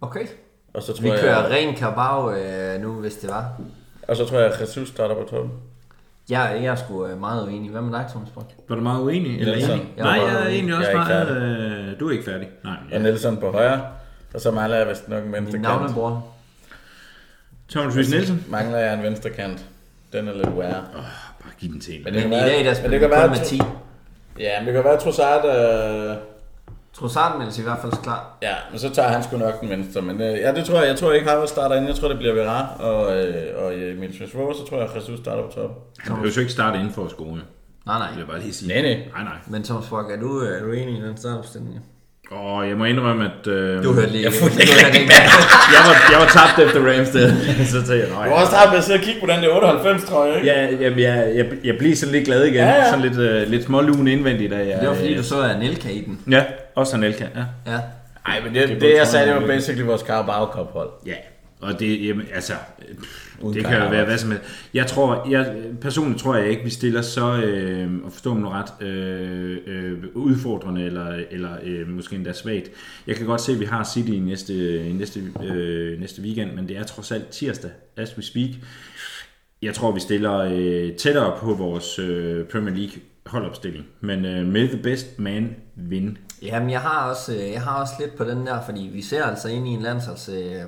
Okay. 0.01 0.25
Og 0.73 0.83
så 0.83 0.93
tror 0.93 1.01
Vi 1.03 1.09
jeg, 1.09 1.19
kører 1.19 1.49
ren 1.51 1.77
Carabao 1.77 2.31
øh, 2.35 2.81
nu, 2.81 2.91
hvis 2.93 3.13
det 3.15 3.29
var. 3.29 3.45
Og 4.07 4.15
så 4.15 4.25
tror 4.25 4.39
jeg, 4.39 4.51
at 4.53 4.61
Jesus 4.61 4.87
starter 4.89 5.15
på 5.15 5.27
toppen. 5.29 5.51
Jeg, 6.29 6.59
jeg 6.63 6.71
er 6.71 6.75
sgu 6.75 7.05
øh, 7.07 7.19
meget 7.19 7.43
uenig. 7.47 7.69
Hvad 7.71 7.81
med 7.81 7.99
dig, 7.99 8.05
Thomas 8.09 8.29
Brock? 8.29 8.47
Var 8.69 8.75
du 8.75 8.81
meget 8.81 9.01
uenig? 9.01 9.39
Eller 9.39 9.53
enig? 9.53 9.69
Jeg 9.97 10.03
Nej, 10.05 10.13
jeg 10.13 10.43
er 10.43 10.47
egentlig 10.47 10.75
også 10.75 10.89
Jeg 10.89 10.99
er 10.99 11.05
meget... 11.05 11.37
Øh, 11.93 11.99
du 11.99 12.07
er 12.07 12.11
ikke 12.11 12.23
færdig. 12.25 12.47
Nej, 12.63 12.73
Og 12.85 12.91
ja. 12.91 12.97
Nelson 12.99 13.37
på 13.37 13.51
højre. 13.51 13.81
Og 14.33 14.41
så 14.41 14.51
mangler 14.51 14.77
jeg 14.77 14.87
vist 14.89 15.09
nok 15.09 15.23
en 15.23 15.31
venstre 15.31 15.53
Min 15.57 15.63
kant. 15.63 15.79
navnebror. 15.81 16.27
Thomas 17.69 17.95
Rhys 17.97 18.09
Nielsen. 18.09 18.45
Mangler 18.49 18.77
jeg 18.77 18.93
en 18.93 19.03
venstre 19.03 19.29
kant. 19.29 19.65
Den 20.13 20.27
er 20.27 20.33
lidt 20.33 20.57
værre. 20.57 20.83
Bare 20.93 21.51
giv 21.59 21.71
den 21.71 21.81
til 21.81 21.93
en. 21.97 22.03
Men 22.03 22.13
Men 22.13 22.21
kan 22.21 22.31
i 22.31 22.35
være- 22.35 22.47
dag, 22.47 22.57
der 22.59 22.63
men 22.65 22.75
spiller 22.75 22.99
det 22.99 23.09
kun 23.09 23.17
være, 23.17 23.27
med 23.27 23.45
10. 23.45 23.61
Ja, 24.39 24.59
men 24.59 24.67
det 24.67 24.73
kan 24.75 24.83
være, 24.83 24.93
at 24.93 24.99
Trossard... 24.99 25.45
Øh, 25.45 26.15
Trossard 26.97 27.37
meldes 27.37 27.59
i 27.59 27.61
hvert 27.61 27.77
fald 27.81 27.91
klar. 28.03 28.37
ja, 28.41 28.53
men 28.71 28.79
så 28.79 28.89
tager 28.89 29.07
han 29.07 29.23
sgu 29.23 29.37
nok 29.37 29.61
den 29.61 29.69
venstre. 29.69 30.01
Men 30.01 30.21
øh, 30.21 30.37
ja, 30.39 30.51
det 30.53 30.65
tror 30.65 30.79
jeg. 30.79 30.87
Jeg 30.87 30.95
tror 30.97 31.11
ikke, 31.11 31.27
Harvard 31.29 31.47
starter 31.47 31.75
ind. 31.75 31.85
Jeg 31.87 31.95
tror, 31.95 32.07
det 32.07 32.17
bliver 32.17 32.33
Vera 32.33 32.67
og, 32.79 33.17
øh, 33.17 33.63
og 33.63 33.73
øh, 33.73 33.97
Emil 33.97 34.17
Smith. 34.17 34.31
Så 34.31 34.65
tror 34.69 34.77
jeg, 34.77 34.89
at 34.89 34.95
Jesus 34.95 35.19
starter 35.19 35.43
på 35.43 35.51
top. 35.55 35.71
Han 35.99 36.15
behøver 36.15 36.31
jo 36.35 36.39
ikke 36.39 36.51
starte 36.51 36.77
inden 36.79 36.93
for 36.93 37.07
jo. 37.19 37.43
Nej, 37.85 37.97
nej. 37.99 38.07
Det 38.07 38.15
vil 38.15 38.21
jeg 38.21 38.27
bare 38.27 38.39
lige 38.39 38.53
sige. 38.53 38.67
Nej, 38.73 38.81
nej. 38.81 38.97
Nej, 39.15 39.23
nej. 39.23 39.37
Men 39.47 39.63
Thomas 39.63 39.85
Brock, 39.89 40.11
er 40.11 40.19
du, 40.19 40.41
øh, 40.43 40.57
er 40.61 40.65
du 40.65 40.71
enig 40.71 40.97
i 40.97 41.01
den 41.01 41.17
startopstilling? 41.17 41.79
Og 42.31 42.67
jeg 42.69 42.77
må 42.77 42.85
indrømme, 42.85 43.25
at... 43.25 43.47
Øh, 43.47 43.83
Du 43.83 43.93
hørte 43.93 44.11
lige. 44.11 44.23
Jeg 44.23 44.33
fulgte 44.33 44.61
ikke. 44.61 44.73
jeg, 45.75 45.81
var, 45.87 45.95
jeg 46.11 46.19
var 46.19 46.27
tabt 46.27 46.59
efter 46.65 46.79
Ramsdale. 46.89 47.33
så 47.73 47.77
tænkte 47.77 47.93
jeg, 47.93 48.09
nej. 48.09 48.25
Du 48.27 48.33
har 48.33 48.41
også 48.45 48.55
med 48.69 48.77
at 48.77 48.83
sidde 48.83 48.99
og 48.99 49.03
kigge 49.03 49.19
på 49.21 49.27
den 49.27 49.43
der 49.43 49.49
98, 49.55 50.03
tror 50.03 50.25
jeg, 50.25 50.35
ikke? 50.35 50.47
Ja, 50.47 50.59
jeg, 50.61 50.97
jeg, 50.99 51.35
jeg, 51.35 51.45
jeg 51.63 51.75
bliver 51.79 51.95
sådan 51.95 52.13
lidt 52.15 52.25
glad 52.25 52.43
igen. 52.43 52.55
Ja, 52.55 52.69
ja. 52.69 52.89
Sådan 52.89 53.05
lidt, 53.05 53.17
øh, 53.19 53.47
lidt 53.47 53.63
smålun 53.65 54.07
indvendigt. 54.07 54.51
Da 54.51 54.57
jeg, 54.57 54.77
Det 54.81 54.89
var 54.89 54.95
fordi, 54.95 55.15
du 55.15 55.23
så 55.23 55.41
Anelka 55.41 55.89
i 55.89 56.01
den. 56.01 56.19
Ja, 56.31 56.43
også 56.81 56.95
Anelka, 56.95 57.27
ja. 57.35 57.71
Ja. 57.71 57.79
Nej, 58.27 58.41
men 58.43 58.55
det, 58.55 58.69
det, 58.69 58.81
det 58.81 58.95
jeg 58.97 59.07
sagde, 59.07 59.27
det 59.27 59.41
var 59.41 59.47
basically 59.47 59.85
vores 59.85 60.01
Carabao 60.01 60.45
Cup 60.45 60.71
hold. 60.71 60.89
Ja, 61.05 61.15
og 61.61 61.79
det, 61.79 62.07
jamen, 62.07 62.25
altså, 62.33 62.53
pff, 63.01 63.31
Uden 63.41 63.57
det 63.57 63.65
kan 63.65 63.83
jo 63.83 63.89
være 63.89 64.05
hvad 64.05 64.17
som 64.17 64.31
helst. 64.31 64.45
Jeg 64.73 64.87
tror, 64.87 65.27
jeg, 65.29 65.55
personligt 65.81 66.19
tror 66.19 66.35
jeg 66.35 66.49
ikke, 66.49 66.63
vi 66.63 66.69
stiller 66.69 67.01
så, 67.01 67.41
øh, 67.41 68.03
og 68.03 68.11
forstå 68.11 68.33
mig 68.33 68.41
nu 68.41 68.49
ret, 68.49 68.87
øh, 68.87 69.57
øh, 69.67 70.03
udfordrende 70.13 70.85
eller, 70.85 71.19
eller 71.31 71.51
øh, 71.63 71.87
måske 71.87 72.15
endda 72.15 72.33
svagt. 72.33 72.71
Jeg 73.07 73.15
kan 73.15 73.25
godt 73.25 73.41
se, 73.41 73.51
at 73.51 73.59
vi 73.59 73.65
har 73.65 73.83
City 73.83 74.09
i 74.11 74.19
næste, 74.19 74.85
i 74.89 74.93
næste, 74.93 75.19
øh, 75.43 75.99
næste 75.99 76.21
weekend, 76.21 76.51
men 76.51 76.67
det 76.67 76.77
er 76.77 76.83
trods 76.83 77.11
alt 77.11 77.27
tirsdag, 77.27 77.71
as 77.97 78.17
we 78.17 78.23
speak. 78.23 78.49
Jeg 79.61 79.73
tror, 79.73 79.91
vi 79.91 79.99
stiller 79.99 80.37
øh, 80.37 80.93
tættere 80.93 81.37
på 81.39 81.53
vores 81.53 81.99
øh, 81.99 82.45
Premier 82.45 82.75
League 82.75 83.01
holdopstilling, 83.25 83.85
men 83.99 84.25
øh, 84.25 84.47
may 84.47 84.67
the 84.67 84.77
best 84.77 85.19
man 85.19 85.55
win. 85.89 86.17
Jamen, 86.41 86.69
jeg 86.69 86.81
har, 86.81 87.09
også, 87.09 87.33
øh, 87.33 87.51
jeg 87.51 87.61
har 87.61 87.81
også 87.81 87.93
lidt 87.99 88.15
på 88.15 88.23
den 88.23 88.47
der, 88.47 88.61
fordi 88.65 88.89
vi 88.93 89.01
ser 89.01 89.23
altså 89.23 89.47
ind 89.47 89.67
i 89.67 89.71
en 89.71 89.81
landsholdspause 89.81 90.65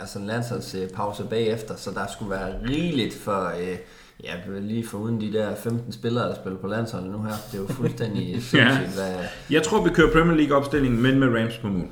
altså 0.00 0.18
en 0.18 0.26
landsholdspause 0.26 1.24
bagefter, 1.30 1.76
så 1.76 1.90
der 1.90 2.06
skulle 2.12 2.30
være 2.30 2.54
rigeligt 2.68 3.14
for, 3.14 3.52
øh, 3.60 3.76
ja, 4.24 4.32
lige 4.60 4.86
for 4.86 4.98
uden 4.98 5.20
de 5.20 5.32
der 5.32 5.54
15 5.54 5.92
spillere, 5.92 6.28
der 6.28 6.34
spiller 6.34 6.58
på 6.58 6.66
landsholdet 6.66 7.10
nu 7.10 7.22
her. 7.22 7.32
Det 7.52 7.58
er 7.58 7.62
jo 7.62 7.68
fuldstændig 7.68 8.24
sindssygt, 8.42 8.94
hvad... 8.94 9.14
Jeg 9.50 9.62
tror, 9.62 9.84
vi 9.84 9.90
kører 9.90 10.12
Premier 10.12 10.36
League 10.36 10.56
opstillingen, 10.56 11.02
men 11.02 11.18
med 11.18 11.28
Rams 11.28 11.56
på 11.58 11.68
mål. 11.68 11.88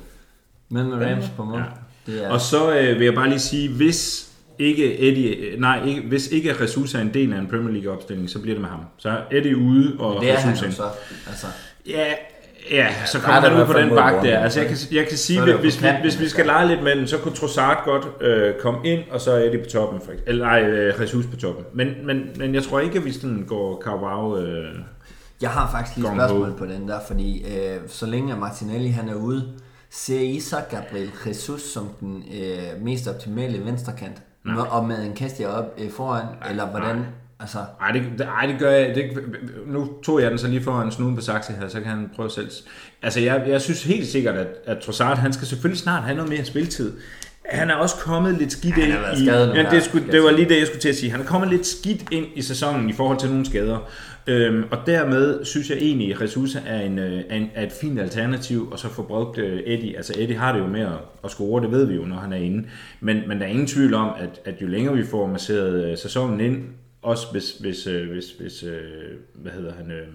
Men 0.69 0.89
med 0.89 1.05
Rams 1.05 1.25
på 1.37 1.43
mål. 1.43 1.59
Ja. 1.59 1.65
Det 2.11 2.25
er, 2.25 2.29
Og 2.29 2.41
så 2.41 2.77
øh, 2.77 2.99
vil 2.99 3.05
jeg 3.05 3.13
bare 3.13 3.29
lige 3.29 3.39
sige, 3.39 3.69
hvis 3.69 4.31
ikke 4.59 4.99
Eddie, 4.99 5.35
øh, 5.35 5.59
nej, 5.59 5.85
ikke, 5.85 6.01
hvis 6.01 6.27
ikke 6.27 6.55
Jesus 6.61 6.95
er 6.95 6.99
en 6.99 7.13
del 7.13 7.33
af 7.33 7.39
en 7.39 7.47
Premier 7.47 7.71
League 7.71 7.93
opstilling, 7.93 8.29
så 8.29 8.39
bliver 8.41 8.55
det 8.55 8.61
med 8.61 8.69
ham. 8.69 8.79
Så 8.97 9.09
er 9.09 9.17
Eddie 9.31 9.57
ude, 9.57 9.95
og 9.99 10.25
er 10.25 10.41
jo 10.45 10.65
ind. 10.65 10.73
så. 10.73 10.83
Altså, 11.27 11.47
Ja, 11.87 12.13
ja, 12.71 12.87
så 13.05 13.19
kommer 13.19 13.41
er 13.41 13.49
han 13.49 13.61
ud 13.61 13.65
på 13.65 13.73
den 13.73 13.89
bak 13.89 14.23
der. 14.23 14.39
Altså 14.39 14.59
jeg 14.59 14.69
kan, 14.69 14.77
jeg 14.91 15.07
kan 15.07 15.17
sige, 15.17 15.41
det 15.41 15.55
hvis, 15.55 15.77
på 15.77 15.81
vi, 15.81 15.87
hvis 16.01 16.19
vi 16.19 16.29
skal 16.29 16.45
lege 16.45 16.67
lidt 16.67 16.83
med 16.83 16.95
den, 16.95 17.07
så 17.07 17.17
kunne 17.17 17.35
Trossard 17.35 17.81
godt 17.85 18.07
øh, 18.21 18.53
komme 18.61 18.79
ind, 18.83 19.03
og 19.11 19.21
så 19.21 19.31
er 19.31 19.37
Eddie 19.37 19.63
på 19.63 19.69
toppen. 19.69 20.01
For, 20.01 20.11
eksempel. 20.11 20.33
eller 20.33 20.45
nej, 20.45 20.61
øh, 20.61 21.01
Jesus 21.01 21.25
på 21.25 21.35
toppen. 21.35 21.65
Men, 21.73 21.87
men, 22.03 22.29
men 22.35 22.55
jeg 22.55 22.63
tror 22.63 22.79
ikke, 22.79 22.97
at 22.97 23.05
vi 23.05 23.11
sådan 23.11 23.45
går 23.47 23.81
Carvao... 23.85 24.37
Øh, 24.37 24.75
Jeg 25.41 25.49
har 25.49 25.71
faktisk 25.71 25.97
lige 25.97 26.07
et 26.07 26.13
spørgsmål 26.15 26.53
på 26.57 26.65
den 26.65 26.87
der, 26.87 26.99
fordi 27.07 27.45
øh, 27.45 27.77
så 27.87 28.05
længe 28.05 28.35
Martinelli 28.35 28.89
han 28.89 29.09
er 29.09 29.15
ude, 29.15 29.47
ser 29.89 30.19
I 30.19 30.39
så 30.39 30.57
Gabriel 30.69 31.11
Jesus 31.27 31.61
som 31.61 31.89
den 31.99 32.23
øh, 32.41 32.83
mest 32.83 33.07
optimale 33.07 33.65
venstrekant? 33.65 34.21
Nej. 34.45 34.65
Og 34.69 34.85
med 34.85 35.05
en 35.05 35.13
Kastia 35.15 35.47
op 35.47 35.65
øh, 35.77 35.91
foran, 35.91 36.25
nej, 36.41 36.49
eller 36.49 36.65
hvordan? 36.65 36.95
nej. 36.95 37.05
Altså, 37.39 37.57
Ej, 37.81 37.91
det, 37.91 38.21
ej, 38.21 38.45
det 38.45 38.59
gør 38.59 38.71
jeg. 38.71 38.95
Det, 38.95 39.05
nu 39.67 39.89
tog 40.03 40.21
jeg 40.21 40.29
den 40.31 40.39
så 40.39 40.47
lige 40.47 40.63
foran 40.63 40.91
snuden 40.91 41.15
på 41.15 41.21
Saxe 41.21 41.53
her, 41.53 41.67
så 41.67 41.79
kan 41.79 41.89
han 41.89 42.09
prøve 42.15 42.29
selv. 42.29 42.49
Altså, 43.01 43.19
jeg, 43.19 43.43
jeg 43.47 43.61
synes 43.61 43.83
helt 43.83 44.07
sikkert, 44.07 44.35
at, 44.35 44.47
at 44.65 44.77
Trossard, 44.77 45.17
han 45.17 45.33
skal 45.33 45.47
selvfølgelig 45.47 45.79
snart 45.79 46.03
have 46.03 46.15
noget 46.15 46.29
mere 46.31 46.45
spiltid. 46.45 46.93
Han 47.45 47.69
er 47.69 47.75
også 47.75 47.95
kommet 47.95 48.37
lidt 48.37 48.51
skidt 48.51 48.77
ind 48.77 48.93
i... 49.17 49.25
ja, 49.25 49.69
det, 49.71 49.83
skulle, 49.83 50.11
det 50.11 50.23
var 50.23 50.31
lige 50.31 50.49
det, 50.49 50.59
jeg 50.59 50.67
skulle 50.67 50.81
til 50.81 50.89
at 50.89 50.95
sige. 50.95 51.11
Han 51.11 51.21
er 51.21 51.25
kommet 51.25 51.49
lidt 51.49 51.65
skidt 51.65 52.03
ind 52.11 52.25
i 52.35 52.41
sæsonen 52.41 52.89
i 52.89 52.93
forhold 52.93 53.19
til 53.19 53.29
nogle 53.29 53.45
skader. 53.45 53.89
Øhm, 54.27 54.63
og 54.71 54.77
dermed 54.85 55.45
synes 55.45 55.69
jeg 55.69 55.77
egentlig, 55.77 56.15
at 56.15 56.21
Jesus 56.21 56.57
er, 56.65 56.81
en, 56.81 56.99
øh, 56.99 57.23
en, 57.31 57.49
er 57.55 57.65
et 57.65 57.71
fint 57.81 57.99
alternativ, 57.99 58.69
og 58.71 58.79
så 58.79 58.89
få 58.89 59.03
brugt 59.03 59.37
øh, 59.37 59.59
Eddie. 59.65 59.97
Altså 59.97 60.13
Eddie 60.17 60.37
har 60.37 60.51
det 60.53 60.59
jo 60.59 60.67
med 60.67 60.81
at, 60.81 60.91
at 61.23 61.31
score, 61.31 61.61
det 61.61 61.71
ved 61.71 61.85
vi 61.85 61.95
jo, 61.95 62.01
når 62.01 62.15
han 62.15 62.33
er 62.33 62.37
inde. 62.37 62.67
Men, 62.99 63.21
men 63.27 63.39
der 63.39 63.45
er 63.45 63.49
ingen 63.49 63.67
tvivl 63.67 63.93
om, 63.93 64.09
at, 64.19 64.39
at 64.45 64.61
jo 64.61 64.67
længere 64.67 64.95
vi 64.95 65.05
får 65.05 65.27
masseret 65.27 65.91
øh, 65.91 65.97
sæsonen 65.97 66.39
ind, 66.39 66.63
også 67.01 67.27
hvis, 67.31 67.51
hvis, 67.51 67.87
øh, 67.87 68.09
hvis, 68.09 68.25
hvis 68.39 68.63
øh, 68.63 68.81
hvad 69.35 69.51
hedder 69.51 69.73
han, 69.73 69.91
øh, 69.91 70.07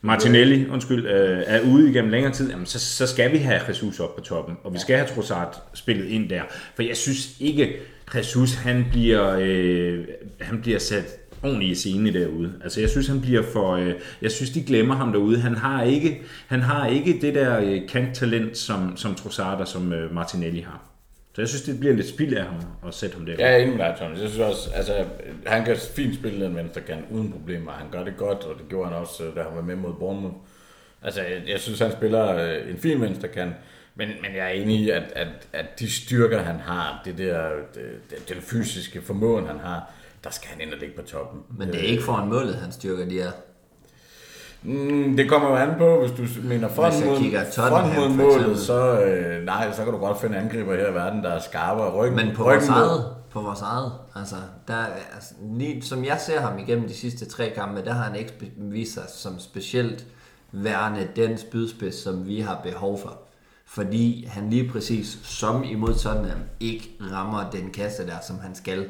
Martinelli, 0.00 0.68
undskyld, 0.68 1.06
øh, 1.06 1.42
er 1.46 1.60
ude 1.60 1.90
igennem 1.90 2.10
længere 2.10 2.32
tid, 2.32 2.50
jamen, 2.50 2.66
så, 2.66 2.80
så 2.80 3.06
skal 3.06 3.32
vi 3.32 3.38
have 3.38 3.60
Jesus 3.68 4.00
op 4.00 4.16
på 4.16 4.20
toppen, 4.20 4.56
og 4.64 4.74
vi 4.74 4.78
skal 4.78 4.96
have 4.96 5.08
Trossard 5.08 5.62
spillet 5.74 6.04
ind 6.04 6.28
der. 6.28 6.42
For 6.74 6.82
jeg 6.82 6.96
synes 6.96 7.40
ikke, 7.40 7.76
Jesus 8.14 8.54
han 8.54 8.86
bliver, 8.90 9.36
øh, 9.40 10.04
han 10.40 10.60
bliver 10.62 10.78
sat 10.78 11.24
ordentligt 11.42 11.70
i 11.72 11.74
scene 11.74 12.12
derude. 12.12 12.52
Altså 12.64 12.80
jeg 12.80 12.90
synes 12.90 13.06
han 13.06 13.20
bliver 13.20 13.42
for 13.42 13.72
øh, 13.72 13.94
jeg 14.22 14.30
synes 14.30 14.50
de 14.50 14.62
glemmer 14.62 14.94
ham 14.94 15.12
derude. 15.12 15.40
Han 15.40 15.54
har 15.54 15.82
ikke 15.82 16.22
han 16.46 16.60
har 16.60 16.86
ikke 16.86 17.18
det 17.20 17.34
der 17.34 17.60
øh, 17.60 17.88
kanttalent 17.88 18.58
som 18.58 18.96
som 18.96 19.14
Trossard 19.14 19.60
og 19.60 19.68
som 19.68 19.92
øh, 19.92 20.14
Martinelli 20.14 20.60
har. 20.60 20.93
Så 21.34 21.40
jeg 21.40 21.48
synes 21.48 21.62
det 21.62 21.80
bliver 21.80 21.94
lidt 21.94 22.08
spild 22.08 22.36
af 22.36 22.44
ham 22.44 22.60
at 22.86 22.94
sætte 22.94 23.16
ham 23.16 23.26
der. 23.26 23.34
Jeg 23.38 23.52
er 23.52 23.56
enig 23.56 23.76
med 23.76 23.84
dig, 23.84 23.94
Thomas. 23.96 24.20
Jeg 24.20 24.28
synes 24.28 24.40
også, 24.40 24.70
altså, 24.74 25.04
han 25.46 25.64
kan 25.64 25.76
fint 25.76 26.14
spille 26.14 26.44
den 26.44 26.56
venstre 26.56 26.80
kant 26.80 27.04
uden 27.10 27.32
problemer. 27.32 27.72
Han 27.72 27.86
gør 27.90 28.04
det 28.04 28.16
godt, 28.16 28.44
og 28.44 28.58
det 28.58 28.68
gjorde 28.68 28.88
han 28.88 28.98
også, 28.98 29.22
da 29.36 29.42
han 29.42 29.56
var 29.56 29.62
med 29.62 29.76
mod 29.76 29.94
Bournemouth. 29.98 30.36
Altså, 31.02 31.22
jeg, 31.22 31.42
jeg 31.46 31.60
synes, 31.60 31.78
han 31.78 31.92
spiller 31.92 32.36
øh, 32.36 32.70
en 32.70 32.78
fin 32.78 33.00
venstre 33.00 33.28
kant. 33.28 33.54
Men, 33.94 34.08
men 34.08 34.36
jeg 34.36 34.44
er 34.44 34.50
enig 34.50 34.80
i, 34.80 34.90
at, 34.90 35.02
at, 35.16 35.28
at 35.52 35.80
de 35.80 35.90
styrker, 35.90 36.38
han 36.38 36.60
har, 36.60 37.02
det 37.04 37.18
der, 37.18 37.50
det, 37.74 38.28
den 38.28 38.42
fysiske 38.42 39.02
formåen, 39.02 39.46
han 39.46 39.58
har, 39.58 39.92
der 40.24 40.30
skal 40.30 40.48
han 40.48 40.60
ind 40.60 40.72
og 40.72 40.78
ligge 40.78 40.94
på 40.96 41.02
toppen. 41.02 41.40
Men 41.58 41.68
det 41.68 41.80
er 41.80 41.88
ikke 41.88 42.02
foran 42.02 42.28
målet, 42.28 42.54
han 42.54 42.72
styrker 42.72 43.08
de 43.08 43.20
er. 43.20 43.30
Mm, 44.64 45.16
det 45.16 45.28
kommer 45.28 45.48
jo 45.48 45.56
an 45.56 45.68
på, 45.78 46.00
hvis 46.00 46.10
du 46.10 46.48
mener 46.48 46.68
front 46.68 46.94
mod, 47.06 47.16
front 47.70 47.94
mod 47.96 48.08
målet, 48.16 48.58
så, 48.58 49.00
øh, 49.02 49.44
nej, 49.44 49.72
så 49.72 49.84
kan 49.84 49.92
du 49.92 49.98
godt 49.98 50.20
finde 50.20 50.36
angriber 50.36 50.74
her 50.76 50.90
i 50.90 50.94
verden, 50.94 51.22
der 51.22 51.30
er 51.30 51.40
skarpere. 51.40 51.90
Ryggen, 51.94 52.16
Men 52.26 52.36
på 52.36 52.42
ryggen 52.44 52.68
vores 52.68 52.68
eget, 52.68 53.04
på 53.32 53.40
vores 53.40 53.60
eget, 53.60 53.92
altså, 54.14 54.36
der, 54.68 54.74
er- 54.74 54.86
altså 55.14 55.34
lige, 55.52 55.82
som 55.82 56.04
jeg 56.04 56.16
ser 56.20 56.40
ham 56.40 56.58
igennem 56.58 56.88
de 56.88 56.94
sidste 56.94 57.24
tre 57.26 57.52
kampe, 57.54 57.84
der 57.84 57.92
har 57.92 58.02
han 58.04 58.16
ikke 58.16 58.32
vist 58.58 58.94
sig 58.94 59.02
som 59.08 59.38
specielt 59.38 60.06
værende 60.52 61.08
den 61.16 61.38
spydspids, 61.38 62.02
som 62.02 62.26
vi 62.26 62.40
har 62.40 62.60
behov 62.62 62.98
for. 63.00 63.18
Fordi 63.66 64.26
han 64.30 64.50
lige 64.50 64.68
præcis, 64.72 65.18
som 65.22 65.64
imod 65.64 65.94
Tottenham, 65.94 66.38
ikke 66.60 66.90
rammer 67.12 67.50
den 67.52 67.70
kasse 67.70 68.06
der, 68.06 68.16
som 68.26 68.38
han 68.42 68.54
skal. 68.54 68.86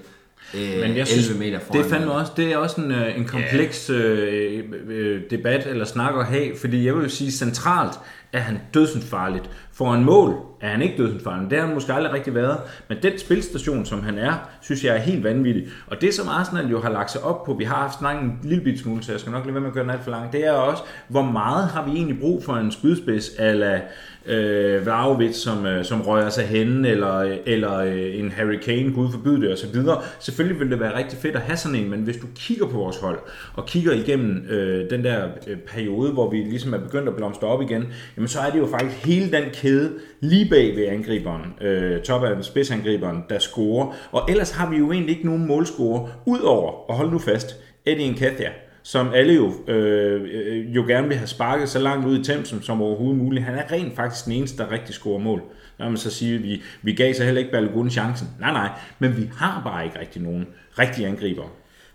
Øh, 0.55 0.61
Men 0.61 0.71
11 0.71 0.99
jeg 0.99 1.07
synes, 1.07 1.39
meter 1.39 1.59
foran. 1.59 1.81
det 1.83 1.87
er 1.87 1.95
fandme 1.95 2.13
også, 2.13 2.33
det 2.37 2.53
er 2.53 2.57
også 2.57 2.81
en, 2.81 2.93
øh, 2.93 3.19
en 3.19 3.25
kompleks 3.25 3.91
øh, 3.91 4.65
øh, 4.89 5.21
debat 5.31 5.67
eller 5.67 5.85
snak 5.85 6.15
at 6.19 6.27
have, 6.27 6.57
fordi 6.61 6.87
jeg 6.87 6.95
vil 6.95 7.03
jo 7.03 7.09
sige, 7.09 7.31
centralt 7.31 7.93
er 8.33 8.39
han 8.41 8.59
dødsens 8.75 9.05
farligt. 9.05 9.51
For 9.73 9.95
en 9.95 10.05
mål 10.05 10.35
er 10.61 10.69
han 10.69 10.83
ikke 10.83 11.03
dødsens 11.03 11.23
farlig, 11.23 11.51
det 11.51 11.59
har 11.59 11.67
han 11.67 11.75
måske 11.75 11.93
aldrig 11.93 12.13
rigtig 12.13 12.35
været, 12.35 12.59
men 12.89 12.99
den 13.03 13.19
spilstation, 13.19 13.87
som 13.87 14.03
han 14.03 14.19
er, 14.19 14.33
synes 14.61 14.85
jeg 14.85 14.95
er 14.95 15.01
helt 15.01 15.25
vanvittig. 15.25 15.67
Og 15.87 16.01
det, 16.01 16.15
som 16.15 16.29
Arsenal 16.29 16.67
jo 16.71 16.81
har 16.81 16.91
lagt 16.91 17.11
sig 17.11 17.23
op 17.23 17.45
på, 17.45 17.55
vi 17.55 17.65
har 17.65 17.75
haft 17.75 17.99
snakket 17.99 18.23
en 18.23 18.39
lille 18.43 18.65
bit 18.65 18.81
smule, 18.81 19.03
så 19.03 19.13
jeg 19.13 19.21
skal 19.21 19.33
nok 19.33 19.45
lade 19.45 19.55
være 19.55 19.61
med 19.61 19.69
at 19.69 19.75
gøre 19.75 19.85
den 19.85 19.91
alt 19.91 20.05
for 20.05 20.11
lang, 20.11 20.33
det 20.33 20.47
er 20.47 20.53
også, 20.53 20.83
hvor 21.09 21.23
meget 21.23 21.69
har 21.69 21.85
vi 21.85 21.91
egentlig 21.91 22.21
brug 22.21 22.45
for 22.45 22.55
en 22.55 22.73
spydspids, 22.73 23.29
ala 23.39 23.81
øh, 24.27 24.85
Vlaovic, 24.85 25.37
som, 25.37 25.67
øh, 25.67 25.85
som 25.85 26.03
rører 26.03 26.31
sig 26.31 26.45
hen, 26.45 26.85
eller, 26.85 27.39
eller 27.47 27.77
øh, 27.77 28.19
en 28.19 28.31
Harry 28.31 28.59
Kane, 28.59 28.93
gud 28.93 29.13
forbyde 29.13 29.41
det, 29.41 29.53
og 29.53 29.59
så 29.59 29.67
videre. 29.73 30.03
Selvfølgelig 30.21 30.59
ville 30.61 30.71
det 30.71 30.81
være 30.81 30.99
rigtig 30.99 31.19
fedt 31.19 31.37
at 31.37 31.43
have 31.43 31.57
sådan 31.57 31.79
en, 31.79 31.91
men 31.91 32.01
hvis 32.01 32.17
du 32.17 32.27
kigger 32.35 32.67
på 32.67 32.77
vores 32.77 32.97
hold, 32.97 33.19
og 33.55 33.67
kigger 33.67 33.93
igennem 33.93 34.47
øh, 34.51 34.91
den 34.91 35.05
der 35.05 35.29
øh, 35.47 35.57
periode, 35.57 36.13
hvor 36.13 36.31
vi 36.31 36.37
ligesom 36.37 36.75
er 36.75 36.79
begyndt 36.79 37.09
at 37.09 37.17
blomstre 37.17 37.49
op 37.49 37.63
igen, 37.63 37.85
jamen 38.17 38.29
så 38.29 38.41
er 38.41 38.51
det 38.51 38.59
jo 38.59 38.67
faktisk 38.67 39.07
hele 39.07 39.33
den 39.33 39.45
kæde 39.53 39.93
lige 40.21 40.51
bag 40.51 40.77
ved 40.77 40.87
angriberen, 40.87 41.43
øh, 41.61 42.01
top 42.01 42.25
af 42.25 42.45
spidsangriberen, 42.45 43.25
der 43.29 43.39
scorer. 43.39 43.95
Og 44.13 44.31
ellers 44.31 44.51
har 44.51 44.71
vi 44.71 44.77
jo 44.77 44.93
egentlig 44.93 45.17
ikke 45.17 45.27
nogen 45.27 45.47
målscorer, 45.47 46.09
udover, 46.27 46.91
og 46.91 46.97
hold 46.97 47.11
nu 47.11 47.19
fast, 47.19 47.57
Eddie 47.87 48.11
Nketiah 48.11 48.53
som 48.87 49.13
alle 49.15 49.35
jo, 49.35 49.53
øh, 49.69 50.23
øh, 50.33 50.75
jo 50.77 50.85
gerne 50.89 51.09
vil 51.09 51.17
have 51.17 51.27
sparket 51.27 51.69
så 51.69 51.79
langt 51.79 52.07
ud 52.07 52.19
i 52.19 52.25
Thamesen 52.25 52.63
som 52.63 52.83
overhovedet 52.83 53.19
muligt. 53.19 53.45
Han 53.45 53.55
er 53.55 53.73
rent 53.73 53.97
faktisk 53.97 54.25
den 54.25 54.33
eneste, 54.33 54.63
der 54.63 54.71
rigtig 54.73 54.95
scorer 54.95 55.19
mål. 55.19 55.43
Når 55.79 55.89
man 55.89 55.97
så 55.97 56.11
siger, 56.11 56.39
at 56.39 56.43
vi, 56.43 56.63
vi 56.83 56.93
gav 56.93 57.15
så 57.15 57.25
heller 57.25 57.39
ikke 57.39 57.53
Balogun 57.53 57.91
chancen. 57.91 58.29
Nej, 58.41 58.53
nej, 58.53 58.69
men 58.99 59.17
vi 59.17 59.31
har 59.37 59.63
bare 59.65 59.85
ikke 59.85 60.01
rigtig 60.01 60.23
nogen 60.23 60.47
rigtige 60.79 61.07
angriber. 61.09 61.43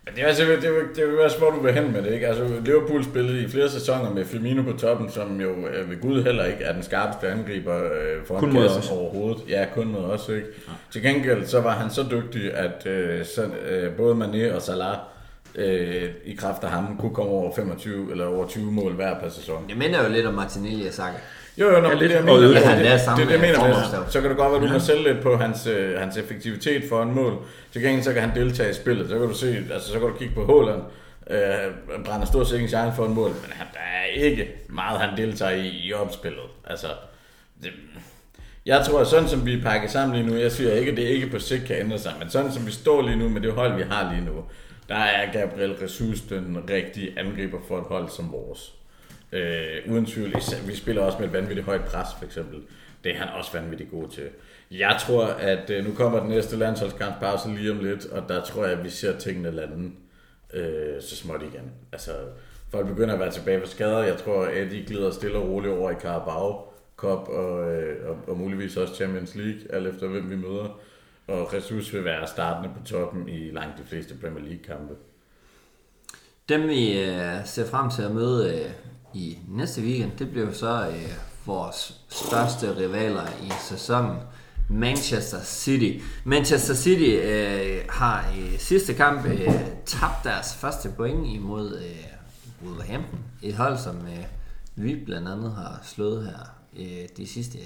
Men 0.06 0.16
det 0.16 0.24
er, 0.24 0.28
altså, 0.28 0.44
det, 0.44 0.66
er, 0.66 0.72
det 0.96 1.04
er 1.04 1.24
også, 1.24 1.38
hvor 1.38 1.50
du 1.50 1.60
vil 1.60 1.74
hen 1.74 1.92
med 1.92 2.02
det, 2.04 2.14
ikke? 2.14 2.28
Altså, 2.28 2.44
Liverpool 2.66 3.04
spillede 3.04 3.44
i 3.44 3.48
flere 3.48 3.70
sæsoner 3.70 4.14
med 4.14 4.26
Firmino 4.26 4.62
på 4.64 4.72
toppen, 4.72 5.10
som 5.10 5.42
jo 5.42 5.50
øh, 5.50 5.90
ved 5.90 6.02
Gud 6.02 6.24
heller 6.24 6.46
ikke 6.46 6.64
er 6.64 6.74
den 6.74 6.84
skarpeste 6.84 7.28
angriber 7.28 7.76
øh, 7.78 8.26
foran 8.26 8.40
Kun 8.42 8.52
kassen 8.52 8.80
os. 8.80 8.92
overhovedet. 8.92 9.42
Ja, 9.50 9.66
kun 9.74 9.88
mod 9.88 10.04
os, 10.04 10.30
ikke? 10.30 10.48
Ja. 10.68 10.74
Til 10.92 11.02
gengæld 11.02 11.46
så 11.46 11.62
var 11.62 11.74
han 11.74 11.90
så 11.90 12.06
dygtig, 12.12 12.54
at 12.54 12.88
øh, 12.88 13.26
så, 13.26 13.50
øh, 13.70 13.92
både 13.92 14.16
Mané 14.16 14.56
og 14.56 14.62
Salah 14.62 14.98
øh, 15.56 16.10
i 16.26 16.36
kraft 16.36 16.64
af 16.64 16.70
ham 16.70 16.98
kunne 16.98 17.14
komme 17.14 17.32
over 17.32 17.56
25 17.56 18.12
eller 18.12 18.26
over 18.26 18.48
20 18.48 18.72
mål 18.72 18.94
hver 18.94 19.20
per 19.20 19.30
sæson. 19.30 19.66
Jeg 19.70 19.78
minder 19.78 20.04
jo 20.04 20.10
lidt 20.10 20.26
om 20.26 20.34
Martinelli 20.34 20.88
og 20.88 20.94
Saka. 20.94 21.18
Jo, 21.58 21.66
jo, 21.66 21.82
nå, 21.82 21.90
Ja, 21.90 21.96
det, 21.96 22.04
er 22.04 22.08
det, 22.08 22.16
jeg 22.16 22.24
mener. 22.24 22.48
Altså, 22.56 22.70
Han 22.70 22.86
er 22.86 22.92
det, 22.92 23.02
samme 23.02 23.22
det, 23.22 23.28
det, 23.28 23.34
jeg 23.34 23.42
mener 23.42 23.68
med, 23.68 24.12
så 24.12 24.22
kan 24.22 24.30
det 24.30 24.38
godt 24.38 24.52
være, 24.52 24.62
at 24.62 24.68
du 24.68 24.74
må 24.74 24.80
sælge 24.80 25.04
lidt 25.04 25.22
på 25.24 25.38
hans, 25.38 25.68
øh, 25.68 26.00
hans 26.00 26.18
effektivitet 26.18 26.84
for 26.90 27.04
en 27.04 27.16
mål. 27.16 27.38
Til 27.72 27.82
gengæld 27.82 28.04
så 28.04 28.14
kan 28.14 28.22
han 28.22 28.36
deltage 28.36 28.70
i 28.70 28.74
spillet. 28.74 29.10
Så 29.10 29.20
kan 29.20 29.28
du 29.28 29.34
se, 29.34 29.66
altså 29.74 29.88
så 29.88 30.00
kan 30.00 30.08
du 30.08 30.14
kigge 30.14 30.34
på 30.36 30.46
Håland. 30.46 30.82
Øh, 31.30 32.04
brænder 32.06 32.26
stort 32.26 32.48
set 32.48 32.56
ingen 32.56 32.70
chance 32.70 32.96
for 32.96 33.06
en 33.06 33.14
mål, 33.14 33.30
men 33.30 33.52
han, 33.52 33.68
der 33.74 33.80
er 33.80 34.24
ikke 34.24 34.48
meget, 34.70 35.00
han 35.00 35.18
deltager 35.18 35.52
i, 35.52 35.68
i 35.68 35.94
opspillet. 35.94 36.44
Altså, 36.68 36.88
det, 37.64 37.72
jeg 38.66 38.86
tror, 38.86 39.00
at 39.00 39.08
sådan 39.08 39.28
som 39.30 39.46
vi 39.46 39.54
er 39.54 39.62
pakket 39.64 39.92
sammen 39.92 40.18
lige 40.18 40.30
nu, 40.30 40.38
jeg 40.38 40.52
siger 40.52 40.74
ikke, 40.74 40.92
at 40.92 40.98
det 40.98 41.04
ikke 41.04 41.28
på 41.28 41.40
sigt 41.40 41.66
kan 41.66 41.76
ændre 41.76 42.00
sig, 42.00 42.14
men 42.20 42.30
sådan 42.30 42.52
som 42.52 42.68
vi 42.68 42.72
står 42.72 43.02
lige 43.02 43.16
nu 43.16 43.30
med 43.30 43.42
det 43.42 43.54
hold, 43.54 43.76
vi 43.76 43.84
har 43.90 44.14
lige 44.14 44.26
nu, 44.26 44.44
der 44.90 44.96
er 44.96 45.32
Gabriel 45.32 45.76
Jesus 45.82 46.22
den 46.22 46.70
rigtige 46.70 47.20
angriber 47.20 47.58
for 47.68 47.78
et 47.78 47.84
hold 47.84 48.10
som 48.10 48.32
vores. 48.32 48.74
Øh, 49.32 49.92
uden 49.92 50.06
tvivl. 50.06 50.34
Vi 50.68 50.76
spiller 50.76 51.02
også 51.02 51.18
med 51.18 51.28
et 51.28 51.34
vanvittigt 51.34 51.66
højt 51.66 51.86
pres, 51.86 52.08
for 52.18 52.26
eksempel. 52.26 52.60
Det 53.04 53.12
er 53.12 53.18
han 53.18 53.30
også 53.30 53.52
vanvittigt 53.54 53.92
god 53.92 54.08
til. 54.08 54.30
Jeg 54.72 54.98
tror, 55.00 55.26
at 55.26 55.70
øh, 55.70 55.86
nu 55.86 55.94
kommer 55.94 56.20
den 56.20 56.30
næste 56.30 56.58
landsholdskampspause 56.58 57.50
lige 57.50 57.72
om 57.72 57.80
lidt, 57.80 58.06
og 58.06 58.30
der 58.30 58.44
tror 58.44 58.66
jeg, 58.66 58.78
at 58.78 58.84
vi 58.84 58.90
ser 58.90 59.18
tingene 59.18 59.52
lande 59.52 59.92
øh, 60.54 61.02
så 61.02 61.16
småt 61.16 61.42
igen. 61.42 61.72
Altså, 61.92 62.12
folk 62.72 62.88
begynder 62.88 63.14
at 63.14 63.20
være 63.20 63.32
tilbage 63.32 63.60
på 63.60 63.68
skader. 63.68 64.04
Jeg 64.04 64.18
tror, 64.18 64.46
at 64.46 64.72
de 64.72 64.84
glider 64.88 65.12
stille 65.12 65.38
og 65.38 65.50
roligt 65.50 65.74
over 65.74 65.92
i 65.92 65.96
Carabao 65.96 66.70
Cup 66.98 67.28
og, 67.28 67.74
øh, 67.74 68.10
og, 68.10 68.18
og 68.28 68.38
muligvis 68.38 68.78
også 68.78 68.96
Champions 68.96 69.36
League, 69.36 69.62
alt 69.70 69.88
efter 69.88 70.08
hvem 70.08 70.30
vi 70.30 70.36
møder. 70.36 70.80
Og 71.30 71.56
Jesus 71.56 71.94
vil 71.94 72.06
være 72.06 72.28
startende 72.28 72.70
på 72.80 72.86
toppen 72.86 73.30
i 73.30 73.52
langt 73.52 73.78
de 73.78 73.84
fleste 73.84 74.16
Premier 74.22 74.44
League-kampe. 74.44 74.94
Dem 76.50 76.68
vi 76.68 77.02
øh, 77.02 77.46
ser 77.46 77.66
frem 77.66 77.90
til 77.90 78.02
at 78.02 78.12
møde 78.12 78.56
øh, 78.56 78.72
i 79.14 79.38
næste 79.48 79.82
weekend, 79.82 80.12
det 80.20 80.32
bliver 80.32 80.52
så 80.52 80.88
øh, 80.88 81.14
vores 81.46 82.02
største 82.10 82.78
rivaler 82.78 83.28
i 83.44 83.52
sæsonen. 83.62 84.18
Manchester 84.70 85.44
City. 85.44 86.06
Manchester 86.24 86.74
City 86.74 87.20
øh, 87.24 87.86
har 87.90 88.34
i 88.38 88.58
sidste 88.58 88.94
kamp 88.94 89.26
øh, 89.26 89.54
tabt 89.86 90.24
deres 90.24 90.56
første 90.56 90.90
point 90.98 91.28
imod 91.28 91.78
øh, 91.78 92.06
Wolverhampton. 92.68 93.20
Et 93.42 93.56
hold, 93.56 93.78
som 93.78 93.96
øh, 93.96 94.26
vi 94.76 94.96
blandt 95.06 95.28
andet 95.28 95.52
har 95.52 95.80
slået 95.84 96.26
her 96.26 96.56
øh, 96.80 97.10
de 97.18 97.28
sidste... 97.28 97.58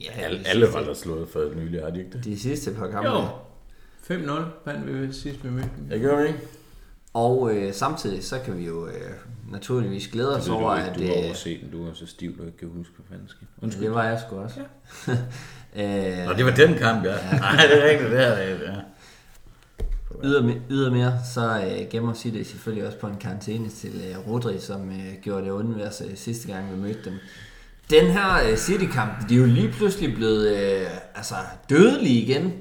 Ja, 0.00 0.10
Alle, 0.24 0.40
alle 0.46 0.70
hold 0.72 0.86
har 0.86 0.94
slået 0.94 1.28
for 1.28 1.54
nylig, 1.56 1.82
har 1.82 1.90
de 1.90 1.98
ikke 1.98 2.10
det? 2.12 2.24
De 2.24 2.38
sidste 2.38 2.72
par 2.74 2.90
kampe. 2.90 3.10
Jo. 3.10 3.24
5-0 4.10 4.32
vandt 4.64 5.08
vi 5.08 5.12
sidst 5.12 5.44
vi 5.44 5.50
mødte 5.50 5.68
dem. 5.78 5.90
Jeg 5.90 6.00
gør 6.00 6.22
vi 6.22 6.28
ikke? 6.28 6.40
Og 7.14 7.54
øh, 7.54 7.74
samtidig 7.74 8.24
så 8.24 8.38
kan 8.44 8.58
vi 8.58 8.66
jo 8.66 8.86
øh, 8.86 8.92
naturligvis 9.50 10.08
glæde 10.08 10.36
os 10.36 10.44
Det 10.44 10.52
over, 10.52 10.70
at... 10.70 10.96
ikke, 10.96 11.08
du 11.08 11.12
har 11.12 11.20
øh, 11.22 11.26
overset 11.26 11.60
den. 11.60 11.70
Du 11.70 11.88
er 11.88 11.94
så 11.94 12.06
stiv, 12.06 12.38
du 12.38 12.46
ikke 12.46 12.58
kan 12.58 12.68
huske, 12.76 12.92
hvad 12.96 13.06
fanden 13.10 13.28
skete. 13.28 13.46
Undskyld. 13.62 13.84
Det 13.84 13.94
var 13.94 14.04
jeg 14.04 14.20
sgu 14.26 14.36
også. 14.36 14.60
Ja. 14.60 15.12
Nå, 16.26 16.30
øh, 16.32 16.38
det 16.38 16.44
var 16.44 16.54
den 16.54 16.74
kamp, 16.74 17.04
ja. 17.04 17.14
Nej, 17.38 17.66
det 17.70 17.84
er 17.84 17.90
rigtigt, 17.90 18.10
det 18.10 18.20
er 18.20 18.58
det. 18.58 18.60
Ja. 18.62 18.74
ydermere, 20.24 20.60
ydermere, 20.70 21.12
så 21.34 21.40
øh, 21.66 21.88
gemmer 21.90 22.14
City 22.14 22.50
selvfølgelig 22.50 22.86
også 22.86 22.98
på 22.98 23.06
en 23.06 23.16
karantæne 23.16 23.68
til 23.68 24.02
øh, 24.10 24.28
Rodri, 24.28 24.58
som 24.60 24.88
øh, 24.90 25.22
gjorde 25.22 25.44
det 25.44 25.52
ondt 25.52 25.76
ved 25.76 25.84
os 25.84 26.02
øh, 26.10 26.16
sidste 26.16 26.52
gang, 26.52 26.72
vi 26.72 26.76
mødte 26.76 27.04
dem. 27.04 27.14
Den 27.90 28.06
her 28.06 28.50
øh, 28.50 28.56
City-kamp, 28.56 29.28
de 29.28 29.34
er 29.34 29.38
jo 29.38 29.46
lige 29.46 29.72
pludselig 29.72 30.14
blevet 30.14 30.56
øh, 30.56 30.86
altså, 31.14 31.34
dødelige 31.70 32.20
igen. 32.20 32.52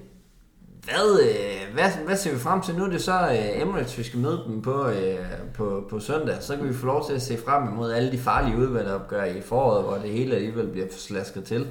Hvad, 0.83 1.19
øh, 1.21 1.73
hvad, 1.73 1.91
hvad 2.05 2.17
ser 2.17 2.33
vi 2.33 2.39
frem 2.39 2.61
til 2.61 2.75
nu? 2.75 2.85
Det 2.85 2.95
er 2.95 2.99
så 2.99 3.29
øh, 3.31 3.61
Emirates, 3.61 3.97
vi 3.97 4.03
skal 4.03 4.19
møde 4.19 4.43
dem 4.47 4.61
på, 4.61 4.87
øh, 4.87 5.17
på, 5.53 5.87
på 5.89 5.99
søndag. 5.99 6.35
Så 6.41 6.55
kan 6.55 6.69
vi 6.69 6.73
få 6.73 6.85
lov 6.85 7.07
til 7.07 7.13
at 7.13 7.21
se 7.21 7.37
frem 7.45 7.67
imod 7.67 7.91
alle 7.91 8.11
de 8.11 8.17
farlige 8.17 8.57
udvalgopgør 8.57 9.23
i 9.23 9.41
foråret, 9.41 9.83
hvor 9.83 9.97
det 9.97 10.09
hele 10.09 10.35
alligevel 10.35 10.67
bliver 10.67 10.87
slasket 10.91 11.43
til. 11.43 11.67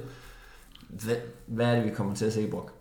Hvad, 0.89 1.15
hvad 1.47 1.65
er 1.65 1.75
det, 1.75 1.83
vi 1.83 1.89
kommer 1.89 2.15
til 2.15 2.25
at 2.25 2.33
se, 2.33 2.47
Brok? 2.47 2.73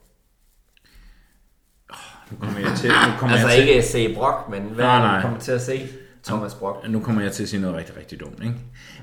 Nu 2.30 2.36
kommer 2.40 2.60
jeg 2.60 2.78
til, 2.78 2.88
nu 2.88 3.18
kommer 3.18 3.36
Altså 3.36 3.48
jeg 3.48 3.58
til, 3.58 3.68
ikke 3.68 3.82
se 3.82 4.14
Brok, 4.14 4.48
men 4.50 4.62
hvad 4.62 4.84
Nej, 4.84 4.96
er 4.96 5.00
det, 5.00 5.08
nej. 5.08 5.16
vi 5.16 5.22
kommer 5.22 5.40
til 5.40 5.52
at 5.52 5.62
se? 5.62 5.88
Thomas 6.24 6.54
Brok. 6.54 6.88
nu 6.88 7.00
kommer 7.00 7.22
jeg 7.22 7.32
til 7.32 7.42
at 7.42 7.48
sige 7.48 7.60
noget 7.60 7.76
rigtig, 7.76 7.96
rigtig 7.96 8.20
dumt. 8.20 8.42
Ikke? 8.42 8.54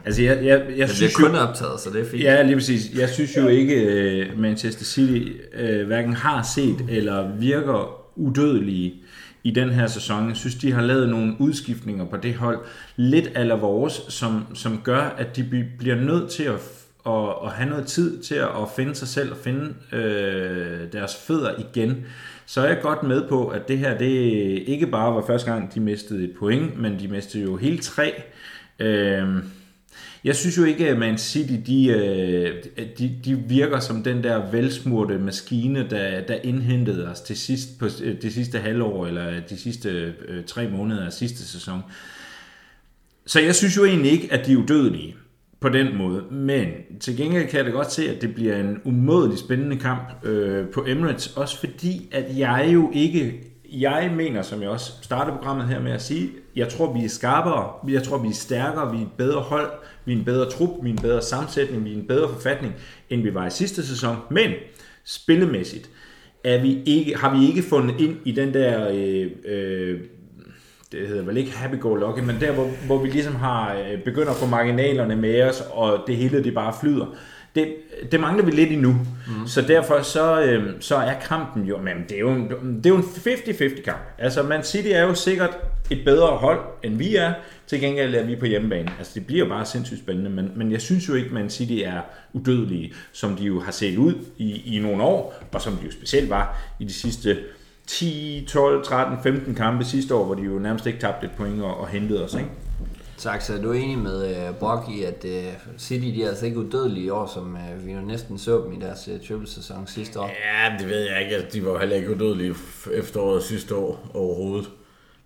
Altså, 0.06 0.22
jeg, 0.22 0.46
jeg, 0.46 0.66
jeg 0.78 0.88
Det 0.88 0.96
synes 0.96 1.16
kun 1.16 1.32
jo, 1.32 1.38
optaget, 1.38 1.80
så 1.80 1.90
det 1.90 2.02
er 2.02 2.10
fint. 2.10 2.24
Ja, 2.24 2.42
lige 2.42 2.56
præcis. 2.56 2.92
Jeg 3.00 3.10
synes 3.10 3.38
jo 3.38 3.48
ikke, 3.48 4.28
uh, 4.34 4.40
Manchester 4.40 4.86
City 4.86 5.32
uh, 5.60 5.88
hverken 5.88 6.14
har 6.14 6.50
set 6.56 6.86
eller 6.90 7.36
virker 7.36 8.02
udødelige 8.16 8.94
i 9.44 9.52
den 9.52 9.70
her 9.70 9.88
sæson. 9.88 10.28
Jeg 10.30 10.38
synes, 10.38 10.56
de 10.56 10.72
har 10.72 10.82
lavet 10.82 11.10
nogle 11.10 11.34
udskiftninger 11.40 12.06
på 12.06 12.18
det 12.18 12.36
hold, 12.36 12.60
lidt 12.96 13.30
eller 13.36 13.56
vores, 13.56 14.02
som, 14.10 14.46
som 14.54 14.82
gør, 14.84 15.02
at 15.02 15.36
de 15.36 15.66
bliver 15.80 15.96
nødt 15.96 16.30
til 16.30 16.44
at, 16.44 16.60
og, 17.04 17.42
og 17.42 17.52
have 17.52 17.70
noget 17.70 17.88
tid 17.88 18.24
til 18.24 18.36
at, 18.36 18.48
at 18.48 18.68
finde 18.76 18.96
sig 18.96 19.08
selv 19.08 19.32
og 19.32 19.38
finde 19.38 19.74
øh, 19.92 20.92
deres 20.94 21.16
fødder 21.16 21.52
igen, 21.60 22.06
så 22.46 22.62
er 22.62 22.68
jeg 22.68 22.80
godt 22.82 23.04
med 23.04 23.28
på, 23.30 23.48
at 23.48 23.68
det 23.68 23.78
her 23.78 23.98
det 23.98 24.12
ikke 24.68 24.88
bare 24.88 25.16
var 25.16 25.24
første 25.28 25.52
gang, 25.52 25.74
de 25.74 25.80
mistede 25.80 26.24
et 26.24 26.36
point, 26.40 26.82
men 26.82 27.00
de 27.00 27.08
mistede 27.08 27.44
jo 27.44 27.58
hele 27.58 27.78
tre. 27.78 28.24
Øh, 28.80 29.28
jeg 30.24 30.36
synes 30.36 30.58
jo 30.58 30.64
ikke, 30.64 30.90
at 30.90 30.98
Man 30.98 31.18
City 31.18 31.54
de, 31.66 31.88
øh, 31.88 32.64
de, 32.98 33.20
de 33.26 33.36
virker 33.36 33.80
som 33.80 34.04
den 34.04 34.24
der 34.24 34.52
velsmurte 34.52 35.18
maskine, 35.18 35.90
der, 35.90 36.22
der 36.22 36.36
indhentede 36.44 37.08
os 37.08 37.22
til 37.22 37.38
sidst 37.38 37.80
på 37.80 37.86
øh, 38.04 38.22
det 38.22 38.34
sidste 38.34 38.60
halvår, 38.60 39.08
eller 39.08 39.42
de 39.50 39.58
sidste 39.58 40.14
øh, 40.28 40.44
tre 40.46 40.70
måneder 40.70 41.06
af 41.06 41.14
sidste 41.14 41.48
sæson. 41.48 41.82
Så 43.26 43.40
jeg 43.40 43.56
synes 43.56 43.78
jo 43.78 43.86
egentlig 43.86 44.12
ikke, 44.12 44.34
at 44.34 44.46
de 44.46 44.54
er 44.54 44.58
udødelige 44.58 45.16
på 45.66 45.70
den 45.70 45.98
måde. 45.98 46.24
Men 46.32 46.68
til 47.00 47.18
gengæld 47.18 47.48
kan 47.48 47.58
jeg 47.58 47.66
da 47.66 47.72
godt 47.72 47.92
se, 47.92 48.10
at 48.10 48.22
det 48.22 48.36
bliver 48.36 48.56
en 48.56 48.82
umådelig 48.84 49.38
spændende 49.38 49.78
kamp 49.78 50.26
øh, 50.26 50.68
på 50.68 50.86
Emirates. 50.88 51.38
Også 51.38 51.60
fordi, 51.60 52.10
at 52.12 52.38
jeg 52.38 52.70
jo 52.74 52.92
ikke... 52.94 53.34
Jeg 53.74 54.12
mener, 54.16 54.42
som 54.42 54.62
jeg 54.62 54.70
også 54.70 54.92
startede 55.02 55.38
programmet 55.38 55.68
her 55.68 55.82
med 55.82 55.92
at 55.92 56.02
sige, 56.02 56.30
jeg 56.56 56.70
tror, 56.70 56.94
vi 56.94 57.06
er 57.06 57.10
skarpere, 57.10 57.92
jeg 57.94 58.04
tror, 58.04 58.18
vi 58.18 58.28
er 58.28 58.34
stærkere, 58.34 58.92
vi 58.92 58.98
er 58.98 59.02
et 59.02 59.12
bedre 59.18 59.42
hold, 59.42 59.70
vi 60.06 60.14
er 60.14 60.18
en 60.18 60.26
bedre 60.26 60.50
trup, 60.50 60.70
vi 60.84 60.90
er 60.90 60.94
en 60.94 61.02
bedre 61.02 61.22
sammensætning, 61.22 61.86
vi 61.86 61.92
er 61.92 61.96
en 61.96 62.08
bedre 62.08 62.30
forfatning, 62.30 62.74
end 63.10 63.22
vi 63.22 63.34
var 63.34 63.48
i 63.48 63.50
sidste 63.50 63.88
sæson. 63.88 64.16
Men 64.30 64.52
spillemæssigt 65.06 65.90
er 66.44 66.62
vi 66.62 66.82
ikke, 66.86 67.18
har 67.18 67.40
vi 67.40 67.48
ikke 67.48 67.62
fundet 67.62 67.96
ind 68.00 68.18
i 68.26 68.32
den 68.32 68.54
der 68.54 68.90
øh, 68.94 69.32
øh, 69.46 70.00
det 70.92 71.08
hedder 71.08 71.24
vel 71.24 71.38
ikke 71.38 71.52
happy-go-lucky, 71.52 72.20
men 72.20 72.40
der, 72.40 72.52
hvor, 72.52 72.66
hvor 72.86 72.98
vi 72.98 73.10
ligesom 73.10 73.36
har 73.36 73.76
øh, 73.76 74.04
begynder 74.04 74.32
at 74.32 74.38
få 74.38 74.46
marginalerne 74.46 75.16
med 75.16 75.42
os, 75.44 75.64
og 75.72 76.04
det 76.08 76.18
hele 76.18 76.44
det 76.44 76.54
bare 76.54 76.74
flyder. 76.82 77.06
Det, 77.56 77.76
det 78.12 78.20
mangler 78.20 78.46
vi 78.46 78.52
lidt 78.52 78.72
endnu. 78.72 78.90
Mm. 78.92 79.48
Så 79.48 79.62
derfor 79.62 80.02
så, 80.02 80.42
øh, 80.42 80.74
så 80.80 80.96
er 80.96 81.14
kampen 81.14 81.64
jo, 81.64 81.78
men 81.78 82.04
det 82.10 82.16
er 82.16 82.20
jo 82.20 82.30
en, 82.30 82.50
det 82.78 82.86
er 82.86 82.90
jo 82.90 82.96
en 82.96 83.04
50-50 83.04 83.82
kamp. 83.82 84.00
Altså 84.18 84.44
Man 84.44 84.64
City 84.64 84.90
er 84.92 85.02
jo 85.02 85.16
sikkert 85.16 85.58
et 85.92 86.06
bedre 86.06 86.28
hold, 86.28 86.60
end 86.84 86.98
vi 86.98 87.16
er. 87.16 87.34
Til 87.68 87.80
gengæld 87.80 88.16
er 88.16 88.24
vi 88.24 88.36
på 88.36 88.46
hjemmebane. 88.46 88.92
Altså 88.98 89.12
det 89.16 89.26
bliver 89.26 89.46
jo 89.46 89.50
bare 89.50 89.66
sindssygt 89.66 90.00
spændende, 90.00 90.30
men, 90.30 90.52
men 90.56 90.72
jeg 90.72 90.82
synes 90.82 91.10
jo 91.10 91.14
ikke, 91.14 91.34
Man 91.34 91.50
City 91.50 91.82
er 91.86 92.02
udødelige, 92.34 92.94
som 93.12 93.36
de 93.36 93.44
jo 93.44 93.60
har 93.60 93.72
set 93.72 93.98
ud 93.98 94.14
i, 94.38 94.76
i 94.76 94.80
nogle 94.80 95.04
år, 95.04 95.44
og 95.52 95.62
som 95.62 95.74
de 95.74 95.86
jo 95.86 95.92
specielt 95.92 96.30
var 96.30 96.58
i 96.80 96.84
de 96.84 96.94
sidste 96.94 97.38
10, 97.88 98.46
12, 98.50 98.86
13, 98.86 99.18
15 99.24 99.56
kampe 99.56 99.86
sidste 99.86 100.16
år, 100.16 100.26
hvor 100.26 100.36
de 100.36 100.42
jo 100.42 100.60
nærmest 100.60 100.86
ikke 100.86 101.00
tabte 101.00 101.26
et 101.26 101.32
point 101.38 101.62
og, 101.62 101.78
og 101.78 101.88
hentede 101.88 102.26
os, 102.26 102.34
ikke? 102.34 102.50
Tak, 103.18 103.42
så 103.42 103.54
er 103.54 103.62
du 103.62 103.72
enig 103.72 103.98
med 103.98 104.50
uh, 104.50 104.56
Brock 104.56 104.90
i, 104.90 105.04
at 105.04 105.26
uh, 105.26 105.78
City 105.78 106.06
de 106.06 106.24
er 106.24 106.30
altså 106.30 106.46
ikke 106.46 106.60
udødelige 106.60 107.06
i 107.06 107.10
år, 107.10 107.32
som 107.34 107.54
uh, 107.54 107.86
vi 107.86 107.92
jo 107.92 108.02
næsten 108.02 108.38
så 108.38 108.62
dem 108.64 108.74
i 108.74 108.80
deres 108.80 109.08
uh, 109.08 109.28
triple-sæson 109.28 109.88
sidste 109.88 110.20
år? 110.20 110.28
Ja, 110.28 110.78
det 110.80 110.90
ved 110.90 111.00
jeg 111.00 111.22
ikke. 111.24 111.36
Altså, 111.36 111.60
de 111.60 111.66
var 111.66 111.72
jo 111.72 111.78
heller 111.78 111.96
ikke 111.96 112.16
udødelige 112.16 112.56
efteråret 112.94 113.44
sidste 113.44 113.76
år 113.76 114.12
overhovedet. 114.14 114.70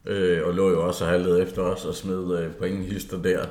Øh, 0.05 0.47
og 0.47 0.53
lå 0.53 0.69
jo 0.69 0.87
også 0.87 1.03
og 1.03 1.09
halvede 1.09 1.41
efter 1.41 1.61
os 1.61 1.85
og 1.85 1.95
smed 1.95 2.39
øh, 2.39 2.51
pointhister 2.51 3.21
der. 3.21 3.45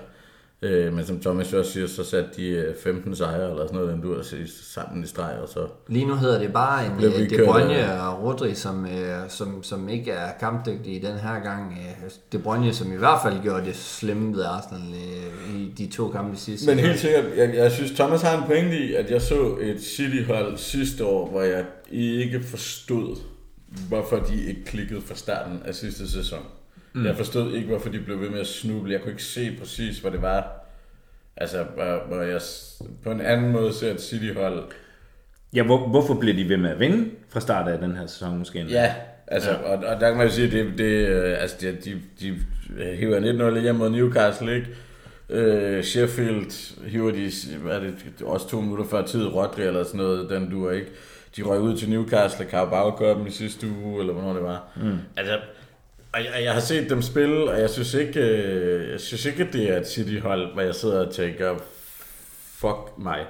Øh, 0.62 0.92
men 0.92 1.06
som 1.06 1.20
Thomas 1.20 1.52
også 1.52 1.72
siger, 1.72 1.86
så 1.86 2.04
satte 2.04 2.30
de 2.36 2.48
øh, 2.48 2.74
15 2.82 3.16
sejre 3.16 3.50
eller 3.50 3.66
sådan 3.66 3.78
noget, 3.78 3.92
den 3.92 4.00
du 4.00 4.14
har 4.14 4.24
sammen 4.62 5.04
i 5.04 5.06
streg, 5.06 5.38
og 5.42 5.48
så... 5.48 5.66
Lige 5.88 6.06
nu 6.06 6.14
hedder 6.14 6.38
det 6.38 6.52
bare 6.52 6.86
en 6.86 6.92
uh, 6.92 7.02
De 7.02 7.44
Bruyne 7.46 8.02
og 8.02 8.22
Rodri, 8.22 8.54
som, 8.54 8.84
uh, 8.84 8.90
som, 9.28 9.62
som 9.62 9.88
ikke 9.88 10.10
er 10.10 10.28
kampdygtige 10.40 11.06
den 11.06 11.18
her 11.18 11.40
gang. 11.40 11.78
De 12.32 12.38
Bruyne, 12.38 12.72
som 12.72 12.92
i 12.92 12.96
hvert 12.96 13.18
fald 13.22 13.42
gjorde 13.42 13.64
det 13.64 13.76
slemme 13.76 14.36
ved 14.36 14.44
Arsenal 14.44 14.94
i 15.56 15.74
de 15.78 15.86
to 15.86 16.08
kampe 16.08 16.36
sidste. 16.36 16.66
Men 16.66 16.78
helt 16.78 17.00
sikkert, 17.00 17.24
jeg, 17.36 17.54
jeg 17.54 17.72
synes, 17.72 17.90
Thomas 17.90 18.22
har 18.22 18.42
en 18.42 18.46
pointe 18.46 18.78
i, 18.78 18.94
at 18.94 19.10
jeg 19.10 19.22
så 19.22 19.56
et 19.60 19.82
City-hold 19.82 20.56
sidste 20.56 21.04
år, 21.04 21.30
hvor 21.30 21.42
jeg 21.42 21.64
ikke 21.90 22.40
forstod, 22.40 23.16
hvorfor 23.88 24.16
de 24.16 24.44
ikke 24.48 24.64
klikkede 24.64 25.00
fra 25.00 25.14
starten 25.14 25.62
af 25.64 25.74
sidste 25.74 26.10
sæson. 26.10 26.42
Mm. 26.98 27.06
Jeg 27.06 27.16
forstod 27.16 27.54
ikke, 27.54 27.68
hvorfor 27.68 27.88
de 27.88 27.98
blev 27.98 28.20
ved 28.20 28.30
med 28.30 28.40
at 28.40 28.46
snuble. 28.46 28.92
Jeg 28.92 29.00
kunne 29.00 29.12
ikke 29.12 29.22
se 29.22 29.56
præcis, 29.60 29.98
hvad 29.98 30.10
det 30.10 30.22
var. 30.22 30.64
Altså, 31.36 31.64
hvor, 31.74 32.06
hvor 32.08 32.22
jeg 32.22 32.40
på 33.04 33.10
en 33.10 33.20
anden 33.20 33.52
måde 33.52 33.72
ser 33.72 33.94
et 33.94 34.00
City-hold. 34.00 34.64
Ja, 35.54 35.62
hvor, 35.62 35.88
hvorfor 35.88 36.14
bliver 36.14 36.36
de 36.36 36.48
ved 36.48 36.56
med 36.56 36.70
at 36.70 36.80
vinde 36.80 37.10
fra 37.28 37.40
start 37.40 37.68
af 37.68 37.78
den 37.78 37.96
her 37.96 38.06
sæson 38.06 38.38
måske? 38.38 38.66
Ja, 38.68 38.94
altså, 39.26 39.50
ja. 39.50 39.56
Og, 39.56 39.84
og 39.84 40.00
der 40.00 40.08
kan 40.08 40.16
man 40.16 40.26
jo 40.26 40.32
sige, 40.32 40.46
at 40.46 40.52
det, 40.52 40.78
det, 40.78 41.08
øh, 41.08 41.42
altså, 41.42 41.56
de, 41.60 41.76
de, 41.84 42.00
de 42.20 42.38
hiver 42.96 43.50
1-0 43.56 43.60
hjem 43.60 43.74
mod 43.74 43.90
Newcastle, 43.90 44.54
ikke? 44.54 44.66
Øh, 45.30 45.84
Sheffield 45.84 46.84
hiver 46.88 47.10
de, 47.10 47.30
hvad 47.62 47.76
er 47.76 47.80
det, 47.80 47.94
også 48.24 48.48
to 48.48 48.60
minutter 48.60 48.84
før 48.84 49.06
tid, 49.06 49.26
Rodri 49.26 49.62
eller 49.62 49.84
sådan 49.84 49.98
noget, 49.98 50.30
den 50.30 50.50
duer 50.50 50.72
ikke. 50.72 50.90
De 51.36 51.42
røg 51.42 51.60
ud 51.60 51.76
til 51.76 51.90
Newcastle, 51.90 52.46
Carabao 52.50 53.14
dem 53.14 53.26
i 53.26 53.30
sidste 53.30 53.66
uge, 53.84 54.00
eller 54.00 54.12
hvornår 54.12 54.32
det 54.32 54.42
var. 54.42 54.68
Mm. 54.76 54.98
Altså, 55.16 55.38
og 56.12 56.24
jeg, 56.24 56.44
jeg 56.44 56.52
har 56.52 56.60
set 56.60 56.90
dem 56.90 57.02
spille, 57.02 57.50
og 57.50 57.60
jeg 57.60 57.70
synes 57.70 57.94
ikke, 57.94 58.20
øh, 58.20 58.90
jeg 58.90 59.00
synes 59.00 59.24
ikke, 59.24 59.44
at 59.44 59.52
det 59.52 59.70
er 59.70 59.80
et 59.80 59.88
City-hold, 59.88 60.52
hvor 60.52 60.62
jeg 60.62 60.74
sidder 60.74 61.06
og 61.06 61.14
tænker, 61.14 61.58
fuck 62.52 62.98
mig. 62.98 63.26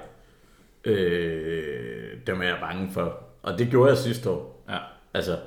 Øh, 0.85 2.17
dem 2.27 2.41
er 2.41 2.45
jeg 2.45 2.57
bange 2.61 2.91
for. 2.93 3.23
Og 3.43 3.59
det 3.59 3.69
gjorde 3.69 3.89
jeg 3.89 3.97
sidste 3.97 4.29
år. 4.29 4.65
Ja. 4.69 4.77
Altså, 5.13 5.37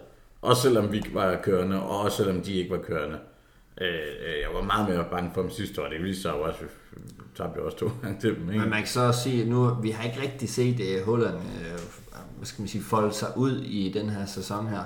også 0.43 0.63
selvom 0.63 0.93
vi 0.93 1.03
var 1.13 1.41
kørende, 1.43 1.83
og 1.83 2.01
også 2.01 2.17
selvom 2.17 2.41
de 2.41 2.53
ikke 2.53 2.71
var 2.71 2.83
kørende. 2.83 3.19
Øh, 3.81 3.89
øh, 3.89 4.41
jeg 4.43 4.49
var 4.55 4.63
meget 4.63 4.89
mere 4.89 5.05
bange 5.11 5.31
for 5.35 5.41
dem 5.41 5.51
sidste 5.51 5.83
år. 5.83 5.89
Det 5.89 6.03
viste 6.03 6.23
sig 6.23 6.31
jo 6.31 6.43
også, 6.43 6.61
vi 6.61 6.67
tabte 7.37 7.59
også 7.59 7.79
to 7.79 7.91
gange 8.03 8.21
til 8.21 8.35
dem. 8.35 8.49
Ikke? 8.49 8.61
Men 8.61 8.71
man 8.71 8.79
kan 8.79 8.89
så 8.89 9.01
også 9.01 9.23
sige, 9.23 9.43
at 9.43 9.49
nu 9.49 9.75
vi 9.75 9.91
har 9.91 10.05
ikke 10.05 10.23
rigtig 10.23 10.49
set 10.49 10.81
uh, 10.81 11.07
Holland 11.07 11.35
uh, 11.35 11.81
hvad 12.37 12.47
skal 12.47 12.63
man 12.63 12.69
sige, 12.69 12.85
folde 12.85 13.13
sig 13.13 13.29
ud 13.37 13.61
i 13.61 13.93
den 13.95 14.11
her 14.11 14.27
sæson 14.27 14.67
her. 14.67 14.85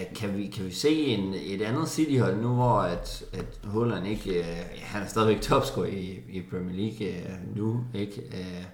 At 0.00 0.16
kan, 0.16 0.38
vi, 0.38 0.46
kan 0.46 0.64
vi 0.66 0.70
se 0.70 0.90
en, 0.90 1.34
et 1.34 1.62
andet 1.62 1.88
City-hold 1.88 2.36
nu, 2.36 2.48
hvor 2.48 2.78
at, 2.78 3.24
at 3.32 3.46
Holland 3.64 4.06
ikke, 4.06 4.34
ja, 4.38 4.44
han 4.80 5.02
er 5.02 5.06
stadigvæk 5.06 5.40
topscorer 5.40 5.86
i, 5.86 6.20
i 6.32 6.42
Premier 6.50 6.76
League 6.76 7.22
uh, 7.24 7.56
nu, 7.56 7.84
ikke? 7.94 8.22
Uh, 8.32 8.64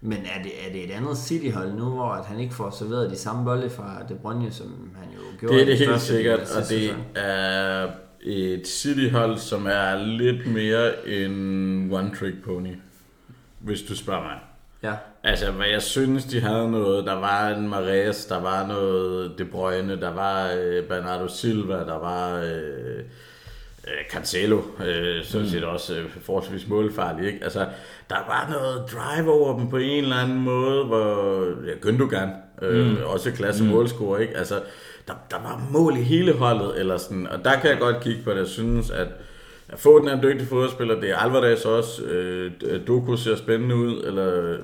men 0.00 0.18
er 0.18 0.42
det, 0.42 0.52
er 0.66 0.72
det 0.72 0.84
et 0.84 0.90
andet 0.90 1.18
City-hold 1.18 1.72
nu, 1.72 1.84
hvor 1.84 2.10
at 2.10 2.24
han 2.24 2.40
ikke 2.40 2.54
får 2.54 2.70
serveret 2.70 3.10
de 3.10 3.16
samme 3.16 3.44
bolde 3.44 3.70
fra 3.70 4.02
De 4.08 4.14
Bruyne, 4.14 4.52
som 4.52 4.90
han 4.96 5.08
jo 5.14 5.38
gjorde 5.40 5.54
Det 5.54 5.62
er 5.62 5.66
det 5.66 5.78
helt 5.78 6.00
sikkert, 6.00 6.40
og 6.40 6.60
det 6.60 6.68
sæson? 6.68 6.96
er 7.14 7.88
et 8.22 8.68
City-hold, 8.68 9.38
som 9.38 9.66
er 9.66 10.06
lidt 10.06 10.46
mere 10.46 11.08
en 11.08 11.90
one-trick 11.92 12.44
pony, 12.44 12.74
hvis 13.58 13.82
du 13.82 13.96
spørger 13.96 14.22
mig. 14.22 14.38
Ja. 14.82 14.92
Altså, 15.24 15.50
hvad 15.50 15.66
jeg 15.66 15.82
synes, 15.82 16.24
de 16.24 16.40
havde 16.40 16.70
noget. 16.70 17.06
Der 17.06 17.14
var 17.14 17.48
en 17.48 17.68
Mares, 17.68 18.26
der 18.26 18.40
var 18.40 18.66
noget 18.66 19.38
De 19.38 19.44
Bruyne, 19.44 20.00
der 20.00 20.10
var 20.10 20.52
øh, 20.58 20.84
Bernardo 20.84 21.28
Silva, 21.28 21.74
der 21.74 21.98
var 21.98 22.36
øh, 22.36 22.98
øh, 23.88 24.10
Cancelo, 24.10 24.62
øh, 24.86 25.24
sådan 25.24 25.48
set 25.48 25.64
også 25.64 25.94
øh, 25.94 26.10
forholdsvis 26.22 26.68
målfarlig. 26.68 27.26
Ikke? 27.26 27.44
Altså, 27.44 27.66
der 28.10 28.16
var 28.28 28.48
noget 28.50 28.90
drive 28.92 29.32
over 29.32 29.58
dem 29.58 29.70
på 29.70 29.76
en 29.76 30.04
eller 30.04 30.16
anden 30.16 30.38
måde, 30.38 30.84
hvor 30.84 31.44
ja, 31.66 31.72
Gündogan, 31.72 32.28
øh, 32.62 32.86
mm. 32.86 32.96
også 33.04 33.30
klasse 33.30 33.64
mm. 33.64 33.70
målscorer, 33.70 34.18
ikke? 34.18 34.36
Altså, 34.36 34.60
der, 35.08 35.14
der 35.30 35.36
var 35.36 35.62
mål 35.70 35.96
i 35.96 36.02
hele 36.02 36.32
holdet, 36.32 36.80
eller 36.80 36.96
sådan, 36.96 37.26
og 37.26 37.44
der 37.44 37.60
kan 37.60 37.70
jeg 37.70 37.78
godt 37.78 38.00
kigge 38.00 38.22
på 38.22 38.30
det. 38.30 38.38
Jeg 38.38 38.46
synes, 38.46 38.90
at 38.90 39.08
at 39.68 39.78
Foden 39.78 40.08
er 40.08 40.12
en 40.12 40.22
dygtig 40.22 40.48
fodboldspiller, 40.48 41.00
det 41.00 41.10
er 41.10 41.16
Alvarez 41.16 41.64
også. 41.64 42.02
Øh, 42.02 42.52
øh 42.62 42.86
Doku 42.86 43.16
ser 43.16 43.36
spændende 43.36 43.76
ud, 43.76 44.04
eller 44.04 44.56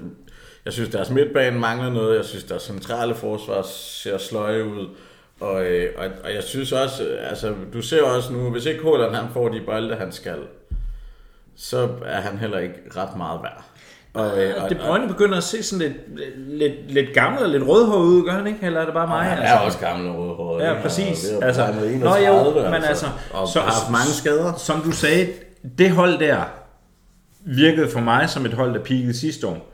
jeg 0.64 0.72
synes, 0.72 0.88
deres 0.88 1.10
midtbane 1.10 1.58
mangler 1.58 1.90
noget. 1.90 2.16
Jeg 2.16 2.24
synes, 2.24 2.44
deres 2.44 2.62
centrale 2.62 3.14
forsvar 3.14 3.62
ser 3.62 4.18
sløje 4.18 4.64
ud. 4.64 4.88
Og, 5.40 5.66
øh, 5.66 5.92
og, 5.96 6.06
og 6.24 6.34
jeg 6.34 6.42
synes 6.42 6.72
også, 6.72 7.04
altså, 7.04 7.54
du 7.72 7.82
ser 7.82 8.02
også 8.02 8.32
nu, 8.32 8.50
hvis 8.50 8.66
ikke 8.66 8.82
Haaland 8.82 9.14
han 9.14 9.32
får 9.32 9.48
de 9.48 9.60
bolde, 9.66 9.96
han 9.96 10.12
skal, 10.12 10.38
så 11.56 11.88
er 12.04 12.20
han 12.20 12.38
heller 12.38 12.58
ikke 12.58 12.74
ret 12.96 13.16
meget 13.16 13.40
værd. 13.42 13.64
Og, 14.14 14.42
øh, 14.42 14.54
Og 14.62 14.70
De 14.70 14.74
Bruyne 14.74 15.08
begynder 15.08 15.36
at 15.36 15.42
se 15.44 15.62
sådan 15.62 15.78
lidt, 15.78 15.94
lidt, 16.58 16.92
lidt 16.92 17.14
gammel 17.14 17.42
og 17.42 17.48
lidt 17.48 17.62
rødhåret 17.68 18.04
ud, 18.04 18.24
gør 18.24 18.32
han 18.32 18.46
ikke? 18.46 18.58
Eller 18.62 18.80
er 18.80 18.84
det 18.84 18.94
bare 18.94 19.06
mig? 19.06 19.24
han 19.24 19.38
er 19.42 19.58
også 19.58 19.78
gammel 19.78 20.08
og 20.10 20.18
rødhåret. 20.18 20.64
Ja, 20.64 20.74
præcis. 20.82 21.30
Og, 21.40 21.44
Altså, 21.44 21.62
altså, 21.62 21.82
nå 21.98 22.16
jo, 22.16 22.54
men 22.70 22.74
altså, 22.74 23.06
og 23.32 23.48
så- 23.48 23.60
har 23.60 23.66
haft 23.72 23.90
mange 23.90 24.10
skader. 24.14 24.52
Som 24.58 24.80
du 24.80 24.90
sagde, 24.90 25.28
det 25.78 25.90
hold 25.90 26.18
der 26.18 26.36
virkede 27.46 27.88
for 27.90 28.00
mig 28.00 28.30
som 28.30 28.46
et 28.46 28.52
hold, 28.54 28.74
der 28.74 28.80
peakede 28.80 29.14
sidste 29.18 29.46
år. 29.46 29.70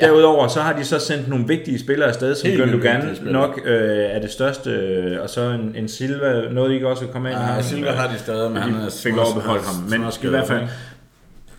Derudover 0.00 0.48
så 0.48 0.60
har 0.60 0.72
de 0.72 0.84
så 0.84 0.98
sendt 0.98 1.28
nogle 1.28 1.46
vigtige 1.46 1.78
spillere 1.78 2.08
afsted, 2.08 2.34
som 2.34 2.50
Gündogan 2.50 3.30
nok 3.32 3.60
øh, 3.64 3.98
er 4.10 4.20
det 4.20 4.30
største, 4.30 4.70
øh, 4.70 5.22
og 5.22 5.30
så 5.30 5.40
en, 5.40 5.72
en 5.76 5.88
Silva, 5.88 6.42
noget 6.50 6.70
de 6.70 6.74
ikke 6.74 6.88
også 6.88 7.02
kan 7.04 7.12
komme 7.12 7.30
ind 7.30 7.38
Nej. 7.38 7.62
Silva 7.62 7.90
har 7.90 8.08
de 8.08 8.18
stadig, 8.18 8.50
men 8.50 8.62
han 8.62 8.90
fik 9.02 9.14
lov 9.14 9.26
at 9.28 9.42
beholde 9.42 9.62
ham. 9.64 9.74
Men 9.90 10.02
i 10.22 10.26
hvert 10.26 10.46
fald, 10.46 10.62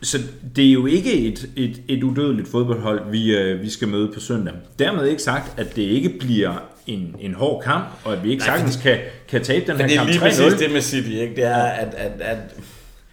så 0.03 0.17
det 0.55 0.67
er 0.67 0.71
jo 0.71 0.85
ikke 0.85 1.13
et, 1.13 1.49
et, 1.55 1.81
et 1.87 2.03
udødeligt 2.03 2.47
fodboldhold, 2.47 3.11
vi, 3.11 3.35
øh, 3.35 3.61
vi 3.61 3.69
skal 3.69 3.87
møde 3.87 4.11
på 4.13 4.19
søndag. 4.19 4.53
Dermed 4.79 5.07
ikke 5.07 5.21
sagt, 5.23 5.59
at 5.59 5.75
det 5.75 5.81
ikke 5.81 6.09
bliver 6.19 6.63
en, 6.87 7.15
en 7.19 7.33
hård 7.33 7.63
kamp, 7.63 7.85
og 8.03 8.13
at 8.13 8.23
vi 8.23 8.31
ikke 8.31 8.43
Nej, 8.45 8.57
sagtens 8.57 8.75
kan, 8.75 8.97
kan 9.29 9.43
tabe 9.43 9.65
den 9.67 9.77
Men 9.77 9.79
her 9.79 9.87
det 9.87 9.95
er 9.95 9.97
kamp 9.99 10.09
lige 10.09 10.19
3-0. 10.19 10.23
præcis 10.23 10.59
det 10.59 10.71
med 10.71 10.81
City, 10.81 11.09
ikke? 11.09 11.35
Det 11.35 11.43
er, 11.43 11.63
at, 11.63 11.93
at, 11.97 12.11
at 12.19 12.37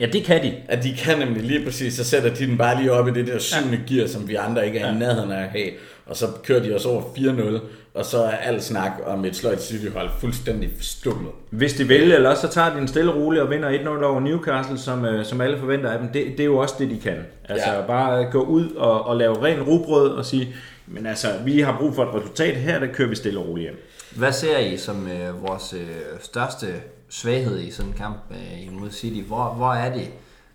Ja, 0.00 0.06
det 0.06 0.24
kan 0.24 0.42
de. 0.42 0.52
At 0.68 0.84
de 0.84 0.94
kan 0.98 1.18
nemlig 1.18 1.42
lige 1.42 1.64
præcis, 1.64 1.94
så 1.94 2.04
sætter 2.04 2.34
de 2.34 2.46
den 2.46 2.58
bare 2.58 2.80
lige 2.80 2.92
op 2.92 3.08
i 3.08 3.10
det 3.10 3.26
der 3.26 3.38
syvende 3.38 3.80
gear, 3.88 4.06
som 4.06 4.28
vi 4.28 4.34
andre 4.34 4.66
ikke 4.66 4.78
er 4.78 4.94
i 4.94 4.98
nærheden 4.98 5.32
af 5.32 5.42
at 5.42 5.48
have. 5.48 5.70
Og 6.06 6.16
så 6.16 6.26
kører 6.44 6.62
de 6.62 6.74
os 6.74 6.84
over 6.84 7.02
4-0, 7.02 7.58
og 7.98 8.04
så 8.04 8.22
er 8.22 8.30
al 8.36 8.62
snak 8.62 8.90
om 9.06 9.24
et 9.24 9.36
sløjt 9.36 9.62
City-hold 9.62 10.10
fuldstændig 10.20 10.70
forstummet. 10.76 11.30
Hvis 11.50 11.72
de 11.74 11.88
vælger, 11.88 12.16
eller 12.16 12.34
så 12.34 12.48
tager 12.48 12.74
de 12.74 12.78
en 12.80 12.88
stille 12.88 13.12
rolig 13.12 13.42
og 13.42 13.50
vinder 13.50 13.98
1-0 13.98 14.04
over 14.04 14.20
Newcastle, 14.20 14.78
som, 14.78 15.04
øh, 15.04 15.24
som 15.24 15.40
alle 15.40 15.58
forventer 15.58 15.90
af 15.90 15.98
dem. 15.98 16.08
Det, 16.08 16.24
det 16.30 16.40
er 16.40 16.44
jo 16.44 16.58
også 16.58 16.74
det, 16.78 16.90
de 16.90 16.98
kan. 17.00 17.16
Altså 17.48 17.70
Ja. 17.72 17.86
bare 17.86 18.24
gå 18.30 18.42
ud 18.42 18.70
og, 18.70 19.06
og 19.06 19.16
lave 19.16 19.42
ren 19.44 19.62
rugbrød 19.62 20.10
og 20.10 20.24
sige, 20.24 20.54
men 20.86 21.06
altså, 21.06 21.28
vi 21.44 21.60
har 21.60 21.76
brug 21.78 21.94
for 21.94 22.02
et 22.04 22.14
resultat 22.14 22.56
her, 22.56 22.78
der 22.78 22.86
kører 22.86 23.08
vi 23.08 23.14
stille 23.14 23.38
og 23.40 23.48
roligt 23.48 23.64
hjem. 23.68 23.84
Hvad 24.16 24.32
ser 24.32 24.58
I 24.58 24.76
som 24.76 25.08
øh, 25.08 25.42
vores 25.48 25.72
øh, 25.72 25.88
største 26.20 26.66
svaghed 27.08 27.60
i 27.60 27.70
sådan 27.70 27.90
en 27.90 27.96
kamp 27.98 28.16
øh, 28.30 28.66
imod 28.66 28.90
City? 28.90 29.20
Hvor, 29.26 29.54
hvor 29.56 29.72
er 29.72 29.92
det, 29.94 30.08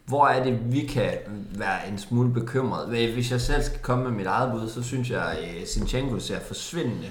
hvor 0.06 0.28
er 0.28 0.44
det, 0.44 0.60
vi 0.74 0.80
kan 0.80 1.10
være 1.58 1.88
en 1.92 1.98
smule 1.98 2.34
bekymret? 2.34 2.88
Hvis 3.14 3.32
jeg 3.32 3.42
selv 3.42 3.64
skal 3.64 3.80
komme 3.82 4.04
med 4.04 4.12
mit 4.12 4.26
eget 4.26 4.52
bud, 4.52 4.70
så 4.70 4.84
synes 4.84 5.10
jeg, 5.10 5.22
at 5.32 5.38
øh, 5.62 5.66
Sinchenko 5.68 6.20
ser 6.20 6.40
forsvindende, 6.40 7.08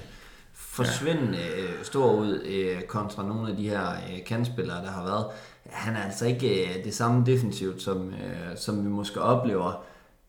forsvindende 0.73 1.37
øh, 1.57 1.83
stor 1.83 2.13
ud 2.13 2.41
øh, 2.45 2.81
kontra 2.81 3.23
nogle 3.27 3.49
af 3.51 3.57
de 3.57 3.69
her 3.69 3.89
øh, 3.89 4.25
kandspillere, 4.25 4.81
der 4.85 4.91
har 4.91 5.03
været. 5.03 5.25
Han 5.69 5.95
er 5.95 6.03
altså 6.03 6.25
ikke 6.25 6.63
øh, 6.63 6.83
det 6.83 6.95
samme 6.95 7.23
defensivt, 7.25 7.81
som, 7.81 8.07
øh, 8.09 8.57
som 8.57 8.83
vi 8.83 8.89
måske 8.89 9.21
oplever, 9.21 9.83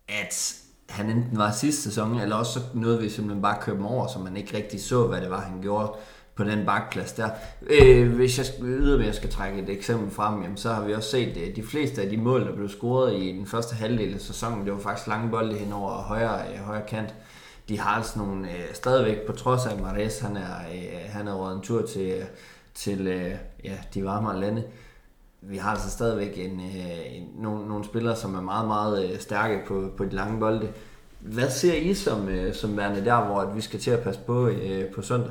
at 0.08 0.54
han 0.88 1.10
enten 1.10 1.38
var 1.38 1.50
sidste 1.52 1.82
sæson, 1.82 2.20
eller 2.20 2.36
også 2.36 2.52
så 2.52 2.60
nåede 2.74 3.00
vi 3.00 3.08
simpelthen 3.10 3.42
bare 3.42 3.58
at 3.58 3.64
dem 3.76 3.86
over, 3.86 4.06
så 4.06 4.18
man 4.18 4.36
ikke 4.36 4.56
rigtig 4.56 4.84
så, 4.84 5.06
hvad 5.06 5.20
det 5.20 5.30
var, 5.30 5.40
han 5.40 5.62
gjorde 5.62 5.92
på 6.34 6.44
den 6.44 6.66
bakplads 6.66 7.12
der. 7.12 7.28
Øh, 7.66 8.12
hvis 8.12 8.38
jeg 8.38 8.46
skal- 8.46 8.64
yderligere 8.64 9.12
skal 9.12 9.30
trække 9.30 9.62
et 9.62 9.70
eksempel 9.70 10.10
frem, 10.10 10.42
jamen, 10.42 10.56
så 10.56 10.72
har 10.72 10.84
vi 10.84 10.94
også 10.94 11.10
set 11.10 11.36
at 11.36 11.56
de 11.56 11.62
fleste 11.62 12.02
af 12.02 12.10
de 12.10 12.16
mål, 12.16 12.46
der 12.46 12.54
blev 12.56 12.68
scoret 12.68 13.14
i 13.22 13.32
den 13.32 13.46
første 13.46 13.74
halvdel 13.74 14.14
af 14.14 14.20
sæsonen, 14.20 14.64
det 14.64 14.72
var 14.72 14.78
faktisk 14.80 15.06
lange 15.08 15.30
bolde 15.30 15.54
hen 15.54 15.72
over 15.72 15.90
højre, 15.90 16.40
øh, 16.52 16.58
højre 16.60 16.86
kant. 16.88 17.14
De 17.68 17.78
har 17.78 17.90
altså 17.90 18.18
nogle, 18.18 18.50
øh, 18.50 18.74
stadigvæk, 18.74 19.26
på 19.26 19.32
trods 19.32 19.66
af 19.66 19.78
Mares, 19.80 20.18
han 20.18 20.36
er, 20.36 20.56
øh, 20.74 21.10
han 21.10 21.28
er 21.28 21.34
råd 21.34 21.54
en 21.54 21.60
tur 21.60 21.86
til, 21.86 22.10
øh, 22.10 22.24
til 22.74 23.06
øh, 23.06 23.34
ja, 23.64 23.76
de 23.94 24.04
varmere 24.04 24.40
lande, 24.40 24.64
vi 25.48 25.56
har 25.56 25.70
altså 25.70 25.90
stadigvæk 25.90 26.38
en, 26.38 26.60
øh, 26.60 27.16
en, 27.16 27.28
nogle, 27.38 27.68
nogle 27.68 27.84
spillere, 27.84 28.16
som 28.16 28.34
er 28.34 28.40
meget, 28.40 28.68
meget 28.68 29.10
øh, 29.10 29.20
stærke 29.20 29.60
på, 29.66 29.90
på 29.96 30.04
de 30.04 30.10
lange 30.10 30.40
bolde. 30.40 30.68
Hvad 31.20 31.50
ser 31.50 31.74
I 31.74 31.94
som, 31.94 32.28
øh, 32.28 32.54
som 32.54 32.76
værende 32.76 33.04
der, 33.04 33.24
hvor 33.24 33.40
at 33.40 33.56
vi 33.56 33.60
skal 33.60 33.80
til 33.80 33.90
at 33.90 34.00
passe 34.00 34.20
på 34.26 34.48
øh, 34.48 34.90
på 34.94 35.02
søndag? 35.02 35.30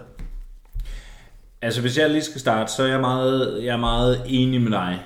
Altså, 1.62 1.82
hvis 1.82 1.98
jeg 1.98 2.10
lige 2.10 2.24
skal 2.24 2.42
starte, 2.42 2.72
så 2.72 2.84
er 2.84 2.88
jeg 2.88 3.02
meget, 3.02 3.64
jeg 3.64 3.74
er 3.74 3.78
meget 3.78 4.22
enig 4.28 4.62
med 4.62 4.72
dig 4.72 5.04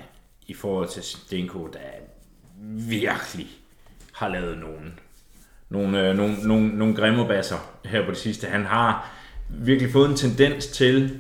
i 0.48 0.54
forhold 0.54 0.88
til 0.88 1.04
Stenko, 1.04 1.68
der 1.68 1.80
virkelig 2.90 3.48
har 4.14 4.28
lavet 4.28 4.58
nogle, 4.58 4.92
nogle, 5.70 6.10
øh, 6.10 6.18
nogle, 6.18 6.36
nogle, 6.44 6.68
nogle 6.68 6.96
grimme 6.96 7.28
basser 7.28 7.56
her 7.86 8.06
på 8.06 8.12
det 8.12 8.20
sidste. 8.20 8.48
Han 8.48 8.66
har 8.66 9.12
virkelig 9.50 9.92
fået 9.92 10.10
en 10.10 10.16
tendens 10.16 10.68
til 10.68 11.18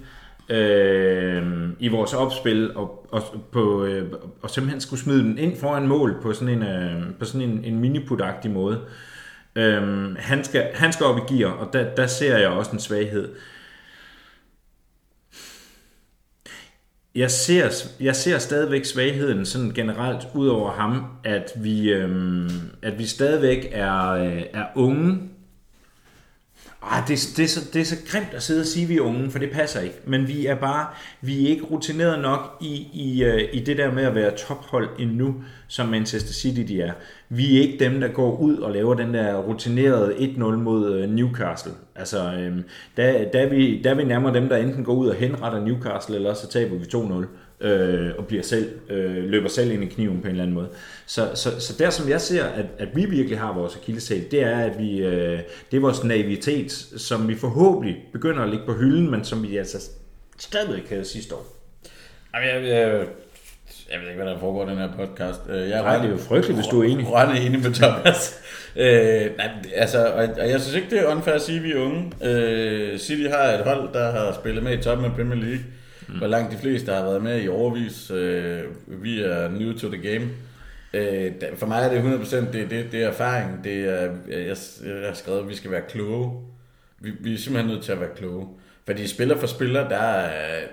øh, 0.50 1.70
i 1.80 1.88
vores 1.88 2.14
opspil 2.14 2.76
og, 2.76 3.08
og, 3.12 3.24
på, 3.52 3.86
øh, 3.86 4.12
og 4.42 4.50
simpelthen 4.50 4.82
skulle 4.82 5.00
smide 5.00 5.24
den 5.24 5.38
ind 5.38 5.58
foran 5.60 5.88
mål 5.88 6.22
på 6.22 6.34
sådan 6.34 6.54
en, 6.54 6.64
øh, 6.64 7.04
på 7.20 7.26
sådan 7.26 7.50
en, 7.50 7.64
en 7.64 7.80
miniputagtig 7.80 8.52
måde. 8.52 8.82
Øh, 9.56 10.16
han, 10.18 10.44
skal, 10.44 10.68
han 10.74 10.94
skal 10.94 11.06
op 11.06 11.18
i 11.18 11.34
gear, 11.34 11.52
og 11.52 11.74
der, 11.74 11.96
der 11.96 12.08
ser 12.08 12.38
jeg 12.38 12.50
også 12.50 12.72
en 12.72 12.80
svaghed. 12.80 13.30
Jeg 17.18 17.32
ser, 17.32 17.90
jeg 18.00 18.16
ser 18.16 18.38
stadigvæk 18.38 18.86
svagheden 18.86 19.46
sådan 19.46 19.72
generelt 19.72 20.28
ud 20.36 20.48
over 20.48 20.72
ham, 20.72 21.04
at 21.24 21.52
vi, 21.56 21.90
øhm, 21.90 22.50
at 22.82 23.00
vi 23.00 23.06
stadigvæk 23.06 23.70
er, 23.72 24.10
øh, 24.10 24.44
er 24.54 24.66
unge. 24.76 25.20
Ah, 26.90 27.08
det, 27.08 27.34
det, 27.38 27.44
er 27.44 27.48
så, 27.48 27.70
det 27.74 27.82
er 27.82 27.86
så 27.86 27.96
grimt 28.08 28.34
at 28.34 28.44
sidde 28.44 28.62
og 28.62 28.66
sige, 28.66 28.84
at 28.84 28.90
vi 28.90 28.98
er 28.98 29.02
unge, 29.02 29.32
for 29.32 29.40
det 29.40 29.52
passer 29.52 29.82
ikke. 29.82 29.96
Men 30.06 30.28
vi 30.28 30.46
er 30.46 30.56
bare, 30.56 30.88
vi 31.22 31.46
er 31.46 31.50
ikke 31.50 31.64
rutineret 31.64 32.22
nok 32.22 32.58
i, 32.62 32.88
i, 32.94 33.24
øh, 33.24 33.50
i 33.54 33.60
det 33.60 33.78
der 33.78 33.92
med 33.92 34.04
at 34.04 34.16
være 34.16 34.32
tophold 34.32 34.90
endnu, 35.00 35.36
som 35.68 35.88
Manchester 35.88 36.34
City 36.34 36.62
de 36.62 36.82
er. 36.82 36.92
Vi 37.30 37.58
er 37.58 37.62
ikke 37.62 37.86
dem, 37.86 38.00
der 38.00 38.08
går 38.08 38.38
ud 38.38 38.58
og 38.58 38.72
laver 38.72 38.94
den 38.94 39.14
der 39.14 39.36
rutinerede 39.36 40.14
1-0 40.16 40.40
mod 40.40 40.94
øh, 40.94 41.10
Newcastle. 41.10 41.72
Altså, 41.96 42.34
øhm, 42.34 42.64
der, 42.98 43.32
der, 43.32 43.40
er 43.40 43.50
vi, 43.50 43.82
der 43.84 43.90
er 43.90 43.96
vi 43.96 44.04
nærmere 44.04 44.34
dem, 44.34 44.50
der 44.50 44.58
enten 44.58 44.84
går 44.84 44.94
ud 44.94 45.08
og 45.08 45.16
henretter 45.16 45.66
Newcastle, 45.66 46.16
eller 46.16 46.34
så 46.34 46.50
taber 46.50 46.76
vi 46.78 46.86
2-0 46.86 47.26
øh, 47.62 48.10
og 48.18 48.28
bliver 48.28 48.44
selv, 48.44 48.70
øh, 48.90 49.24
løber 49.24 49.50
selv 49.50 49.72
ind 49.72 49.84
i 49.84 49.88
kniven 49.88 50.22
på 50.22 50.28
en 50.28 50.32
eller 50.32 50.44
anden 50.44 50.54
måde. 50.54 50.70
Så, 51.06 51.30
så, 51.36 51.60
så 51.60 51.74
der 51.80 51.90
som 51.90 52.10
jeg 52.10 52.22
ser, 52.22 52.46
at, 52.46 52.66
at 52.78 52.88
vi 52.96 53.06
virkelig 53.06 53.40
har 53.40 53.54
vores 53.54 53.76
akilleshæl, 53.76 54.32
det 54.32 54.44
er, 54.44 54.58
at 54.58 54.80
vi, 54.80 54.98
øh, 54.98 55.40
det 55.72 55.78
er 55.78 55.82
vores 55.82 56.04
naivitet, 56.04 56.72
som 56.98 57.28
vi 57.28 57.36
forhåbentlig 57.36 57.98
begynder 58.14 58.44
at 58.44 58.50
ligge 58.50 58.66
på 58.66 58.74
hylden, 58.74 59.12
men 59.12 59.24
som 59.24 59.44
vi 59.44 59.58
altså 59.58 59.90
stadigvæk 60.38 60.90
havde 60.90 61.06
sidste 61.06 61.36
år. 61.36 61.46
Jamen, 62.36 62.50
jeg, 62.50 62.64
jeg, 62.70 63.08
jeg 63.92 64.00
ved 64.02 64.08
ikke, 64.08 64.24
hvad 64.24 64.34
der 64.34 64.40
foregår 64.40 64.68
i 64.68 64.70
den 64.70 64.78
her 64.78 64.90
podcast. 64.96 65.40
Øh, 65.50 65.70
Jeg 65.70 65.82
Nej, 65.82 65.98
det 65.98 66.06
er 66.06 66.10
jo 66.10 66.18
frygteligt, 66.18 66.58
hvis 66.58 66.68
du 66.68 66.82
er 66.82 66.88
enig. 66.88 67.12
Rørende 67.12 67.42
enig 67.42 67.60
med 67.60 67.74
Thomas. 67.74 68.42
øh, 68.76 69.38
nej, 69.38 69.50
altså, 69.76 70.06
og, 70.08 70.28
og 70.40 70.50
jeg 70.50 70.62
synes 70.62 70.76
ikke, 70.76 70.90
det 70.90 71.00
er 71.00 71.16
unfair 71.16 71.34
at 71.34 71.42
sige, 71.42 71.58
at 71.58 71.64
vi 71.64 71.72
er 71.72 71.82
unge. 71.82 72.12
Øh, 72.24 72.98
City 72.98 73.28
har 73.30 73.44
et 73.44 73.64
hold, 73.64 73.94
der 73.94 74.12
har 74.12 74.34
spillet 74.42 74.64
med 74.64 74.78
i 74.78 74.82
toppen 74.82 75.06
af 75.06 75.12
Premier 75.12 75.40
League. 75.40 75.64
Mm. 76.08 76.18
Hvor 76.18 76.28
langt 76.28 76.52
de 76.52 76.58
fleste 76.58 76.92
har 76.92 77.04
været 77.04 77.24
med 77.24 77.42
i 77.44 77.48
overvis. 77.48 78.12
Øh, 78.12 78.64
vi 78.88 79.22
er 79.22 79.50
new 79.50 79.78
to 79.78 79.92
the 79.92 80.12
game. 80.12 80.30
Øh, 80.94 81.32
for 81.56 81.68
mig 81.68 81.84
er 81.84 81.90
det 81.90 82.20
100% 82.20 82.36
det, 82.36 82.70
det, 82.70 82.92
det 82.92 83.04
er 83.04 83.08
erfaring. 83.08 83.64
Det 83.64 83.80
er, 83.80 84.16
jeg, 84.28 84.58
jeg 84.86 85.08
har 85.08 85.14
skrevet, 85.14 85.40
at 85.40 85.50
vi 85.50 85.56
skal 85.56 85.72
være 85.72 85.82
kloge. 85.90 86.42
Vi, 87.00 87.12
vi 87.20 87.34
er 87.34 87.38
simpelthen 87.38 87.74
nødt 87.74 87.84
til 87.84 87.92
at 87.92 88.00
være 88.00 88.16
kloge. 88.16 88.48
Fordi 88.86 89.08
spiller 89.08 89.38
for 89.38 89.48
spiller, 89.48 89.90
der, 89.90 90.28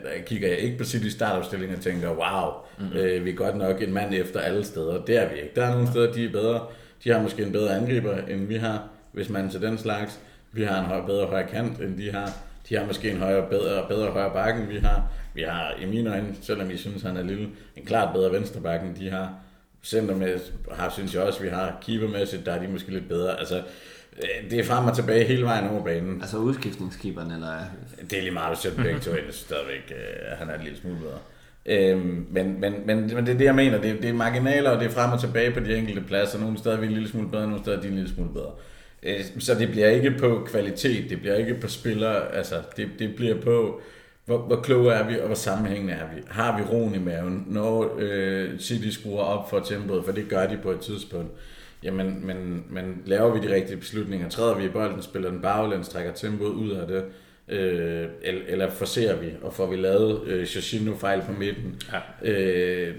der 0.04 0.22
kigger 0.26 0.48
jeg 0.48 0.58
ikke 0.58 0.78
på 0.78 0.84
City 0.84 1.08
startopstilling 1.08 1.76
og 1.76 1.80
tænker, 1.80 2.08
wow, 2.08 2.52
mm-hmm. 2.78 2.98
øh, 2.98 3.24
vi 3.24 3.30
er 3.30 3.34
godt 3.34 3.56
nok 3.56 3.82
en 3.82 3.92
mand 3.92 4.14
efter 4.14 4.40
alle 4.40 4.64
steder. 4.64 5.04
Det 5.04 5.16
er 5.16 5.28
vi 5.28 5.34
ikke. 5.34 5.52
Der 5.56 5.66
er 5.66 5.72
nogle 5.72 5.88
steder, 5.88 6.12
de 6.12 6.24
er 6.24 6.32
bedre. 6.32 6.66
De 7.04 7.10
har 7.10 7.22
måske 7.22 7.42
en 7.42 7.52
bedre 7.52 7.76
angriber, 7.76 8.16
end 8.28 8.46
vi 8.46 8.54
har, 8.56 8.82
hvis 9.12 9.28
man 9.28 9.50
til 9.50 9.62
den 9.62 9.78
slags. 9.78 10.20
Vi 10.52 10.62
har 10.62 10.80
en 10.80 10.86
høj, 10.86 11.06
bedre 11.06 11.26
højre 11.26 11.46
kant, 11.46 11.80
end 11.80 11.98
de 11.98 12.12
har. 12.12 12.32
De 12.68 12.76
har 12.76 12.86
måske 12.86 13.10
en 13.10 13.18
højere, 13.18 13.46
bedre, 13.50 13.84
bedre 13.88 14.10
højre 14.10 14.56
end 14.56 14.66
vi 14.68 14.78
har. 14.78 15.02
Vi 15.34 15.42
har 15.42 15.74
i 15.82 15.86
mine 15.86 16.10
øjne, 16.10 16.34
selvom 16.42 16.70
I 16.70 16.76
synes, 16.76 17.02
han 17.02 17.16
er 17.16 17.22
lille, 17.22 17.48
en 17.76 17.84
klart 17.84 18.14
bedre 18.14 18.32
venstre 18.32 18.60
bakke, 18.60 18.86
end 18.86 18.96
de 18.96 19.10
har. 19.10 19.34
Center 19.82 20.16
med, 20.16 20.40
har, 20.72 20.90
synes 20.90 21.14
jeg 21.14 21.22
også, 21.22 21.42
vi 21.42 21.48
har 21.48 21.78
keepermæssigt, 21.86 22.46
der 22.46 22.52
er 22.52 22.62
de 22.62 22.68
måske 22.68 22.90
lidt 22.90 23.08
bedre. 23.08 23.38
Altså, 23.38 23.62
øh, 24.16 24.50
det 24.50 24.58
er 24.58 24.64
frem 24.64 24.86
og 24.86 24.96
tilbage 24.96 25.24
hele 25.24 25.42
vejen 25.42 25.70
over 25.70 25.84
banen. 25.84 26.20
Altså 26.20 26.36
udskiftningskeeperen, 26.36 27.30
eller... 27.30 27.52
Det 28.10 28.18
er 28.18 28.22
lige 28.22 28.32
meget, 28.32 28.56
hvis 28.56 28.64
jeg 28.64 28.84
begge 28.84 29.00
to 29.00 29.10
ind, 29.10 29.32
stadigvæk, 29.32 29.92
øh, 29.92 30.38
han 30.38 30.50
er 30.50 30.54
en 30.54 30.64
lille 30.64 30.78
smule 30.78 30.96
bedre. 30.98 31.18
Øhm, 31.66 32.26
men, 32.30 32.60
men, 32.60 32.74
men, 32.86 33.14
men 33.14 33.26
det 33.26 33.34
er 33.34 33.38
det, 33.38 33.44
jeg 33.44 33.54
mener. 33.54 33.80
Det, 33.80 34.02
det 34.02 34.10
er 34.10 34.14
marginaler, 34.14 34.70
og 34.70 34.80
det 34.80 34.86
er 34.86 34.90
frem 34.90 35.12
og 35.12 35.20
tilbage 35.20 35.50
på 35.50 35.60
de 35.60 35.76
enkelte 35.76 36.00
pladser. 36.00 36.40
Nogle 36.40 36.58
steder 36.58 36.76
er 36.76 36.80
vi 36.80 36.86
en 36.86 36.92
lille 36.92 37.08
smule 37.08 37.28
bedre, 37.28 37.42
nogle 37.42 37.62
steder 37.62 37.76
er 37.76 37.80
de 37.80 37.88
en 37.88 37.94
lille 37.94 38.10
smule 38.10 38.32
bedre. 38.32 38.50
Øh, 39.02 39.20
så 39.38 39.54
det 39.54 39.70
bliver 39.70 39.88
ikke 39.88 40.10
på 40.10 40.46
kvalitet, 40.50 41.10
det 41.10 41.20
bliver 41.20 41.34
ikke 41.34 41.54
på 41.54 41.68
spillere, 41.68 42.34
altså 42.34 42.54
det, 42.76 42.88
det 42.98 43.16
bliver 43.16 43.40
på, 43.40 43.80
hvor, 44.26 44.38
hvor 44.38 44.56
kloge 44.56 44.92
er 44.92 45.08
vi, 45.08 45.18
og 45.18 45.26
hvor 45.26 45.34
sammenhængende 45.34 45.92
er 45.92 46.14
vi. 46.14 46.22
Har 46.26 46.58
vi 46.58 46.64
roen 46.64 46.94
i 46.94 46.98
maven, 46.98 47.44
når 47.46 47.96
øh, 47.98 48.58
City 48.58 48.88
skruer 48.88 49.22
op 49.22 49.50
for 49.50 49.60
tempoet, 49.60 50.04
for 50.04 50.12
det 50.12 50.28
gør 50.28 50.46
de 50.46 50.58
på 50.62 50.70
et 50.70 50.80
tidspunkt. 50.80 51.30
Jamen, 51.82 52.26
men, 52.26 52.64
men 52.70 53.02
laver 53.06 53.34
vi 53.34 53.48
de 53.48 53.54
rigtige 53.54 53.76
beslutninger? 53.76 54.28
Træder 54.28 54.54
vi 54.54 54.64
i 54.64 54.68
bolden, 54.68 55.02
spiller 55.02 55.30
den 55.30 55.40
baglæns, 55.40 55.88
trækker 55.88 56.12
tempoet 56.12 56.52
ud 56.52 56.70
af 56.70 56.86
det? 56.86 57.04
Øh, 57.48 58.08
eller, 58.22 58.42
eller 58.48 58.70
forser 58.70 59.16
vi, 59.16 59.26
og 59.42 59.54
får 59.54 59.66
vi 59.66 59.76
lavet 59.76 60.26
øh, 60.26 60.46
Shashino 60.46 60.94
fejl 60.96 61.22
på 61.26 61.32
midten? 61.32 61.80
Ja. 61.92 62.30
Øh, 62.30 62.94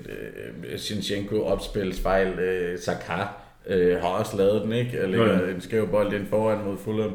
øh, 0.70 0.80
Sinchenko 0.80 1.44
opspilsfejl, 1.44 2.40
øh, 2.40 2.80
Saka 2.80 3.24
øh, 3.68 3.98
har 3.98 4.08
også 4.08 4.38
lavet 4.38 4.62
den, 4.62 4.74
ikke? 4.74 5.04
Og 5.04 5.10
lægger 5.10 5.40
jo. 5.40 5.56
en 5.56 5.62
skæv 5.62 5.88
bold 5.88 6.14
ind 6.14 6.28
foran 6.28 6.66
mod 6.66 6.78
Fulham. 6.78 7.14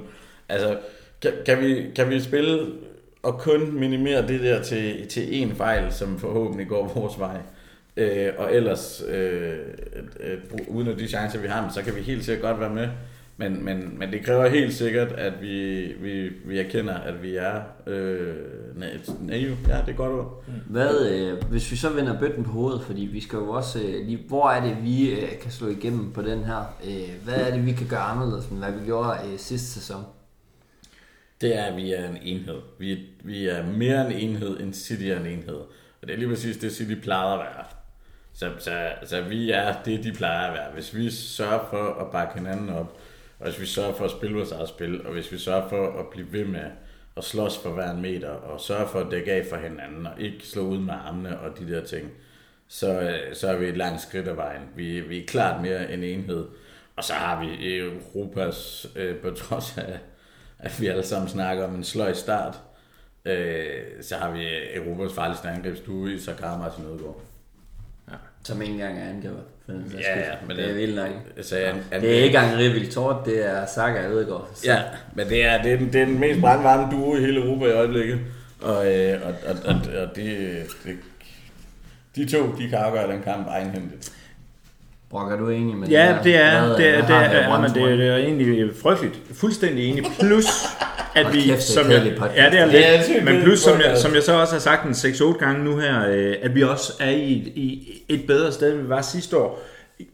Altså, 0.49 0.79
kan, 1.23 1.33
kan, 1.47 1.61
vi, 1.61 1.85
kan 1.97 2.11
vi 2.11 2.21
spille 2.21 2.67
og 3.23 3.39
kun 3.39 3.81
minimere 3.81 4.29
det 4.29 4.41
der 4.41 4.63
til, 4.63 5.09
til 5.09 5.21
én 5.21 5.55
fejl, 5.55 5.93
som 5.93 6.19
forhåbentlig 6.19 6.69
går 6.69 6.93
vores 6.95 7.19
vej? 7.19 7.39
Øh, 7.97 8.33
og 8.39 8.55
ellers, 8.55 9.03
øh, 9.09 9.59
øh, 10.21 10.33
øh 10.33 10.39
uden 10.69 10.89
at 10.89 10.99
de 10.99 11.09
chancer, 11.09 11.41
vi 11.41 11.49
har, 11.49 11.71
så 11.75 11.83
kan 11.83 11.97
vi 11.97 12.01
helt 12.01 12.25
sikkert 12.25 12.43
godt 12.43 12.61
være 12.61 12.75
med. 12.75 12.89
Men, 13.37 13.65
men, 13.65 13.99
men 13.99 14.13
det 14.13 14.25
kræver 14.25 14.49
helt 14.49 14.75
sikkert, 14.75 15.13
at 15.13 15.33
vi, 15.43 15.85
vi, 16.01 16.29
vi 16.45 16.59
erkender, 16.59 16.95
at 16.95 17.23
vi 17.23 17.37
er 17.37 17.61
øh, 17.87 18.35
naive. 19.21 19.57
Ja, 19.69 19.79
det 19.87 19.93
er 19.93 19.97
godt 19.97 20.13
ord. 20.13 20.45
Mm. 20.47 20.53
Hvad, 20.67 21.11
øh, 21.11 21.45
hvis 21.51 21.71
vi 21.71 21.77
så 21.77 21.89
vender 21.89 22.19
bøtten 22.19 22.45
på 22.45 22.51
hovedet, 22.51 22.83
fordi 22.83 23.01
vi 23.01 23.21
skal 23.21 23.37
jo 23.37 23.51
også 23.51 23.79
øh, 23.79 24.07
lige, 24.07 24.25
hvor 24.29 24.51
er 24.51 24.65
det, 24.65 24.77
vi 24.83 25.11
øh, 25.11 25.39
kan 25.43 25.51
slå 25.51 25.69
igennem 25.69 26.13
på 26.13 26.23
den 26.23 26.45
her? 26.45 26.77
Øh, 26.85 27.25
hvad 27.25 27.35
er 27.35 27.55
det, 27.55 27.67
vi 27.67 27.73
kan 27.73 27.87
gøre 27.87 28.01
anderledes, 28.01 28.47
end 28.47 28.59
hvad 28.59 28.73
vi 28.73 28.87
gjorde 28.87 29.19
øh, 29.33 29.39
sidste 29.39 29.69
sæson? 29.69 30.05
Det 31.41 31.57
er, 31.57 31.65
at 31.65 31.77
vi 31.77 31.93
er 31.93 32.09
en 32.09 32.19
enhed. 32.23 32.61
Vi, 32.79 32.99
vi 33.25 33.49
er 33.49 33.67
mere 33.67 34.07
en 34.07 34.13
enhed, 34.13 34.61
end 34.61 34.75
City 34.75 35.03
er 35.03 35.21
en 35.21 35.27
enhed. 35.27 35.61
Og 36.03 36.09
det 36.09 36.11
er 36.11 36.17
lige 36.17 36.29
præcis 36.29 36.57
det, 36.57 36.73
City 36.73 36.95
plejede 36.95 37.33
at 37.33 37.39
være. 37.39 37.65
Så, 38.33 38.51
så, 38.59 38.93
så 39.05 39.21
vi 39.21 39.51
er 39.51 39.83
det, 39.85 40.05
de 40.05 40.13
plejer 40.13 40.47
at 40.47 40.53
være. 40.55 40.73
Hvis 40.73 40.95
vi 40.95 41.11
sørger 41.11 41.67
for 41.71 42.01
at 42.01 42.11
bakke 42.11 42.35
hinanden 42.35 42.69
op, 42.69 43.01
og 43.39 43.47
hvis 43.47 43.61
vi 43.61 43.67
sørger 43.67 43.95
for 43.95 44.05
at 44.05 44.11
spille 44.11 44.37
vores 44.37 44.53
eget 44.53 44.69
spil, 44.69 45.07
og 45.07 45.13
hvis 45.13 45.33
vi 45.33 45.39
sørger 45.39 45.69
for 45.69 45.99
at 45.99 46.07
blive 46.07 46.33
ved 46.33 46.45
med 46.45 46.65
at 47.17 47.25
slås 47.25 47.59
for 47.59 47.71
hver 47.71 47.91
en 47.91 48.03
meter, 48.03 48.31
og 48.31 48.61
sørge 48.61 48.89
for 48.89 49.01
at 49.01 49.11
dække 49.11 49.33
af 49.33 49.47
for 49.51 49.57
hinanden, 49.57 50.07
og 50.07 50.21
ikke 50.21 50.47
slå 50.47 50.63
ud 50.63 50.79
med 50.79 50.95
armene 50.95 51.39
og 51.39 51.59
de 51.59 51.73
der 51.73 51.85
ting, 51.85 52.11
så, 52.69 53.19
så 53.33 53.49
er 53.49 53.57
vi 53.57 53.67
et 53.67 53.77
langt 53.77 54.01
skridt 54.01 54.29
af 54.29 54.37
vejen. 54.37 54.63
Vi, 54.77 55.01
vi 55.01 55.19
er 55.19 55.27
klart 55.27 55.63
mere 55.63 55.93
en 55.93 56.05
enhed. 56.05 56.47
Og 56.97 57.05
så 57.05 57.13
har 57.13 57.45
vi 57.45 57.79
Europas, 57.79 58.87
øh, 58.97 59.17
på 59.17 59.31
trods 59.31 59.79
af, 59.79 59.99
at 60.63 60.81
vi 60.81 60.87
alle 60.87 61.07
sammen 61.07 61.29
snakker 61.29 61.65
om 61.65 61.75
en 61.75 61.85
sløj 61.85 62.13
start, 62.13 62.59
øh, 63.25 63.65
så 64.03 64.15
har 64.17 64.31
vi 64.31 64.47
Europas 64.75 65.13
farligste 65.13 65.49
angrebsstue 65.49 66.15
i 66.15 66.19
Sakar 66.19 66.59
Martin 66.59 66.85
Ødegaard. 66.85 67.21
Som 68.45 68.63
ikke 68.63 68.73
engang 68.75 68.99
er 68.99 69.09
angriber. 69.11 69.41
Ja, 69.69 70.19
ja, 70.19 70.35
men 70.47 70.57
det 70.57 70.65
er 70.65 70.69
det- 70.69 70.77
vildt 70.77 70.97
nok. 70.97 71.09
Så 71.43 71.57
jeg, 71.57 71.75
jeg, 71.93 72.01
Det 72.01 72.11
er 72.19 72.25
ikke 72.25 72.39
engang 72.39 72.59
Rivil 72.59 72.93
Tort, 72.93 73.27
det 73.27 73.47
er 73.47 73.67
Saka 73.67 74.09
Ødegaard. 74.09 74.49
Så 74.55 74.67
Ja, 74.73 74.83
men 75.15 75.29
det 75.29 75.45
er, 75.45 75.63
det 75.63 75.73
er, 75.73 75.77
den, 75.77 75.93
det 75.93 76.01
er 76.01 76.05
den 76.07 76.21
mest 76.21 76.41
brandvarme 76.41 76.93
duo 76.93 77.17
i 77.17 77.21
hele 77.21 77.45
Europa 77.45 77.65
i 77.67 77.71
øjeblikket. 77.73 78.19
Og, 78.63 78.95
øh, 78.95 79.21
og, 79.27 79.35
og, 79.47 79.57
og, 79.65 79.75
og 80.03 80.17
de, 80.17 80.57
de, 80.85 80.97
de 82.17 82.29
to, 82.31 82.55
de 82.59 82.69
kan 82.69 82.79
afgøre 82.79 83.13
den 83.13 83.23
kamp 83.23 83.47
egenhændigt. 83.47 84.13
Brock, 85.11 85.33
er 85.33 85.37
du 85.37 85.49
enig 85.49 85.77
med 85.77 85.89
Ja, 85.89 86.17
det 86.25 86.37
er, 86.37 86.67
Hvad- 86.67 86.77
det 86.77 86.89
er, 86.89 87.07
det 87.07 87.15
er, 87.17 87.21
af 87.21 87.49
ja, 87.49 87.59
men 87.61 87.71
det, 87.71 87.99
det 87.99 88.07
er 88.09 88.17
egentlig 88.17 88.71
frygteligt. 88.83 89.21
Fuldstændig 89.35 89.85
enig. 89.91 90.05
Plus, 90.21 90.47
at 91.15 91.33
vi, 91.33 91.41
kæft, 91.41 91.47
det 91.47 91.55
er 91.55 91.83
som 91.83 91.91
jeg, 91.91 92.03
ja, 92.37 92.51
det 92.51 92.61
er 92.61 92.67
Det 92.67 92.87
er 92.87 93.09
lidt, 93.15 93.25
men 93.25 93.43
plus, 93.43 93.59
som 93.61 93.81
jeg, 93.81 93.99
som 93.99 94.15
jeg 94.15 94.23
så 94.23 94.33
også 94.41 94.53
har 94.55 94.61
sagt 94.61 94.85
en 94.87 94.91
6-8 94.93 95.39
gange 95.39 95.65
nu 95.65 95.77
her, 95.77 96.09
øh, 96.11 96.35
at 96.43 96.55
vi 96.55 96.63
også 96.63 96.93
er 97.01 97.11
i, 97.11 97.33
i 97.55 98.03
et 98.09 98.27
bedre 98.27 98.53
sted, 98.53 98.73
end 98.73 98.83
vi 98.83 98.89
var 98.89 99.03
sidste 99.03 99.37
år, 99.37 99.63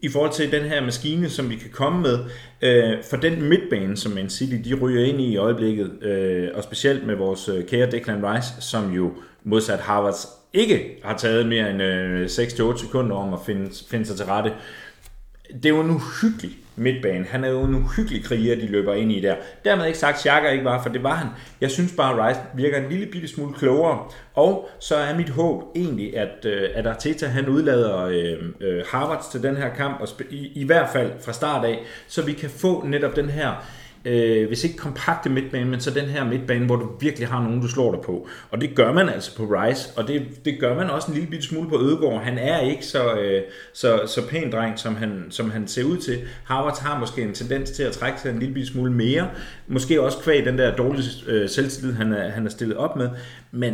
i 0.01 0.09
forhold 0.09 0.31
til 0.31 0.51
den 0.51 0.63
her 0.63 0.81
maskine, 0.81 1.29
som 1.29 1.49
vi 1.49 1.55
kan 1.55 1.69
komme 1.73 2.01
med. 2.01 2.19
Øh, 2.61 2.93
for 3.09 3.17
den 3.17 3.49
midtbane, 3.49 3.97
som 3.97 4.11
Man 4.11 4.29
City 4.29 4.69
de 4.69 4.73
ryger 4.75 5.05
ind 5.05 5.21
i 5.21 5.25
i 5.31 5.37
øjeblikket, 5.37 5.91
øh, 6.03 6.47
og 6.53 6.63
specielt 6.63 7.07
med 7.07 7.15
vores 7.15 7.49
øh, 7.49 7.65
kære 7.65 7.91
Declan 7.91 8.25
Rice, 8.25 8.49
som 8.59 8.91
jo 8.93 9.11
modsat 9.43 9.79
Harvards 9.79 10.27
ikke 10.57 10.99
har 11.03 11.17
taget 11.17 11.45
mere 11.45 11.69
end 11.69 11.81
øh, 11.81 12.25
6-8 12.25 12.77
sekunder 12.77 13.15
om 13.15 13.33
at 13.33 13.39
finde, 13.45 13.71
finde 13.89 14.05
sig 14.05 14.15
til 14.15 14.25
rette, 14.25 14.53
det 15.53 15.65
er 15.65 15.69
jo 15.69 15.81
en 15.81 15.89
uhyggelig 15.89 16.51
midtbane. 16.75 17.25
Han 17.25 17.43
er 17.43 17.49
jo 17.49 17.63
en 17.63 17.75
uhyggelig 17.75 18.23
kriger, 18.23 18.55
de 18.55 18.67
løber 18.67 18.93
ind 18.93 19.11
i 19.11 19.19
der. 19.19 19.35
Dermed 19.65 19.85
ikke 19.85 19.99
sagt, 19.99 20.15
at 20.15 20.21
Xhaka 20.21 20.49
ikke 20.49 20.65
var, 20.65 20.83
for 20.83 20.89
det 20.89 21.03
var 21.03 21.15
han. 21.15 21.27
Jeg 21.61 21.71
synes 21.71 21.93
bare, 21.97 22.13
at 22.13 22.27
Rice 22.27 22.39
virker 22.55 22.77
en 22.77 22.89
lille 22.89 23.05
bitte 23.05 23.27
smule 23.27 23.53
klogere. 23.53 23.99
Og 24.33 24.69
så 24.79 24.95
er 24.95 25.15
mit 25.15 25.29
håb 25.29 25.63
egentlig, 25.75 26.17
at, 26.17 26.45
øh, 26.45 26.69
at 26.73 26.87
Arteta 26.87 27.27
han 27.27 27.49
udlader 27.49 28.05
øh, 28.05 28.43
øh, 28.61 28.83
Harvards 28.87 29.27
til 29.27 29.43
den 29.43 29.55
her 29.55 29.69
kamp, 29.75 30.01
og 30.01 30.07
sp- 30.07 30.33
i, 30.33 30.51
i 30.55 30.63
hvert 30.63 30.89
fald 30.93 31.11
fra 31.21 31.33
start 31.33 31.65
af, 31.65 31.79
så 32.07 32.21
vi 32.21 32.33
kan 32.33 32.49
få 32.49 32.85
netop 32.85 33.15
den 33.15 33.29
her 33.29 33.65
øh, 34.07 34.47
hvis 34.47 34.63
ikke 34.63 34.77
kompakte 34.77 35.29
midtbane, 35.29 35.69
men 35.69 35.79
så 35.79 35.91
den 35.91 36.05
her 36.05 36.25
midtbane, 36.25 36.65
hvor 36.65 36.75
du 36.75 36.89
virkelig 36.99 37.27
har 37.27 37.43
nogen, 37.43 37.61
du 37.61 37.67
slår 37.67 37.91
dig 37.91 38.01
på. 38.01 38.27
Og 38.51 38.61
det 38.61 38.75
gør 38.75 38.93
man 38.93 39.09
altså 39.09 39.37
på 39.37 39.43
Rice, 39.43 39.89
og 39.95 40.07
det, 40.07 40.45
det 40.45 40.59
gør 40.59 40.75
man 40.75 40.89
også 40.89 41.07
en 41.07 41.13
lille 41.13 41.29
bitte 41.29 41.45
smule 41.45 41.69
på 41.69 41.81
Ødegård. 41.81 42.21
Han 42.21 42.37
er 42.37 42.59
ikke 42.59 42.85
så, 42.85 43.13
øh, 43.13 43.41
så, 43.73 44.01
så 44.07 44.27
pæn 44.27 44.51
dreng, 44.51 44.79
som 44.79 44.95
han, 44.95 45.25
som 45.29 45.51
han 45.51 45.67
ser 45.67 45.83
ud 45.83 45.97
til. 45.97 46.19
Harvard 46.43 46.81
har 46.81 46.99
måske 46.99 47.21
en 47.21 47.33
tendens 47.33 47.71
til 47.71 47.83
at 47.83 47.91
trække 47.91 48.21
sig 48.21 48.29
en 48.29 48.39
lille 48.39 48.53
bitte 48.53 48.71
smule 48.71 48.91
mere. 48.91 49.27
Måske 49.67 50.01
også 50.01 50.17
kvæg 50.17 50.45
den 50.45 50.57
der 50.57 50.75
dårlige 50.75 51.09
øh, 51.27 51.49
selvtillid, 51.49 51.93
han 51.93 52.13
er, 52.13 52.29
han 52.29 52.45
er 52.45 52.49
stillet 52.49 52.77
op 52.77 52.95
med. 52.95 53.09
Men 53.51 53.73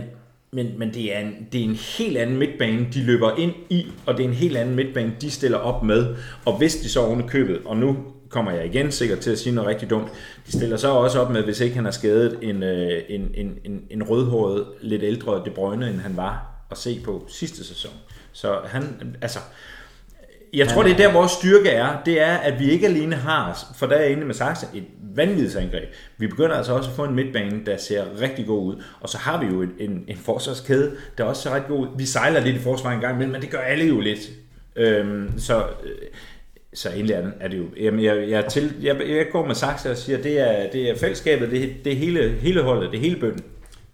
men, 0.55 0.68
men 0.77 0.93
det, 0.93 1.15
er 1.15 1.19
en, 1.19 1.47
det 1.51 1.61
er 1.61 1.65
en 1.65 1.76
helt 1.97 2.18
anden 2.18 2.38
midtbane, 2.38 2.88
de 2.93 3.03
løber 3.03 3.38
ind 3.38 3.51
i, 3.69 3.85
og 4.05 4.18
det 4.18 4.23
er 4.23 4.27
en 4.27 4.35
helt 4.35 4.57
anden 4.57 4.76
midtbane, 4.76 5.14
de 5.22 5.31
stiller 5.31 5.57
op 5.57 5.84
med. 5.84 6.15
Og 6.45 6.57
hvis 6.57 6.76
de 6.76 6.89
så 6.89 6.99
oven 6.99 7.27
købet, 7.27 7.60
og 7.65 7.77
nu 7.77 7.97
kommer 8.34 8.51
jeg 8.51 8.65
igen 8.65 8.91
sikkert 8.91 9.19
til 9.19 9.31
at 9.31 9.39
sige 9.39 9.55
noget 9.55 9.69
rigtig 9.69 9.89
dumt, 9.89 10.07
de 10.47 10.51
stiller 10.51 10.77
så 10.77 10.89
også 10.91 11.19
op 11.19 11.31
med, 11.31 11.43
hvis 11.43 11.60
ikke 11.60 11.76
han 11.76 11.85
har 11.85 11.91
skadet 11.91 12.39
en, 12.41 12.64
øh, 12.64 13.01
en, 13.10 13.31
en, 13.34 13.57
en, 13.64 13.81
en 13.89 14.03
rødhåret, 14.03 14.65
lidt 14.81 15.03
ældre 15.03 15.41
De 15.45 15.49
Bruyne, 15.49 15.89
end 15.89 15.99
han 15.99 16.18
var 16.18 16.65
at 16.72 16.77
se 16.77 17.01
på 17.05 17.26
sidste 17.27 17.64
sæson. 17.64 17.91
Så 18.31 18.60
han, 18.65 19.15
altså, 19.22 19.39
jeg 20.53 20.68
tror, 20.68 20.84
det 20.84 20.91
er 20.91 20.97
der, 20.97 21.14
vores 21.14 21.31
styrke 21.31 21.69
er. 21.69 22.01
Det 22.05 22.22
er, 22.22 22.38
at 22.38 22.60
vi 22.60 22.69
ikke 22.69 22.88
alene 22.88 23.15
har, 23.15 23.73
for 23.76 23.85
der 23.85 23.95
er 23.95 24.05
inde 24.05 24.26
med 24.26 24.34
Saxe, 24.34 24.68
et 24.73 24.84
vanvidsangreb. 25.15 25.93
Vi 26.18 26.27
begynder 26.27 26.55
altså 26.55 26.73
også 26.73 26.89
at 26.89 26.95
få 26.95 27.03
en 27.03 27.15
midtbane, 27.15 27.65
der 27.65 27.77
ser 27.77 28.03
rigtig 28.22 28.45
god 28.45 28.65
ud. 28.65 28.84
Og 29.01 29.10
så 29.10 29.18
har 29.18 29.39
vi 29.43 29.45
jo 29.45 29.61
en, 29.61 29.72
en, 29.80 30.03
en 30.07 30.18
forsvarskæde, 30.18 30.91
der 31.18 31.23
også 31.23 31.41
ser 31.41 31.55
rigtig 31.55 31.69
god 31.69 31.80
ud. 31.80 31.88
Vi 31.97 32.05
sejler 32.05 32.39
lidt 32.39 32.55
i 32.55 32.60
forsvaret 32.60 32.95
en 32.95 33.01
gang 33.01 33.15
imellem, 33.15 33.31
men 33.31 33.41
det 33.41 33.49
gør 33.49 33.60
alle 33.60 33.85
jo 33.85 33.99
lidt. 33.99 34.19
Øhm, 34.76 35.39
så, 35.39 35.57
øh, 35.84 35.91
så 36.73 36.89
egentlig 36.89 37.15
er, 37.39 37.47
det 37.47 37.57
jo... 37.57 37.65
Jamen, 37.79 38.03
jeg, 38.03 38.29
jeg, 38.29 38.45
til, 38.45 38.73
jeg, 38.81 39.01
jeg 39.09 39.25
går 39.31 39.45
med 39.45 39.55
Saxe 39.55 39.91
og 39.91 39.97
siger, 39.97 40.17
at 40.17 40.23
det 40.23 40.39
er, 40.39 40.71
det 40.71 40.89
er 40.89 40.95
fællesskabet, 40.97 41.51
det, 41.51 41.75
det 41.85 41.93
er 41.93 41.97
hele, 41.97 42.29
hele 42.29 42.61
holdet, 42.61 42.91
det 42.91 42.97
er 42.97 43.01
hele 43.01 43.19
bønden. 43.19 43.43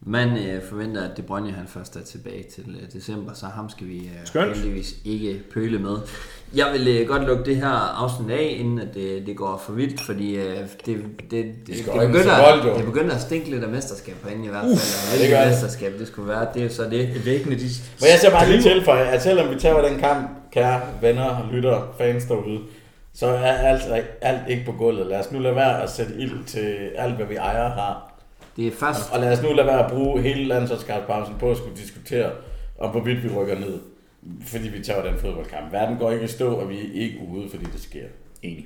Man 0.05 0.37
øh, 0.37 0.61
forventer, 0.69 1.09
at 1.09 1.17
De 1.17 1.21
Bruyne 1.21 1.51
han 1.51 1.67
først 1.67 1.95
er 1.95 2.03
tilbage 2.03 2.43
til 2.55 2.63
øh, 2.81 2.93
december, 2.93 3.33
så 3.33 3.45
ham 3.45 3.69
skal 3.69 3.87
vi 3.87 3.97
øh, 3.97 4.25
Skønt. 4.25 4.57
heldigvis 4.57 4.95
ikke 5.05 5.41
pøle 5.53 5.79
med. 5.79 5.97
Jeg 6.55 6.65
vil 6.73 6.87
øh, 6.87 7.07
godt 7.07 7.23
lukke 7.27 7.43
det 7.43 7.55
her 7.55 8.03
afsnit 8.03 8.31
af, 8.31 8.55
inden 8.59 8.79
at 8.79 8.93
det, 8.93 9.27
det 9.27 9.37
går 9.37 9.61
for 9.65 9.73
vidt, 9.73 10.01
fordi 10.01 10.35
øh, 10.35 10.45
det, 10.45 10.67
det, 10.85 10.97
det, 11.31 11.45
det, 11.67 11.75
begynder, 11.85 12.65
jo. 12.67 12.77
det 12.77 12.85
begynder 12.85 13.15
at 13.15 13.21
stinke 13.21 13.49
lidt 13.49 13.63
af 13.63 13.69
mesterskab 13.69 14.15
herinde 14.23 14.45
i 14.45 14.49
hvert 14.49 14.61
fald. 14.61 14.71
og 14.71 15.17
hvilket 15.17 15.37
gør 15.37 15.41
det. 15.41 15.49
mesterskab 15.49 15.93
det 15.99 16.07
skulle 16.07 16.27
være, 16.27 16.47
det 16.53 16.63
er 16.63 16.69
så 16.69 16.83
det. 16.83 17.25
Væggene, 17.25 17.55
de 17.55 17.67
Men 17.99 18.09
jeg 18.11 18.19
ser 18.21 18.31
bare 18.31 18.49
lige 18.49 18.61
tilføje, 18.61 19.05
at 19.05 19.23
selvom 19.23 19.53
vi 19.55 19.59
tager 19.59 19.89
den 19.89 19.99
kamp, 19.99 20.29
kære 20.51 20.81
venner, 21.01 21.49
lytter, 21.51 21.93
fans 21.97 22.25
derude, 22.25 22.59
så 23.13 23.27
er 23.27 23.53
alt, 23.53 23.83
alt 24.21 24.41
ikke 24.49 24.65
på 24.65 24.71
gulvet. 24.71 25.07
Lad 25.07 25.19
os 25.19 25.31
nu 25.31 25.39
lade 25.39 25.55
være 25.55 25.83
at 25.83 25.89
sætte 25.89 26.13
ild 26.17 26.45
til 26.45 26.89
alt, 26.95 27.15
hvad 27.15 27.25
vi 27.25 27.35
ejer 27.35 27.63
og 27.63 27.71
har. 27.71 28.08
Det 28.55 28.67
er 28.67 28.71
først, 28.71 29.11
Og 29.13 29.19
lad 29.19 29.31
os 29.37 29.43
nu 29.43 29.53
lade 29.53 29.67
være 29.67 29.85
at 29.85 29.91
bruge 29.91 30.21
hele 30.21 30.43
landsholdskabspausen 30.43 31.35
på 31.39 31.51
at 31.51 31.57
skulle 31.57 31.77
diskutere, 31.77 32.31
om 32.79 32.89
hvorvidt 32.89 33.23
vi 33.23 33.29
rykker 33.29 33.59
ned. 33.59 33.79
Fordi 34.45 34.67
vi 34.67 34.83
tager 34.83 35.03
den 35.11 35.19
fodboldkamp. 35.19 35.71
Verden 35.73 35.97
går 35.97 36.11
ikke 36.11 36.25
i 36.25 36.27
stå, 36.27 36.53
og 36.53 36.69
vi 36.69 36.77
er 36.77 37.01
ikke 37.03 37.19
ude, 37.31 37.49
fordi 37.49 37.65
det 37.65 37.81
sker. 37.81 38.03
Enig. 38.41 38.65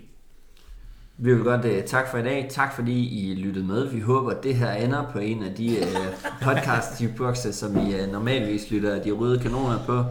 vi 1.17 1.33
vil 1.33 1.43
godt 1.43 1.65
uh, 1.65 1.83
tak 1.85 2.07
for 2.11 2.17
i 2.17 2.23
dag. 2.23 2.47
Tak 2.49 2.75
fordi 2.75 3.29
I 3.29 3.35
lyttede 3.35 3.65
med. 3.65 3.87
Vi 3.89 3.99
håber, 3.99 4.31
at 4.31 4.43
det 4.43 4.55
her 4.55 4.71
ender 4.71 5.09
på 5.11 5.19
en 5.19 5.43
af 5.43 5.53
de 5.53 5.77
uh, 5.81 6.15
podcast 6.41 7.03
bokse 7.17 7.53
som 7.53 7.77
I 7.77 8.03
uh, 8.03 8.11
normalvis 8.11 8.71
lytter 8.71 9.03
de 9.03 9.11
røde 9.11 9.39
kanoner 9.39 9.79
på. 9.85 10.03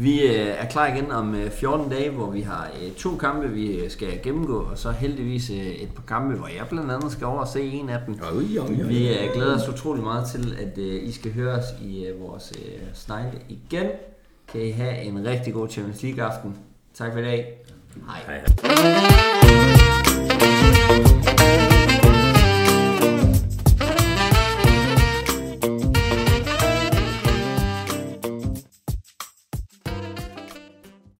Vi 0.00 0.24
uh, 0.24 0.34
er 0.34 0.66
klar 0.70 0.86
igen 0.86 1.10
om 1.12 1.34
uh, 1.34 1.50
14 1.50 1.90
dage, 1.90 2.10
hvor 2.10 2.30
vi 2.30 2.40
har 2.40 2.70
uh, 2.86 2.94
to 2.94 3.16
kampe, 3.16 3.48
vi 3.48 3.84
uh, 3.84 3.90
skal 3.90 4.20
gennemgå, 4.22 4.58
og 4.58 4.78
så 4.78 4.90
heldigvis 4.90 5.50
uh, 5.50 5.56
et 5.56 5.88
par 5.94 6.02
kampe, 6.02 6.34
hvor 6.34 6.46
jeg 6.46 6.66
blandt 6.70 6.92
andet 6.92 7.12
skal 7.12 7.26
over 7.26 7.40
og 7.40 7.48
se 7.48 7.62
en 7.62 7.88
af 7.88 7.98
dem. 8.06 8.14
Vi 8.88 9.10
uh, 9.10 9.34
glæder 9.34 9.56
os 9.56 9.68
utrolig 9.68 10.02
meget 10.04 10.26
til, 10.26 10.56
at 10.58 10.78
uh, 10.78 11.08
I 11.08 11.12
skal 11.12 11.32
høre 11.34 11.54
os 11.54 11.64
i 11.82 12.06
uh, 12.10 12.20
vores 12.28 12.52
uh, 12.56 12.62
snegle 12.94 13.40
igen. 13.48 13.86
Kan 14.52 14.60
I 14.60 14.70
have 14.70 15.02
en 15.02 15.26
rigtig 15.26 15.54
god 15.54 15.68
Champions 15.68 16.02
League 16.02 16.24
aften. 16.24 16.56
Tak 16.94 17.12
for 17.12 17.18
i 17.18 17.22
dag. 17.22 17.46
Hej. 18.06 18.40
Hej. 21.46 21.64